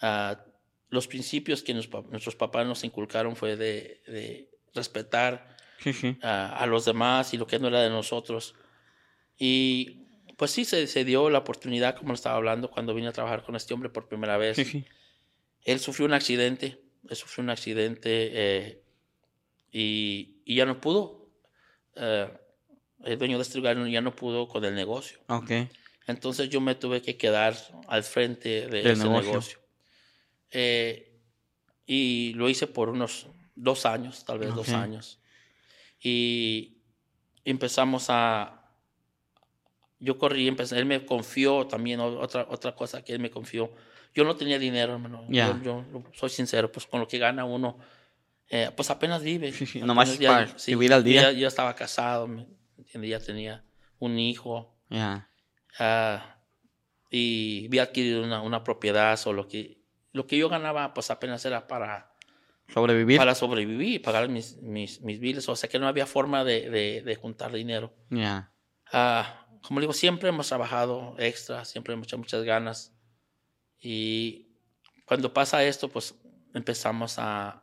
ah, 0.00 0.44
los 0.88 1.06
principios 1.08 1.62
que 1.62 1.74
nos 1.74 1.88
nuestros 2.10 2.36
papás 2.36 2.66
nos 2.66 2.84
inculcaron 2.84 3.36
fue 3.36 3.56
de, 3.56 4.02
de 4.06 4.50
respetar 4.74 5.56
Sí, 5.78 5.92
sí. 5.92 6.18
a 6.22 6.64
los 6.66 6.84
demás 6.86 7.34
y 7.34 7.36
lo 7.36 7.46
que 7.46 7.58
no 7.58 7.68
era 7.68 7.82
de 7.82 7.90
nosotros. 7.90 8.54
Y 9.38 10.02
pues 10.36 10.50
sí, 10.50 10.64
se, 10.64 10.86
se 10.86 11.04
dio 11.04 11.30
la 11.30 11.38
oportunidad, 11.38 11.96
como 11.96 12.14
estaba 12.14 12.36
hablando, 12.36 12.70
cuando 12.70 12.94
vine 12.94 13.08
a 13.08 13.12
trabajar 13.12 13.42
con 13.44 13.56
este 13.56 13.74
hombre 13.74 13.88
por 13.90 14.08
primera 14.08 14.36
vez. 14.36 14.56
Sí. 14.56 14.84
Él 15.64 15.80
sufrió 15.80 16.06
un 16.06 16.12
accidente, 16.14 16.80
él 17.08 17.16
sufrió 17.16 17.42
un 17.42 17.50
accidente 17.50 18.30
eh, 18.32 18.82
y, 19.72 20.36
y 20.44 20.54
ya 20.56 20.64
no 20.66 20.80
pudo. 20.80 21.28
eh, 21.96 22.28
el 23.04 23.18
dueño 23.18 23.36
de 23.36 23.42
este 23.42 23.58
lugar 23.58 23.76
ya 23.88 24.00
no 24.00 24.16
pudo 24.16 24.48
con 24.48 24.64
el 24.64 24.74
negocio. 24.74 25.20
Entonces 26.06 26.48
yo 26.48 26.60
me 26.60 26.74
tuve 26.74 27.02
que 27.02 27.16
quedar 27.16 27.54
al 27.88 28.02
frente 28.04 28.66
de 28.68 28.80
ese 28.80 29.04
negocio. 29.04 29.30
negocio. 29.30 29.58
Eh, 30.50 31.12
y 31.86 32.32
lo 32.34 32.48
hice 32.48 32.66
por 32.66 32.88
unos 32.88 33.26
dos 33.54 33.86
años, 33.86 34.24
tal 34.24 34.38
vez 34.38 34.54
dos 34.54 34.68
Ok. 34.68 34.74
años. 34.74 35.20
Y 36.00 36.78
empezamos 37.44 38.06
a... 38.08 38.65
Yo 39.98 40.18
corrí, 40.18 40.46
empecé, 40.48 40.78
él 40.78 40.84
me 40.86 41.04
confió 41.06 41.66
también, 41.66 42.00
o- 42.00 42.20
otra, 42.20 42.46
otra 42.50 42.74
cosa 42.74 43.02
que 43.02 43.12
él 43.14 43.20
me 43.20 43.30
confió. 43.30 43.72
Yo 44.14 44.24
no 44.24 44.36
tenía 44.36 44.58
dinero, 44.58 44.92
hermano. 44.94 45.24
Ya. 45.28 45.60
Yo, 45.62 45.84
yo 45.92 46.02
soy 46.12 46.30
sincero, 46.30 46.70
pues 46.70 46.86
con 46.86 47.00
lo 47.00 47.08
que 47.08 47.18
gana 47.18 47.44
uno, 47.44 47.78
eh, 48.48 48.70
pues 48.76 48.90
apenas 48.90 49.22
vive. 49.22 49.52
Sí, 49.52 49.66
sí, 49.66 49.80
nomás 49.80 50.18
ya- 50.18 50.28
para 50.30 50.56
vivir 50.66 50.92
al 50.92 51.04
día. 51.04 51.32
Ya 51.32 51.48
estaba 51.48 51.74
casado, 51.74 52.26
¿me 52.28 52.46
ya 53.08 53.20
tenía 53.20 53.64
un 53.98 54.18
hijo. 54.18 54.74
Ah, 55.78 56.38
y 57.10 57.66
había 57.66 57.84
adquirido 57.84 58.22
una, 58.22 58.42
una 58.42 58.64
propiedad, 58.64 59.16
solo 59.16 59.48
que 59.48 59.82
lo 60.12 60.26
que 60.26 60.38
yo 60.38 60.48
ganaba 60.48 60.94
pues 60.94 61.10
apenas 61.10 61.44
era 61.44 61.66
para, 61.66 62.12
Sobrevivir. 62.72 63.18
para 63.18 63.34
sobrevivir, 63.34 64.00
pagar 64.02 64.28
mis, 64.28 64.56
mis, 64.62 65.00
mis 65.02 65.20
biles, 65.20 65.48
o 65.48 65.56
sea 65.56 65.68
que 65.68 65.78
no 65.78 65.86
había 65.88 66.06
forma 66.06 66.44
de, 66.44 66.70
de, 66.70 67.02
de 67.02 67.16
juntar 67.16 67.52
dinero. 67.52 67.92
Ah, 68.92 69.45
como 69.66 69.80
digo, 69.80 69.92
siempre 69.92 70.28
hemos 70.28 70.48
trabajado 70.48 71.14
extra, 71.18 71.64
siempre 71.64 71.94
hemos 71.94 72.06
hecho 72.06 72.18
muchas 72.18 72.42
ganas. 72.44 72.92
Y 73.80 74.48
cuando 75.04 75.32
pasa 75.32 75.64
esto, 75.64 75.88
pues 75.88 76.14
empezamos 76.54 77.18
a... 77.18 77.62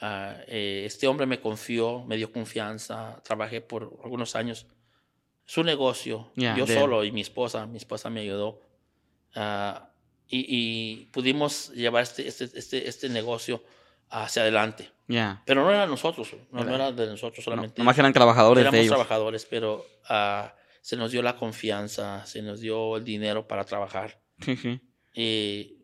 a, 0.00 0.36
eh, 0.46 0.82
este 0.86 1.06
hombre 1.06 1.26
me 1.26 1.40
confió, 1.40 2.04
me 2.04 2.16
dio 2.16 2.32
confianza, 2.32 3.20
trabajé 3.24 3.60
por 3.60 3.98
algunos 4.02 4.34
años 4.36 4.66
su 5.44 5.64
negocio, 5.64 6.30
Ya, 6.36 6.56
yo 6.56 6.64
de- 6.64 6.74
solo 6.78 7.04
y 7.04 7.10
mi 7.12 7.20
esposa, 7.20 7.66
mi 7.66 7.76
esposa 7.78 8.08
me 8.08 8.20
ayudó. 8.20 8.60
Ah, 9.34 9.90
y, 10.28 10.46
y 10.48 11.06
pudimos 11.06 11.70
llevar 11.70 12.04
este, 12.04 12.26
este, 12.28 12.44
este, 12.54 12.88
este 12.88 13.08
negocio 13.08 13.62
hacia 14.10 14.42
adelante. 14.42 14.90
Ya. 15.08 15.42
Pero 15.44 15.64
no 15.64 15.70
era 15.70 15.86
nosotros, 15.88 16.32
no, 16.52 16.62
no 16.64 16.74
Era- 16.74 16.92
de 16.92 17.06
nosotros 17.08 17.38
No, 17.40 17.44
solamente. 17.44 17.80
nomás 17.80 17.98
eran 17.98 18.12
trabajadores 18.12 18.60
Éramos 18.62 18.74
de 18.76 18.80
ellos. 18.80 18.90
trabajadores, 18.90 19.44
pero 19.44 19.84
ah, 20.08 20.54
se 20.80 20.96
nos 20.96 21.10
dio 21.12 21.22
la 21.22 21.36
confianza, 21.36 22.24
se 22.26 22.42
nos 22.42 22.60
dio 22.60 22.96
el 22.96 23.04
dinero 23.04 23.46
para 23.46 23.64
trabajar. 23.64 24.20
Sí. 24.44 24.80
Y, 25.14 25.76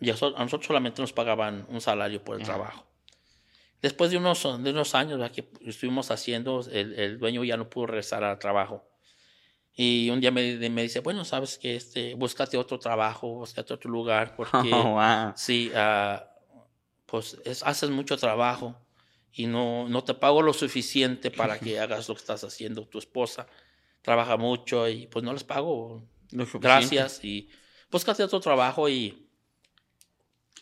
y 0.00 0.10
a, 0.10 0.14
a 0.14 0.44
nosotros 0.44 0.66
solamente 0.66 1.02
nos 1.02 1.12
pagaban 1.12 1.66
un 1.68 1.80
salario 1.80 2.22
por 2.24 2.36
el 2.36 2.42
trabajo. 2.44 2.86
Después 3.82 4.10
de 4.10 4.18
unos, 4.18 4.42
de 4.62 4.70
unos 4.70 4.94
años 4.94 5.18
¿verdad? 5.18 5.34
que 5.34 5.48
estuvimos 5.66 6.10
haciendo, 6.10 6.60
el, 6.70 6.98
el 6.98 7.18
dueño 7.18 7.42
ya 7.44 7.56
no 7.56 7.68
pudo 7.70 7.86
regresar 7.86 8.22
al 8.24 8.38
trabajo. 8.38 8.86
Y 9.74 10.10
un 10.10 10.20
día 10.20 10.30
me, 10.30 10.68
me 10.68 10.82
dice, 10.82 11.00
bueno, 11.00 11.24
sabes 11.24 11.56
que 11.56 11.76
este, 11.76 12.14
búscate 12.14 12.56
otro 12.58 12.78
trabajo, 12.78 13.28
búscate 13.36 13.72
otro 13.72 13.90
lugar, 13.90 14.34
porque 14.36 14.70
Oh, 14.72 14.94
wow. 14.94 15.32
Sí, 15.36 15.70
ah, 15.74 16.26
pues 17.06 17.38
es- 17.44 17.62
haces 17.62 17.88
mucho 17.90 18.16
trabajo 18.16 18.76
y 19.32 19.46
no, 19.46 19.88
no 19.88 20.04
te 20.04 20.12
pago 20.14 20.42
lo 20.42 20.52
suficiente 20.52 21.30
para 21.30 21.58
que 21.60 21.78
hagas 21.80 22.08
lo 22.08 22.14
que 22.14 22.20
estás 22.20 22.44
haciendo. 22.44 22.86
Tu 22.86 22.98
esposa 22.98 23.46
trabaja 24.02 24.36
mucho 24.36 24.88
y 24.88 25.06
pues 25.06 25.24
no 25.24 25.32
les 25.32 25.44
pago. 25.44 26.02
Lo. 26.30 26.46
Gracias 26.60 27.24
y 27.24 27.48
búscate 27.90 28.22
otro 28.22 28.40
trabajo 28.40 28.88
y, 28.88 29.26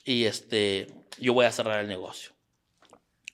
y 0.05 0.25
este, 0.25 0.87
yo 1.19 1.35
voy 1.35 1.47
a 1.47 1.53
cerrar 1.53 1.81
el 1.81 1.89
negocio. 1.89 2.33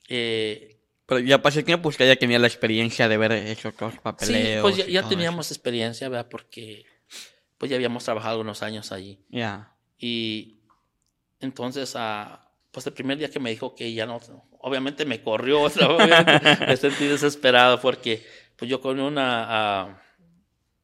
Eh, 0.09 0.77
Pero 1.05 1.19
ya 1.21 1.41
pasé 1.41 1.59
el 1.59 1.65
tiempo, 1.65 1.89
usted 1.89 2.07
ya 2.07 2.15
tenía 2.15 2.39
la 2.39 2.47
experiencia 2.47 3.07
de 3.07 3.17
ver 3.17 3.31
otros 3.65 3.93
sí, 3.93 3.99
papeleos. 4.01 4.61
pues 4.61 4.77
ya, 4.77 4.85
ya 4.85 5.07
teníamos 5.07 5.51
experiencia, 5.51 6.09
¿verdad? 6.09 6.27
Porque 6.29 6.85
pues 7.57 7.69
ya 7.69 7.77
habíamos 7.77 8.03
trabajado 8.03 8.41
unos 8.41 8.61
años 8.63 8.91
allí. 8.91 9.13
eso. 9.13 9.23
Ya. 9.29 9.75
Y 9.97 10.59
entonces, 11.39 11.93
ah, 11.95 12.51
pues 12.71 12.85
el 12.87 12.93
primer 12.93 13.17
día 13.17 13.29
que 13.29 13.39
me 13.39 13.49
dijo 13.49 13.73
que 13.73 13.93
ya 13.93 14.05
no, 14.05 14.19
obviamente 14.59 15.05
me 15.05 15.21
corrió 15.21 15.61
obviamente 15.63 16.65
me 16.65 16.77
sentí 16.77 17.05
desesperado 17.05 17.79
porque 17.79 18.25
pues 18.55 18.69
yo 18.69 18.79
con 18.81 18.99
una 18.99 19.45
ah, 19.47 20.01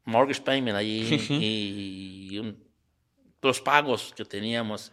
mortgage 0.06 0.42
payment 0.42 0.76
allí 0.78 1.06
Sí, 1.08 1.20
sí. 1.20 1.38
y 2.34 2.38
un- 2.40 2.64
los 3.42 3.60
pagos 3.62 4.14
que 4.16 4.24
teníamos. 4.26 4.92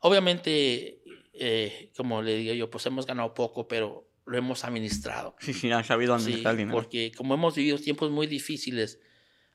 Obviamente, 0.00 1.02
eh, 1.32 1.90
como 1.96 2.22
le 2.22 2.36
digo 2.36 2.54
yo, 2.54 2.70
pues 2.70 2.84
hemos 2.86 3.06
ganado 3.06 3.32
poco, 3.34 3.66
pero 3.66 4.08
lo 4.26 4.36
hemos 4.38 4.64
administrado. 4.64 5.34
Sí, 5.40 5.52
sí, 5.52 5.70
han 5.72 5.84
sabido 5.84 6.16
Sí, 6.18 6.24
administrar 6.24 6.52
el 6.52 6.58
dinero. 6.58 6.76
porque 6.76 7.10
como 7.12 7.34
hemos 7.34 7.54
vivido 7.54 7.78
tiempos 7.78 8.10
muy 8.10 8.26
difíciles, 8.26 9.00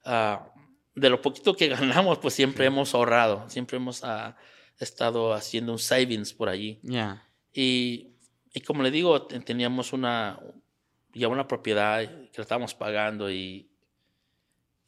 ah, 0.06 0.52
de 0.96 1.10
lo 1.10 1.22
poquito 1.22 1.56
que 1.56 1.68
ganamos, 2.08 2.18
pues 2.20 2.34
siempre 2.34 2.66
hemos 2.66 2.94
ahorrado, 2.94 3.48
siempre 3.50 3.78
hemos 3.78 4.04
ah, 4.04 4.36
estado 4.80 5.34
haciendo 5.34 5.72
un 5.72 5.80
savings 5.80 6.34
por 6.34 6.50
allí. 6.50 6.80
Ya. 6.84 7.26
Y, 7.54 8.16
y 8.54 8.62
como 8.62 8.84
le 8.84 8.92
digo, 8.92 9.28
te- 9.28 9.40
teníamos 9.40 9.94
una, 9.94 10.40
ya 11.14 11.28
una 11.28 11.48
propiedad 11.48 12.00
que 12.02 12.38
la 12.38 12.42
estábamos 12.44 12.74
pagando 12.76 13.30
y, 13.32 13.70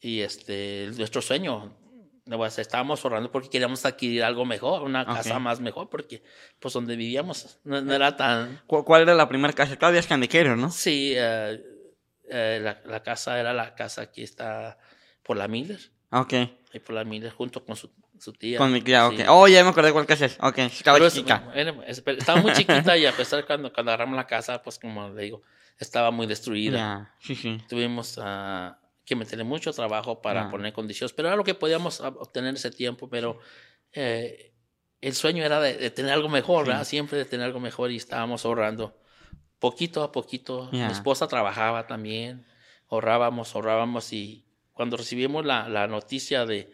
y 0.00 0.20
este, 0.20 0.90
nuestro 0.96 1.22
sueño, 1.22 1.76
decir, 2.24 2.60
estábamos 2.62 3.04
ahorrando 3.04 3.30
porque 3.30 3.48
queríamos 3.50 3.84
adquirir 3.84 4.22
algo 4.24 4.44
mejor, 4.44 4.82
una 4.82 5.04
casa 5.04 5.36
Ok. 5.36 5.40
más 5.42 5.60
mejor, 5.60 5.88
porque 5.88 6.22
pues 6.60 6.74
donde 6.74 6.96
vivíamos 6.96 7.58
no, 7.64 7.80
no 7.80 7.92
era 7.94 8.16
tan... 8.16 8.60
¿Cu- 8.66 8.84
¿Cuál 8.84 9.02
era 9.02 9.14
la 9.14 9.28
primera 9.28 9.52
casa? 9.52 9.76
Todavía 9.76 10.00
es 10.00 10.06
Candequero, 10.06 10.56
¿no? 10.56 10.70
Sí, 10.70 11.12
eh, 11.16 11.60
eh, 12.30 12.60
la, 12.62 12.80
la 12.86 13.02
casa 13.02 13.38
era 13.38 13.52
la 13.52 13.74
casa 13.74 14.10
que 14.10 14.22
está 14.22 14.78
por 15.22 15.36
la 15.36 15.48
Miller. 15.48 15.80
Ok. 16.10 16.32
Ahí 16.32 16.80
por 16.84 16.94
la 16.94 17.04
Miller 17.04 17.32
junto 17.32 17.64
con 17.64 17.76
su, 17.76 17.90
su 18.18 18.32
tía. 18.32 18.58
Con 18.58 18.72
mi 18.72 18.80
tía, 18.80 19.08
Sí. 19.10 19.16
ok. 19.22 19.26
Oh, 19.28 19.48
ya 19.48 19.62
me 19.64 19.70
acordé 19.70 19.92
cuál 19.92 20.06
casa 20.06 20.26
es. 20.26 20.38
Ok, 20.40 20.58
estaba 20.58 20.96
Pero 20.96 21.08
es- 21.08 21.16
era- 21.54 21.74
estaba 21.86 22.40
muy 22.40 22.52
chiquita 22.52 22.96
y 22.96 23.04
a 23.06 23.12
pesar 23.12 23.40
de 23.40 23.46
cuando, 23.46 23.72
cuando 23.72 23.90
agarramos 23.92 24.16
la 24.16 24.26
casa, 24.26 24.62
pues 24.62 24.78
como 24.78 25.08
le 25.10 25.22
digo, 25.22 25.42
estaba 25.78 26.10
muy 26.10 26.26
destruida. 26.26 26.76
Ya, 26.76 27.14
sí, 27.20 27.34
sí. 27.34 27.58
Tuvimos 27.68 28.18
ah, 28.22 28.78
que 29.04 29.16
meterle 29.16 29.44
mucho 29.44 29.72
trabajo 29.72 30.20
para 30.22 30.44
Ya. 30.44 30.50
poner 30.50 30.72
condiciones, 30.72 31.12
pero 31.12 31.28
era 31.28 31.36
lo 31.36 31.44
que 31.44 31.54
podíamos 31.54 32.00
ob- 32.00 32.16
obtener 32.20 32.54
ese 32.54 32.70
tiempo, 32.70 33.08
pero 33.08 33.38
eh, 33.92 34.52
el 35.00 35.14
sueño 35.14 35.44
era 35.44 35.60
de, 35.60 35.76
de 35.76 35.90
tener 35.90 36.12
algo 36.12 36.28
mejor, 36.28 36.66
¿verdad? 36.66 36.84
Siempre 36.84 37.18
de 37.18 37.24
tener 37.24 37.46
algo 37.46 37.58
mejor 37.60 37.90
y 37.90 37.96
estábamos 37.96 38.44
ahorrando 38.44 38.96
poquito 39.58 40.02
a 40.02 40.12
poquito. 40.12 40.70
Ya. 40.72 40.86
Mi 40.86 40.92
esposa 40.92 41.26
trabajaba 41.28 41.86
también, 41.86 42.46
ahorrábamos, 42.88 43.54
ahorrábamos 43.54 44.12
y 44.12 44.44
cuando 44.72 44.96
recibimos 44.96 45.44
la, 45.44 45.68
la 45.68 45.86
noticia 45.88 46.46
de, 46.46 46.72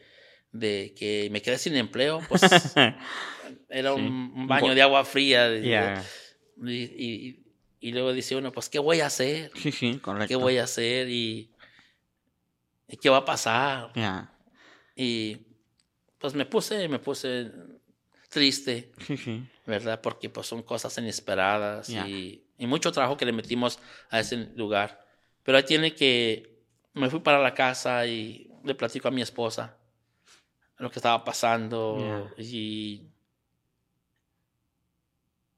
de 0.53 0.94
que 0.96 1.28
me 1.30 1.40
quedé 1.42 1.59
sin 1.59 1.74
empleo, 1.76 2.20
pues 2.28 2.42
era 3.68 3.94
Sí. 3.94 4.01
un, 4.01 4.32
un 4.36 4.46
baño 4.46 4.74
de 4.74 4.82
agua 4.82 5.05
fría. 5.05 5.49
de- 5.49 5.68
Ya. 5.68 6.05
y, 6.62 6.72
y- 6.82 7.44
y 7.81 7.93
luego 7.93 8.12
dice 8.12 8.37
uno, 8.37 8.53
pues, 8.53 8.68
¿qué 8.68 8.79
voy 8.79 9.01
a 9.01 9.07
hacer? 9.07 9.51
Sí, 9.55 9.72
sí, 9.72 9.99
correcto. 9.99 10.29
¿Qué 10.29 10.37
voy 10.37 10.59
a 10.59 10.64
hacer? 10.64 11.09
Y, 11.09 11.51
y 12.89 12.97
qué 12.97 13.09
va 13.11 13.18
a 13.18 13.24
pasar? 13.24 13.93
Ya. 13.95 14.33
Y 14.97 15.39
pues 16.18 16.35
me 16.35 16.45
puse, 16.47 16.89
me 16.89 16.99
puse 16.99 17.53
triste, 18.29 18.93
Sí, 19.07 19.16
sí. 19.16 19.47
¿verdad? 19.66 20.01
Porque 20.01 20.29
pues 20.31 20.47
son 20.47 20.62
cosas 20.62 20.97
inesperadas 20.99 21.89
Ya. 21.89 22.07
y, 22.07 22.45
y 22.59 22.66
mucho 22.66 22.91
trabajo 22.93 23.16
que 23.16 23.24
le 23.26 23.33
metimos 23.33 23.79
a 24.11 24.20
ese 24.20 24.37
lugar. 24.57 25.07
Pero 25.45 25.59
ahí 25.59 25.64
tiene 25.64 25.95
que, 25.95 26.64
me 26.95 27.09
fui 27.11 27.20
para 27.20 27.39
la 27.41 27.55
casa 27.55 28.07
y 28.07 28.51
le 28.64 28.74
platico 28.74 29.09
a 29.09 29.11
mi 29.12 29.22
esposa 29.22 29.76
lo 30.79 30.91
que 30.91 30.99
estaba 30.99 31.24
pasando 31.24 32.29
y, 32.39 33.03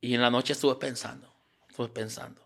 y 0.01 0.15
en 0.15 0.23
la 0.23 0.31
noche 0.31 0.53
estuve 0.55 0.77
pensando, 0.77 1.30
estuve 1.83 1.89
pensando, 1.95 2.43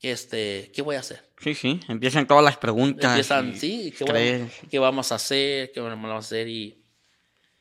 este, 0.00 0.70
¿qué 0.74 0.82
voy 0.82 0.96
a 0.96 1.00
hacer? 1.00 1.22
Sí, 1.38 1.54
sí. 1.54 1.80
Empiezan 1.88 2.26
todas 2.26 2.44
las 2.44 2.56
preguntas. 2.56 3.10
Empiezan, 3.12 3.56
sí, 3.56 3.92
¿qué, 3.96 4.04
voy- 4.04 4.48
qué 4.70 4.78
vamos 4.78 5.12
a 5.12 5.16
hacer? 5.16 5.72
¿Qué 5.72 5.80
vamos 5.80 6.10
a 6.10 6.16
hacer? 6.16 6.48
Y 6.48 6.82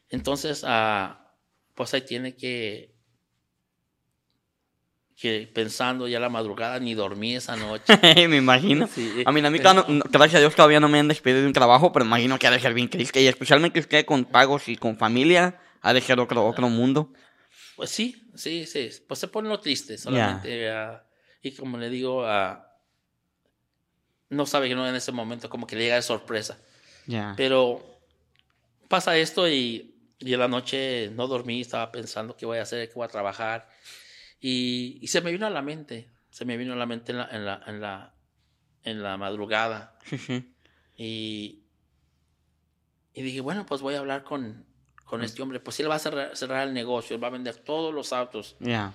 entonces, 0.10 0.64
ah, 0.68 1.34
pues 1.76 1.94
ahí 1.94 2.02
tiene 2.02 2.36
que, 2.36 2.94
que 5.16 5.50
pensando 5.54 6.08
ya 6.08 6.20
la 6.20 6.30
madrugada, 6.30 6.80
ni 6.80 6.94
dormí 6.94 7.36
esa 7.36 7.56
noche. 7.56 7.86
me 8.28 8.38
imagino. 8.38 8.88
Sí. 8.88 9.24
A 9.26 9.32
mí, 9.32 9.40
a 9.46 9.50
mí 9.50 9.60
no- 9.60 9.86
no- 9.88 10.04
gracias 10.12 10.36
a 10.36 10.40
Dios 10.40 10.56
todavía 10.56 10.80
no 10.80 10.90
me 10.90 11.00
han 11.00 11.08
despedido 11.08 11.42
de 11.42 11.48
un 11.48 11.54
trabajo, 11.54 11.92
pero 11.92 12.06
imagino 12.06 12.38
que 12.40 12.48
ha 12.48 12.52
de 12.52 12.60
ser 12.60 12.74
bien 12.74 12.90
triste. 12.90 13.22
Y 13.22 13.28
especialmente 13.28 13.80
usted 13.80 14.06
con 14.06 14.26
pagos 14.26 14.68
y 14.68 14.76
con 14.76 14.98
familia, 14.98 15.60
ha 15.82 15.94
de 15.94 16.02
ser 16.02 16.20
otro, 16.20 16.46
otro 16.46 16.70
mundo. 16.70 17.14
Pues 17.82 17.90
sí, 17.90 18.30
sí, 18.36 18.68
sí. 18.68 18.92
Pues 19.08 19.20
se 19.20 19.28
pone 19.28 19.50
lo 19.50 19.60
triste 19.60 19.98
solamente. 19.98 20.70
ah, 20.70 21.04
y 21.42 21.52
como 21.52 21.80
le 21.80 21.90
digo, 21.90 22.24
ah, 22.24 22.78
no 24.30 24.46
sabe 24.46 24.70
que 24.70 24.76
no 24.76 24.88
en 24.88 24.94
ese 24.94 25.12
momento, 25.12 25.50
como 25.50 25.66
que 25.66 25.76
le 25.76 25.86
llega 25.86 25.96
de 25.96 26.04
sorpresa. 26.04 26.60
Ya. 27.08 27.34
Pero 27.36 28.00
pasa 28.88 29.18
esto 29.18 29.50
y, 29.50 29.96
y 30.20 30.32
en 30.32 30.40
la 30.40 30.48
noche 30.48 31.10
no 31.16 31.26
dormí, 31.26 31.62
estaba 31.62 31.92
pensando 31.92 32.38
qué 32.38 32.46
voy 32.46 32.60
a 32.60 32.62
hacer, 32.62 32.88
qué 32.88 32.94
voy 32.94 33.06
a 33.06 33.08
trabajar. 33.08 33.68
Y, 34.40 35.00
y 35.02 35.08
se 35.08 35.22
me 35.22 35.32
vino 35.32 35.48
a 35.48 35.50
la 35.50 35.64
mente, 35.64 36.08
se 36.30 36.46
me 36.46 36.58
vino 36.58 36.74
a 36.74 36.76
la 36.76 36.86
mente 36.86 37.14
en 37.14 37.18
la, 37.18 37.30
en 37.32 37.46
la, 37.48 37.64
en 37.66 37.82
la, 37.82 38.14
en 38.84 39.02
la 39.02 39.18
madrugada. 39.18 39.98
Y, 40.96 41.64
y 43.16 43.22
dije, 43.24 43.42
bueno, 43.42 43.66
pues 43.66 43.82
voy 43.82 43.96
a 43.96 44.00
hablar 44.02 44.24
con, 44.24 44.68
con 45.12 45.24
este 45.24 45.42
hombre. 45.42 45.60
Pues 45.60 45.78
él 45.82 45.90
va 45.92 45.96
a 45.96 46.00
cerrar, 46.00 46.36
cerrar 46.38 46.66
el 46.68 46.74
negocio, 46.74 47.16
él 47.16 47.22
va 47.24 47.28
a 47.28 47.32
vender 47.32 47.58
todos 47.58 47.94
los 47.94 48.14
autos. 48.14 48.56
Ya. 48.60 48.94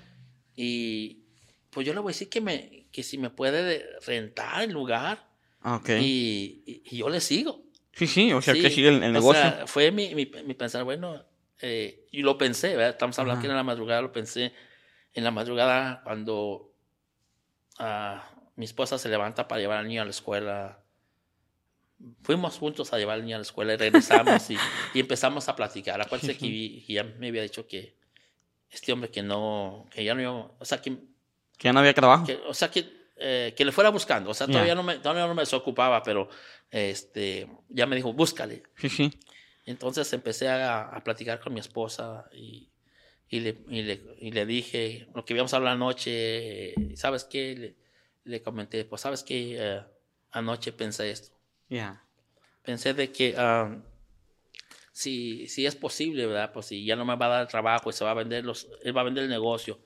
Y 0.57 1.25
pues 1.71 1.87
yo 1.87 1.93
le 1.93 2.01
voy 2.01 2.11
a 2.11 2.15
decir 2.15 2.29
que, 2.31 2.41
me, 2.41 2.87
que 2.91 3.03
si 3.03 3.19
me 3.19 3.29
puede 3.31 3.63
de- 3.63 3.87
rentar 4.07 4.63
el 4.63 4.73
lugar. 4.73 5.29
Ok. 5.63 5.91
Y, 6.01 6.63
y- 6.67 6.83
y 6.91 6.97
yo 6.99 7.09
le 7.11 7.21
sigo. 7.21 7.63
Sí, 7.93 8.07
sí, 8.07 8.33
o 8.33 8.41
sea, 8.41 8.55
Sí, 8.55 8.63
que 8.63 8.71
sigue 8.71 8.89
el, 8.89 9.03
el 9.03 9.11
o 9.11 9.13
negocio. 9.13 9.43
sea, 9.43 9.67
fue 9.67 9.91
mi, 9.91 10.15
mi, 10.15 10.25
mi 10.45 10.55
pensar, 10.55 10.85
bueno, 10.85 11.23
eh, 11.61 12.07
y 12.11 12.23
lo 12.23 12.37
pensé, 12.39 12.69
¿verdad? 12.77 12.91
Estamos 12.91 13.19
hablando 13.19 13.41
que 13.43 13.49
en 13.49 13.55
la 13.57 13.63
madrugada, 13.63 14.01
lo 14.03 14.13
pensé 14.13 14.53
en 15.15 15.23
la 15.25 15.31
madrugada 15.31 16.01
cuando 16.05 16.73
ah, 17.79 18.31
mi 18.57 18.65
esposa 18.65 18.99
se 18.99 19.09
levanta 19.09 19.49
para 19.49 19.61
llevar 19.61 19.79
al 19.79 19.89
niño 19.89 20.03
a 20.03 20.05
la 20.05 20.11
escuela. 20.11 20.83
Fuimos 22.23 22.59
juntos 22.59 22.93
a 22.93 22.99
llevar 22.99 23.15
al 23.17 23.23
niño 23.25 23.37
a 23.37 23.39
la 23.39 23.43
escuela 23.43 23.73
y 23.75 23.77
regresamos 23.77 24.51
y, 24.51 24.55
y 24.95 25.01
empezamos 25.01 25.49
a 25.49 25.57
platicar. 25.57 26.01
Acuérdense 26.01 26.33
que, 26.37 26.85
que 26.87 26.93
ya 26.93 27.05
me 27.05 27.29
había 27.29 27.43
dicho 27.43 27.67
que 27.67 27.97
este 28.71 28.93
hombre 28.93 29.11
que 29.11 29.23
no, 29.23 29.87
que 29.91 30.05
ya 30.05 30.15
no, 30.15 30.21
iba- 30.21 30.51
o 30.59 30.65
sea, 30.65 30.81
que, 30.83 30.91
que 30.91 31.65
ya 31.65 31.73
no 31.73 31.81
había 31.81 31.95
trabajo. 31.95 32.27
que- 32.27 32.37
o 32.47 32.53
sea, 32.55 32.71
que, 32.71 32.87
eh, 33.17 33.55
que 33.57 33.65
le 33.65 33.73
fuera 33.73 33.89
buscando. 33.91 34.31
O 34.31 34.35
sea, 34.35 34.47
todavía, 34.53 34.75
no 34.75 34.83
me, 34.83 34.99
todavía 34.99 35.27
no 35.27 35.35
me 35.35 35.43
desocupaba, 35.43 36.03
pero 36.03 36.29
este, 36.71 37.49
ya 37.71 37.87
me 37.87 37.97
dijo, 37.97 38.13
búscale. 38.13 38.63
Entonces 39.65 40.13
empecé 40.13 40.49
a, 40.49 40.83
a 40.83 41.03
platicar 41.03 41.41
con 41.41 41.55
mi 41.55 41.61
esposa 41.61 42.29
y, 42.33 42.71
y, 43.29 43.41
le, 43.41 43.57
y, 43.69 43.83
le, 43.83 44.03
y 44.21 44.31
le 44.33 44.47
dije 44.47 45.09
lo 45.15 45.25
que 45.25 45.33
habíamos 45.33 45.55
hablado 45.55 45.75
anoche. 45.77 46.71
eh, 46.93 46.97
¿Sabes 46.97 47.25
qué? 47.25 47.57
Le, 47.57 47.77
le 48.25 48.43
comenté, 48.43 48.85
pues, 48.85 49.01
¿sabes 49.03 49.23
qué? 49.23 49.57
Eh, 49.59 49.81
anoche 50.33 50.73
pensé 50.73 51.11
esto. 51.11 51.36
Ya. 51.69 52.03
Pensé 52.63 52.95
de 52.95 53.13
que 53.13 53.35
ah, 53.37 53.77
si, 54.93 55.47
si 55.49 55.67
es 55.67 55.75
posible, 55.77 56.27
¿verdad? 56.27 56.53
Pues 56.53 56.67
si 56.67 56.85
ya 56.85 56.97
no 56.97 57.05
me 57.05 57.17
va 57.17 57.27
a 57.27 57.31
dar 57.31 57.49
trabajo 57.49 57.91
y 57.91 57.93
se 57.93 58.05
va 58.05 58.13
a 58.13 58.15
vender 58.15 58.45
los, 58.45 58.67
él 58.83 58.97
va 58.97 59.03
a 59.03 59.05
vender 59.05 59.25
el 59.25 59.31
negocio, 59.31 59.79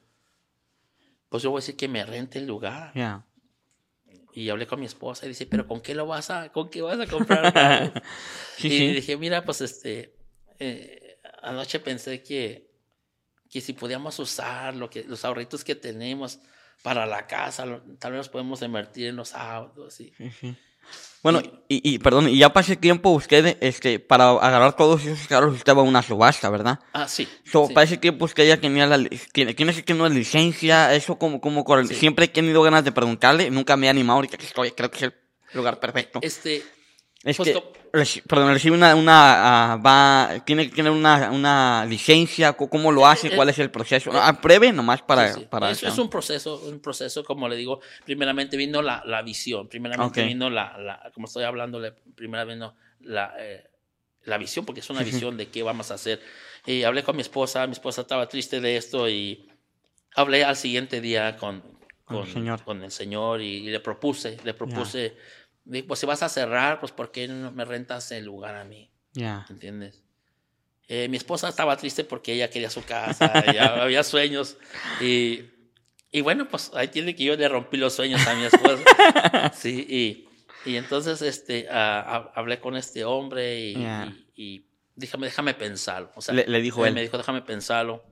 pues 1.28 1.42
yo 1.42 1.50
voy 1.50 1.58
a 1.58 1.62
decir 1.62 1.76
que 1.76 1.88
me 1.88 2.04
rente 2.04 2.38
el 2.38 2.46
lugar. 2.46 2.92
Ya. 2.94 3.24
Y 4.32 4.48
hablé 4.48 4.66
con 4.66 4.78
mi 4.78 4.86
esposa 4.86 5.26
y 5.26 5.30
dice, 5.30 5.46
pero 5.46 5.66
¿con 5.66 5.80
qué 5.80 5.94
lo 5.94 6.06
vas 6.06 6.30
a, 6.30 6.50
con 6.52 6.70
qué 6.70 6.82
vas 6.82 6.98
a 7.00 7.06
comprar? 7.06 7.52
carros?" 7.52 7.92
Sí, 8.56 8.68
y 8.68 8.92
dije, 8.94 9.16
mira, 9.16 9.44
pues 9.44 9.60
este, 9.60 10.14
eh, 10.58 11.18
anoche 11.42 11.80
pensé 11.80 12.22
que, 12.22 12.70
que 13.50 13.60
si 13.60 13.72
podíamos 13.72 14.18
usar 14.20 14.76
lo 14.76 14.88
que, 14.88 15.02
los 15.04 15.24
ahorritos 15.24 15.64
que 15.64 15.74
tenemos 15.74 16.38
para 16.82 17.06
la 17.06 17.26
casa, 17.26 17.66
lo- 17.66 17.82
tal 17.98 18.12
vez 18.12 18.28
podemos 18.28 18.62
invertir 18.62 19.08
en 19.08 19.16
los 19.16 19.34
autos. 19.34 20.00
Y. 20.00 20.12
Bueno, 21.22 21.42
y, 21.68 21.94
y 21.94 21.98
perdón, 21.98 22.28
y 22.28 22.38
ya 22.38 22.50
pasé 22.50 22.76
tiempo 22.76 23.10
usted, 23.10 23.58
este, 23.60 23.98
para 23.98 24.30
agarrar 24.30 24.74
todos 24.74 25.04
esos 25.04 25.28
carros, 25.28 25.54
usted 25.54 25.74
va 25.74 25.80
a 25.80 25.84
una 25.84 26.02
subasta, 26.02 26.48
¿verdad? 26.48 26.78
ah, 26.94 27.06
sí. 27.06 27.28
So, 27.44 27.66
sí. 27.66 27.74
Para 27.74 27.84
ese 27.84 27.98
tiempo 27.98 28.24
usted 28.24 28.48
ya 28.48 28.56
tenía 28.58 28.86
la, 28.86 28.98
tiene, 29.32 29.52
tiene 29.52 29.74
que 29.74 29.82
tener 29.82 30.10
licencia, 30.12 30.94
eso 30.94 31.18
como, 31.18 31.40
como, 31.40 31.64
Sí. 31.84 31.94
siempre 31.94 32.24
he 32.24 32.28
tenido 32.28 32.62
ganas 32.62 32.84
de 32.84 32.92
preguntarle, 32.92 33.50
nunca 33.50 33.76
me 33.76 33.86
he 33.86 33.90
animado, 33.90 34.16
ahorita 34.16 34.38
que 34.38 34.46
estoy, 34.46 34.70
creo 34.72 34.90
que 34.90 34.96
es 34.96 35.02
el 35.02 35.14
lugar 35.52 35.78
perfecto. 35.78 36.20
Este, 36.22 36.62
Es 37.22 37.36
que, 37.38 37.60
perdón, 38.26 38.52
recibe 38.54 38.76
una, 38.76 38.94
una, 38.94 39.72
ah, 39.72 39.76
va, 39.76 40.40
tiene 40.46 40.70
que 40.70 40.76
tener 40.76 40.90
una, 40.90 41.30
una 41.30 41.84
licencia, 41.84 42.54
¿cómo 42.54 42.90
lo 42.92 43.06
hace? 43.06 43.28
eh, 43.28 43.32
¿Cuál 43.36 43.50
es 43.50 43.58
el 43.58 43.70
proceso? 43.70 44.10
Ah, 44.14 44.32
breve 44.42 44.72
nomás 44.72 45.02
para, 45.02 45.34
Sí, 45.34 45.40
sí. 45.40 45.46
para 45.50 45.70
Eso 45.70 45.88
es 45.88 45.98
un 45.98 46.08
proceso, 46.08 46.62
un 46.66 46.80
proceso, 46.80 47.22
como 47.24 47.46
le 47.48 47.56
digo, 47.56 47.80
primeramente 48.06 48.56
vino 48.56 48.80
la, 48.80 49.02
la 49.04 49.20
visión, 49.20 49.68
primeramente 49.68 50.22
Ok. 50.22 50.28
vino 50.28 50.48
la, 50.48 50.78
la- 50.78 51.10
como 51.12 51.26
estoy 51.26 51.44
hablando, 51.44 51.78
la- 51.78 51.94
primero 52.14 52.46
vino 52.46 52.74
la, 53.00 53.34
eh, 53.38 53.64
la 54.24 54.38
visión, 54.38 54.64
porque 54.64 54.80
es 54.80 54.88
una 54.88 55.02
visión 55.02 55.36
de 55.36 55.48
qué 55.48 55.62
vamos 55.62 55.90
a 55.90 55.94
hacer. 55.94 56.22
Y 56.64 56.84
hablé 56.84 57.02
con 57.02 57.16
mi 57.16 57.22
esposa, 57.22 57.66
mi 57.66 57.72
esposa 57.74 58.02
estaba 58.02 58.28
triste 58.28 58.60
de 58.60 58.76
esto 58.78 59.08
y 59.10 59.46
hablé 60.14 60.44
al 60.44 60.56
siguiente 60.56 61.00
día 61.02 61.36
con, 61.36 61.62
Con 62.04 62.26
el 62.26 62.32
Señor. 62.32 62.64
con 62.64 62.82
el 62.82 62.90
Señor 62.90 63.42
y, 63.42 63.56
y 63.66 63.70
le 63.70 63.80
propuse, 63.80 64.38
le 64.44 64.54
propuse, 64.54 65.16
pues 65.86 66.00
si 66.00 66.06
vas 66.06 66.22
a 66.22 66.28
cerrar, 66.28 66.80
pues 66.80 66.92
¿por 66.92 67.10
qué 67.12 67.28
no 67.28 67.50
me 67.52 67.64
rentas 67.64 68.10
el 68.12 68.24
lugar 68.24 68.54
a 68.56 68.64
mí? 68.64 68.90
Ya. 69.12 69.46
¿entiendes? 69.50 70.02
Eh, 70.88 71.08
mi 71.08 71.16
esposa 71.16 71.48
estaba 71.48 71.76
triste 71.76 72.02
porque 72.04 72.32
ella 72.32 72.50
quería 72.50 72.68
su 72.70 72.82
casa, 72.84 73.44
ya 73.52 73.66
había 73.82 74.02
sueños 74.02 74.56
y, 75.00 75.44
y 76.10 76.20
bueno, 76.20 76.48
pues 76.48 76.70
ahí 76.74 76.88
tiene 76.88 77.14
que 77.14 77.22
yo 77.24 77.36
le 77.36 77.48
rompí 77.48 77.76
los 77.76 77.94
sueños 77.94 78.26
a 78.26 78.34
mi 78.34 78.44
esposa. 78.44 78.82
Sí, 79.54 79.86
y, 79.88 80.28
y 80.70 80.76
entonces 80.76 81.22
este, 81.22 81.68
hab- 81.70 82.32
hablé 82.34 82.58
con 82.60 82.76
este 82.76 83.04
hombre 83.04 83.60
y, 83.60 83.74
Ya. 83.74 84.12
y- 84.34 84.42
y 84.42 84.66
déjame, 84.96 85.26
déjame 85.26 85.54
pensarlo. 85.54 86.10
O 86.16 86.20
sea, 86.20 86.34
Le- 86.34 86.46
le 86.48 86.60
dijo 86.60 86.84
él. 86.86 86.94
Me 86.94 87.02
dijo, 87.02 87.16
déjame 87.18 87.42
pensarlo. 87.42 88.02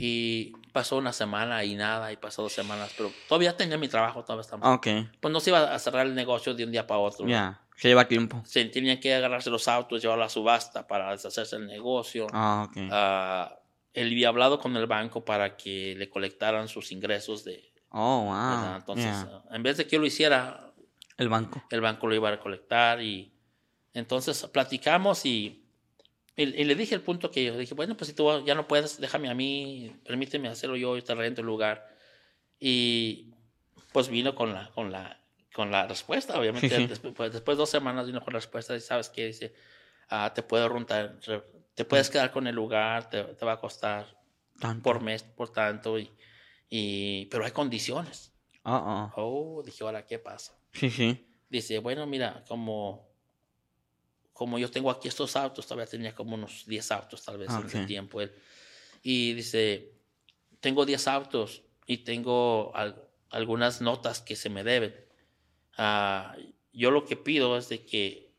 Y 0.00 0.52
pasó 0.72 0.96
una 0.96 1.12
semana 1.12 1.64
y 1.64 1.74
nada, 1.74 2.12
y 2.12 2.16
pasó 2.16 2.42
dos 2.42 2.52
semanas, 2.52 2.94
pero 2.96 3.10
todavía 3.28 3.56
tenía 3.56 3.76
mi 3.76 3.88
trabajo, 3.88 4.22
todavía 4.22 4.42
estaba. 4.42 4.72
Ok, 4.74 4.86
Pues 5.20 5.32
no 5.32 5.40
se 5.40 5.50
iba 5.50 5.74
a 5.74 5.78
cerrar 5.80 6.06
el 6.06 6.14
negocio 6.14 6.54
de 6.54 6.64
un 6.64 6.70
día 6.70 6.86
para 6.86 7.00
otro. 7.00 7.26
ya. 7.26 7.60
Se 7.76 7.86
lleva 7.86 8.08
tiempo. 8.08 8.42
Se 8.44 8.64
tenían 8.64 8.98
que 8.98 9.14
agarrarse 9.14 9.50
los 9.50 9.68
autos, 9.68 10.02
llevarlo 10.02 10.24
a 10.24 10.28
subasta 10.28 10.86
para 10.88 11.12
deshacerse 11.12 11.56
del 11.58 11.68
negocio. 11.68 12.26
Ah, 12.32 12.66
ok. 12.68 12.76
Ah, 12.90 13.56
él 13.94 14.08
había 14.08 14.28
hablado 14.30 14.58
con 14.58 14.76
el 14.76 14.86
banco 14.86 15.24
para 15.24 15.56
que 15.56 15.94
le 15.96 16.08
colectaran 16.10 16.66
sus 16.66 16.90
ingresos 16.90 17.44
de... 17.44 17.72
Oh, 17.90 18.24
¿verdad? 18.32 18.66
wow. 18.70 18.76
Entonces, 18.78 19.04
ya. 19.06 19.42
ah, 19.48 19.54
en 19.54 19.62
vez 19.62 19.76
de 19.76 19.84
que 19.86 19.90
yo 19.94 20.00
lo 20.00 20.06
hiciera, 20.06 20.72
El 21.16 21.28
banco. 21.28 21.62
el 21.70 21.80
banco 21.80 22.08
lo 22.08 22.16
iba 22.16 22.26
a 22.28 22.32
recolectar 22.32 23.00
y, 23.00 23.32
Entonces 23.94 24.44
platicamos 24.52 25.24
y, 25.24 25.64
y, 26.38 26.64
le 26.64 26.74
dije 26.76 26.94
el 26.94 27.00
punto 27.00 27.32
que 27.32 27.44
yo 27.44 27.58
dije, 27.58 27.74
bueno, 27.74 27.96
pues 27.96 28.08
si 28.08 28.14
tú 28.14 28.44
ya 28.44 28.54
no 28.54 28.68
puedes, 28.68 29.00
déjame 29.00 29.28
a 29.28 29.34
mí, 29.34 29.92
permíteme 30.04 30.48
hacerlo 30.48 30.76
yo, 30.76 30.96
yo 30.96 31.02
te 31.02 31.14
rento 31.14 31.40
el 31.40 31.46
lugar. 31.48 31.88
Y 32.60 33.34
pues 33.92 34.08
vino 34.08 34.36
con 34.36 34.54
la, 34.54 34.70
con 34.70 34.92
la, 34.92 35.20
con 35.52 35.72
la 35.72 35.88
respuesta, 35.88 36.38
obviamente. 36.38 36.86
Después, 36.86 37.12
pues, 37.16 37.32
después, 37.32 37.56
de 37.56 37.62
dos 37.62 37.70
semanas 37.70 38.06
vino 38.06 38.20
con 38.20 38.32
la 38.32 38.38
respuesta 38.38 38.76
y 38.76 38.80
sabes 38.80 39.08
qué, 39.08 39.26
dice, 39.26 39.52
ah, 40.10 40.32
te 40.32 40.44
puedo 40.44 40.68
rentar, 40.68 41.18
te 41.74 41.84
puedes 41.84 42.08
quedar 42.08 42.30
con 42.30 42.46
el 42.46 42.54
lugar, 42.54 43.10
te, 43.10 43.24
te 43.24 43.44
va 43.44 43.54
a 43.54 43.60
costar 43.60 44.06
por 44.82 45.00
mes, 45.02 45.24
por 45.24 45.50
tanto, 45.50 45.98
y, 45.98 46.08
y, 46.68 47.26
pero 47.26 47.44
hay 47.44 47.50
condiciones. 47.50 48.32
Uh 48.64 49.10
Oh, 49.16 49.62
dije, 49.64 49.82
ahora, 49.82 50.06
¿qué 50.06 50.20
pasa? 50.20 50.56
Sí, 50.72 50.88
sí. 50.88 51.26
Dice, 51.48 51.78
bueno, 51.80 52.06
mira, 52.06 52.44
como, 52.46 53.07
como 54.38 54.56
yo 54.60 54.70
tengo 54.70 54.88
aquí 54.88 55.08
estos 55.08 55.34
autos, 55.34 55.66
todavía 55.66 55.90
tenía 55.90 56.14
como 56.14 56.36
unos 56.36 56.64
10 56.64 56.92
autos 56.92 57.24
tal 57.24 57.38
vez 57.38 57.50
en 57.50 57.66
ese 57.66 57.86
tiempo 57.86 58.20
él. 58.20 58.32
Y 59.02 59.32
dice, 59.32 59.90
tengo 60.60 60.86
10 60.86 61.08
autos 61.08 61.64
y 61.86 61.98
tengo 61.98 62.72
algunas 63.30 63.80
notas 63.80 64.20
que 64.20 64.36
se 64.36 64.48
me 64.48 64.62
deben. 64.62 64.94
Ah, 65.76 66.36
yo 66.72 66.92
lo 66.92 67.04
que 67.04 67.16
pido 67.16 67.58
es 67.58 67.68
de 67.68 67.84
que, 67.84 68.30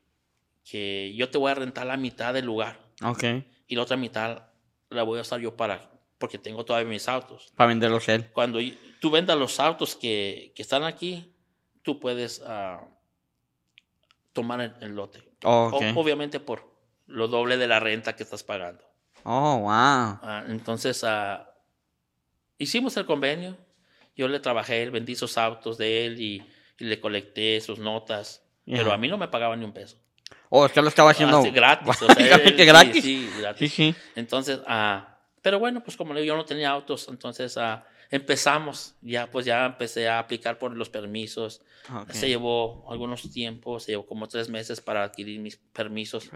que 0.63 1.13
yo 1.17 1.29
te 1.29 1.37
voy 1.37 1.51
a 1.51 1.55
rentar 1.55 1.85
la 1.85 1.97
mitad 1.97 2.33
del 2.33 2.45
lugar. 2.45 2.79
Ok. 3.03 3.25
Y 3.67 3.75
la 3.75 3.83
otra 3.83 3.97
mitad 3.97 4.43
la 4.89 5.03
voy 5.03 5.19
a 5.19 5.23
usar 5.23 5.41
yo 5.41 5.57
para, 5.57 5.91
porque 6.17 6.37
tengo 6.37 6.63
todavía 6.63 6.89
mis 6.89 7.09
autos. 7.09 7.51
Para 7.57 7.67
venderlos 7.67 8.07
él. 8.07 8.31
Cuando 8.31 8.59
tú 9.01 9.11
vendas 9.11 9.37
los 9.37 9.59
autos 9.59 9.97
que, 9.97 10.53
que 10.55 10.61
están 10.61 10.85
aquí, 10.85 11.35
tú 11.81 11.99
puedes 11.99 12.39
uh, 12.39 12.87
tomar 14.31 14.77
el, 14.79 14.95
lote. 14.95 15.28
Obviamente 15.43 16.39
por 16.39 16.69
lo 17.07 17.27
doble 17.27 17.57
de 17.57 17.67
la 17.67 17.79
renta 17.79 18.15
que 18.15 18.23
estás 18.23 18.43
pagando. 18.43 18.83
Oh, 19.23 19.57
wow. 19.59 20.19
Uh, 20.21 20.51
entonces, 20.51 21.03
uh, 21.03 21.43
hicimos 22.57 22.95
el 22.97 23.05
convenio. 23.05 23.57
Yo 24.15 24.27
le 24.27 24.39
trabajé, 24.39 24.89
vendí 24.89 25.13
esos 25.13 25.37
autos 25.37 25.77
de 25.77 26.05
él 26.05 26.21
y, 26.21 26.45
y 26.77 26.85
le 26.85 26.99
colecté 26.99 27.59
sus 27.61 27.79
notas. 27.79 28.43
Pero 28.65 28.93
a 28.93 28.97
mí 28.97 29.07
no 29.07 29.17
me 29.17 29.27
pagaba 29.27 29.55
ni 29.55 29.65
un 29.65 29.73
peso. 29.73 29.97
Oh, 30.49 30.65
usted 30.65 30.81
lo 30.81 30.89
estaba 30.89 31.11
haciendo. 31.11 31.41
gratis. 31.51 31.87
O 31.87 31.93
sea, 32.13 32.35
él, 32.35 32.65
gratis? 32.65 33.03
Sí, 33.03 33.29
gratis. 33.39 33.71
Sí, 33.71 33.93
sí. 33.93 33.95
Entonces, 34.15 34.59
ah, 34.67 35.17
pero 35.41 35.59
bueno, 35.59 35.83
pues 35.83 35.97
como 35.97 36.13
le 36.13 36.21
digo, 36.21 36.33
yo 36.33 36.37
no 36.37 36.45
tenía 36.45 36.69
autos, 36.69 37.07
entonces 37.07 37.57
ah, 37.57 37.85
empezamos, 38.09 38.95
ya 39.01 39.29
pues 39.29 39.45
ya 39.45 39.65
empecé 39.65 40.07
a 40.07 40.19
aplicar 40.19 40.57
por 40.57 40.75
los 40.75 40.89
permisos. 40.89 41.61
Se 42.11 42.27
llevó 42.27 42.85
algunos 42.91 43.31
tiempos, 43.31 43.83
se 43.83 43.93
llevó 43.93 44.05
como 44.05 44.27
tres 44.27 44.49
meses 44.49 44.81
para 44.81 45.03
adquirir 45.03 45.39
mis 45.39 45.57
permisos. 45.57 46.29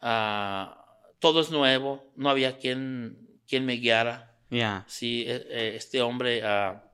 Ah, 0.00 0.84
todo 1.18 1.40
es 1.40 1.50
nuevo, 1.50 2.12
no 2.16 2.30
había 2.30 2.58
quien, 2.58 3.18
quien 3.46 3.66
me 3.66 3.74
guiara. 3.74 4.34
Ya. 4.50 4.84
Sí, 4.86 5.24
e, 5.26 5.46
e, 5.50 5.76
este 5.76 6.00
hombre, 6.00 6.42
ah, 6.44 6.84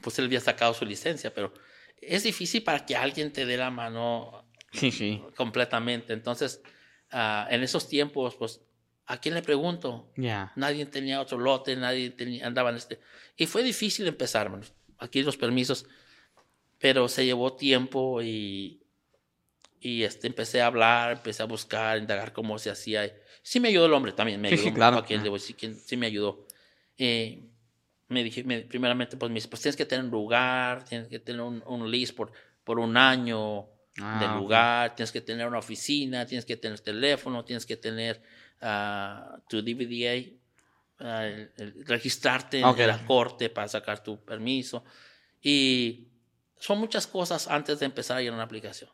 pues 0.00 0.18
él 0.18 0.26
había 0.26 0.40
sacado 0.40 0.74
su 0.74 0.84
licencia, 0.84 1.32
pero 1.32 1.52
es 2.00 2.22
difícil 2.22 2.62
para 2.62 2.84
que 2.84 2.94
alguien 2.96 3.32
te 3.32 3.46
dé 3.46 3.56
la 3.56 3.70
mano 3.70 4.44
sí, 4.72 4.92
sí. 4.92 5.22
completamente. 5.36 6.12
Entonces, 6.12 6.62
en 7.10 7.62
esos 7.62 7.88
tiempos, 7.88 8.36
pues 8.36 8.60
¿A 9.08 9.16
quién 9.18 9.34
le 9.34 9.40
pregunto? 9.40 10.12
Ya. 10.16 10.52
Nadie 10.54 10.84
tenía 10.84 11.22
otro 11.22 11.38
lote, 11.38 11.74
nadie 11.76 12.10
tenía, 12.10 12.46
andaba 12.46 12.68
en 12.68 12.76
este. 12.76 13.00
Y 13.38 13.46
fue 13.46 13.62
difícil 13.62 14.06
empezar, 14.06 14.50
aquí 14.98 15.22
los 15.22 15.38
permisos, 15.38 15.86
pero 16.78 17.08
se 17.08 17.24
llevó 17.24 17.54
tiempo 17.54 18.20
y, 18.20 18.82
y 19.80 20.02
este, 20.02 20.26
empecé 20.26 20.60
a 20.60 20.66
hablar, 20.66 21.12
empecé 21.12 21.42
a 21.42 21.46
buscar, 21.46 21.96
a 21.96 21.98
indagar 21.98 22.34
cómo 22.34 22.58
se 22.58 22.68
hacía. 22.68 23.10
Sí 23.40 23.60
me 23.60 23.68
ayudó 23.68 23.86
el 23.86 23.94
hombre 23.94 24.12
también, 24.12 24.42
me 24.42 24.48
ayudó. 24.48 24.62
Sí, 24.62 24.72
claro. 24.72 25.02
sí, 25.38 25.56
sí, 25.86 25.96
me 25.96 26.06
ayudó. 26.06 26.46
Eh, 26.98 27.48
me 28.08 28.22
dije, 28.22 28.44
primeramente, 28.68 29.16
pues 29.16 29.30
me 29.30 29.36
dice, 29.36 29.48
pues 29.48 29.62
tienes 29.62 29.76
que 29.76 29.86
tener 29.86 30.04
un 30.04 30.10
lugar, 30.10 30.84
tienes 30.84 31.08
que 31.08 31.18
tener 31.18 31.40
un, 31.40 31.62
un 31.66 31.90
lease 31.90 32.12
por, 32.12 32.30
por 32.62 32.78
un 32.78 32.98
año 32.98 33.70
ah, 34.02 34.18
del 34.20 34.36
lugar, 34.36 34.94
tienes 34.94 35.12
que 35.12 35.22
tener 35.22 35.46
una 35.46 35.60
oficina, 35.60 36.26
tienes 36.26 36.44
que 36.44 36.58
tener 36.58 36.78
teléfono, 36.80 37.42
tienes 37.42 37.64
que 37.64 37.78
tener 37.78 38.22
tu 38.60 39.62
DVDA, 39.62 40.38
registrarte 41.86 42.60
en 42.60 42.86
la 42.86 43.04
corte 43.04 43.50
para 43.50 43.68
sacar 43.68 44.02
tu 44.02 44.18
permiso. 44.24 44.84
Y 45.40 46.08
son 46.58 46.78
muchas 46.78 47.06
cosas 47.06 47.48
antes 47.48 47.78
de 47.78 47.86
empezar 47.86 48.16
a 48.16 48.22
ir 48.22 48.30
a 48.30 48.34
una 48.34 48.42
aplicación. 48.42 48.90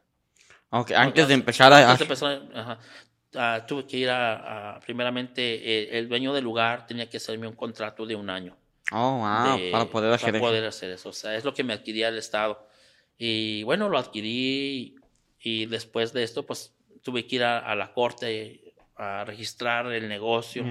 Okay, 0.70 0.96
antes 0.96 1.28
de 1.28 1.34
empezar 1.34 1.72
a... 1.72 2.78
Ah, 3.36 3.64
tuve 3.66 3.84
que 3.86 3.96
ir 3.96 4.10
a, 4.10 4.78
primeramente, 4.84 5.42
eh, 5.42 5.98
el 5.98 6.08
dueño 6.08 6.32
del 6.32 6.44
lugar 6.44 6.86
tenía 6.86 7.10
que 7.10 7.16
hacerme 7.16 7.48
un 7.48 7.56
contrato 7.56 8.06
de 8.06 8.14
un 8.14 8.30
año. 8.30 8.56
Oh, 8.92 9.18
wow, 9.18 9.58
para 9.72 9.86
poder 9.86 10.12
hacer 10.12 10.30
para 10.30 10.40
poder 10.40 10.64
hacer 10.64 10.90
eso. 10.90 11.08
O 11.08 11.12
sea, 11.12 11.34
es 11.34 11.44
lo 11.44 11.52
que 11.52 11.64
me 11.64 11.72
adquiría 11.72 12.08
el 12.08 12.18
Estado. 12.18 12.68
Y 13.18 13.64
bueno, 13.64 13.88
lo 13.88 13.98
adquirí 13.98 14.94
y 15.40 15.66
después 15.66 16.12
de 16.12 16.22
esto, 16.22 16.44
pues 16.44 16.74
tuve 17.02 17.26
que 17.26 17.36
ir 17.36 17.44
a 17.44 17.74
la 17.74 17.92
corte 17.92 18.63
a 18.96 19.24
registrar 19.24 19.90
el 19.92 20.08
negocio. 20.08 20.64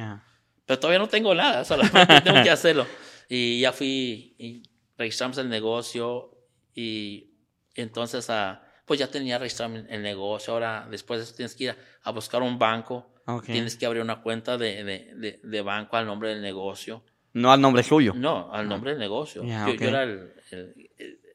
Pero 0.65 0.79
todavía 0.79 0.99
no 0.99 1.09
tengo 1.09 1.35
nada, 1.35 1.63
solamente 1.65 2.21
tengo 2.21 2.43
que 2.43 2.49
hacerlo. 2.49 2.85
Y 3.29 3.61
ya 3.61 3.71
fui 3.71 4.35
y 4.37 4.63
registramos 4.97 5.37
el 5.37 5.49
negocio 5.49 6.31
y 6.73 7.31
entonces 7.75 8.29
ah, 8.29 8.61
pues 8.85 8.99
ya 8.99 9.07
tenía 9.07 9.37
registrado 9.37 9.75
el 9.75 10.01
negocio. 10.01 10.53
Ahora 10.53 10.87
después 10.89 11.19
de 11.19 11.23
eso 11.25 11.35
tienes 11.35 11.55
que 11.55 11.65
ir 11.65 11.75
a, 12.03 12.11
buscar 12.11 12.41
un 12.41 12.57
banco. 12.57 13.09
Tienes 13.45 13.77
que 13.77 13.85
abrir 13.85 14.01
una 14.01 14.21
cuenta 14.21 14.57
de, 14.57 14.83
de, 14.83 15.39
de, 15.41 15.61
banco 15.61 15.95
al 15.95 16.05
nombre 16.05 16.29
del 16.29 16.41
negocio. 16.41 17.03
No 17.31 17.51
al 17.53 17.61
nombre 17.61 17.81
suyo. 17.81 18.13
No, 18.13 18.51
al 18.51 18.67
nombre 18.67 18.91
del 18.91 18.99
negocio. 18.99 19.43
yo, 19.43 19.67
era 19.79 20.03
el, 20.03 20.33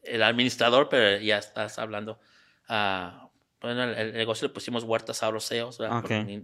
el, 0.02 0.22
administrador, 0.22 0.88
pero 0.90 1.18
ya 1.22 1.38
estás 1.38 1.78
hablando 1.78 2.20
a 2.68 3.27
bueno, 3.60 3.84
el, 3.84 4.12
negocio 4.12 4.46
le 4.46 4.54
pusimos 4.54 4.84
Huertas 4.84 5.22
Auroseos, 5.22 5.78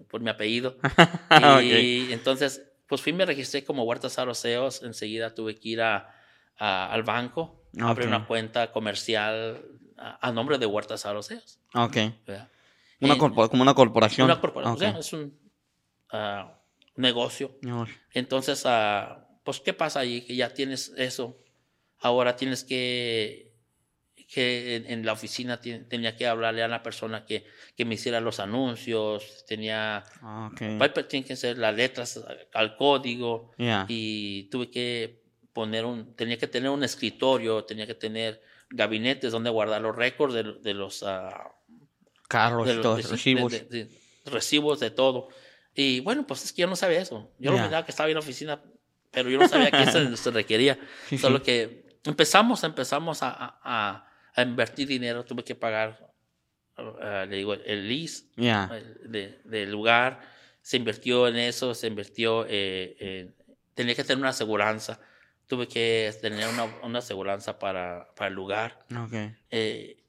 por, 0.09 0.21
mi, 0.21 0.31
apellido. 0.31 0.77
y 1.63 2.13
entonces, 2.13 2.63
pues 2.89 3.01
fui, 3.01 3.13
me 3.13 3.25
registré 3.25 3.65
como 3.65 3.85
Huertas 3.85 4.19
Auroseos. 4.19 4.83
Enseguida 4.83 5.35
tuve 5.35 5.55
que 5.55 5.69
ir 5.71 5.83
a, 5.83 6.13
al 6.57 7.03
banco, 7.05 7.63
abrir 7.81 8.09
una 8.09 8.27
cuenta 8.27 8.73
comercial 8.73 9.63
a, 9.97 10.33
nombre 10.33 10.59
de 10.59 10.67
Huertas 10.67 11.07
Auroseos. 11.07 11.61
Ok. 11.75 11.97
Una 13.01 13.17
como 13.17 13.63
una 13.63 13.75
corporación. 13.75 14.25
Una 14.25 14.41
corporación, 14.41 14.97
es 14.97 15.13
un 15.13 15.39
uh, 16.13 16.51
negocio. 16.97 17.57
Entonces, 18.13 18.65
uh, 18.65 19.21
pues, 19.45 19.61
¿qué 19.61 19.73
pasa 19.73 20.01
ahí? 20.01 20.23
Que 20.23 20.35
ya 20.35 20.53
tienes 20.53 20.93
eso. 20.97 21.39
Ahora 22.01 22.35
tienes 22.35 22.65
que 22.65 23.54
que 24.35 24.85
en, 24.89 25.07
la 25.07 25.13
oficina 25.13 25.61
tenía 25.61 26.17
que 26.17 26.27
hablarle 26.27 26.65
a 26.65 26.69
la 26.69 26.83
persona 26.83 27.25
que, 27.25 27.47
que 27.77 27.85
me 27.85 27.95
hiciera 27.95 28.21
los 28.21 28.41
anuncios, 28.41 29.45
tenía 29.47 30.03
ah, 30.23 30.51
tiene 31.09 31.25
que 31.25 31.37
ser 31.37 31.57
las 31.57 31.73
letras 31.77 32.21
al 32.53 32.77
código 32.77 33.53
y 33.87 34.49
tuve 34.51 34.71
que 34.73 35.23
poner 35.53 35.85
un, 35.85 36.17
tenía 36.17 36.37
que 36.37 36.49
tener 36.49 36.69
un 36.69 36.83
escritorio, 36.83 37.65
tenía 37.65 37.87
que 37.87 37.95
tener 37.95 38.43
gabinetes 38.71 39.31
donde 39.31 39.51
guardar 39.51 39.81
los 39.83 39.95
récords 39.95 40.35
de, 40.35 40.75
los 40.75 41.03
uh, 41.03 41.29
carros, 42.27 42.67
de 42.67 42.75
los, 42.75 43.09
recibos. 43.09 43.53
De, 43.53 43.89
recibos 44.25 44.81
de 44.81 44.91
todo. 44.91 45.29
Y 45.77 46.01
bueno, 46.01 46.27
pues 46.27 46.45
es 46.45 46.53
que 46.53 46.63
yo 46.63 46.67
no 46.67 46.75
sabía 46.75 47.01
eso. 47.01 47.31
Yo 47.39 47.53
no 47.53 47.59
miraba 47.59 47.85
que 47.85 47.93
estaba 47.93 48.09
en 48.09 48.15
la 48.15 48.21
oficina, 48.21 48.61
pero 49.13 49.31
yo 49.31 49.39
no 49.39 49.47
sabía 49.47 49.71
que 49.71 49.85
eso 49.85 50.17
se 50.17 50.31
requería. 50.33 50.77
Solo 51.21 51.41
que 51.41 51.99
empezamos, 52.05 52.65
empezamos 52.65 53.23
a 53.23 53.61
a 53.63 54.14
invertir 54.43 54.89
dinero, 54.89 55.25
tuve 55.25 55.45
que 55.45 55.55
pagar, 55.55 56.13
uh, 56.79 57.27
le 57.29 57.37
digo, 57.37 57.55
el 57.55 57.89
lease 57.89 58.27
del 58.35 59.71
lugar, 59.71 60.21
se 60.61 60.77
invirtió 60.77 61.29
en 61.29 61.37
eso, 61.37 61.75
se 61.75 61.87
invirtió, 61.87 62.47
eh, 62.49 63.31
tenía 63.75 63.95
que 63.95 64.03
tener 64.03 64.19
una 64.19 64.31
aseguranza, 64.31 64.99
tuve 65.47 65.69
que 65.69 66.13
tener 66.21 66.49
una, 66.49 66.65
una 66.83 66.99
aseguranza 67.01 67.59
para, 67.59 68.09
para, 68.17 68.29
el 68.29 68.35
lugar. 68.35 68.79
Okay. 69.07 69.37
Eh, 69.51 70.03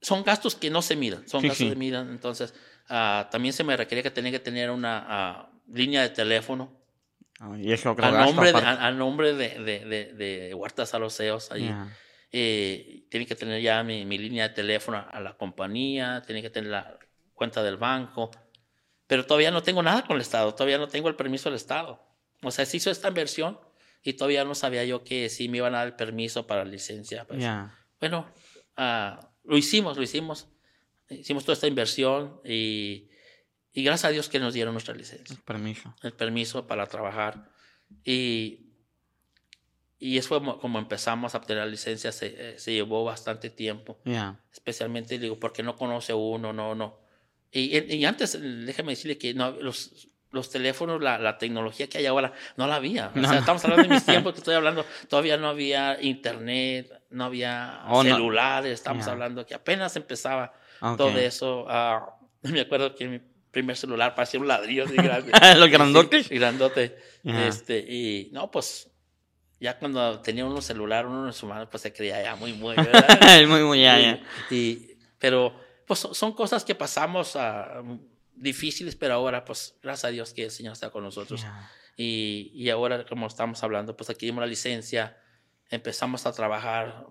son 0.00 0.24
gastos 0.24 0.54
que 0.54 0.70
no 0.70 0.82
se 0.82 0.96
miran, 0.96 1.26
son 1.28 1.42
gastos 1.42 1.58
que 1.58 1.70
se 1.70 1.76
miran, 1.76 2.10
entonces 2.10 2.52
uh, 2.90 3.30
también 3.30 3.52
se 3.52 3.64
me 3.64 3.76
requería 3.76 4.02
que 4.02 4.10
tenía 4.10 4.30
que 4.30 4.38
tener 4.38 4.70
una 4.70 5.48
uh, 5.48 5.74
línea 5.74 6.02
de 6.02 6.10
teléfono. 6.10 6.72
Ah, 7.38 7.54
y 7.58 7.70
eso 7.72 7.94
al, 7.98 8.14
nombre 8.14 8.52
de, 8.52 8.58
al, 8.58 8.98
nombre 8.98 9.34
de, 9.34 9.60
de, 9.60 10.14
de, 10.14 10.54
Huertas 10.54 10.94
a 10.94 10.98
los 10.98 11.20
ahí 11.20 11.70
eh, 12.38 13.06
tiene 13.08 13.24
que 13.24 13.34
tener 13.34 13.62
ya 13.62 13.82
mi, 13.82 14.04
mi, 14.04 14.18
línea 14.18 14.48
de 14.48 14.54
teléfono 14.54 15.06
a 15.10 15.20
la 15.20 15.38
compañía, 15.38 16.22
tiene 16.26 16.42
que 16.42 16.50
tener 16.50 16.70
la 16.70 16.98
cuenta 17.32 17.62
del 17.62 17.78
banco, 17.78 18.30
pero 19.06 19.24
todavía 19.24 19.50
no 19.50 19.62
tengo 19.62 19.82
nada 19.82 20.04
con 20.04 20.16
el 20.16 20.20
Estado, 20.20 20.52
todavía 20.52 20.76
no 20.76 20.86
tengo 20.86 21.08
el 21.08 21.16
permiso 21.16 21.48
del 21.48 21.56
Estado. 21.56 21.98
O 22.42 22.50
sea, 22.50 22.66
se 22.66 22.76
hizo 22.76 22.90
esta 22.90 23.08
inversión 23.08 23.58
y 24.02 24.12
todavía 24.12 24.44
no 24.44 24.54
sabía 24.54 24.84
yo 24.84 25.02
que 25.02 25.30
sí 25.30 25.48
me 25.48 25.56
iban 25.56 25.74
a 25.74 25.78
dar 25.78 25.86
el 25.86 25.94
permiso 25.94 26.46
para 26.46 26.62
la 26.62 26.70
licencia. 26.70 27.24
Pues. 27.24 27.42
Bueno, 28.00 28.30
uh, 28.76 29.24
lo 29.44 29.56
hicimos, 29.56 29.96
lo 29.96 30.02
hicimos. 30.02 30.46
hicimos 31.08 31.44
toda 31.44 31.54
esta 31.54 31.68
inversión 31.68 32.38
y, 32.44 33.08
y 33.72 33.82
gracias 33.82 34.10
a 34.10 34.12
Dios 34.12 34.28
que 34.28 34.40
nos 34.40 34.52
dieron 34.52 34.74
nuestra 34.74 34.94
licencia. 34.94 35.34
El 35.34 35.42
permiso. 35.42 35.94
El 36.02 36.12
permiso 36.12 36.66
para 36.66 36.86
trabajar. 36.86 37.50
Y, 38.04 38.65
y 39.98 40.18
eso 40.18 40.30
como, 40.38 40.58
como 40.58 40.78
empezamos 40.78 41.34
a 41.34 41.38
obtener 41.38 41.64
la 41.64 41.70
licencia, 41.70 42.12
se, 42.12 42.34
eh, 42.36 42.58
se 42.58 42.72
llevó 42.72 43.04
bastante 43.04 43.50
tiempo. 43.50 43.98
Yeah. 44.04 44.38
Especialmente, 44.52 45.18
digo, 45.18 45.38
porque 45.40 45.62
no 45.62 45.76
conoce 45.76 46.12
uno, 46.14 46.52
no, 46.52 46.74
no. 46.74 46.98
Y, 47.52 47.78
y 47.94 48.04
antes, 48.04 48.38
déjame 48.40 48.92
decirle 48.92 49.16
que 49.16 49.32
no, 49.32 49.52
los, 49.52 50.08
los 50.32 50.50
teléfonos, 50.50 51.00
la, 51.00 51.16
la, 51.18 51.38
tecnología 51.38 51.88
que 51.88 51.98
hay 51.98 52.06
ahora, 52.06 52.34
no 52.58 52.66
la 52.66 52.74
había. 52.76 53.06
O 53.14 53.18
No, 53.18 53.22
sea, 53.22 53.32
no. 53.34 53.38
estamos 53.40 53.64
hablando 53.64 53.84
de 53.88 53.94
mis 53.94 54.04
tiempos 54.06 54.34
que 54.34 54.38
estoy 54.40 54.54
hablando, 54.54 54.84
todavía 55.08 55.38
no 55.38 55.48
había 55.48 55.96
internet, 56.02 56.92
no 57.10 57.24
había 57.24 57.82
Oh, 57.88 58.02
celulares, 58.02 58.72
estamos 58.72 59.06
hablando 59.06 59.46
que 59.46 59.54
apenas 59.54 59.96
empezaba 59.96 60.52
Ok. 60.82 60.98
todo 60.98 61.16
eso. 61.18 61.64
Ah, 61.68 62.18
me 62.42 62.60
acuerdo 62.60 62.94
que 62.94 63.08
mi 63.08 63.20
primer 63.50 63.76
celular 63.78 64.14
parecía 64.14 64.38
un 64.40 64.48
ladrillo 64.48 64.84
así 64.84 64.96
grande. 64.96 65.32
Los 65.56 65.70
grandotes. 65.70 66.26
Sí, 66.26 66.34
grandote. 66.34 66.98
Ya. 67.22 67.46
Este, 67.48 67.78
y 67.78 68.28
no, 68.32 68.50
pues 68.50 68.90
ya 69.60 69.78
cuando 69.78 70.20
tenía 70.20 70.44
uno 70.44 70.60
celular, 70.60 71.06
uno 71.06 71.26
en 71.26 71.32
su 71.32 71.46
mano, 71.46 71.68
pues 71.70 71.82
se 71.82 71.92
creía 71.92 72.22
ya 72.22 72.36
muy, 72.36 72.52
muy, 72.52 72.74
¿verdad? 72.76 73.46
muy, 73.48 73.62
muy, 73.62 73.82
ya, 73.82 73.98
ya. 73.98 74.20
Y, 74.50 74.96
pero 75.18 75.54
pues 75.86 76.00
son- 76.00 76.32
cosas 76.34 76.64
que 76.64 76.74
pasamos 76.74 77.36
ah, 77.36 77.82
difíciles, 78.34 78.96
pero 78.96 79.14
ahora 79.14 79.44
pues 79.44 79.76
gracias 79.82 80.04
a 80.04 80.08
Dios 80.08 80.32
que 80.34 80.44
el 80.44 80.50
Señor 80.50 80.72
está 80.74 80.90
con 80.90 81.02
nosotros. 81.04 81.42
Ya. 81.42 81.70
Y, 81.96 82.50
y 82.54 82.68
ahora 82.70 83.06
como 83.06 83.26
estamos 83.26 83.62
hablando, 83.62 83.96
pues 83.96 84.10
adquirimos 84.10 84.40
la 84.42 84.46
licencia, 84.46 85.16
empezamos 85.70 86.26
a 86.26 86.32
trabajar 86.32 87.06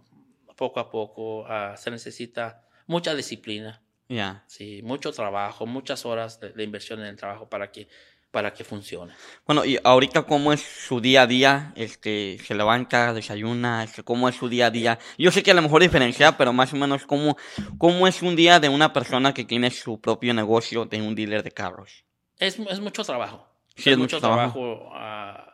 poco 0.55 0.79
a 0.79 0.89
poco, 0.91 1.45
ah, 1.47 1.75
se 1.77 1.89
necesita 1.91 2.61
mucha 2.87 3.15
disciplina, 3.15 3.81
Ya. 4.07 4.43
sí, 4.47 4.81
mucho 4.83 5.11
trabajo, 5.11 5.65
muchas 5.65 6.05
horas 6.05 6.39
de, 6.39 6.51
de 6.51 6.63
inversión 6.63 6.99
en 6.99 7.07
el 7.07 7.15
trabajo 7.15 7.49
para 7.49 7.71
que, 7.71 7.87
para 8.35 8.53
que 8.53 8.65
funcione. 8.65 9.13
Bueno, 9.47 9.63
y 9.63 9.79
ahorita 9.81 10.23
cómo 10.23 10.51
es 10.51 10.59
su 10.61 10.99
día 10.99 11.21
a 11.21 11.27
día, 11.27 11.71
este, 11.77 12.37
se 12.45 12.53
levanta, 12.53 13.13
desayuna, 13.13 13.81
este, 13.85 14.03
cómo 14.03 14.27
es 14.27 14.35
su 14.35 14.49
día 14.49 14.65
a 14.65 14.71
día. 14.71 14.99
Yo 15.17 15.31
sé 15.31 15.41
que 15.41 15.51
a 15.51 15.53
lo 15.53 15.61
mejor 15.61 15.81
diferencia, 15.81 16.37
pero 16.37 16.51
más 16.51 16.73
o 16.73 16.75
menos 16.75 17.05
cómo, 17.05 17.37
cómo 17.77 18.09
es 18.09 18.21
un 18.21 18.35
día 18.35 18.59
de 18.59 18.67
una 18.67 18.91
persona 18.91 19.33
que 19.33 19.45
tiene 19.45 19.71
su 19.71 20.01
propio 20.01 20.33
negocio 20.33 20.83
de 20.83 21.01
un 21.01 21.15
dealer 21.15 21.43
de 21.43 21.51
carros. 21.51 22.03
Es, 22.37 22.59
es 22.59 22.79
mucho 22.81 23.05
trabajo. 23.05 23.47
Sí, 23.77 23.89
es 23.89 23.97
mucho 23.97 24.19
trabajo. 24.19 24.89
ah, 24.93 25.53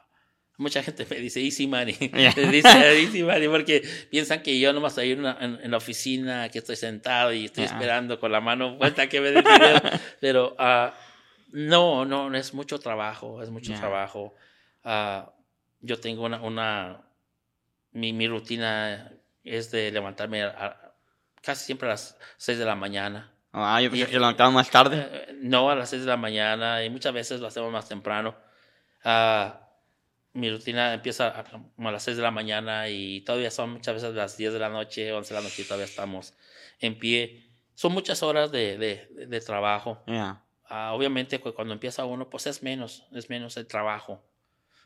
mucha 0.57 0.81
gente 0.81 1.05
me 1.09 1.17
dice 1.17 1.39
easy 1.39 1.67
money. 1.67 1.95
Me 2.35 2.45
dice 2.51 2.99
easy 3.03 3.21
money 3.21 3.47
porque 3.47 3.83
piensan 4.09 4.41
que 4.41 4.59
yo 4.59 4.73
nomás 4.73 4.93
estoy 4.93 5.11
en, 5.11 5.19
una- 5.19 5.37
en- 5.39 5.59
en 5.61 5.69
la 5.71 5.77
oficina, 5.77 6.49
que 6.49 6.57
estoy 6.59 6.75
sentado 6.77 7.31
y 7.31 7.45
estoy 7.45 7.65
Ya. 7.65 7.71
esperando 7.73 8.19
con 8.19 8.31
la 8.31 8.41
mano 8.41 8.75
vuelta 8.77 9.07
que 9.07 9.21
me 9.21 9.29
den 9.31 9.43
dinero. 9.43 9.79
Pero 10.19 10.55
ah, 10.57 10.93
no, 11.51 12.05
no, 12.05 12.33
es 12.35 12.53
mucho 12.53 12.79
trabajo, 12.79 13.41
es 13.41 13.49
mucho 13.49 13.71
Ya. 13.71 13.79
trabajo. 13.79 14.33
Ah, 14.83 15.31
yo 15.81 15.99
tengo 15.99 16.23
una, 16.25 16.41
una 16.41 17.01
mi, 17.91 18.13
mi 18.13 18.27
rutina 18.27 19.11
es 19.43 19.71
de 19.71 19.91
levantarme 19.91 20.43
a- 20.43 20.49
a- 20.49 20.93
casi 21.41 21.65
siempre 21.65 21.87
a 21.87 21.91
las 21.91 22.17
6 22.37 22.57
de 22.57 22.65
la 22.65 22.75
mañana. 22.75 23.31
Ah, 23.53 23.81
yo 23.81 23.89
pensé 23.89 24.05
Y- 24.05 24.07
que 24.07 24.13
levantaba 24.19 24.49
más 24.51 24.69
tarde. 24.69 25.07
Eh, 25.11 25.33
no, 25.41 25.69
a 25.69 25.75
las 25.75 25.89
6 25.89 26.03
de 26.03 26.07
la 26.07 26.17
mañana 26.17 26.83
y 26.85 26.89
muchas 26.89 27.13
veces 27.13 27.41
lo 27.41 27.47
hacemos 27.47 27.71
más 27.71 27.87
temprano. 27.89 28.35
Ah, 29.03 29.67
mi 30.33 30.49
rutina 30.49 30.93
empieza 30.93 31.37
a, 31.37 31.43
como 31.43 31.89
a 31.89 31.91
las 31.91 32.03
6 32.03 32.15
de 32.15 32.23
la 32.23 32.31
mañana 32.31 32.87
y 32.87 33.21
todavía 33.21 33.51
son 33.51 33.71
muchas 33.71 33.95
veces 33.95 34.13
las 34.15 34.37
10 34.37 34.53
de 34.53 34.59
la 34.59 34.69
noche, 34.69 35.11
11 35.11 35.33
de 35.33 35.39
la 35.41 35.43
noche 35.43 35.63
y 35.63 35.65
todavía 35.65 35.85
estamos 35.85 36.33
en 36.79 36.97
pie. 36.97 37.43
Son 37.75 37.91
muchas 37.91 38.23
horas 38.23 38.51
de, 38.51 38.77
de, 38.77 39.25
de 39.27 39.41
trabajo. 39.41 40.01
Ya. 40.07 40.41
Ah, 40.73 40.93
obviamente 40.93 41.39
cu- 41.41 41.53
cuando 41.53 41.73
empieza 41.73 42.05
uno, 42.05 42.29
pues 42.29 42.47
es 42.47 42.63
menos, 42.63 43.05
es 43.11 43.29
menos 43.29 43.57
el 43.57 43.67
trabajo, 43.67 44.23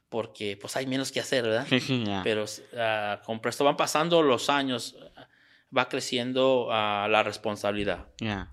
porque 0.10 0.58
pues 0.60 0.76
hay 0.76 0.88
menos 0.88 1.12
que 1.12 1.20
hacer, 1.20 1.44
¿verdad? 1.44 1.68
Ya. 2.06 2.22
Pero 2.24 2.46
ah, 2.78 3.22
con 3.24 3.40
presto 3.40 3.64
van 3.64 3.78
pasando 3.78 4.22
los 4.24 4.50
años, 4.50 4.96
va 5.76 5.88
creciendo 5.88 6.70
ah, 6.72 7.08
la 7.10 7.22
responsabilidad. 7.24 8.08
Ya. 8.20 8.52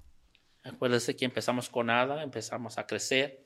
Acuérdense 0.62 1.16
que 1.16 1.24
empezamos 1.24 1.68
con 1.70 1.86
nada, 1.86 2.22
empezamos 2.22 2.76
a 2.78 2.86
crecer. 2.86 3.40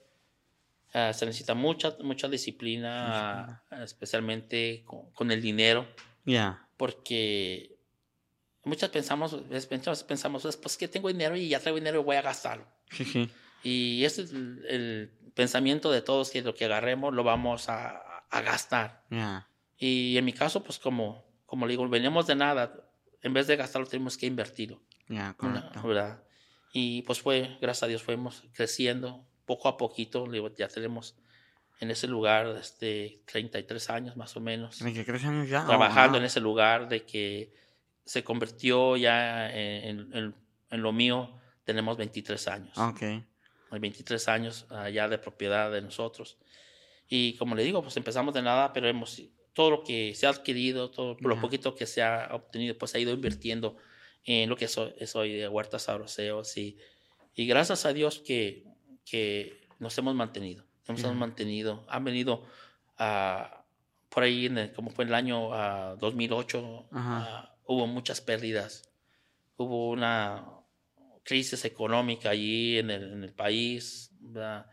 Ah, 0.93 1.13
se 1.13 1.25
necesita 1.27 1.55
mucha, 1.55 1.97
mucha 2.03 2.27
disciplina, 2.29 3.63
especialmente 3.83 4.83
con, 4.85 5.11
con 5.13 5.31
el 5.31 5.41
dinero, 5.43 5.87
Ya. 6.25 6.67
porque 6.77 7.77
muchas 8.65 8.91
pensamos, 8.91 9.37
pensamos, 9.69 10.03
pensamos, 10.05 10.43
pues, 10.43 10.57
pues 10.57 10.77
que 10.77 10.89
tengo 10.89 11.09
dinero 11.09 11.37
y 11.37 11.49
ya 11.49 11.61
traigo 11.61 11.77
dinero 11.79 12.01
y 12.01 12.05
voy 12.05 12.17
a 12.17 12.23
gastarlo. 12.23 12.67
Y 13.63 14.05
ese 14.05 14.23
es 14.23 14.33
el, 14.33 14.65
el 14.69 15.11
pensamiento 15.35 15.91
de 15.91 16.03
todos, 16.03 16.31
que 16.31 16.43
lo 16.43 16.55
que 16.55 16.65
agarremos 16.67 17.13
lo 17.15 17.25
vamos 17.25 17.69
a, 17.69 17.97
a 18.31 18.41
gastar. 18.43 19.05
Y 19.79 20.17
en 20.17 20.25
mi 20.25 20.33
caso, 20.33 20.63
pues 20.63 20.79
como, 20.79 21.25
como 21.47 21.67
le 21.67 21.73
digo, 21.73 21.89
veníamos 21.89 22.27
de 22.27 22.35
nada, 22.37 22.75
en 23.23 23.33
vez 23.35 23.47
de 23.47 23.57
gastarlo 23.57 23.87
tenemos 23.89 24.17
que 24.17 24.27
invertirlo. 24.27 24.81
Correcto. 25.37 25.83
¿verdad? 25.83 26.23
Y 26.73 27.03
pues 27.03 27.21
fue, 27.21 27.57
gracias 27.61 27.83
a 27.85 27.87
Dios, 27.87 28.03
fuimos 28.03 28.45
creciendo 28.53 29.27
poco 29.45 29.69
a 29.69 29.77
poquito. 29.77 30.27
Ya 30.57 30.69
tenemos 30.69 31.17
en 31.81 31.91
ese 31.91 32.07
lugar 32.07 32.47
este, 32.59 33.23
33 33.27 33.91
años 33.91 34.17
más 34.17 34.35
o 34.37 34.41
menos, 34.41 34.83
23 34.83 35.25
años 35.27 35.49
ya. 35.49 35.65
oh, 35.65 35.67
trabajando 35.69 36.13
wow. 36.13 36.19
en 36.21 36.25
ese 36.25 36.41
lugar 36.41 36.89
de 36.89 37.05
que 37.05 37.53
se 38.05 38.25
convirtió 38.25 38.97
ya 38.97 39.51
en, 39.51 40.13
en- 40.13 40.35
en 40.71 40.83
lo 40.83 40.93
mío. 40.93 41.37
Tenemos 41.65 41.97
23 41.97 42.49
años. 42.49 42.79
Ok. 42.79 43.03
Hay 43.77 43.81
23 43.81 44.27
años 44.29 44.65
ah, 44.71 44.89
ya 44.89 45.07
de 45.07 45.19
propiedad 45.19 45.71
de 45.71 45.83
nosotros. 45.83 46.39
Y 47.09 47.35
como 47.37 47.55
le 47.55 47.63
digo, 47.63 47.83
pues 47.83 47.97
empezamos 47.99 48.33
de 48.35 48.41
nada, 48.43 48.73
pero 48.73 48.89
hemos 48.89 49.21
todo 49.53 49.71
lo 49.71 49.83
que 49.83 50.15
se 50.15 50.27
ha 50.27 50.31
adquirido, 50.31 50.91
todo 50.91 51.17
lo 51.21 51.35
Ya. 51.35 51.41
poquito 51.43 51.75
que 51.75 51.85
se 51.87 52.03
ha 52.03 52.31
obtenido, 52.33 52.77
pues 52.79 52.95
ha 52.95 52.99
ido 52.99 53.13
invirtiendo 53.13 53.77
en 54.25 54.49
lo 54.49 54.57
que 54.57 54.67
soy, 54.67 54.93
soy 55.07 55.35
de 55.35 55.47
huertas 55.49 55.83
sabroseos 55.83 56.57
y, 56.57 56.79
y 57.35 57.47
gracias 57.47 57.85
a 57.87 57.93
Dios 57.93 58.19
que, 58.27 58.65
que 59.05 59.69
nos 59.79 59.97
hemos 59.99 60.15
mantenido, 60.15 60.65
nos 60.89 61.01
Ya. 61.01 61.07
hemos 61.09 61.19
mantenido, 61.19 61.85
han 61.89 62.03
venido 62.05 62.45
ah, 62.99 63.63
por 64.09 64.23
ahí, 64.23 64.47
en 64.47 64.57
el- 64.59 64.73
como 64.73 64.91
fue 64.91 65.05
el 65.05 65.15
año 65.15 65.53
ah, 65.53 65.97
2008, 66.01 66.89
Ajá. 66.93 67.19
ah, 67.19 67.57
hubo 67.67 67.87
muchas 67.87 68.21
pérdidas, 68.23 68.91
hubo 69.59 69.91
una 69.91 70.45
crisis 71.27 71.65
económica 71.65 72.31
allí 72.31 72.79
en 72.79 72.91
el, 72.91 73.13
en 73.13 73.25
el 73.25 73.33
país, 73.33 74.11
¿verdad? 74.21 74.67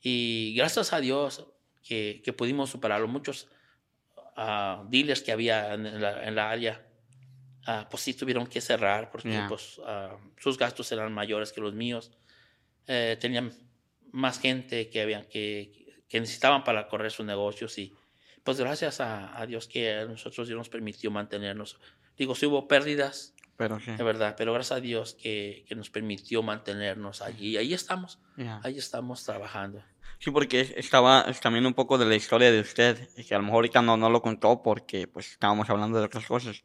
y 0.00 0.54
gracias 0.56 0.92
a 0.92 1.00
Dios 1.00 1.46
que, 1.82 2.20
que 2.24 2.32
pudimos 2.32 2.70
superarlo. 2.70 3.08
Muchos 3.08 3.48
ah, 4.36 4.84
dealers 4.88 5.22
que 5.22 5.32
había 5.32 5.74
en 5.74 6.00
la, 6.00 6.26
en 6.26 6.34
la 6.34 6.50
área, 6.50 6.86
ah, 7.66 7.86
pues 7.90 8.02
sí 8.04 8.14
tuvieron 8.14 8.46
que 8.46 8.60
cerrar 8.60 9.10
porque 9.10 9.32
Ya. 9.32 9.46
pues, 9.48 9.80
ah, 9.84 10.16
sus 10.38 10.56
gastos 10.56 10.90
eran 10.92 11.12
mayores 11.12 11.52
que 11.52 11.60
los 11.60 11.74
míos. 11.74 12.10
Eh, 12.86 13.16
tenían 13.20 13.52
más 14.12 14.40
gente 14.40 14.88
que, 14.88 15.02
habían, 15.02 15.24
que, 15.26 16.02
que 16.08 16.20
necesitaban 16.20 16.64
para 16.64 16.88
correr 16.88 17.10
sus 17.10 17.26
negocios 17.26 17.76
y 17.78 17.92
pues 18.44 18.58
gracias 18.58 19.00
a, 19.00 19.38
a 19.38 19.46
Dios 19.46 19.66
que 19.68 19.92
a 19.92 20.04
nosotros 20.06 20.48
Dios 20.48 20.56
nos 20.56 20.70
permitió 20.70 21.10
mantenernos. 21.10 21.76
Digo, 22.16 22.34
sí 22.34 22.46
hubo 22.46 22.66
pérdidas, 22.66 23.34
Pero 23.58 23.78
sí. 23.80 23.90
de 23.90 24.02
verdad, 24.04 24.34
pero 24.38 24.54
gracias 24.54 24.78
a 24.78 24.80
Dios 24.80 25.14
que, 25.20 25.64
que 25.68 25.74
nos 25.74 25.90
permitió 25.90 26.42
mantenernos 26.42 27.20
allí. 27.20 27.50
Y 27.50 27.56
ahí 27.58 27.74
estamos, 27.74 28.18
Ya. 28.36 28.60
ahí 28.64 28.78
estamos 28.78 29.24
trabajando. 29.24 29.82
Sí, 30.20 30.30
porque 30.30 30.60
es- 30.62 30.70
estaba 30.76 31.26
es 31.28 31.40
también 31.40 31.66
un 31.66 31.74
poco 31.74 31.98
de 31.98 32.06
la 32.06 32.14
historia 32.14 32.50
de 32.50 32.60
usted, 32.60 33.08
que 33.26 33.34
a 33.34 33.38
lo 33.38 33.42
mejor 33.44 33.56
ahorita 33.56 33.82
no, 33.82 33.96
no 33.96 34.08
lo 34.10 34.22
contó 34.22 34.62
porque 34.62 35.06
pues 35.08 35.32
estábamos 35.32 35.68
hablando 35.68 35.98
de 35.98 36.04
otras 36.06 36.24
cosas. 36.24 36.62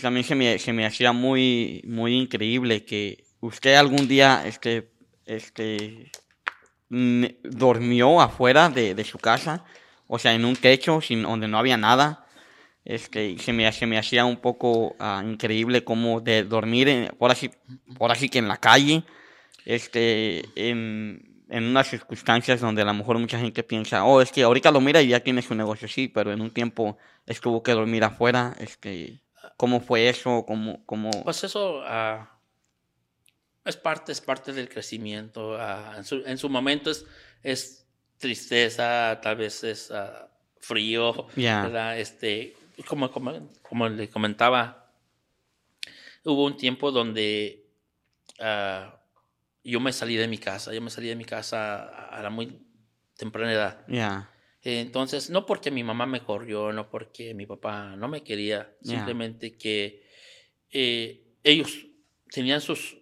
También 0.00 0.24
se 0.24 0.34
me, 0.34 0.58
se 0.58 0.72
me 0.72 0.86
hacía 0.86 1.12
muy, 1.12 1.82
muy 1.86 2.14
increíble 2.16 2.84
que 2.84 3.24
usted 3.40 3.74
algún 3.74 4.08
día 4.08 4.42
este, 4.46 4.90
este, 5.26 6.10
ne- 6.88 7.36
dormió 7.42 8.20
afuera 8.20 8.68
de, 8.70 8.94
de 8.94 9.04
su 9.04 9.18
casa, 9.18 9.64
o 10.06 10.18
sea, 10.18 10.32
en 10.34 10.44
un 10.44 10.56
techo 10.56 11.00
sin, 11.00 11.22
donde 11.22 11.46
no 11.48 11.58
había 11.58 11.76
nada. 11.76 12.24
Este, 12.84 13.38
se 13.38 13.52
me, 13.52 13.70
se 13.72 13.86
me 13.86 13.98
hacía 13.98 14.24
un 14.24 14.38
poco 14.38 14.96
ah, 14.98 15.22
increíble 15.24 15.84
como 15.84 16.20
de 16.20 16.44
dormir, 16.44 16.88
en, 16.88 17.08
por, 17.18 17.30
así, 17.30 17.50
por 17.98 18.10
así 18.10 18.28
que 18.28 18.38
en 18.38 18.48
la 18.48 18.56
calle, 18.56 19.04
este, 19.66 20.44
en, 20.56 21.44
en 21.48 21.64
unas 21.64 21.88
circunstancias 21.88 22.60
donde 22.60 22.82
a 22.82 22.86
lo 22.86 22.94
mejor 22.94 23.18
mucha 23.18 23.38
gente 23.38 23.62
piensa, 23.62 24.04
oh, 24.04 24.22
es 24.22 24.32
que 24.32 24.42
ahorita 24.42 24.70
lo 24.70 24.80
mira 24.80 25.02
y 25.02 25.08
ya 25.08 25.20
tiene 25.20 25.42
su 25.42 25.54
negocio, 25.54 25.88
sí, 25.88 26.08
pero 26.08 26.32
en 26.32 26.40
un 26.40 26.50
tiempo 26.50 26.96
estuvo 27.26 27.62
que 27.62 27.72
dormir 27.72 28.02
afuera, 28.02 28.54
este, 28.58 29.20
¿cómo 29.56 29.80
fue 29.80 30.08
eso? 30.08 30.44
¿Cómo, 30.46 30.84
cómo... 30.86 31.10
Pues 31.22 31.44
eso 31.44 31.82
ah, 31.84 32.38
es 33.64 33.76
parte, 33.76 34.12
es 34.12 34.20
parte 34.20 34.52
del 34.52 34.68
crecimiento. 34.68 35.56
ah, 35.58 35.94
en, 35.98 36.04
su, 36.04 36.22
en 36.24 36.38
su 36.38 36.48
momento 36.48 36.90
es, 36.90 37.04
es 37.42 37.86
tristeza, 38.16 39.20
tal 39.22 39.36
vez 39.36 39.64
es 39.64 39.92
frío. 40.60 41.26
¿verdad? 41.36 41.98
Este, 41.98 42.54
como, 42.86 43.10
como, 43.10 43.50
como 43.62 43.88
le 43.88 44.08
comentaba, 44.08 44.92
hubo 46.24 46.44
un 46.44 46.56
tiempo 46.56 46.90
donde 46.92 47.66
ah, 48.40 49.00
yo 49.64 49.80
me 49.80 49.92
salí 49.92 50.16
de 50.16 50.28
mi 50.28 50.38
casa, 50.38 50.72
yo 50.72 50.80
me 50.80 50.90
salí 50.90 51.08
de 51.08 51.16
mi 51.16 51.24
casa 51.24 51.84
a 51.84 52.22
la 52.22 52.30
muy 52.30 52.60
temprana 53.16 53.52
edad. 53.52 53.84
Ya. 53.88 54.30
Entonces, 54.62 55.30
no 55.30 55.46
porque 55.46 55.70
mi 55.70 55.82
mamá 55.82 56.06
me 56.06 56.22
corrió, 56.22 56.72
no 56.72 56.90
porque 56.90 57.32
mi 57.34 57.46
papá 57.46 57.96
no 57.96 58.08
me 58.08 58.22
quería, 58.22 58.74
simplemente 58.82 59.56
que 59.56 60.06
eh, 60.70 61.34
ellos 61.42 61.86
tenían 62.30 62.60
sus, 62.60 62.98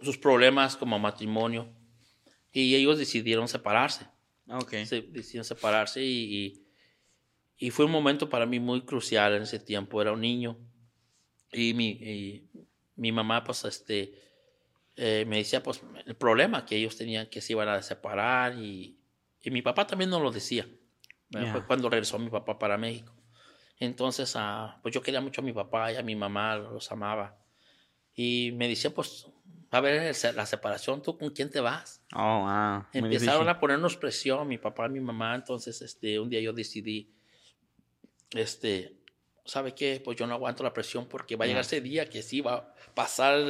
sus 0.00 0.16
problemas 0.16 0.76
como 0.76 0.98
matrimonio 0.98 1.72
y 2.52 2.74
ellos 2.74 2.98
decidieron 2.98 3.48
separarse. 3.48 4.06
Okay. 4.46 4.86
Se, 4.86 5.02
decidieron 5.02 5.44
separarse 5.44 6.02
y, 6.02 6.36
y, 6.36 6.61
fue 7.70 7.84
un 7.84 7.92
momento 7.92 8.28
para 8.28 8.46
mí 8.46 8.58
muy 8.60 8.82
crucial 8.82 9.34
en 9.34 9.42
ese 9.42 9.58
tiempo. 9.58 10.00
Era 10.00 10.12
un 10.12 10.20
niño 10.20 10.58
y 11.52 11.74
mi, 11.74 12.48
mi 12.96 13.12
mamá, 13.12 13.44
pues, 13.44 13.64
este, 13.64 14.14
eh, 14.96 15.24
me 15.26 15.38
decía, 15.38 15.62
pues, 15.62 15.82
el 16.06 16.16
problema 16.16 16.64
que 16.64 16.76
ellos 16.76 16.96
tenían 16.96 17.28
que 17.28 17.40
se 17.40 17.52
iban 17.52 17.68
a 17.68 17.82
separar 17.82 18.58
y, 18.58 18.98
y 19.42 19.50
mi 19.50 19.62
papá 19.62 19.86
también 19.86 20.10
nos 20.10 20.22
lo 20.22 20.30
decía. 20.30 20.66
Fue 21.50 21.64
cuando 21.66 21.88
regresó 21.88 22.18
mi 22.18 22.28
papá 22.28 22.58
para 22.58 22.76
México. 22.76 23.14
Entonces, 23.78 24.34
ah, 24.36 24.78
pues 24.82 24.94
yo 24.94 25.00
quería 25.00 25.20
mucho 25.20 25.40
a 25.40 25.44
mi 25.44 25.52
papá 25.52 25.90
y 25.92 25.96
a 25.96 26.02
mi 26.02 26.14
mamá, 26.14 26.56
los 26.56 26.92
amaba. 26.92 27.38
Y 28.14 28.52
me 28.52 28.68
decía, 28.68 28.90
pues, 28.94 29.26
a 29.70 29.80
ver 29.80 30.14
la 30.34 30.46
separación, 30.46 31.00
¿tú 31.02 31.16
con 31.16 31.30
quién 31.30 31.50
te 31.50 31.60
vas? 31.60 32.04
Oh, 32.14 32.40
wow. 32.40 32.84
Empezaron 32.92 33.48
a 33.48 33.58
ponernos 33.58 33.96
presión, 33.96 34.46
mi 34.46 34.58
papá 34.58 34.86
y 34.86 34.90
mi 34.90 35.00
mamá. 35.00 35.34
Entonces, 35.34 35.80
este, 35.80 36.20
un 36.20 36.28
día 36.28 36.40
yo 36.40 36.52
decidí, 36.52 37.10
este, 38.34 38.96
¿sabe 39.44 39.74
qué? 39.74 40.00
Pues 40.04 40.16
yo 40.16 40.26
no 40.26 40.34
aguanto 40.34 40.62
la 40.62 40.72
presión 40.72 41.06
porque 41.06 41.36
va 41.36 41.44
a 41.44 41.48
llegar 41.48 41.62
ese 41.62 41.80
día 41.80 42.08
que 42.08 42.22
sí 42.22 42.40
va 42.40 42.54
a 42.54 42.74
pasar 42.94 43.44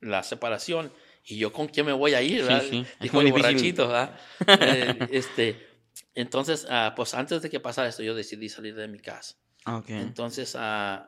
la 0.00 0.22
separación. 0.22 0.92
Y 1.24 1.36
yo 1.36 1.52
con 1.52 1.68
quién 1.68 1.84
me 1.84 1.92
voy 1.92 2.14
a 2.14 2.22
ir, 2.22 2.42
¿verdad? 2.42 2.64
Sí, 2.68 2.86
Dijo 3.00 3.20
el 3.20 3.30
borrachito, 3.30 3.88
¿verdad? 3.88 4.18
Eh, 4.48 5.08
este, 5.12 5.68
entonces, 6.14 6.66
ah, 6.70 6.94
pues 6.96 7.12
antes 7.14 7.42
de 7.42 7.50
que 7.50 7.60
pasara 7.60 7.88
esto, 7.88 8.02
yo 8.02 8.14
decidí 8.14 8.48
salir 8.48 8.74
de 8.74 8.88
mi 8.88 8.98
casa. 8.98 9.36
Okay. 9.66 9.98
Entonces, 9.98 10.54
uh, 10.54 11.04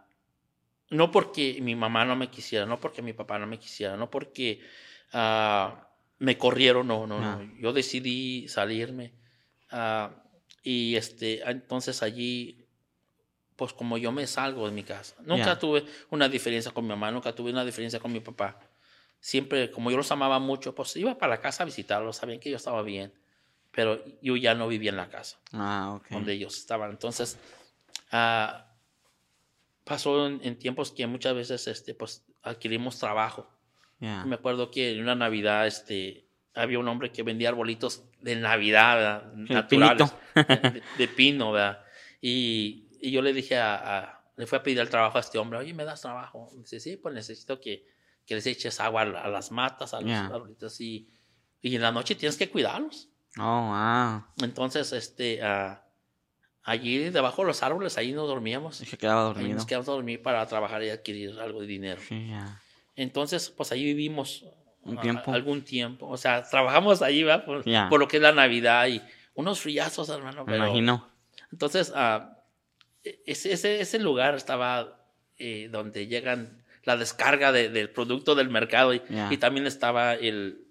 no 0.91 1.11
porque 1.11 1.59
mi 1.63 1.75
mamá 1.75 2.05
no 2.05 2.17
me 2.17 2.29
quisiera, 2.29 2.67
no 2.67 2.79
porque 2.81 3.01
mi 3.01 3.13
papá 3.13 3.39
no 3.39 3.47
me 3.47 3.59
quisiera, 3.59 3.97
no 3.97 4.11
porque 4.11 4.61
uh, 5.15 5.73
me 6.19 6.37
corrieron, 6.37 6.87
no, 6.87 7.07
no, 7.07 7.19
no, 7.19 7.59
Yo 7.59 7.73
decidí 7.73 8.47
salirme. 8.49 9.15
Y 10.63 10.97
este, 10.97 11.43
entonces 11.49 12.03
allí, 12.03 12.67
pues 13.57 13.73
como 13.73 13.99
yo 13.99 14.13
me 14.13 14.27
salgo 14.27 14.67
de 14.67 14.73
mi 14.73 14.83
casa. 14.83 15.17
Nunca 15.25 15.59
tuve 15.59 15.85
una 16.11 16.29
diferencia 16.29 16.73
con 16.73 16.85
mi 16.85 16.91
mamá, 16.91 17.11
nunca 17.11 17.35
tuve 17.35 17.51
una 17.51 17.65
diferencia 17.65 18.01
con 18.01 18.13
mi 18.13 18.21
papá. 18.21 18.59
Siempre, 19.21 19.71
como 19.71 19.91
yo 19.91 19.99
los 19.99 20.11
amaba 20.11 20.39
mucho, 20.39 20.75
pues 20.75 20.97
iba 20.97 21.17
para 21.19 21.35
la 21.35 21.41
casa 21.41 21.63
a 21.63 21.67
visitarlos, 21.67 22.17
sabían 22.17 22.41
que 22.41 22.51
yo 22.51 22.57
estaba 22.57 22.83
bien 22.83 23.13
pero 23.71 24.03
yo 24.21 24.37
ya 24.37 24.55
no 24.55 24.69
vivía 24.69 24.91
en 24.91 24.97
la 24.97 25.09
casa 25.09 25.39
ah, 25.53 26.01
donde 26.11 26.33
ellos 26.33 26.57
estaban. 26.57 26.91
Entonces, 26.91 27.39
uh, 28.13 28.63
pasó 29.85 30.27
en, 30.27 30.59
tiempos 30.59 30.91
que 30.91 31.07
muchas 31.07 31.35
veces 31.35 31.67
este, 31.69 31.95
pues, 31.95 32.25
adquirimos 32.43 32.99
trabajo. 32.99 33.49
Me 34.01 34.35
acuerdo 34.35 34.71
que 34.71 34.93
en 34.93 35.03
una 35.03 35.15
Navidad 35.15 35.67
este, 35.67 36.25
había 36.55 36.79
un 36.79 36.89
hombre 36.89 37.13
que 37.13 37.23
vendía 37.23 37.51
arbolitos 37.51 38.03
de 38.21 38.37
Navidad, 38.37 39.33
naturales, 39.35 40.13
de, 40.99 41.09
pino, 41.09 41.53
¿verdad? 41.53 41.85
Y, 42.21 42.89
y, 43.01 43.11
yo 43.11 43.23
le 43.23 43.33
dije 43.33 43.59
a, 43.59 44.21
le 44.37 44.47
fui 44.47 44.59
a 44.59 44.63
pedir 44.63 44.79
el 44.81 44.89
trabajo 44.89 45.19
a 45.19 45.21
este 45.21 45.39
hombre, 45.39 45.59
oye, 45.59 45.75
¿me 45.75 45.85
das 45.85 46.01
trabajo? 46.01 46.51
dice, 46.57 46.81
sí, 46.81 46.97
pues 46.97 47.15
necesito 47.15 47.61
que, 47.61 47.87
que 48.27 48.35
les 48.35 48.47
eches 48.47 48.81
agua 48.81 49.03
a, 49.03 49.29
las 49.29 49.51
matas, 49.51 49.95
a 49.95 50.01
los 50.01 50.11
arbolitos, 50.11 50.81
y, 50.81 51.09
y 51.63 51.77
en 51.77 51.83
la 51.83 51.93
noche 51.93 52.15
tienes 52.15 52.37
que 52.37 52.49
cuidarlos. 52.49 53.09
Oh, 53.39 53.69
wow. 53.69 54.25
Entonces, 54.43 54.93
este, 54.93 55.41
uh, 55.43 55.77
allí 56.63 57.11
debajo 57.11 57.43
de 57.43 57.49
los 57.49 57.63
árboles, 57.63 57.97
ahí 57.99 58.13
nos 58.13 58.29
dormíamos. 58.29 58.81
Y 58.81 58.87
se 58.87 58.97
quedaba 58.97 59.23
dormido. 59.23 59.47
Ahí 59.47 59.55
nos 59.55 59.67
quedamos 59.67 59.89
a 59.89 59.93
dormir 59.93 60.23
para 60.23 60.45
trabajar 60.47 60.83
y 60.83 60.91
adquirir 60.91 61.39
algo 61.39 61.61
de 61.61 61.67
dinero. 61.67 62.01
Entonces, 62.97 63.51
pues 63.51 63.73
ahí 63.73 63.85
vivimos 63.85 64.45
un 64.83 65.01
tiempo. 65.01 65.33
algún 65.33 65.63
tiempo. 65.63 66.09
O 66.09 66.17
sea, 66.17 66.43
trabajamos 66.43 67.03
ahí, 67.03 67.23
¿verdad? 67.23 67.45
Por, 67.45 68.01
lo 68.01 68.09
que 68.09 68.17
es 68.17 68.23
la 68.23 68.33
Navidad 68.33 68.87
y 68.89 69.01
unos 69.35 69.61
friazos, 69.61 70.09
hermano. 70.09 70.45
Me 70.45 70.57
imagino. 70.57 71.09
Entonces, 71.53 71.93
uh, 71.95 72.23
ese, 73.03 73.53
ese, 73.53 73.81
ese, 73.81 73.99
lugar 73.99 74.35
estaba 74.35 75.01
eh, 75.39 75.69
donde 75.71 76.07
llegan 76.07 76.63
la 76.85 76.97
descarga 76.97 77.53
de, 77.53 77.69
del 77.69 77.91
producto 77.91 78.35
del 78.35 78.49
mercado 78.49 78.95
y, 78.95 79.03
y 79.31 79.37
también 79.39 79.67
estaba 79.67 80.15
el, 80.15 80.65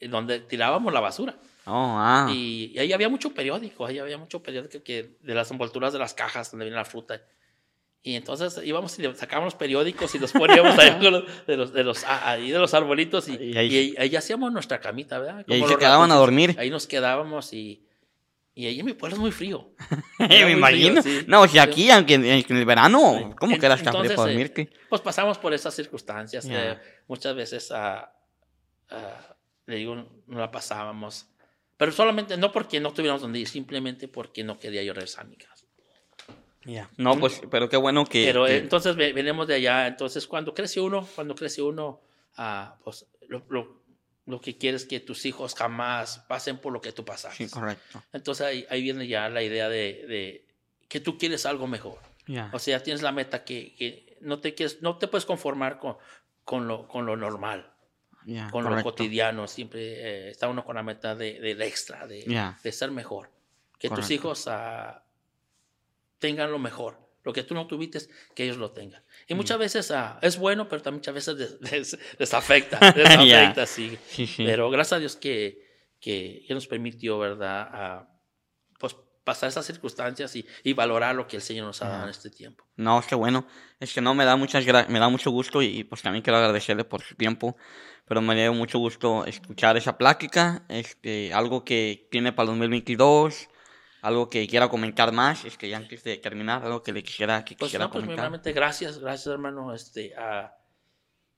donde 0.00 0.40
tirábamos 0.40 0.92
la 0.92 1.00
basura. 1.00 1.36
Oh, 1.66 2.26
y, 2.30 2.76
ahí 2.78 2.92
había 2.92 3.08
mucho 3.08 3.32
periódico, 3.32 3.86
ahí 3.86 3.98
había 3.98 4.18
mucho 4.18 4.42
periódico 4.42 4.82
que, 4.82 5.16
de 5.20 5.34
las 5.34 5.50
envolturas 5.50 5.92
de 5.92 5.98
las 5.98 6.12
cajas 6.12 6.50
donde 6.50 6.66
viene 6.66 6.76
la 6.76 6.84
fruta. 6.84 7.22
Y 8.06 8.16
entonces 8.16 8.60
íbamos 8.62 8.98
y 8.98 9.02
sacábamos 9.14 9.54
los 9.54 9.58
periódicos 9.58 10.14
y 10.14 10.18
los 10.18 10.30
poníamos 10.30 10.78
ahí 10.78 11.00
de 11.00 11.10
los, 11.56 11.72
de 11.72 11.82
los, 11.82 12.04
ahí 12.04 12.50
de 12.50 12.58
los 12.58 12.74
arbolitos 12.74 13.28
y, 13.28 13.56
ahí, 13.56 14.14
hacíamos 14.14 14.52
nuestra 14.52 14.78
camita, 14.78 15.18
¿verdad? 15.18 15.42
y 15.48 15.54
ahí 15.54 15.64
se 15.66 15.76
quedaban 15.76 16.12
a 16.12 16.16
dormir. 16.16 16.54
Ahí 16.58 16.68
nos 16.68 16.86
quedábamos 16.86 17.54
y, 17.54 17.82
y 18.54 18.66
ahí 18.66 18.78
en 18.78 18.84
mi 18.84 18.92
pueblo 18.92 19.16
es 19.16 19.20
muy 19.20 19.32
frío. 19.32 19.70
me 20.18 20.50
imagino. 20.50 21.00
no, 21.26 21.48
si 21.48 21.58
aquí, 21.58 21.90
aunque 21.90 22.14
en, 22.14 22.24
el 22.24 22.64
verano, 22.66 23.34
¿cómo 23.40 23.58
quedas 23.58 23.80
frío 23.80 23.92
para 23.92 24.14
dormir? 24.14 24.52
Eh, 24.54 24.68
pues 24.90 25.00
pasamos 25.00 25.38
por 25.38 25.54
esas 25.54 25.74
circunstancias. 25.74 26.46
Eh, 26.50 26.78
muchas 27.08 27.34
veces, 27.34 27.70
uh, 27.70 28.94
le 29.64 29.76
digo, 29.76 29.96
no 30.26 30.38
la 30.38 30.50
pasábamos 30.50 31.26
pero 31.76 31.92
solamente, 31.92 32.36
no 32.36 32.52
porque 32.52 32.80
no 32.80 32.92
tuviéramos 32.92 33.22
donde 33.22 33.40
ir, 33.40 33.48
simplemente 33.48 34.08
porque 34.08 34.44
no 34.44 34.58
quería 34.58 34.82
yo 34.82 34.94
regresar 34.94 35.26
a 35.26 35.28
mi 35.28 35.36
casa. 35.36 35.53
Ya. 36.64 36.90
No, 36.96 37.18
pues, 37.18 37.42
pero 37.50 37.68
qué 37.68 37.76
bueno 37.76 38.04
que. 38.04 38.24
Pero 38.24 38.46
entonces 38.46 38.96
venimos 38.96 39.46
de 39.46 39.54
allá. 39.54 39.86
Entonces, 39.86 40.26
cuando 40.26 40.54
crece 40.54 40.80
uno, 40.80 41.06
cuando 41.14 41.34
crece 41.34 41.62
uno, 41.62 42.00
ah, 42.36 42.76
pues 42.82 43.06
lo, 43.28 43.44
lo, 43.48 43.82
lo, 44.26 44.40
que 44.40 44.56
quieres 44.56 44.82
es 44.82 44.88
que 44.88 45.00
tus 45.00 45.26
hijos 45.26 45.54
jamás 45.54 46.24
pasen 46.28 46.58
por 46.58 46.72
lo 46.72 46.80
que 46.80 46.92
tú 46.92 47.04
pasaste. 47.04 47.44
Sí, 47.44 47.50
correcto. 47.50 48.02
Entonces 48.12 48.46
ahí, 48.46 48.66
ahí 48.70 48.82
viene 48.82 49.06
ya 49.06 49.28
la 49.28 49.42
idea 49.42 49.68
de, 49.68 50.06
de 50.08 50.46
que 50.88 51.00
tú 51.00 51.18
quieres 51.18 51.46
algo 51.46 51.66
mejor. 51.66 51.98
Ya. 52.26 52.50
O 52.52 52.58
sea, 52.58 52.82
tienes 52.82 53.02
la 53.02 53.12
meta 53.12 53.44
que, 53.44 53.74
que, 53.74 54.16
no, 54.20 54.40
te 54.40 54.54
quieres, 54.54 54.80
no 54.80 54.96
te 54.96 55.08
puedes 55.08 55.26
conformar 55.26 55.78
con, 55.78 55.96
con, 56.44 56.66
lo, 56.66 56.88
con 56.88 57.04
lo 57.04 57.16
normal 57.16 57.74
con 58.50 58.64
lo 58.64 58.82
cotidiano. 58.82 59.46
Siempre 59.46 59.80
eh, 59.80 60.30
está 60.30 60.48
uno 60.48 60.64
con 60.64 60.76
la 60.76 60.82
meta 60.82 61.14
de, 61.14 61.40
del 61.40 61.60
extra, 61.62 62.06
de, 62.06 62.52
de, 62.62 62.72
ser 62.72 62.90
mejor. 62.90 63.30
Que 63.78 63.90
tus 63.90 64.10
hijos 64.10 64.46
uh, 64.46 64.98
tengan 66.24 66.50
lo 66.50 66.58
mejor. 66.58 66.98
Lo 67.22 67.34
que 67.34 67.42
tú 67.42 67.52
no 67.54 67.66
tuviste, 67.66 67.98
que 68.34 68.44
ellos 68.44 68.56
lo 68.56 68.70
tengan. 68.70 69.02
Y 69.28 69.34
mm. 69.34 69.36
muchas 69.36 69.58
veces 69.58 69.90
uh, 69.90 70.18
es 70.22 70.38
bueno, 70.38 70.68
pero 70.70 70.80
también 70.80 71.00
muchas 71.00 71.14
veces 71.14 71.60
les, 71.60 71.98
les, 72.18 72.34
afecta. 72.34 72.78
Les 72.96 73.68
sí. 73.68 73.98
Pero 74.38 74.70
gracias 74.70 74.92
a 74.94 74.98
Dios 75.00 75.16
que, 75.16 75.62
que, 76.00 76.44
que 76.46 76.54
nos 76.54 76.66
permitió, 76.66 77.18
¿verdad? 77.18 78.08
pues 78.78 78.96
pasar 79.22 79.50
esas 79.50 79.66
circunstancias 79.66 80.34
y, 80.34 80.46
y, 80.62 80.72
valorar 80.72 81.14
lo 81.14 81.26
que 81.26 81.36
el 81.36 81.42
Señor 81.42 81.66
nos 81.66 81.82
ha 81.82 81.88
dado 81.88 82.04
en 82.04 82.10
este 82.10 82.30
tiempo. 82.30 82.64
No, 82.76 82.98
es 83.00 83.06
que 83.06 83.14
bueno, 83.14 83.46
es 83.80 83.92
que 83.92 84.00
no 84.00 84.14
me 84.14 84.24
da 84.24 84.36
muchas 84.36 84.64
me 84.88 84.98
da 84.98 85.08
mucho 85.10 85.30
gusto 85.30 85.60
y, 85.60 85.66
y, 85.66 85.84
pues 85.84 86.00
también 86.00 86.22
quiero 86.22 86.38
agradecerle 86.38 86.84
por 86.84 87.02
su 87.02 87.14
tiempo 87.16 87.56
pero 88.06 88.20
me 88.20 88.34
dio 88.34 88.52
mucho 88.52 88.78
gusto 88.78 89.24
escuchar 89.24 89.76
esa 89.76 89.96
plática, 89.96 90.64
este, 90.68 91.32
algo 91.32 91.64
que 91.64 92.06
tiene 92.10 92.32
para 92.32 92.44
el 92.44 92.58
2022, 92.58 93.48
algo 94.04 94.28
que 94.28 94.46
quiera 94.46 94.68
comentar 94.68 95.12
más, 95.12 95.44
es 95.44 95.56
que 95.56 95.68
ya 95.68 95.78
antes 95.78 96.04
de 96.04 96.18
terminar, 96.18 96.64
algo 96.64 96.82
que 96.82 96.92
le 96.92 97.02
quisiera, 97.02 97.44
que 97.44 97.56
pues 97.56 97.68
quisiera 97.68 97.86
no, 97.86 97.90
pues 97.90 98.04
comentar. 98.04 98.52
gracias, 98.52 98.98
gracias 98.98 99.26
hermano, 99.32 99.74
este, 99.74 100.14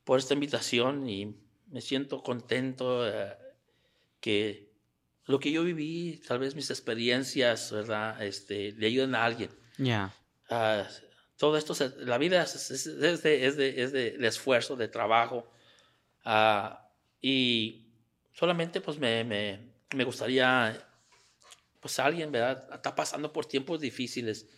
por 0.05 0.19
esta 0.19 0.35
invitación 0.35 1.09
y 1.09 1.37
me 1.69 1.81
siento 1.81 2.23
contento 2.23 3.07
eh, 3.09 3.37
que 4.21 4.73
lo 5.27 5.39
que 5.39 5.53
yo 5.53 5.63
viví, 5.63 6.21
tal 6.27 6.41
vez 6.41 6.55
mis 6.55 6.71
experiencias, 6.71 7.71
¿verdad? 7.73 8.23
Este, 8.23 8.73
le 8.73 8.87
ayuden 8.89 9.15
a 9.15 9.25
alguien. 9.25 9.51
Ya. 9.79 10.13
todo 11.37 11.57
esto, 11.57 11.75
la 11.99 12.19
vida 12.19 12.43
es, 12.43 12.71
es, 12.71 12.87
es, 12.87 13.23
de, 13.23 13.47
es, 13.47 13.57
de, 13.57 13.83
es 13.83 13.93
de 13.93 14.27
esfuerzo, 14.27 14.77
de 14.77 14.89
trabajo. 14.89 15.51
Ah, 16.25 16.91
y 17.23 17.87
solamente 18.33 18.81
pues 18.81 18.99
me, 18.99 19.23
me, 19.23 19.73
me, 19.95 20.05
gustaría, 20.05 20.77
pues 21.87 22.01
alguien, 22.01 22.33
¿verdad? 22.33 22.67
Está 22.73 22.95
pasando 22.95 23.33
por 23.33 23.47
tiempos 23.47 23.81
difíciles. 23.81 24.49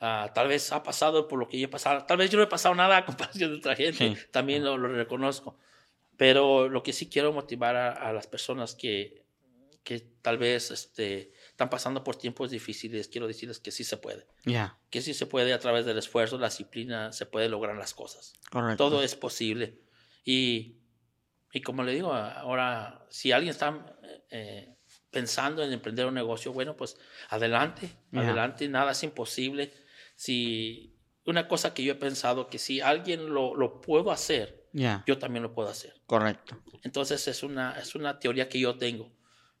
Uh, 0.00 0.32
tal 0.34 0.48
vez 0.48 0.72
ha 0.72 0.82
pasado 0.82 1.28
por 1.28 1.38
lo 1.38 1.48
que 1.48 1.58
yo 1.58 1.66
he 1.66 1.70
pasado. 1.70 2.04
Tal 2.04 2.16
vez 2.16 2.30
yo 2.30 2.36
no 2.36 2.44
he 2.44 2.48
pasado 2.48 2.74
nada 2.74 2.96
a 2.98 3.06
comparación 3.06 3.52
de 3.52 3.58
otra 3.58 3.76
gente. 3.76 4.16
También 4.32 4.64
lo, 4.64 4.76
lo, 4.76 4.88
reconozco. 4.88 5.56
Pero 6.16 6.68
lo 6.68 6.82
que 6.82 6.92
sí 6.92 7.08
quiero 7.08 7.32
motivar 7.32 7.76
a, 7.76 7.92
a 7.92 8.12
las 8.12 8.26
personas 8.26 8.74
que, 8.74 9.24
que 9.84 10.00
tal 10.00 10.38
vez 10.38 10.70
este, 10.70 11.32
están 11.48 11.70
pasando 11.70 12.02
por 12.02 12.16
tiempos 12.16 12.50
difíciles, 12.50 13.06
quiero 13.08 13.28
decirles 13.28 13.60
que 13.60 13.70
sí 13.70 13.84
se 13.84 13.98
puede. 13.98 14.26
ya 14.44 14.78
Que 14.90 15.00
sí 15.00 15.14
se 15.14 15.26
puede 15.26 15.52
a 15.52 15.58
través 15.60 15.86
del 15.86 15.98
esfuerzo, 15.98 16.38
la 16.38 16.48
disciplina, 16.48 17.12
se 17.12 17.26
puede 17.26 17.48
lograr 17.48 17.76
las 17.76 17.94
cosas. 17.94 18.32
Todo 18.76 19.02
es 19.02 19.14
posible. 19.14 19.78
Y, 20.24 20.78
y 21.52 21.60
como 21.60 21.84
le 21.84 21.92
digo, 21.92 22.12
ahora, 22.12 23.06
si 23.10 23.30
alguien 23.30 23.50
está 23.50 23.96
eh, 24.30 24.74
pensando 25.14 25.62
en 25.62 25.72
emprender 25.72 26.04
un 26.04 26.14
negocio, 26.14 26.52
bueno, 26.52 26.76
pues 26.76 26.98
adelante, 27.30 27.88
adelante, 28.12 28.68
nada 28.68 28.92
es 28.92 29.02
imposible. 29.02 29.72
Si 30.16 30.94
una 31.24 31.48
cosa 31.48 31.72
que 31.72 31.82
yo 31.82 31.92
he 31.92 31.96
pensado, 31.96 32.48
que 32.48 32.58
si 32.58 32.82
alguien 32.82 33.32
lo, 33.32 33.54
lo 33.54 33.80
puedo 33.80 34.10
hacer, 34.10 34.68
yo 35.06 35.18
también 35.18 35.44
lo 35.44 35.54
puedo 35.54 35.68
hacer. 35.68 35.94
Correcto. 36.06 36.60
Entonces 36.82 37.26
es 37.28 37.42
una, 37.42 37.78
es 37.78 37.94
una 37.94 38.18
teoría 38.18 38.48
que 38.48 38.60
yo 38.60 38.76
tengo. 38.76 39.10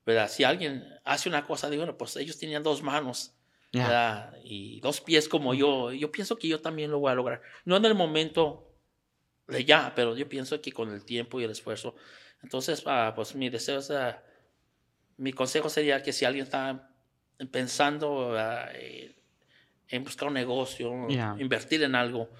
¿verdad? 0.04 0.28
Si 0.28 0.44
alguien 0.44 0.84
hace 1.04 1.28
una 1.28 1.46
cosa, 1.46 1.70
digo, 1.70 1.82
bueno, 1.82 1.96
pues 1.96 2.16
ellos 2.16 2.38
tenían 2.38 2.62
dos 2.62 2.82
manos 2.82 3.34
y 4.44 4.80
dos 4.80 5.00
pies 5.00 5.28
como 5.28 5.54
yo. 5.54 5.92
Yo 5.92 6.12
pienso 6.12 6.36
que 6.36 6.48
yo 6.48 6.60
también 6.60 6.90
lo 6.90 6.98
voy 6.98 7.12
a 7.12 7.14
lograr. 7.14 7.42
No 7.64 7.76
en 7.76 7.84
el 7.84 7.94
momento 7.94 8.70
de 9.48 9.64
ya, 9.64 9.92
pero 9.94 10.16
yo 10.16 10.28
pienso 10.28 10.60
que 10.60 10.72
con 10.72 10.92
el 10.92 11.04
tiempo 11.04 11.40
y 11.40 11.44
el 11.44 11.50
esfuerzo. 11.50 11.94
Entonces, 12.42 12.82
ah, 12.86 13.12
pues 13.16 13.34
mi 13.34 13.48
deseo 13.48 13.78
es, 13.78 13.90
ah, 13.90 14.22
mi 15.16 15.32
consejo 15.32 15.68
sería 15.68 16.02
que 16.02 16.12
si 16.12 16.24
alguien 16.24 16.44
está 16.44 16.90
pensando 17.50 18.36
ah, 18.38 18.68
en 19.88 20.04
buscar 20.04 20.28
un 20.28 20.34
negocio, 20.34 21.08
invertir 21.38 21.82
en 21.82 21.94
algo, 21.94 22.30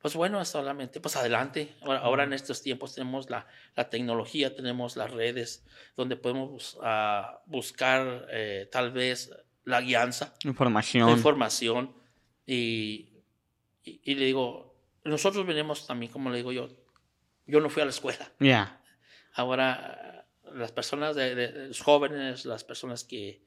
pues 0.00 0.14
bueno, 0.14 0.42
solamente, 0.44 0.98
pues 1.00 1.16
adelante. 1.16 1.74
Ahora, 1.82 1.98
ahora 2.00 2.24
en 2.24 2.32
estos 2.32 2.62
tiempos 2.62 2.94
tenemos 2.94 3.28
la, 3.28 3.46
la, 3.76 3.90
tecnología, 3.90 4.54
tenemos 4.54 4.96
las 4.96 5.10
redes, 5.10 5.64
donde 5.94 6.16
podemos 6.16 6.78
buscar 7.46 8.26
eh, 8.30 8.68
tal 8.72 8.92
vez 8.92 9.30
la 9.64 9.82
guianza. 9.82 10.34
Información. 10.44 11.10
información. 11.10 11.94
Y, 12.46 13.10
y, 13.84 14.14
le 14.14 14.24
digo, 14.24 14.74
nosotros 15.04 15.46
venimos 15.46 15.86
también, 15.86 16.10
como 16.10 16.30
le 16.30 16.38
digo 16.38 16.50
yo, 16.50 16.68
yo 17.46 17.60
no 17.60 17.68
fui 17.68 17.82
a 17.82 17.84
la 17.84 17.90
escuela. 17.90 18.32
Ya. 18.38 18.80
Ahora, 19.34 20.09
las 20.54 20.72
personas, 20.72 21.16
de, 21.16 21.66
los 21.68 21.80
jóvenes, 21.80 22.44
las 22.44 22.64
personas 22.64 23.04
que, 23.04 23.42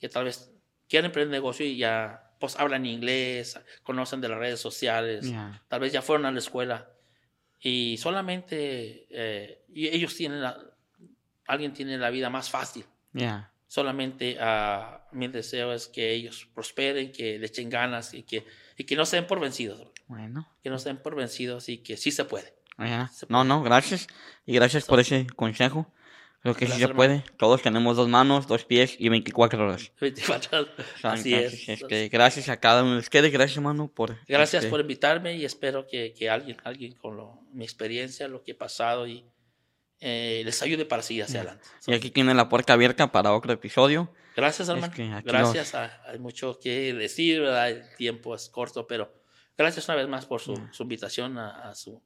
que 0.00 0.08
tal 0.08 0.24
vez 0.24 0.50
quieren 0.88 1.06
emprender 1.06 1.30
negocio 1.30 1.64
y 1.64 1.76
ya 1.76 2.30
pues 2.38 2.56
hablan 2.58 2.86
inglés, 2.86 3.58
conocen 3.82 4.20
de 4.20 4.28
las 4.28 4.38
redes 4.38 4.60
sociales, 4.60 5.32
tal 5.68 5.80
vez 5.80 5.92
ya 5.92 6.02
fueron 6.02 6.26
a 6.26 6.32
la 6.32 6.38
escuela 6.38 6.90
y 7.60 7.96
solamente 7.98 9.06
eh, 9.10 9.64
y 9.72 9.86
ellos 9.86 10.16
tienen 10.16 10.42
la, 10.42 10.58
alguien 11.46 11.72
tiene 11.72 11.98
la 11.98 12.10
vida 12.10 12.30
más 12.30 12.50
fácil. 12.50 12.84
ya 13.12 13.52
Solamente 13.72 14.36
uh, 14.38 15.16
mi 15.16 15.28
deseo 15.28 15.72
es 15.72 15.88
que 15.88 16.12
ellos 16.12 16.46
prosperen, 16.54 17.10
que 17.10 17.38
le 17.38 17.46
echen 17.46 17.70
ganas 17.70 18.12
y 18.12 18.22
que, 18.22 18.44
y 18.76 18.84
que 18.84 18.96
no 18.96 19.06
se 19.06 19.16
den 19.16 19.26
por 19.26 19.40
vencidos. 19.40 19.88
Bueno. 20.08 20.46
Que 20.62 20.68
no 20.68 20.78
se 20.78 20.90
den 20.90 20.98
por 20.98 21.14
vencidos 21.14 21.70
y 21.70 21.78
que 21.78 21.96
sí 21.96 22.10
se 22.10 22.26
puede. 22.26 22.52
No, 23.30 23.44
no, 23.44 23.62
gracias. 23.62 24.08
Y 24.44 24.54
gracias 24.54 24.84
por 24.84 25.00
ese 25.00 25.26
consejo. 25.36 25.90
Creo 26.42 26.56
que 26.56 26.66
sí 26.66 26.78
se 26.78 26.88
puede. 26.88 27.24
Todos 27.36 27.62
tenemos 27.62 27.96
dos 27.96 28.08
manos, 28.08 28.48
dos 28.48 28.64
pies 28.64 28.96
y 28.98 29.08
24 29.08 29.64
horas. 29.64 29.92
24 30.00 30.58
horas. 30.58 30.70
Así 31.02 31.34
es. 31.34 31.68
Este, 31.68 32.08
gracias 32.08 32.48
a 32.48 32.58
cada 32.58 32.82
uno 32.82 32.94
de 32.94 32.98
ustedes. 32.98 33.32
Gracias, 33.32 33.56
hermano, 33.56 33.88
por... 33.88 34.16
Gracias 34.26 34.64
este 34.64 34.70
por 34.70 34.80
invitarme 34.80 35.36
y 35.36 35.44
espero 35.44 35.86
que, 35.86 36.12
que 36.12 36.28
alguien, 36.28 36.56
alguien 36.64 36.94
con 36.94 37.16
lo, 37.16 37.42
mi 37.52 37.64
experiencia, 37.64 38.26
lo 38.26 38.42
que 38.42 38.52
he 38.52 38.54
pasado 38.56 39.06
y 39.06 39.24
eh, 40.00 40.42
les 40.44 40.60
ayude 40.62 40.84
para 40.84 41.00
seguir 41.00 41.22
hacia 41.22 41.42
adelante. 41.42 41.64
Y 41.86 41.94
aquí 41.94 42.10
tienen 42.10 42.36
la 42.36 42.48
puerta 42.48 42.72
abierta 42.72 43.12
para 43.12 43.32
otro 43.32 43.52
episodio. 43.52 44.12
Gracias, 44.34 44.68
hermano. 44.68 44.92
gracias. 45.24 45.74
hay 45.74 46.18
mucho 46.18 46.58
que 46.58 46.92
decir, 46.92 47.40
¿verdad? 47.40 47.70
el 47.70 47.94
tiempo 47.96 48.34
es 48.34 48.48
corto, 48.48 48.84
pero 48.88 49.14
gracias 49.56 49.88
una 49.88 49.96
vez 49.96 50.08
más 50.08 50.26
por 50.26 50.40
su, 50.40 50.60
su 50.72 50.82
invitación 50.82 51.38
a, 51.38 51.72
su, 51.76 52.02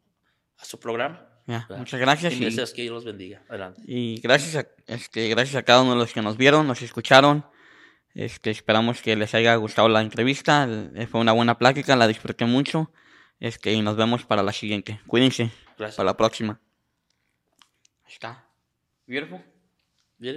a 0.59 0.65
su 0.67 0.79
programa. 0.79 1.27
Muchas 1.47 2.01
gracias. 2.01 2.35
Y, 2.35 2.45
deseos 2.45 2.73
que 2.73 2.83
Dios 2.83 2.95
los 2.95 3.05
bendiga. 3.05 3.43
Adelante. 3.49 3.81
Y 3.87 4.21
gracias 4.21 4.57
a, 4.57 4.69
este, 4.93 5.29
gracias 5.29 5.57
a 5.57 5.63
cada 5.63 5.83
uno 5.83 5.93
de 5.93 5.99
los 5.99 6.13
que 6.13 6.23
nos 6.23 6.37
vieron, 6.37 6.67
nos 6.67 6.83
escucharon. 6.83 7.45
Este, 8.15 8.51
esperamos 8.51 9.03
que 9.03 9.15
les 9.15 9.35
haya 9.35 9.55
gustado 9.57 9.89
la 9.89 10.01
entrevista. 10.01 10.69
Fue 11.11 11.21
una 11.21 11.33
buena 11.33 11.59
plática, 11.59 11.97
la 11.97 12.09
disfruté 12.09 12.47
mucho. 12.47 12.91
Este, 13.41 13.73
y 13.73 13.83
nos 13.83 13.97
vemos 13.97 14.25
para 14.25 14.43
la 14.43 14.53
siguiente. 14.53 15.01
Cuídense. 15.07 15.51
Gracias. 15.77 15.97
Para 15.97 16.07
la 16.11 16.17
próxima. 16.17 16.61
Ahí 18.05 18.13
está. 18.13 18.49
Beautiful. 19.07 19.56